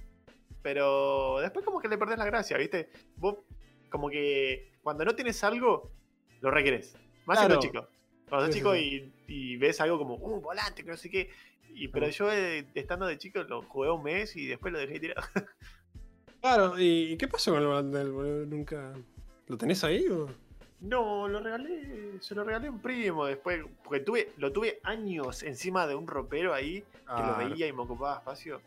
Pero 0.61 1.39
después 1.39 1.63
como 1.65 1.79
que 1.79 1.87
le 1.87 1.97
perdés 1.97 2.17
la 2.17 2.25
gracia, 2.25 2.57
¿viste? 2.57 2.89
Vos 3.17 3.37
como 3.89 4.09
que 4.09 4.71
cuando 4.83 5.05
no 5.05 5.15
tienes 5.15 5.43
algo, 5.43 5.91
lo 6.41 6.51
requerés. 6.51 6.95
Más 7.25 7.39
Claro. 7.39 7.61
siendo 7.61 7.79
chico. 7.81 7.87
Cuando 8.29 8.47
sos 8.47 8.53
Sí, 8.53 8.59
chico 8.59 8.73
sí, 8.75 9.13
y, 9.27 9.33
y 9.53 9.57
ves 9.57 9.79
algo 9.81 9.97
como, 9.97 10.15
un 10.15 10.41
volante, 10.41 10.83
que 10.83 10.89
no 10.91 10.97
sé 10.97 11.09
qué. 11.09 11.29
Y, 11.73 11.87
pero 11.89 12.07
yo 12.09 12.31
eh, 12.31 12.65
estando 12.73 13.05
de 13.05 13.17
chico 13.17 13.43
lo 13.43 13.61
jugué 13.63 13.89
un 13.91 14.03
mes 14.03 14.35
y 14.35 14.47
después 14.47 14.71
lo 14.73 14.79
dejé 14.79 14.99
tirado. 14.99 15.21
Claro, 16.41 16.75
¿y, 16.77 17.17
qué 17.17 17.27
pasó 17.27 17.51
con 17.53 17.61
el 17.61 17.67
volante 17.67 17.97
del? 17.97 18.47
¿Nunca. 18.49 18.93
¿Lo 19.47 19.57
tenés 19.57 19.83
ahí 19.83 20.07
o.? 20.07 20.27
No, 20.79 21.27
lo 21.27 21.39
regalé, 21.39 22.21
se 22.21 22.35
lo 22.35 22.43
regalé 22.43 22.67
a 22.67 22.71
un 22.71 22.79
primo 22.81 23.25
después, 23.25 23.63
porque 23.83 24.01
tuve, 24.01 24.31
lo 24.37 24.51
tuve 24.51 24.79
años 24.83 25.41
encima 25.41 25.87
de 25.87 25.95
un 25.95 26.05
ropero 26.05 26.53
ahí, 26.53 26.81
que 26.81 26.87
Ah, 27.07 27.37
lo 27.41 27.49
veía 27.49 27.65
y 27.65 27.73
me 27.73 27.81
ocupaba 27.81 28.17
espacio. 28.17 28.61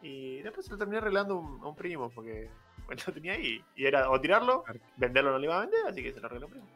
Y 0.00 0.40
después 0.40 0.64
se 0.64 0.72
lo 0.72 0.78
terminé 0.78 1.00
regalando 1.00 1.34
a 1.34 1.38
un, 1.38 1.60
a 1.62 1.68
un 1.68 1.76
primo, 1.76 2.08
porque 2.08 2.48
lo 3.06 3.12
tenía 3.12 3.32
ahí. 3.32 3.62
Y 3.76 3.86
era 3.86 4.10
o 4.10 4.20
tirarlo, 4.20 4.64
venderlo 4.96 5.32
no 5.32 5.38
lo 5.38 5.44
iba 5.44 5.58
a 5.58 5.60
vender, 5.60 5.80
así 5.88 6.02
que 6.02 6.12
se 6.12 6.20
lo 6.20 6.28
primo. 6.28 6.66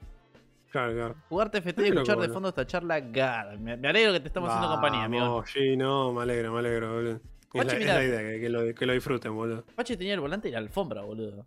Claro, 0.71 0.93
claro. 0.95 1.15
Jugar 1.29 1.51
TFT 1.51 1.81
y 1.81 1.89
escuchar 1.89 2.19
de 2.19 2.29
fondo 2.31 2.49
esta 2.49 2.67
charla, 2.67 3.01
God. 3.01 3.59
Me, 3.59 3.77
me 3.77 3.89
alegro 3.89 4.13
que 4.15 4.21
te 4.21 4.29
estamos 4.29 4.49
haciendo 4.49 4.71
compañía, 4.71 5.05
amigo. 5.05 5.25
Vamos, 5.25 5.51
Sí, 5.51 5.77
no, 5.77 6.13
me 6.13 6.23
alegro, 6.23 6.53
me 6.53 6.61
alegro, 6.61 6.95
boludo. 6.95 7.21
Es 7.53 7.67
la, 7.67 7.73
es 7.73 7.79
mira. 7.79 7.95
la 7.95 8.05
idea, 8.05 8.21
que, 8.21 8.41
que 8.41 8.49
lo, 8.49 8.75
que 8.75 8.87
lo 8.87 8.93
disfruten, 8.95 9.35
boludo. 9.35 9.65
Pache 9.75 9.99
tenía 9.99 10.15
el 10.15 10.21
volante 10.21 10.49
y 10.49 10.53
la 10.53 10.59
alfombra, 10.59 11.03
boludo. 11.03 11.47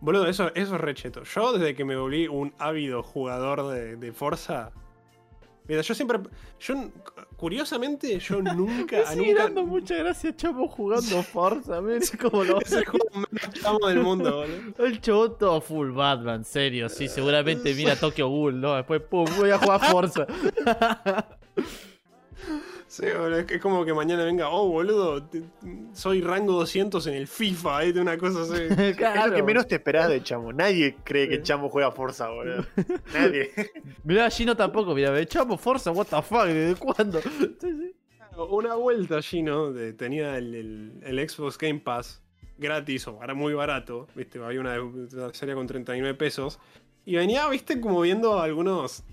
Boludo, 0.00 0.28
eso, 0.28 0.54
eso 0.54 0.74
es 0.76 0.80
re 0.80 0.94
cheto. 0.94 1.24
Yo, 1.24 1.54
desde 1.54 1.74
que 1.74 1.84
me 1.84 1.96
volví 1.96 2.28
un 2.28 2.54
ávido 2.58 3.02
jugador 3.02 3.66
de, 3.68 3.96
de 3.96 4.12
Forza. 4.12 4.70
Mira, 5.68 5.82
yo 5.82 5.94
siempre. 5.94 6.18
Yo, 6.60 6.90
curiosamente, 7.36 8.18
yo 8.18 8.42
nunca. 8.42 8.98
Me 8.98 9.06
sigue 9.06 9.26
nunca 9.28 9.42
dando 9.44 9.66
mucha 9.66 9.96
gracia, 9.96 10.34
chavo, 10.34 10.68
jugando 10.68 11.22
Forza. 11.32 11.80
Es 11.92 12.10
como 12.16 12.44
lo 12.44 12.60
Es 12.60 12.72
el 12.72 12.84
juego 12.84 13.06
chamo 13.60 13.88
del 13.88 14.00
mundo, 14.00 14.36
boludo. 14.36 14.84
El 14.84 15.00
todo 15.00 15.60
full 15.60 15.90
Batman, 15.90 16.44
serio, 16.44 16.88
sí, 16.88 17.08
seguramente 17.08 17.74
mira 17.76 17.96
Tokyo 17.96 18.28
Ghoul, 18.28 18.60
¿no? 18.60 18.74
Después, 18.76 19.02
pum, 19.02 19.26
voy 19.36 19.50
a 19.50 19.58
jugar 19.58 19.90
Forza. 19.90 20.26
Sí, 22.96 23.04
boludo, 23.14 23.38
es 23.40 23.44
que 23.46 23.54
es 23.56 23.60
como 23.60 23.84
que 23.84 23.92
mañana 23.92 24.24
venga, 24.24 24.48
oh, 24.48 24.68
boludo, 24.68 25.22
te- 25.22 25.42
soy 25.92 26.22
rango 26.22 26.52
200 26.54 27.06
en 27.08 27.14
el 27.14 27.26
FIFA, 27.26 27.84
¿eh? 27.84 27.92
De 27.92 28.00
una 28.00 28.16
cosa 28.16 28.42
así. 28.42 28.62
Es 28.70 28.96
lo 29.28 29.34
que 29.34 29.42
menos 29.42 29.66
te 29.66 29.74
esperás 29.74 30.08
de 30.08 30.22
Chamo. 30.22 30.52
Nadie 30.52 30.96
cree 31.04 31.28
que. 31.28 31.42
Chamo 31.42 31.68
juega 31.68 31.90
Forza, 31.92 32.28
boludo. 32.28 32.64
Nadie. 33.12 33.50
Mirá, 34.04 34.30
Gino 34.30 34.56
tampoco, 34.56 34.94
mirá, 34.94 35.10
me 35.10 35.20
echamos 35.20 35.60
Forza, 35.60 35.90
what 35.90 36.06
the 36.06 36.22
fuck, 36.22 36.44
¿desde 36.46 36.74
cuándo? 36.76 37.20
Sí, 37.30 37.56
sí. 37.60 37.94
Una 38.50 38.74
vuelta 38.74 39.16
allí, 39.16 39.42
¿no? 39.42 39.72
De- 39.72 39.92
tenía 39.92 40.36
el, 40.38 40.54
el- 40.54 41.00
el 41.04 41.28
Xbox 41.28 41.58
Game 41.58 41.80
Pass 41.80 42.22
gratis 42.58 43.06
o 43.08 43.18
era 43.22 43.34
muy 43.34 43.52
barato, 43.52 44.06
¿viste? 44.14 44.38
Había 44.42 44.60
una, 44.60 44.80
una 44.82 45.34
serie 45.34 45.54
con 45.54 45.66
39 45.66 46.14
pesos. 46.14 46.58
Y 47.04 47.16
venía, 47.16 47.46
¿viste? 47.48 47.78
Como 47.80 48.00
viendo 48.00 48.40
algunos 48.40 49.04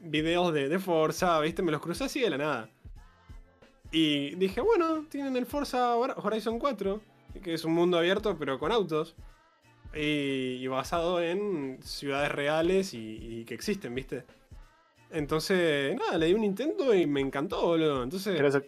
videos 0.00 0.52
de, 0.52 0.68
de 0.68 0.78
Forza, 0.78 1.40
¿viste? 1.40 1.62
Me 1.62 1.72
los 1.72 1.80
crucé 1.80 2.04
así 2.04 2.20
de 2.20 2.30
la 2.30 2.38
nada. 2.38 2.70
Y 3.98 4.34
dije, 4.34 4.60
bueno, 4.60 5.06
tienen 5.08 5.38
el 5.38 5.46
Forza 5.46 5.96
Horizon 5.96 6.58
4, 6.58 7.00
que 7.42 7.54
es 7.54 7.64
un 7.64 7.72
mundo 7.72 7.96
abierto 7.96 8.36
pero 8.38 8.58
con 8.58 8.70
autos. 8.70 9.16
Y, 9.94 10.58
y 10.60 10.66
basado 10.66 11.22
en 11.22 11.78
ciudades 11.82 12.30
reales 12.30 12.92
y, 12.92 12.98
y 13.40 13.44
que 13.46 13.54
existen, 13.54 13.94
¿viste? 13.94 14.26
Entonces, 15.10 15.96
nada, 15.96 16.18
le 16.18 16.26
di 16.26 16.34
un 16.34 16.44
intento 16.44 16.94
y 16.94 17.06
me 17.06 17.22
encantó, 17.22 17.62
boludo. 17.62 18.02
Entonces, 18.02 18.34
Pero 18.36 18.48
eso- 18.48 18.62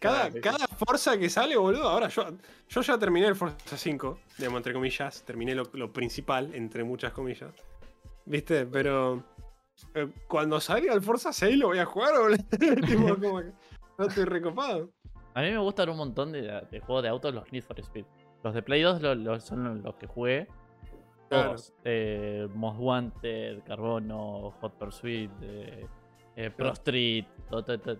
cada, 0.00 0.30
cada 0.40 0.66
Forza 0.66 1.18
que 1.18 1.28
sale, 1.28 1.54
boludo, 1.56 1.86
ahora 1.86 2.08
yo, 2.08 2.24
yo 2.70 2.80
ya 2.80 2.96
terminé 2.98 3.26
el 3.26 3.36
Forza 3.36 3.76
5, 3.76 4.20
digamos, 4.38 4.60
entre 4.60 4.72
comillas, 4.72 5.24
terminé 5.24 5.54
lo, 5.54 5.68
lo 5.74 5.92
principal, 5.92 6.54
entre 6.54 6.84
muchas 6.84 7.12
comillas. 7.12 7.50
¿Viste? 8.24 8.64
Pero 8.64 9.22
eh, 9.94 10.08
cuando 10.26 10.58
salga 10.60 10.94
el 10.94 11.02
Forza 11.02 11.34
6 11.34 11.58
lo 11.58 11.66
voy 11.66 11.80
a 11.80 11.84
jugar, 11.84 12.18
boludo. 12.18 12.38
Tipo, 12.86 13.16
como 13.20 13.40
que 13.40 13.52
no 13.98 14.06
estoy 14.06 14.24
recopado. 14.24 14.90
A 15.34 15.42
mí 15.42 15.50
me 15.50 15.58
gustan 15.58 15.88
un 15.90 15.96
montón 15.98 16.32
de, 16.32 16.42
de 16.70 16.80
juegos 16.80 17.02
de 17.02 17.08
autos 17.10 17.34
los 17.34 17.50
Need 17.52 17.62
for 17.62 17.78
Speed. 17.80 18.04
Los 18.42 18.54
de 18.54 18.62
Play 18.62 18.82
2 18.82 19.02
lo- 19.02 19.14
lo- 19.14 19.40
son 19.40 19.82
los 19.82 19.94
que 19.96 20.06
jugué. 20.06 20.48
Claro. 21.28 21.50
Todos. 21.50 21.74
Eh, 21.84 22.48
Most 22.54 22.78
Wanted, 22.80 23.62
Carbono, 23.64 24.52
Hot 24.60 24.74
Pursuit, 24.78 25.30
eh, 25.42 25.86
eh, 26.36 26.50
Pro 26.50 26.56
Claro. 26.66 26.72
Street, 26.74 27.24
todo, 27.50 27.64
todo, 27.64 27.96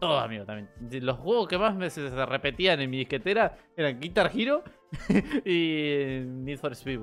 todo, 0.00 0.18
amigo, 0.18 0.44
también. 0.44 0.68
Los 1.04 1.18
juegos 1.18 1.46
que 1.48 1.58
más 1.58 1.74
me 1.76 1.90
se, 1.90 2.08
se 2.08 2.26
repetían 2.26 2.80
en 2.80 2.88
mi 2.90 2.98
disquetera 2.98 3.56
eran 3.76 4.00
Guitar 4.00 4.30
Hero 4.34 4.62
y 5.44 6.20
Need 6.24 6.58
for 6.58 6.72
Speed. 6.72 7.00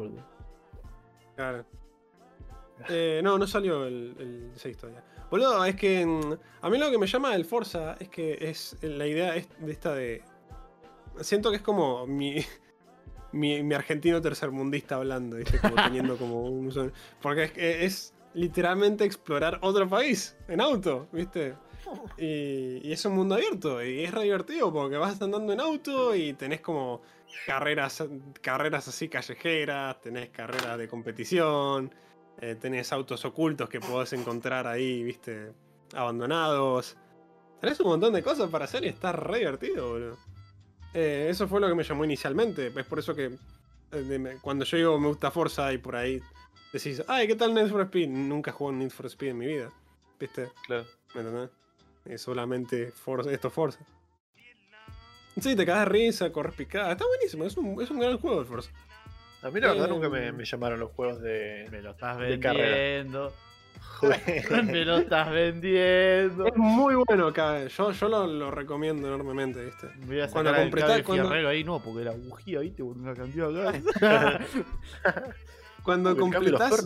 Claro. 1.36 1.66
Eh, 2.90 3.22
no, 3.24 3.38
no 3.38 3.46
salió 3.46 3.86
el, 3.86 4.16
el 4.20 4.52
6 4.56 4.78
todavía. 4.78 5.04
Boludo, 5.32 5.64
es 5.64 5.78
que 5.78 6.02
a 6.62 6.70
mí 6.70 6.78
lo 6.78 6.92
que 6.92 6.98
me 6.98 7.08
llama 7.08 7.32
del 7.32 7.46
Forza 7.46 7.96
es 8.00 8.10
que 8.10 8.38
es 8.42 8.76
la 8.82 9.08
idea 9.08 9.32
de 9.32 9.72
esta 9.72 9.96
de. 9.96 10.22
Siento 11.22 11.50
que 11.50 11.56
es 11.56 11.62
como 11.62 12.06
mi, 12.08 12.46
mi, 13.32 13.74
argentino 13.74 14.22
tercermundista 14.22 14.96
hablando, 14.96 15.38
¿viste? 15.38 15.58
Como 15.60 15.76
teniendo 15.76 16.18
como 16.18 16.44
un. 16.44 16.92
Porque 17.22 17.46
es, 17.46 17.54
es 17.56 18.14
literalmente 18.34 19.06
explorar 19.06 19.58
otro 19.62 19.88
país 19.88 20.36
en 20.50 20.60
auto, 20.60 21.08
¿viste? 21.14 21.56
Y, 22.18 22.88
y 22.88 22.92
es 22.92 23.04
un 23.06 23.16
mundo 23.16 23.36
abierto 23.36 23.84
y 23.84 24.04
es 24.04 24.12
re 24.12 24.24
divertido 24.24 24.72
porque 24.72 24.98
vas 24.98 25.22
andando 25.22 25.52
en 25.52 25.60
auto 25.62 26.14
y 26.14 26.34
tenés 26.34 26.62
como 26.62 27.02
carreras, 27.46 28.04
carreras 28.42 28.88
así 28.88 29.08
callejeras, 29.08 30.00
tenés 30.02 30.30
carreras 30.30 30.78
de 30.78 30.88
competición, 30.88 31.94
eh, 32.42 32.56
tenés 32.56 32.92
autos 32.92 33.24
ocultos 33.24 33.70
que 33.70 33.80
podés 33.80 34.14
encontrar 34.14 34.66
ahí, 34.66 35.04
¿viste? 35.04 35.54
Abandonados. 35.94 36.98
Tenés 37.60 37.80
un 37.80 37.88
montón 37.88 38.14
de 38.14 38.24
cosas 38.24 38.50
para 38.50 38.66
hacer 38.66 38.84
y 38.84 38.88
está 38.88 39.12
re 39.12 39.40
divertido, 39.40 39.90
boludo. 39.90 40.18
Eh, 40.96 41.28
eso 41.30 41.48
fue 41.48 41.62
lo 41.62 41.68
que 41.68 41.76
me 41.76 41.84
llamó 41.84 42.04
inicialmente. 42.04 42.74
Es 42.76 42.86
por 42.88 42.98
eso 42.98 43.14
que 43.14 43.38
eh, 43.92 44.38
cuando 44.42 44.66
yo 44.66 44.78
digo 44.78 45.00
me 45.00 45.08
gusta 45.08 45.30
Forza 45.30 45.72
y 45.72 45.78
por 45.78 45.96
ahí 45.96 46.20
decís, 46.74 47.04
ay, 47.08 47.28
¿qué 47.28 47.36
tal 47.36 47.54
Need 47.54 47.70
for 47.70 47.82
Speed? 47.82 48.10
Nunca 48.10 48.52
jugué 48.52 48.72
un 48.72 48.80
Need 48.80 48.90
for 48.90 49.06
Speed 49.06 49.30
en 49.30 49.38
mi 49.38 49.46
vida. 49.46 49.72
¿Viste? 50.20 50.50
Claro. 50.66 50.86
¿Me 51.14 51.22
entendés? 51.22 51.50
Es 52.06 52.24
solamente 52.24 52.92
Forza, 52.92 53.32
esto 53.32 53.50
es 53.50 53.54
Forza. 53.54 53.86
Sí, 55.40 55.56
te 55.56 55.66
cagas 55.66 55.86
de 55.86 55.92
risa, 55.92 56.32
corres 56.32 56.56
picada. 56.56 56.92
Está 56.92 57.06
buenísimo, 57.06 57.46
es 57.46 57.56
un, 57.56 57.80
es 57.82 57.92
un 57.92 58.00
gran 58.00 58.18
juego 58.18 58.42
el 58.42 58.48
Forza. 58.48 58.72
A 59.44 59.50
mí 59.50 59.60
la 59.60 59.70
verdad 59.70 59.86
Eh, 59.88 59.90
nunca 59.90 60.10
me, 60.10 60.32
me 60.32 60.46
llamaron 60.46 60.80
los 60.80 60.92
juegos 60.92 61.22
de. 61.22 61.68
Me 61.72 61.82
lo 61.82 61.92
estás 61.92 62.18
De 62.20 62.38
vendiendo. 62.38 63.34
Me 64.64 64.84
lo 64.86 64.98
estás 64.98 65.32
vendiendo. 65.32 66.48
Es 66.48 66.56
muy 66.56 66.96
bueno 66.96 67.28
acá. 67.28 67.66
Yo, 67.68 67.92
yo 67.92 68.08
lo, 68.10 68.26
lo 68.28 68.50
recomiendo 68.52 69.08
enormemente, 69.08 69.64
¿viste? 69.64 69.88
Voy 70.06 70.20
a 70.22 70.28
Cuando 70.28 70.52
sacar 70.52 70.70
cable 70.72 71.04
cuando- 71.04 71.24
fierrero 71.26 71.50
ahí, 71.50 71.64
no, 71.64 71.80
porque 71.84 72.04
la 72.06 72.12
bujía 72.12 72.60
ahí 72.60 72.72
te 72.72 72.82
una 72.84 73.14
cantidad 73.14 73.50
de 73.50 73.62
gas. 73.62 74.42
Cuando 75.84 76.16
completas 76.16 76.86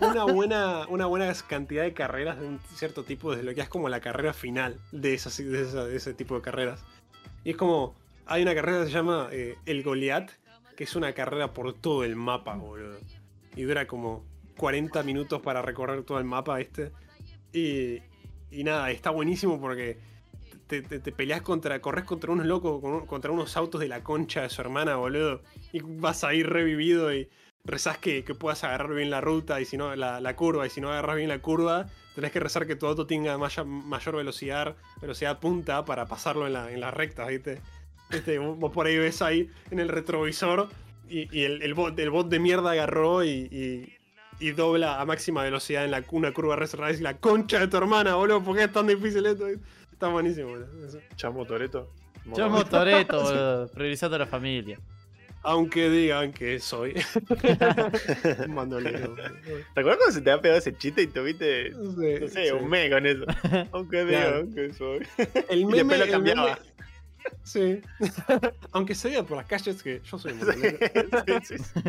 una 0.00 0.24
buena, 0.24 0.86
una 0.88 1.04
buena 1.04 1.30
cantidad 1.46 1.82
de 1.82 1.92
carreras 1.92 2.40
de 2.40 2.46
un 2.46 2.58
cierto 2.74 3.04
tipo, 3.04 3.32
desde 3.32 3.44
lo 3.44 3.54
que 3.54 3.60
es 3.60 3.68
como 3.68 3.90
la 3.90 4.00
carrera 4.00 4.32
final 4.32 4.78
de, 4.92 5.12
esas, 5.12 5.36
de, 5.36 5.60
esa- 5.62 5.84
de 5.84 5.96
ese 5.96 6.14
tipo 6.14 6.36
de 6.36 6.40
carreras. 6.40 6.82
Y 7.44 7.50
es 7.50 7.56
como, 7.58 7.94
hay 8.24 8.42
una 8.42 8.54
carrera 8.54 8.78
que 8.80 8.86
se 8.86 8.92
llama 8.92 9.28
eh, 9.30 9.56
El 9.66 9.82
Goliath, 9.82 10.30
es 10.80 10.96
una 10.96 11.12
carrera 11.12 11.52
por 11.52 11.74
todo 11.74 12.04
el 12.04 12.16
mapa, 12.16 12.56
boludo. 12.56 12.98
Y 13.54 13.62
dura 13.64 13.86
como 13.86 14.24
40 14.56 15.02
minutos 15.02 15.42
para 15.42 15.60
recorrer 15.60 16.04
todo 16.04 16.18
el 16.18 16.24
mapa, 16.24 16.58
este. 16.58 16.90
Y, 17.52 17.98
y 18.50 18.64
nada, 18.64 18.90
está 18.90 19.10
buenísimo 19.10 19.60
porque 19.60 19.98
te, 20.66 20.82
peleas 21.12 21.42
contra, 21.42 21.82
corres 21.82 22.06
contra 22.06 22.32
unos 22.32 22.46
locos, 22.46 23.04
contra 23.06 23.30
unos 23.30 23.58
autos 23.58 23.78
de 23.78 23.88
la 23.88 24.02
concha 24.02 24.40
de 24.40 24.48
su 24.48 24.62
hermana, 24.62 24.96
boludo. 24.96 25.42
Y 25.70 25.80
vas 25.80 26.24
a 26.24 26.32
ir 26.32 26.48
revivido 26.48 27.12
y 27.12 27.28
rezás 27.62 27.98
que, 27.98 28.22
puedas 28.22 28.64
agarrar 28.64 28.94
bien 28.94 29.10
la 29.10 29.20
ruta 29.20 29.60
y 29.60 29.66
si 29.66 29.76
no, 29.76 29.94
la, 29.94 30.34
curva. 30.34 30.66
Y 30.66 30.70
si 30.70 30.80
no 30.80 30.88
agarras 30.88 31.16
bien 31.16 31.28
la 31.28 31.42
curva, 31.42 31.88
tenés 32.14 32.32
que 32.32 32.40
rezar 32.40 32.66
que 32.66 32.74
tu 32.74 32.86
auto 32.86 33.06
tenga 33.06 33.36
mayor 33.36 34.16
velocidad, 34.16 34.76
velocidad 35.02 35.40
punta 35.40 35.84
para 35.84 36.06
pasarlo 36.06 36.46
en, 36.46 36.54
la, 36.54 36.72
en 36.72 36.80
las 36.80 36.94
rectas, 36.94 37.28
¿viste? 37.28 37.60
¿Viste? 38.10 38.38
Vos 38.38 38.72
por 38.72 38.86
ahí 38.86 38.98
ves 38.98 39.22
ahí 39.22 39.48
en 39.70 39.78
el 39.80 39.88
retrovisor 39.88 40.68
y, 41.08 41.28
y 41.36 41.44
el, 41.44 41.62
el 41.62 41.74
bot, 41.74 41.98
el 41.98 42.10
bot 42.10 42.28
de 42.28 42.38
mierda 42.38 42.72
agarró 42.72 43.24
y, 43.24 43.28
y- 43.50 43.96
y 44.42 44.52
dobla 44.52 45.00
a 45.00 45.04
máxima 45.04 45.42
velocidad 45.42 45.84
en 45.84 45.90
la, 45.90 46.02
una 46.12 46.32
curva 46.32 46.56
race 46.56 46.74
y 46.98 47.02
la 47.02 47.18
concha 47.18 47.58
de 47.60 47.68
tu 47.68 47.76
hermana, 47.76 48.14
boludo, 48.14 48.42
¿por 48.42 48.56
qué 48.56 48.64
es 48.64 48.72
tan 48.72 48.86
difícil 48.86 49.26
esto? 49.26 49.46
Está 49.92 50.08
buenísimo, 50.08 50.48
boludo. 50.48 50.66
Chamo 51.16 51.44
Toreto. 51.44 51.90
Chamo 52.34 52.64
Toreto, 52.64 53.20
boludo, 53.22 53.68
priorizando 53.68 54.16
a 54.16 54.20
la 54.20 54.26
familia. 54.26 54.78
Aunque 55.42 55.88
digan 55.90 56.32
que 56.32 56.58
soy 56.58 56.94
un 58.46 58.54
bandolero. 58.54 59.14
¿Te 59.14 59.80
acuerdas 59.80 59.96
cuando 59.98 60.12
se 60.12 60.20
te 60.22 60.30
había 60.30 60.42
pegado 60.42 60.58
ese 60.58 60.74
chiste 60.76 61.02
y 61.02 61.06
tuviste, 61.06 61.70
No 61.70 61.92
sé, 61.92 62.20
no 62.20 62.28
sé, 62.28 62.44
sí. 62.46 62.50
un 62.52 62.68
mes 62.68 62.90
con 62.90 63.06
eso? 63.06 63.24
Aunque 63.72 64.06
Claro. 64.06 64.42
digan 64.42 64.54
que 64.54 64.74
soy. 64.74 65.06
El 65.48 65.60
Y 65.60 65.64
meme, 65.66 65.76
después 65.78 65.98
lo 65.98 66.04
el 66.06 66.10
cambiaba. 66.10 66.46
meme- 66.56 66.70
Sí. 67.42 67.80
Aunque 68.72 68.94
se 68.94 69.10
vea 69.10 69.22
por 69.22 69.36
las 69.36 69.46
calles 69.46 69.82
que 69.82 70.00
yo 70.04 70.18
soy. 70.18 70.32
Sí, 70.40 71.56
sí, 71.56 71.58
sí. 71.58 71.80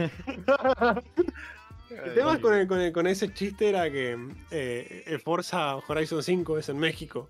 El 1.90 2.14
tema 2.16 2.40
con, 2.40 2.54
el- 2.54 2.68
con 2.68 2.80
el- 2.80 2.92
con 2.94 3.06
ese 3.08 3.34
chiste 3.34 3.70
era 3.70 3.92
que 3.92 4.18
eh, 4.50 5.04
el 5.08 5.20
Forza 5.20 5.76
Horizon 5.76 6.24
5 6.24 6.58
es 6.58 6.70
en 6.70 6.78
México. 6.78 7.30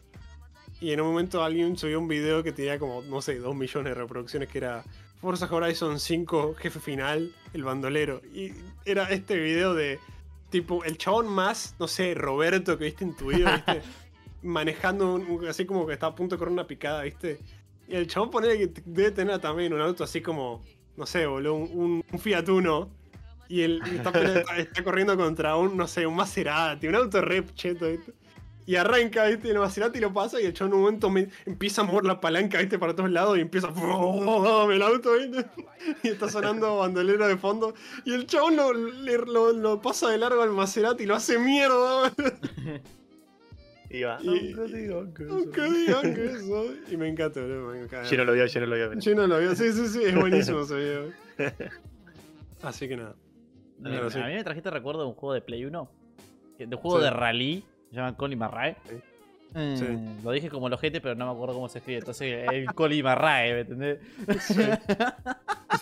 Y 0.79 0.91
en 0.91 1.01
un 1.01 1.07
momento 1.07 1.43
alguien 1.43 1.77
subió 1.77 1.99
un 1.99 2.07
video 2.07 2.43
que 2.43 2.51
tenía 2.51 2.77
como, 2.79 3.01
no 3.03 3.21
sé, 3.21 3.37
2 3.39 3.55
millones 3.55 3.93
de 3.95 4.01
reproducciones 4.01 4.49
que 4.49 4.57
era 4.59 4.83
Forza 5.19 5.47
Horizon 5.51 5.99
5, 5.99 6.55
jefe 6.55 6.79
final, 6.79 7.33
el 7.53 7.63
bandolero. 7.63 8.21
Y 8.33 8.51
era 8.85 9.09
este 9.09 9.37
video 9.39 9.73
de 9.73 9.99
tipo 10.49 10.83
el 10.83 10.97
chabón 10.97 11.27
más, 11.27 11.75
no 11.79 11.87
sé, 11.87 12.13
Roberto 12.13 12.77
que 12.77 12.85
viste 12.85 13.03
en 13.03 13.15
tu 13.15 13.27
vida, 13.27 13.55
viste, 13.65 13.81
manejando 14.43 15.13
un- 15.15 15.47
así 15.47 15.65
como 15.65 15.87
que 15.87 15.93
está 15.93 16.07
a 16.07 16.15
punto 16.15 16.35
de 16.35 16.39
correr 16.39 16.53
una 16.53 16.67
picada, 16.67 17.01
viste. 17.03 17.39
Y 17.91 17.95
el 17.95 18.07
chabón 18.07 18.31
pone 18.31 18.57
que 18.57 18.71
debe 18.85 19.11
tener 19.11 19.39
también 19.39 19.73
un 19.73 19.81
auto 19.81 20.03
así 20.05 20.21
como, 20.21 20.63
no 20.95 21.05
sé, 21.05 21.25
boludo, 21.25 21.55
un, 21.55 22.03
un- 22.11 22.19
Fiat 22.19 22.47
Uno. 22.47 22.89
Y 23.49 23.61
él 23.63 23.81
está, 23.93 24.11
está- 24.57 24.83
corriendo 24.83 25.17
contra 25.17 25.57
un, 25.57 25.75
no 25.75 25.87
sé, 25.87 26.07
un 26.07 26.15
Maserati, 26.15 26.87
un 26.87 26.95
auto 26.95 27.19
re 27.21 27.43
cheto, 27.53 27.87
¿viste? 27.89 28.13
Y 28.65 28.75
arranca, 28.77 29.25
¿viste? 29.25 29.49
El 29.49 29.59
Maserati 29.59 29.99
lo 29.99 30.13
pasa 30.13 30.39
y 30.39 30.45
el 30.45 30.53
chabón 30.53 30.71
en 30.71 30.75
un 30.77 30.83
momento 30.85 31.09
me- 31.09 31.27
empieza 31.45 31.81
a 31.81 31.83
mover 31.83 32.05
la 32.05 32.21
palanca, 32.21 32.59
¿viste? 32.59 32.79
Para 32.79 32.95
todos 32.95 33.09
lados 33.11 33.37
y 33.37 33.41
empieza 33.41 33.67
el 33.67 34.81
auto, 34.81 35.11
¿viste? 35.17 35.45
Y 36.03 36.07
está 36.09 36.29
sonando 36.29 36.77
bandolero 36.77 37.27
de 37.27 37.35
fondo. 37.35 37.73
Y 38.05 38.13
el 38.13 38.25
chabón 38.25 38.55
lo, 38.55 38.71
lo, 38.71 39.51
lo 39.51 39.81
pasa 39.81 40.07
de 40.09 40.17
largo 40.17 40.41
al 40.43 40.51
Maserati 40.51 41.03
y 41.03 41.07
lo 41.07 41.15
hace 41.15 41.37
mierda, 41.39 42.03
¿viste? 42.03 42.81
Y 43.93 44.03
va. 44.03 44.17
Y- 44.21 44.27
Aunque 44.53 44.77
digan 44.77 45.13
que 45.13 45.23
Aunque 45.29 45.59
soy. 45.67 45.77
digan 45.85 46.13
que 46.15 46.25
eso. 46.25 46.65
Y 46.91 46.97
me 46.97 47.07
encanta. 47.09 47.39
Me 47.41 47.79
encanta. 47.83 48.03
Yo 48.09 48.17
no 48.17 48.25
lo 48.25 48.33
vio, 48.33 48.45
yo 48.45 48.59
no 48.61 48.65
lo 48.67 48.75
vio. 48.75 48.93
Yo 48.99 49.15
no 49.15 49.27
lo 49.27 49.37
veo. 49.37 49.55
Sí, 49.55 49.71
sí, 49.73 49.87
sí. 49.87 50.03
Es 50.03 50.15
buenísimo 50.15 50.61
ese 50.63 50.75
video. 50.75 51.11
Así 52.61 52.87
que 52.87 52.97
nada. 52.97 53.15
A 53.83 53.89
mí, 53.89 53.97
sí. 54.11 54.19
a 54.19 54.27
mí 54.27 54.33
me 54.35 54.43
trajiste 54.43 54.69
recuerdo 54.69 55.01
de 55.01 55.07
un 55.07 55.13
juego 55.15 55.33
de 55.33 55.41
Play 55.41 55.65
1. 55.65 55.89
que- 56.57 56.67
De 56.67 56.75
un 56.75 56.81
juego 56.81 56.99
Sí. 56.99 57.03
de 57.05 57.09
rally. 57.09 57.65
Se 57.89 57.95
llama 57.95 58.15
Coli 58.15 58.35
Marrae. 58.35 58.77
Sí. 58.87 58.95
Mm, 59.53 59.75
Sí. 59.75 59.85
Lo 60.23 60.31
dije 60.31 60.49
como 60.49 60.67
el 60.67 60.73
ojete, 60.73 61.01
pero 61.01 61.15
no 61.15 61.25
me 61.25 61.31
acuerdo 61.33 61.55
cómo 61.55 61.67
se 61.67 61.79
escribe. 61.79 61.99
Entonces, 61.99 62.47
el 62.51 62.67
Coli 62.73 63.03
Marrae, 63.03 63.53
¿me 63.53 63.59
entendés? 63.61 63.99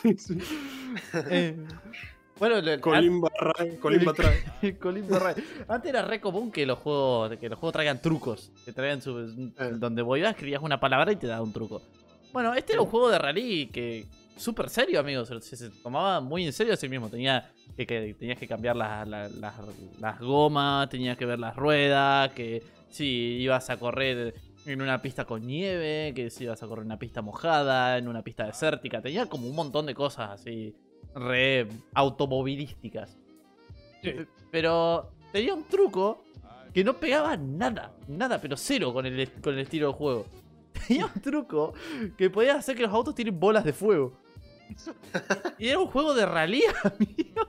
Sí, 0.02 0.18
sí. 0.18 0.38
Eh, 1.30 1.56
bueno, 2.40 2.61
lo- 2.61 2.82
Colín 2.82 3.22
barra, 3.22 3.53
Colín 3.80 3.99
para 4.06 4.11
atrás. 4.11 4.34
El 4.61 4.78
Colin 4.80 5.06
Farrell. 5.07 5.44
Antes 5.68 5.90
era 5.90 6.02
re 6.02 6.20
común 6.22 6.52
que 6.52 6.66
los 6.66 6.80
juegos, 6.80 7.36
que 7.38 7.49
los 7.49 7.60
juegos 7.60 7.74
traigan 7.74 8.02
trucos. 8.02 8.52
Que 8.66 8.74
traigan 8.74 9.02
su, 9.02 9.20
Eh. 9.20 9.72
donde 9.74 10.02
vos 10.02 10.18
ibas, 10.18 10.32
escribías 10.32 10.61
una 10.61 10.80
palabra 10.80 11.11
y 11.11 11.16
te 11.18 11.28
daba 11.28 11.44
un 11.44 11.53
truco. 11.53 11.82
Bueno, 12.32 12.53
este 12.53 12.74
era 12.74 12.82
un 12.82 12.88
juego 12.88 13.10
de 13.10 13.18
rally 13.18 13.68
que 13.68 14.06
súper 14.38 14.70
serio, 14.70 14.99
amigos. 14.99 15.28
Se, 15.41 15.56
se 15.57 15.70
tomaba 15.82 16.22
muy 16.22 16.45
en 16.45 16.53
serio 16.53 16.74
a 16.74 16.78
sí 16.78 16.88
mismo. 16.88 17.10
Tenía 17.10 17.52
que, 17.76 17.86
que- 17.86 18.16
tenías 18.18 18.38
que 18.38 18.48
cambiar 18.48 18.76
las, 18.76 19.07
las- 19.07 19.32
las- 19.36 19.56
las 19.99 20.20
gomas, 20.20 20.90
tenías 20.90 21.18
que 21.18 21.26
ver 21.26 21.40
las 21.40 21.56
ruedas, 21.56 22.32
que 22.34 22.64
si 22.90 23.06
ibas 23.40 23.70
a 23.70 23.78
correr 23.78 24.34
en 24.66 24.82
una 24.82 25.02
pista 25.02 25.26
con 25.26 25.45
nieve, 25.48 26.14
que 26.16 26.30
si 26.30 26.44
ibas 26.44 26.61
a 26.61 26.68
correr 26.68 26.82
en 26.84 26.88
una 26.88 26.99
pista 26.99 27.22
mojada, 27.22 27.98
en 27.98 28.07
una 28.07 28.22
pista 28.22 28.45
desértica. 28.45 29.02
Tenía 29.02 29.26
como 29.26 29.48
un 29.48 29.56
montón 29.56 29.86
de 29.86 29.95
cosas 29.95 30.30
así, 30.32 30.76
re 31.15 31.68
automovilísticas. 31.94 33.18
Sí. 34.03 34.14
Pero 34.52 35.11
tenía 35.31 35.53
un 35.53 35.64
truco 35.64 36.23
que 36.73 36.84
no 36.84 36.95
pegaba 36.98 37.36
nada, 37.38 37.91
nada, 38.07 38.40
pero 38.40 38.56
cero 38.57 38.94
con 38.94 39.06
el, 39.06 39.30
con 39.41 39.53
el 39.53 39.60
estilo 39.61 39.88
del 39.88 39.95
juego. 39.95 40.26
Tenía 40.88 41.07
un 41.07 41.22
truco 41.22 41.73
que 42.18 42.30
podía 42.30 42.56
hacer 42.56 42.76
que 42.76 42.84
los 42.84 42.94
autos 42.94 43.14
tienen 43.15 43.40
bolas 43.40 43.64
de 43.64 43.73
fuego. 43.73 44.14
Y 45.57 45.68
era 45.68 45.80
un 45.80 45.88
juego 45.88 46.14
de 46.14 46.26
rally, 46.26 46.64
amigo. 46.84 47.48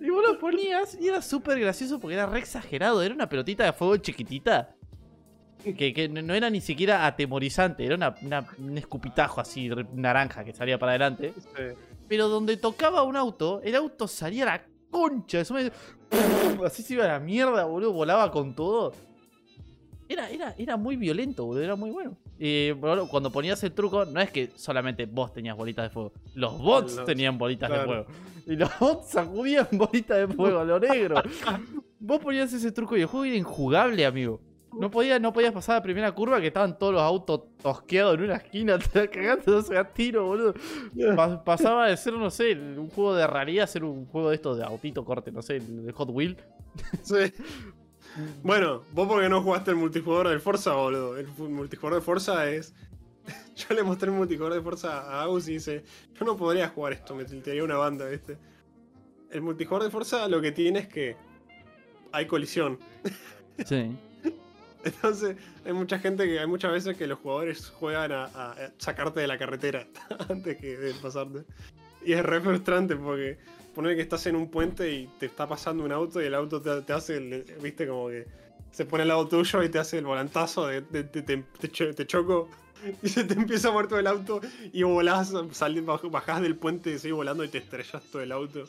Y, 0.00 0.04
y 0.06 0.10
vos 0.10 0.22
lo 0.26 0.38
ponías 0.38 0.96
y 1.00 1.08
era 1.08 1.20
súper 1.22 1.60
gracioso 1.60 2.00
porque 2.00 2.14
era 2.14 2.26
re 2.26 2.38
exagerado. 2.38 3.02
Era 3.02 3.14
una 3.14 3.28
pelotita 3.28 3.64
de 3.64 3.72
fuego 3.72 3.96
chiquitita. 3.98 4.74
Que, 5.62 5.92
que 5.94 6.08
no 6.08 6.34
era 6.34 6.50
ni 6.50 6.60
siquiera 6.60 7.06
atemorizante, 7.06 7.86
era 7.86 7.94
una, 7.94 8.16
una- 8.22 8.44
un 8.58 8.76
escupitajo 8.78 9.40
así 9.40 9.70
naranja 9.94 10.42
que 10.44 10.52
salía 10.52 10.76
para 10.76 10.92
adelante. 10.92 11.32
Pero 12.08 12.28
donde 12.28 12.56
tocaba 12.56 13.02
un 13.02 13.16
auto, 13.16 13.60
el 13.62 13.74
auto 13.74 14.06
salía 14.08 14.42
a 14.44 14.46
la 14.46 14.64
concha. 14.90 15.40
Eso 15.40 15.54
me... 15.54 15.70
Así 16.64 16.82
se 16.82 16.94
iba 16.94 17.04
a 17.04 17.08
la 17.08 17.20
mierda, 17.20 17.64
boludo. 17.64 17.92
Volaba 17.92 18.30
con 18.30 18.54
todo. 18.54 18.92
Era, 20.08 20.28
era, 20.30 20.54
era 20.58 20.76
muy 20.76 20.96
violento, 20.96 21.44
boludo. 21.46 21.62
Era 21.62 21.76
muy 21.76 21.90
bueno. 21.90 22.16
Y 22.38 22.72
boludo, 22.72 23.08
cuando 23.08 23.30
ponías 23.30 23.62
el 23.64 23.72
truco, 23.72 24.04
no 24.04 24.20
es 24.20 24.30
que 24.30 24.50
solamente 24.56 25.06
vos 25.06 25.32
tenías 25.32 25.56
bolitas 25.56 25.84
de 25.86 25.90
fuego. 25.90 26.12
Los 26.34 26.58
bots 26.58 26.96
Los- 26.96 27.04
tenían 27.06 27.38
bolitas 27.38 27.70
de 27.70 27.80
fuego. 27.84 28.06
Y 28.46 28.56
los 28.56 28.70
bots 28.78 29.10
sacudían 29.10 29.68
bolitas 29.72 30.18
de 30.18 30.34
fuego 30.34 30.58
a 30.58 30.64
lo 30.64 30.78
negro. 30.80 31.22
vos 32.00 32.18
ponías 32.20 32.52
ese 32.52 32.72
truco 32.72 32.96
y 32.96 33.02
el 33.02 33.06
juego 33.06 33.24
era 33.24 33.36
injugable, 33.36 34.04
amigo. 34.04 34.40
No 34.78 34.90
podías 34.90 35.20
no 35.20 35.32
podías 35.32 35.52
pasar 35.52 35.76
la 35.76 35.82
primera 35.82 36.12
curva 36.12 36.40
que 36.40 36.46
estaban 36.48 36.78
todos 36.78 36.94
los 36.94 37.02
autos 37.02 37.42
tosqueados 37.62 38.14
en 38.16 38.24
una 38.24 38.36
esquina, 38.36 38.78
te 38.92 39.08
cagando 39.08 39.62
no 39.62 39.78
a 39.78 39.84
tiro, 39.84 40.26
boludo. 40.26 40.54
Pa- 41.16 41.44
pasaba 41.44 41.88
de 41.88 41.96
ser, 41.96 42.14
no 42.14 42.30
sé, 42.30 42.52
un 42.52 42.88
juego 42.90 43.14
de 43.14 43.26
realidad 43.26 43.64
a 43.64 43.66
ser 43.66 43.84
un 43.84 44.06
juego 44.06 44.30
de 44.30 44.36
estos 44.36 44.56
de 44.58 44.64
autito 44.64 45.04
corte, 45.04 45.30
no 45.30 45.42
sé, 45.42 45.60
de 45.60 45.92
Hot 45.92 46.08
Wheel. 46.10 46.36
Sí. 47.02 47.32
Bueno, 48.42 48.82
vos 48.92 49.08
porque 49.08 49.28
no 49.28 49.42
jugaste 49.42 49.70
el 49.70 49.76
multijugador 49.76 50.28
del 50.28 50.40
Forza, 50.40 50.74
boludo. 50.74 51.16
El 51.16 51.26
multijugador 51.28 52.00
de 52.00 52.04
Forza 52.04 52.48
es. 52.50 52.74
Yo 53.56 53.74
le 53.74 53.82
mostré 53.82 54.08
el 54.10 54.16
multijugador 54.16 54.54
de 54.56 54.62
Forza 54.62 55.00
a 55.02 55.22
Agus 55.22 55.48
y 55.48 55.54
dice: 55.54 55.84
Yo 56.14 56.24
no 56.24 56.36
podría 56.36 56.68
jugar 56.68 56.94
esto, 56.94 57.14
me 57.14 57.24
tiltearía 57.24 57.62
una 57.64 57.76
banda, 57.76 58.06
¿viste? 58.08 58.36
El 59.30 59.42
multijugador 59.42 59.84
de 59.84 59.90
Forza 59.90 60.28
lo 60.28 60.40
que 60.40 60.52
tiene 60.52 60.80
es 60.80 60.88
que 60.88 61.16
hay 62.10 62.26
colisión. 62.26 62.78
Sí. 63.64 63.96
Entonces, 64.84 65.36
hay 65.64 65.72
mucha 65.72 65.98
gente 65.98 66.24
que. 66.26 66.38
Hay 66.40 66.46
muchas 66.46 66.72
veces 66.72 66.96
que 66.96 67.06
los 67.06 67.18
jugadores 67.18 67.70
juegan 67.78 68.12
a, 68.12 68.54
sacarte 68.78 69.20
de 69.20 69.26
la 69.26 69.38
carretera 69.38 69.86
antes 70.28 70.56
que 70.56 70.76
de 70.76 70.94
pasarte. 70.94 71.44
Y 72.04 72.12
es 72.14 72.22
re 72.24 72.40
frustrante 72.40 72.96
porque 72.96 73.38
poner 73.74 73.94
que 73.96 74.02
estás 74.02 74.26
en 74.26 74.36
un 74.36 74.50
puente 74.50 74.90
y 74.92 75.06
te 75.18 75.26
está 75.26 75.46
pasando 75.48 75.84
un 75.84 75.92
auto 75.92 76.20
y 76.20 76.26
el 76.26 76.34
auto 76.34 76.60
te, 76.60 76.82
te 76.82 76.92
hace, 76.92 77.16
el- 77.16 77.44
viste, 77.62 77.86
como 77.86 78.08
que 78.08 78.26
se 78.72 78.84
pone 78.84 79.02
al 79.02 79.08
lado 79.08 79.28
tuyo 79.28 79.62
y 79.62 79.68
te 79.68 79.78
hace 79.78 79.98
el 79.98 80.04
volantazo 80.04 80.66
de, 80.66 80.80
de- 80.82 81.04
de- 81.04 81.22
te, 81.22 81.36
te 81.58 81.68
cho- 81.70 81.94
te 81.94 82.06
choco 82.06 82.48
y 83.02 83.08
se 83.08 83.22
te 83.24 83.34
empieza 83.34 83.68
a 83.68 83.70
mover 83.70 83.86
todo 83.86 83.98
el 84.00 84.06
auto 84.08 84.40
y 84.72 84.82
volás, 84.82 85.32
salís, 85.52 85.84
baj- 85.84 86.10
bajás 86.10 86.42
del 86.42 86.56
puente 86.56 86.90
y 86.90 86.98
seguís 86.98 87.14
volando 87.14 87.44
y 87.44 87.48
te 87.48 87.58
estrellas 87.58 88.02
todo 88.10 88.20
el 88.20 88.32
auto. 88.32 88.64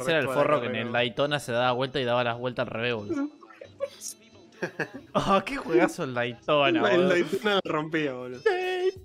Ese 0.00 0.10
era 0.10 0.20
el 0.20 0.26
forro 0.28 0.60
que 0.60 0.66
en 0.68 0.76
el 0.76 0.92
Daytona 0.92 1.38
se 1.38 1.52
daba 1.52 1.72
vuelta 1.72 2.00
y 2.00 2.04
daba 2.04 2.24
las 2.24 2.38
vueltas 2.38 2.66
al 2.66 2.72
revés, 2.72 2.94
boludo. 2.94 3.28
Ah, 5.14 5.42
qué 5.44 5.56
juegazo 5.56 6.04
el 6.04 6.14
Daytona, 6.14 6.92
El. 6.92 7.08
Daytona 7.08 7.54
la 7.56 7.60
rompía, 7.72 8.12
boludo. 8.14 8.40
Daytona. 8.40 9.02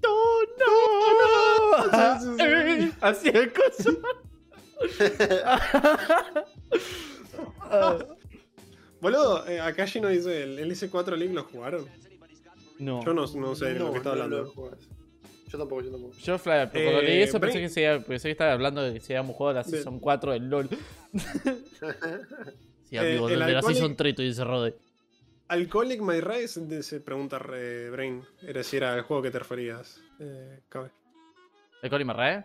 Sí, 2.20 2.26
sí, 2.26 2.36
sí. 2.38 2.44
Eh, 2.44 2.92
Así 3.02 3.30
el 3.30 3.54
coso. 3.54 4.00
Ah, 7.62 7.98
Boludo, 9.02 9.48
eh, 9.48 9.60
acá 9.60 9.86
Gino 9.86 10.08
dice, 10.08 10.42
¿el, 10.44 10.58
el 10.60 10.72
S4 10.72 11.16
League 11.18 11.34
lo 11.34 11.44
jugaron? 11.44 11.86
no. 12.80 13.04
Yo 13.06 13.14
no, 13.14 13.26
no 13.28 13.56
sé 13.56 13.66
de 13.74 13.80
lo 13.80 13.92
que 13.92 13.98
está 13.98 14.12
hablando. 14.12 14.54
Yo 15.48 15.58
tampoco, 15.58 15.82
yo 15.82 15.92
tampoco. 15.92 16.14
Yo, 16.18 16.38
cuando 16.40 16.72
Eh, 16.74 17.04
leí 17.04 17.22
eso 17.22 17.40
pensé 17.40 17.60
que, 17.60 17.70
se 17.70 18.00
pensé 18.08 18.28
que 18.28 18.32
estaba 18.32 18.54
hablando 18.54 18.82
de 18.82 18.94
que 18.96 19.00
se 19.00 19.14
habíamos 19.16 19.36
jugado 19.36 19.56
la 19.56 19.64
Season 19.64 20.00
4 20.00 20.32
del 20.34 20.50
LOL. 20.50 20.70
Sí, 22.90 22.98
amigo, 22.98 23.30
Eh, 23.30 23.34
el 23.34 23.40
de 23.46 23.54
la 23.54 23.62
Season 23.62 23.96
3 23.96 24.16
y 24.18 24.24
dice 24.24 24.44
Rode. 24.44 24.76
Alcoholic 25.50 26.02
My 26.02 26.22
se 26.48 27.00
pregunta 27.02 27.40
re- 27.40 27.90
Brain. 27.90 28.24
Era 28.42 28.64
si 28.64 28.78
era 28.78 28.96
el 28.96 29.02
juego 29.04 29.24
que 29.24 29.32
te 29.32 29.40
referías. 29.40 30.02
Eh, 30.20 30.60
cabe. 30.70 30.92
¿El 31.82 31.90
Colin 31.90 32.08
Marrae? 32.08 32.44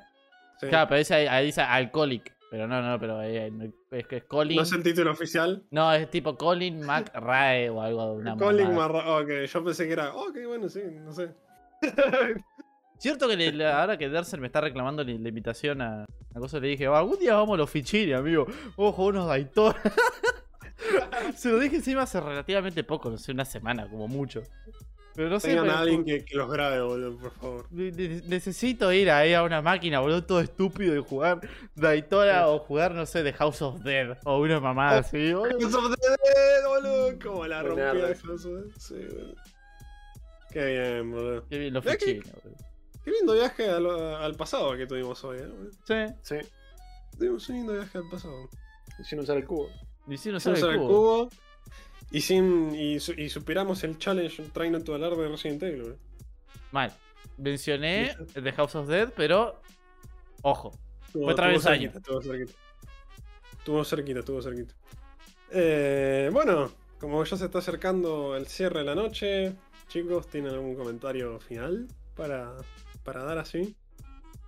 Sí. 0.60 0.68
Claro, 0.68 0.88
pero 0.88 0.98
dice, 0.98 1.28
ahí 1.28 1.46
dice 1.46 1.62
Alcoholic. 1.62 2.32
Pero 2.50 2.68
no, 2.68 2.82
no, 2.82 2.98
pero 3.00 3.22
eh, 3.22 3.50
es 3.92 4.06
que 4.06 4.18
es 4.18 4.24
Colin. 4.24 4.56
No 4.58 4.62
es 4.62 4.72
el 4.72 4.82
título 4.82 5.10
oficial. 5.10 5.62
No, 5.70 5.92
es 5.92 6.10
tipo 6.10 6.36
Colin 6.36 6.80
McRae 6.84 7.70
o 7.70 7.80
algo 7.80 8.12
de 8.12 8.18
una 8.18 8.32
Alcoholic. 8.32 8.68
My 8.68 8.86
Rise. 8.88 9.08
Ok, 9.46 9.50
yo 9.52 9.64
pensé 9.64 9.86
que 9.86 9.92
era. 9.94 10.14
Ok, 10.14 10.36
bueno, 10.46 10.68
sí, 10.68 10.82
no 11.00 11.12
sé. 11.12 11.30
Cierto 12.98 13.26
que 13.26 13.36
le- 13.36 13.66
ahora 13.66 13.96
que 13.98 14.08
Derser 14.08 14.38
me 14.40 14.46
está 14.46 14.60
reclamando 14.60 15.02
la, 15.02 15.12
la 15.12 15.28
invitación 15.28 15.80
a, 15.80 16.04
a 16.04 16.38
cosa, 16.38 16.60
le 16.60 16.68
dije, 16.68 16.86
"Va, 16.86 16.98
algún 17.00 17.18
día 17.18 17.34
vamos 17.34 17.54
a 17.54 17.56
los 17.56 17.70
Fichini, 17.70 18.12
amigo. 18.12 18.46
Ojo, 18.76 19.06
unos 19.06 19.26
Daytona. 19.26 19.76
Se 21.36 21.48
lo 21.50 21.58
dije 21.58 21.76
encima 21.76 22.02
hace 22.02 22.20
relativamente 22.20 22.84
poco, 22.84 23.10
no 23.10 23.18
sé, 23.18 23.32
una 23.32 23.44
semana, 23.44 23.88
como 23.88 24.08
mucho. 24.08 24.42
Pero 25.14 25.28
no 25.28 25.38
sé. 25.40 25.48
Tengan 25.48 25.64
pero- 25.66 25.76
a 25.76 25.80
alguien 25.80 26.04
que, 26.04 26.24
que 26.24 26.36
los 26.36 26.50
grabe, 26.50 26.80
boludo, 26.80 27.18
por 27.18 27.32
favor. 27.32 27.66
Ne- 27.70 27.90
ne- 27.92 28.22
Necesito 28.26 28.90
ir 28.92 29.10
ahí 29.10 29.34
a 29.34 29.42
una 29.42 29.60
máquina, 29.60 30.00
boludo, 30.00 30.24
todo 30.24 30.40
estúpido 30.40 30.96
y 30.96 31.02
jugar 31.02 31.40
Daytona 31.74 32.48
o 32.48 32.58
jugar, 32.60 32.94
no 32.94 33.04
sé, 33.04 33.22
de 33.22 33.32
House 33.34 33.60
of 33.60 33.82
Dead 33.82 34.16
o 34.24 34.40
una 34.40 34.58
mamada 34.60 35.00
así, 35.00 35.32
boludo. 35.34 35.60
House 35.60 35.74
of 35.74 35.90
Dead, 35.90 36.66
boludo. 36.66 37.18
Como 37.22 37.46
la 37.46 37.62
rompía 37.62 37.92
nerd. 37.92 38.20
House 38.22 38.46
of 38.46 38.52
Dead. 38.54 38.72
Sí, 38.78 38.94
boludo. 38.94 39.34
Qué 40.50 40.64
bien, 40.66 41.10
boludo. 41.10 41.46
Qué 41.48 41.58
bien 41.58 41.74
que- 41.74 41.90
fichines, 41.90 42.32
boludo. 42.32 42.56
Qué 43.04 43.10
lindo 43.10 43.32
viaje 43.34 43.68
al, 43.68 43.86
al 43.90 44.34
pasado 44.36 44.76
que 44.76 44.86
tuvimos 44.86 45.22
hoy, 45.24 45.38
¿eh? 45.40 45.48
Sí, 45.84 46.14
Sí, 46.22 46.36
Tuvimos 47.18 47.48
un 47.48 47.56
lindo 47.56 47.72
viaje 47.74 47.98
al 47.98 48.08
pasado. 48.08 48.48
sin 49.04 49.18
usar 49.18 49.36
el 49.38 49.44
cubo. 49.44 49.68
Y 50.08 50.16
si 50.16 50.30
no 50.30 50.40
Sin 50.40 50.52
usar 50.52 50.70
el 50.70 50.76
el 50.76 50.80
cubo. 50.86 51.28
Y, 52.10 52.20
sin, 52.20 52.74
y, 52.74 52.96
y 52.96 53.28
superamos 53.30 53.82
el 53.84 53.96
challenge 53.98 54.42
Try 54.52 54.70
Not 54.70 54.84
to 54.84 54.94
Alarm 54.94 55.18
de 55.18 55.28
Resident 55.28 55.62
Evil. 55.62 55.82
boludo. 55.82 55.96
Mal. 56.72 56.92
Mencioné 57.38 58.14
el 58.34 58.44
de 58.44 58.52
House 58.52 58.74
of 58.74 58.88
Dead, 58.88 59.12
pero. 59.16 59.60
Ojo. 60.42 60.72
Estuvo- 61.06 61.24
Fue 61.24 61.34
travesaño. 61.34 61.90
Estuvo 61.94 62.20
cerquita. 62.22 62.52
Estuvo 63.58 63.84
cerquita, 63.84 64.18
estuvo 64.20 64.42
cerquita. 64.42 64.74
Eh, 65.50 66.30
bueno, 66.32 66.70
como 66.98 67.22
ya 67.24 67.36
se 67.36 67.44
está 67.46 67.58
acercando 67.58 68.36
el 68.36 68.46
cierre 68.46 68.80
de 68.80 68.84
la 68.86 68.94
noche, 68.94 69.54
chicos, 69.88 70.26
¿tienen 70.28 70.52
algún 70.52 70.74
comentario 70.74 71.38
final 71.40 71.86
para, 72.16 72.54
para 73.04 73.22
dar 73.24 73.38
así? 73.38 73.76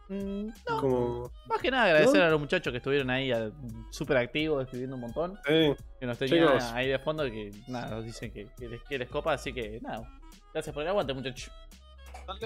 Mm, 0.09 0.49
no, 0.69 0.81
Como, 0.81 1.31
más 1.49 1.61
que 1.63 1.71
nada 1.71 1.85
agradecer 1.85 2.21
¿No? 2.21 2.27
a 2.27 2.31
los 2.31 2.41
muchachos 2.41 2.71
que 2.71 2.77
estuvieron 2.77 3.09
ahí 3.11 3.33
a- 3.33 3.51
súper 3.91 4.19
activos, 4.19 4.63
escribiendo 4.63 4.97
un 4.97 5.03
montón. 5.03 5.39
eh, 5.49 5.75
Que 5.99 6.07
nos 6.07 6.19
tenían 6.19 6.47
Chicos. 6.49 6.65
ahí 6.73 6.89
de 6.89 6.99
fondo, 6.99 7.25
que 7.25 7.51
nada, 7.69 7.89
nos 7.97 8.05
dicen 8.05 8.31
que, 8.33 8.49
que 8.59 8.69
les, 8.69 8.83
que 8.83 8.99
les 8.99 9.09
copa, 9.09 9.33
así 9.33 9.53
que 9.53 9.81
nada. 9.81 10.07
Gracias 10.53 10.75
por 10.75 10.83
el 10.83 10.89
aguante, 10.91 11.15
muchachos. 11.15 11.51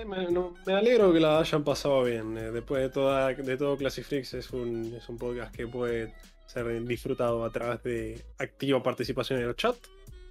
me, 0.06 0.30
no- 0.30 0.54
me 0.66 0.72
alegro 0.74 1.12
que 1.12 1.20
la 1.20 1.40
hayan 1.40 1.64
pasado 1.64 2.04
bien. 2.04 2.36
eh, 2.38 2.50
después 2.52 2.82
de, 2.82 2.88
toda, 2.90 3.28
de 3.34 3.56
todo 3.56 3.76
Classic 3.76 4.04
Freaks 4.04 4.34
es 4.34 4.50
un, 4.52 4.94
es 4.96 5.08
un 5.08 5.18
podcast 5.18 5.54
que 5.54 5.66
puede 5.66 6.14
ser 6.46 6.82
disfrutado 6.84 7.44
a 7.44 7.50
través 7.50 7.82
de 7.82 8.24
activa 8.38 8.82
participación 8.82 9.40
en 9.40 9.48
el 9.48 9.56
chat 9.56 9.76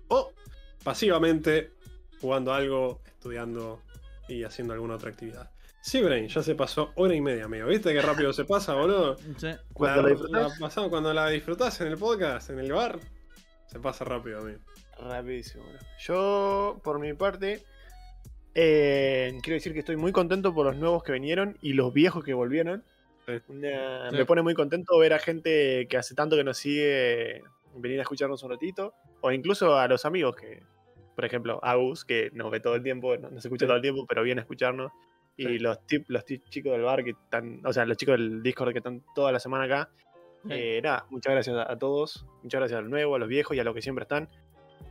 o 0.07 0.31
pasivamente 0.83 1.71
jugando 2.21 2.53
algo, 2.53 3.01
estudiando 3.05 3.81
y 4.27 4.43
haciendo 4.43 4.73
alguna 4.73 4.95
otra 4.95 5.09
actividad. 5.11 5.51
Sí, 5.87 6.01
Brain, 6.01 6.27
ya 6.27 6.43
se 6.43 6.53
pasó 6.53 6.91
hora 6.95 7.15
y 7.15 7.21
media, 7.21 7.45
amigo. 7.45 7.67
¿Viste 7.67 7.93
qué 7.93 8.01
rápido 8.01 8.33
se 8.33 8.43
pasa, 8.43 8.73
boludo? 8.73 9.15
Sí. 9.37 9.47
Cuando 9.71 10.01
la 10.01 10.09
disfrutás. 10.09 10.51
la 10.59 10.67
pasamos- 10.67 10.89
cuando 10.89 11.13
la 11.13 11.29
disfrutás 11.29 11.79
en 11.79 11.87
el 11.87 11.97
podcast, 11.97 12.49
en 12.49 12.59
el 12.59 12.73
bar, 12.73 12.99
se 13.67 13.79
pasa 13.79 14.03
rápido, 14.03 14.39
amigo. 14.41 14.59
Rapidísimo. 14.99 15.63
bro. 15.63 15.79
Yo, 15.99 16.81
por 16.83 16.99
mi 16.99 17.13
parte, 17.13 17.63
eh, 18.53 19.37
quiero 19.41 19.53
decir 19.55 19.71
que 19.71 19.79
estoy 19.79 19.95
muy 19.95 20.11
contento 20.11 20.53
por 20.53 20.65
los 20.65 20.75
nuevos 20.75 21.03
que 21.03 21.13
vinieron 21.13 21.57
y 21.61 21.71
los 21.71 21.93
viejos 21.93 22.21
que 22.23 22.33
volvieron. 22.33 22.83
Sí. 23.25 23.33
Una- 23.47 24.09
Sí. 24.09 24.17
Me 24.17 24.25
pone 24.25 24.41
muy 24.41 24.55
contento 24.55 24.97
ver 24.97 25.13
a 25.13 25.19
gente 25.19 25.87
que 25.89 25.95
hace 25.95 26.15
tanto 26.15 26.35
que 26.35 26.43
nos 26.43 26.57
sigue 26.57 27.43
venir 27.75 27.99
a 27.99 28.01
escucharnos 28.01 28.43
un 28.43 28.51
ratito. 28.51 28.93
O 29.21 29.31
incluso 29.31 29.77
a 29.77 29.87
los 29.87 30.03
amigos 30.03 30.35
que, 30.35 30.63
por 31.15 31.23
ejemplo, 31.23 31.61
Agus, 31.63 32.03
que 32.03 32.29
nos 32.33 32.51
ve 32.51 32.59
todo 32.59 32.75
el 32.75 32.83
tiempo, 32.83 33.15
no 33.15 33.29
nos 33.29 33.45
escucha 33.45 33.65
Sí. 33.65 33.67
todo 33.67 33.75
el 33.77 33.81
tiempo, 33.81 34.05
pero 34.05 34.23
viene 34.23 34.41
a 34.41 34.43
escucharnos. 34.43 34.91
Y 35.37 35.45
Sí. 35.45 35.59
los, 35.59 35.85
tip, 35.85 36.05
los 36.09 36.25
tip- 36.25 36.43
chicos 36.49 36.71
del 36.73 36.81
bar 36.81 37.03
que 37.03 37.11
están, 37.11 37.61
o 37.65 37.71
sea, 37.71 37.85
los 37.85 37.95
chicos 37.95 38.17
del 38.17 38.41
Discord 38.41 38.71
que 38.71 38.79
están 38.79 39.03
toda 39.15 39.31
la 39.31 39.39
semana 39.39 39.65
acá. 39.65 39.89
Sí. 40.43 40.49
Eh, 40.51 40.81
nada, 40.83 41.05
muchas 41.09 41.33
gracias 41.33 41.55
a, 41.57 41.77
todos. 41.77 42.25
Muchas 42.43 42.59
gracias 42.59 42.77
a 42.79 42.81
los 42.81 42.89
nuevos, 42.89 43.15
a 43.15 43.19
los 43.19 43.27
viejos 43.29 43.55
y 43.55 43.59
a 43.59 43.63
los 43.63 43.73
que 43.75 43.81
siempre 43.81 44.03
están. 44.03 44.27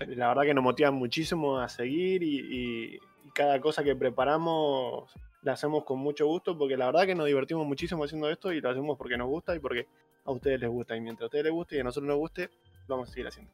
La 0.06 0.28
verdad 0.28 0.42
que 0.44 0.54
nos 0.54 0.62
motivan 0.64 0.94
muchísimo 0.94 1.58
a 1.58 1.68
seguir 1.68 2.22
y, 2.22 2.38
y- 2.38 2.94
y 3.24 3.30
cada 3.34 3.60
cosa 3.60 3.82
que 3.82 3.96
preparamos 3.96 5.10
la 5.42 5.52
hacemos 5.52 5.84
con 5.84 5.98
mucho 5.98 6.26
gusto 6.26 6.56
porque 6.58 6.76
la 6.76 6.86
verdad 6.86 7.06
que 7.06 7.14
nos 7.14 7.26
divertimos 7.26 7.66
muchísimo 7.66 8.04
haciendo 8.04 8.28
esto 8.30 8.52
y 8.52 8.60
lo 8.60 8.70
hacemos 8.70 8.96
porque 8.98 9.16
nos 9.16 9.28
gusta 9.28 9.54
y 9.54 9.58
porque 9.58 9.86
a 10.24 10.30
ustedes 10.32 10.60
les 10.60 10.68
gusta. 10.70 10.96
Y 10.96 11.00
mientras 11.00 11.22
a 11.24 11.26
ustedes 11.26 11.44
les 11.44 11.52
guste 11.52 11.76
y 11.76 11.80
a 11.80 11.84
nosotros 11.84 12.08
nos 12.08 12.18
guste, 12.18 12.50
vamos 12.88 13.08
a 13.08 13.12
seguir 13.12 13.26
haciendo. 13.28 13.52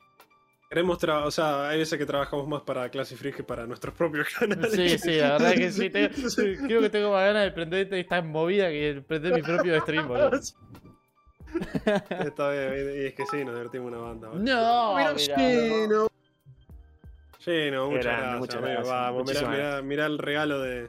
Queremos 0.73 0.99
tra- 0.99 1.25
o 1.27 1.31
sea, 1.31 1.69
hay 1.69 1.79
veces 1.81 1.99
que 1.99 2.07
trabajamos 2.07 2.49
más 2.49 2.63
para 2.63 2.89
Classic 2.89 3.19
Freak 3.19 3.37
que 3.37 3.45
para 3.45 3.67
nuestros 3.67 3.93
propios 3.95 4.27
canales. 4.39 4.73
Sí, 4.73 4.97
sí, 4.99 5.17
la 5.19 5.33
verdad 5.33 5.53
que 5.53 5.71
sí. 5.71 5.91
tengo- 5.91 6.09
creo 6.67 6.81
que 6.81 6.89
tengo 6.89 7.13
más 7.13 7.27
ganas 7.27 7.45
de 7.45 7.51
prender 7.53 7.93
esta 7.93 8.23
movida 8.23 8.71
que 8.71 9.03
prender 9.07 9.35
mi 9.35 9.43
propio 9.43 9.79
stream, 9.83 10.09
boludo. 10.09 10.31
Está 12.25 12.51
bien, 12.53 12.91
y 12.97 13.05
es 13.09 13.15
que 13.15 13.27
sí, 13.27 13.45
nos 13.45 13.55
divertimos 13.55 13.93
una 13.93 13.99
banda. 14.01 14.29
boludo. 14.29 14.45
No, 14.45 14.97
Mira, 14.97 15.13
mirá. 15.13 15.37
Gino. 15.37 16.09
Gino, 17.39 17.91
muchas 17.91 18.05
gracias. 18.07 18.39
muchas 18.39 18.57
amigo. 18.57 18.73
gracias, 18.73 18.89
Vamos, 18.95 19.25
mirá, 19.29 19.49
mirá- 19.51 19.83
mirá 19.83 20.07
el 20.07 20.17
regalo 20.19 20.61
de. 20.61 20.89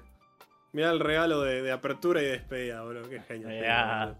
Mirá 0.71 0.91
el 0.91 1.01
regalo 1.01 1.41
de, 1.41 1.61
de 1.61 1.71
apertura 1.73 2.21
y 2.21 2.25
de 2.25 2.31
despedida, 2.31 2.81
boludo. 2.83 3.09
Qué 3.09 3.19
genial. 3.21 3.49
Mirá. 3.51 4.15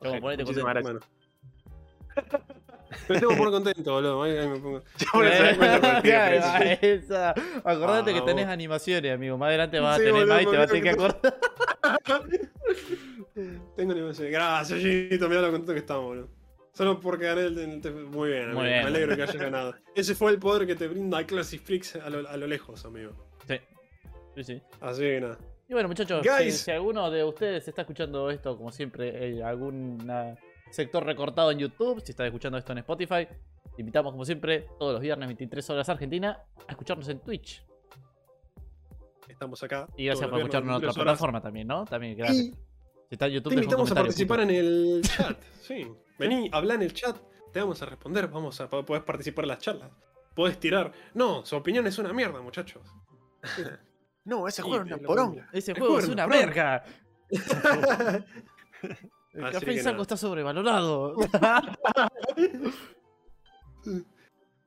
Como 0.00 0.20
ponete. 0.20 0.42
Bueno. 0.82 0.98
Me 3.08 3.20
tengo 3.20 3.36
por 3.36 3.50
contento, 3.50 3.92
boludo. 3.92 4.22
Ahí, 4.22 4.36
ahí 4.36 4.48
me 4.48 4.58
pongo. 4.58 4.82
Claro, 6.02 6.74
esa. 6.82 7.30
Acordate 7.64 8.12
que 8.12 8.18
Ah, 8.20 8.24
tenés 8.24 8.46
vos. 8.46 8.52
animaciones, 8.52 9.12
amigo. 9.14 9.36
Más 9.38 9.48
adelante 9.48 9.78
vas 9.80 9.94
a 9.94 9.98
tener 9.98 10.12
boludo, 10.12 10.26
más 10.34 10.42
y 10.42 10.46
te 10.46 10.56
vas 10.56 10.64
a 10.64 10.66
tener 10.66 10.82
que 10.82 10.90
acordar. 10.90 11.20
Tengo 13.76 13.94
ni 13.94 14.00
idea. 14.00 14.30
Gracias, 14.30 14.78
Gito. 14.80 15.28
Mirá 15.28 15.40
lo 15.42 15.50
contento 15.50 15.72
que 15.72 15.78
estamos, 15.80 16.04
boludo. 16.04 16.28
Solo 16.72 16.98
porque 17.00 17.26
gané 17.26 17.42
el, 17.42 17.58
el- 17.58 17.94
Muy 18.06 18.30
bien, 18.30 18.44
amigo. 18.44 18.60
Muy 18.60 18.68
bien. 18.68 18.82
Me 18.82 18.88
alegro 18.88 19.16
que 19.16 19.22
hayas 19.22 19.36
ganado. 19.36 19.74
Ese 19.94 20.14
fue 20.14 20.32
el 20.32 20.38
poder 20.38 20.66
que 20.66 20.74
te 20.74 20.88
brinda 20.88 21.24
Classic 21.24 21.62
Freaks 21.62 21.96
a 21.96 22.10
lo, 22.10 22.28
a 22.28 22.36
lo 22.36 22.46
lejos, 22.46 22.84
amigo. 22.84 23.12
Sí. 23.46 23.56
Sí, 24.34 24.44
sí. 24.44 24.62
Así 24.80 25.02
que 25.02 25.20
nada. 25.20 25.38
Y 25.68 25.72
bueno, 25.72 25.88
muchachos, 25.88 26.22
Guys. 26.26 26.58
si, 26.58 26.64
si 26.64 26.70
alguno 26.72 27.10
de 27.10 27.22
ustedes 27.24 27.66
está 27.68 27.82
escuchando 27.82 28.28
esto, 28.30 28.56
como 28.56 28.70
siempre, 28.72 29.28
en 29.30 29.42
algún 29.42 30.04
ah, 30.10 30.34
sector 30.74 31.04
recortado 31.04 31.50
en 31.50 31.58
YouTube, 31.58 32.00
si 32.04 32.12
está 32.12 32.26
escuchando 32.26 32.58
esto 32.58 32.72
en 32.72 32.78
Spotify, 32.78 33.26
te 33.74 33.82
invitamos, 33.82 34.12
como 34.12 34.24
siempre, 34.24 34.66
todos 34.78 34.92
los 34.92 35.00
viernes, 35.02 35.26
23 35.28 35.70
horas 35.70 35.88
Argentina, 35.88 36.42
a 36.66 36.70
escucharnos 36.72 37.08
en 37.08 37.20
Twitch. 37.20 37.64
Estamos 39.28 39.62
acá. 39.62 39.88
Y 39.96 40.04
gracias 40.06 40.28
por 40.28 40.38
escucharnos 40.38 40.70
en 40.70 40.76
otra 40.76 40.86
viernes, 40.88 40.96
23 40.96 40.96
horas. 40.96 41.04
plataforma 41.04 41.40
también, 41.40 41.66
¿no? 41.66 41.84
También, 41.84 42.16
gracias. 42.16 42.46
Y 42.46 42.50
Si 42.50 42.56
está 43.10 43.26
en 43.26 43.32
YouTube, 43.32 43.50
te 43.50 43.54
invitamos 43.56 43.90
a 43.90 43.94
participar 43.94 44.40
puto. 44.40 44.50
en 44.50 44.56
el 44.56 45.02
chat. 45.16 45.38
Sí. 45.62 45.86
Vení, 46.18 46.48
habla 46.52 46.74
en 46.74 46.82
el 46.82 46.92
chat. 46.92 47.16
Te 47.52 47.60
vamos 47.60 47.80
a 47.82 47.86
responder. 47.86 48.28
Vamos 48.28 48.60
a 48.60 48.68
podés 48.68 49.02
participar 49.02 49.44
en 49.44 49.48
las 49.50 49.58
charlas. 49.58 49.90
Podés 50.34 50.58
tirar. 50.58 50.92
No, 51.14 51.44
su 51.46 51.56
opinión 51.56 51.86
es 51.86 51.98
una 51.98 52.12
mierda, 52.12 52.40
muchachos. 52.40 52.82
No, 54.26 54.48
ese 54.48 54.62
Sí, 54.62 54.68
juego 54.68 54.84
es 54.86 54.90
una 54.90 55.06
poronga. 55.06 55.48
Ese 55.52 55.72
juego 55.74 55.86
juego 55.96 56.00
es 56.00 56.08
una 56.08 56.26
verga. 56.26 56.82
El 59.34 59.44
Así 59.44 59.54
café 59.58 59.72
y 59.72 59.78
saco 59.80 60.02
está 60.02 60.16
sobrevalorado. 60.16 61.16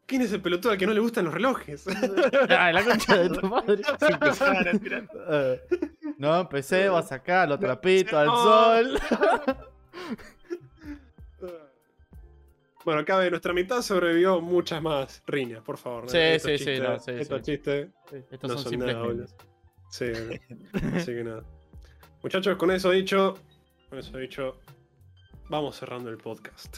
¿Quién 0.05 0.21
es 0.21 0.31
el 0.31 0.41
pelotudo 0.41 0.71
al 0.71 0.77
que 0.77 0.87
no 0.87 0.93
le 0.93 1.01
gustan 1.01 1.25
los 1.25 1.33
relojes? 1.33 1.85
Ay, 2.49 2.73
la 2.73 2.83
concha 2.83 3.17
de 3.17 3.29
tu 3.29 3.47
madre. 3.47 3.81
No, 6.17 6.39
empecé, 6.39 6.89
vas 6.89 7.11
acá, 7.11 7.45
lo 7.45 7.59
trapito 7.59 8.17
al 8.17 8.27
sol. 8.27 8.99
Bueno, 12.83 13.01
acá 13.01 13.19
de 13.19 13.29
nuestra 13.29 13.53
mitad 13.53 13.81
sobrevivió 13.83 14.41
muchas 14.41 14.81
más 14.81 15.21
riñas, 15.27 15.61
por 15.61 15.77
favor. 15.77 16.09
Sí, 16.09 16.17
Estos 16.17 16.51
sí, 16.51 16.57
sí, 16.57 16.79
no, 16.79 16.97
sí, 16.99 17.11
Estos 17.11 17.45
sí. 17.45 17.51
chistes 17.51 17.89
Estos 18.31 18.49
no 18.49 18.55
son 18.55 18.63
son 18.63 18.69
simples 18.71 18.95
nada. 18.95 19.25
Sí, 19.91 20.05
así 20.95 21.05
que 21.13 21.23
nada. 21.23 21.43
Muchachos, 22.23 22.55
con 22.57 22.71
eso 22.71 22.89
dicho, 22.89 23.35
con 23.89 23.99
eso 23.99 24.17
dicho, 24.17 24.59
vamos 25.49 25.77
cerrando 25.77 26.09
el 26.09 26.17
podcast. 26.17 26.77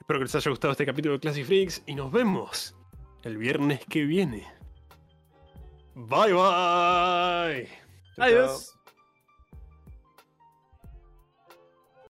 Espero 0.00 0.18
que 0.18 0.24
les 0.24 0.34
haya 0.34 0.50
gustado 0.50 0.72
este 0.72 0.86
capítulo 0.86 1.14
de 1.14 1.20
Classic 1.20 1.44
Freaks 1.44 1.82
y 1.86 1.94
nos 1.94 2.10
vemos 2.12 2.74
el 3.22 3.36
viernes 3.36 3.84
que 3.86 4.04
viene. 4.04 4.46
Bye 5.94 6.32
bye. 6.32 7.68
Adiós. 8.16 8.79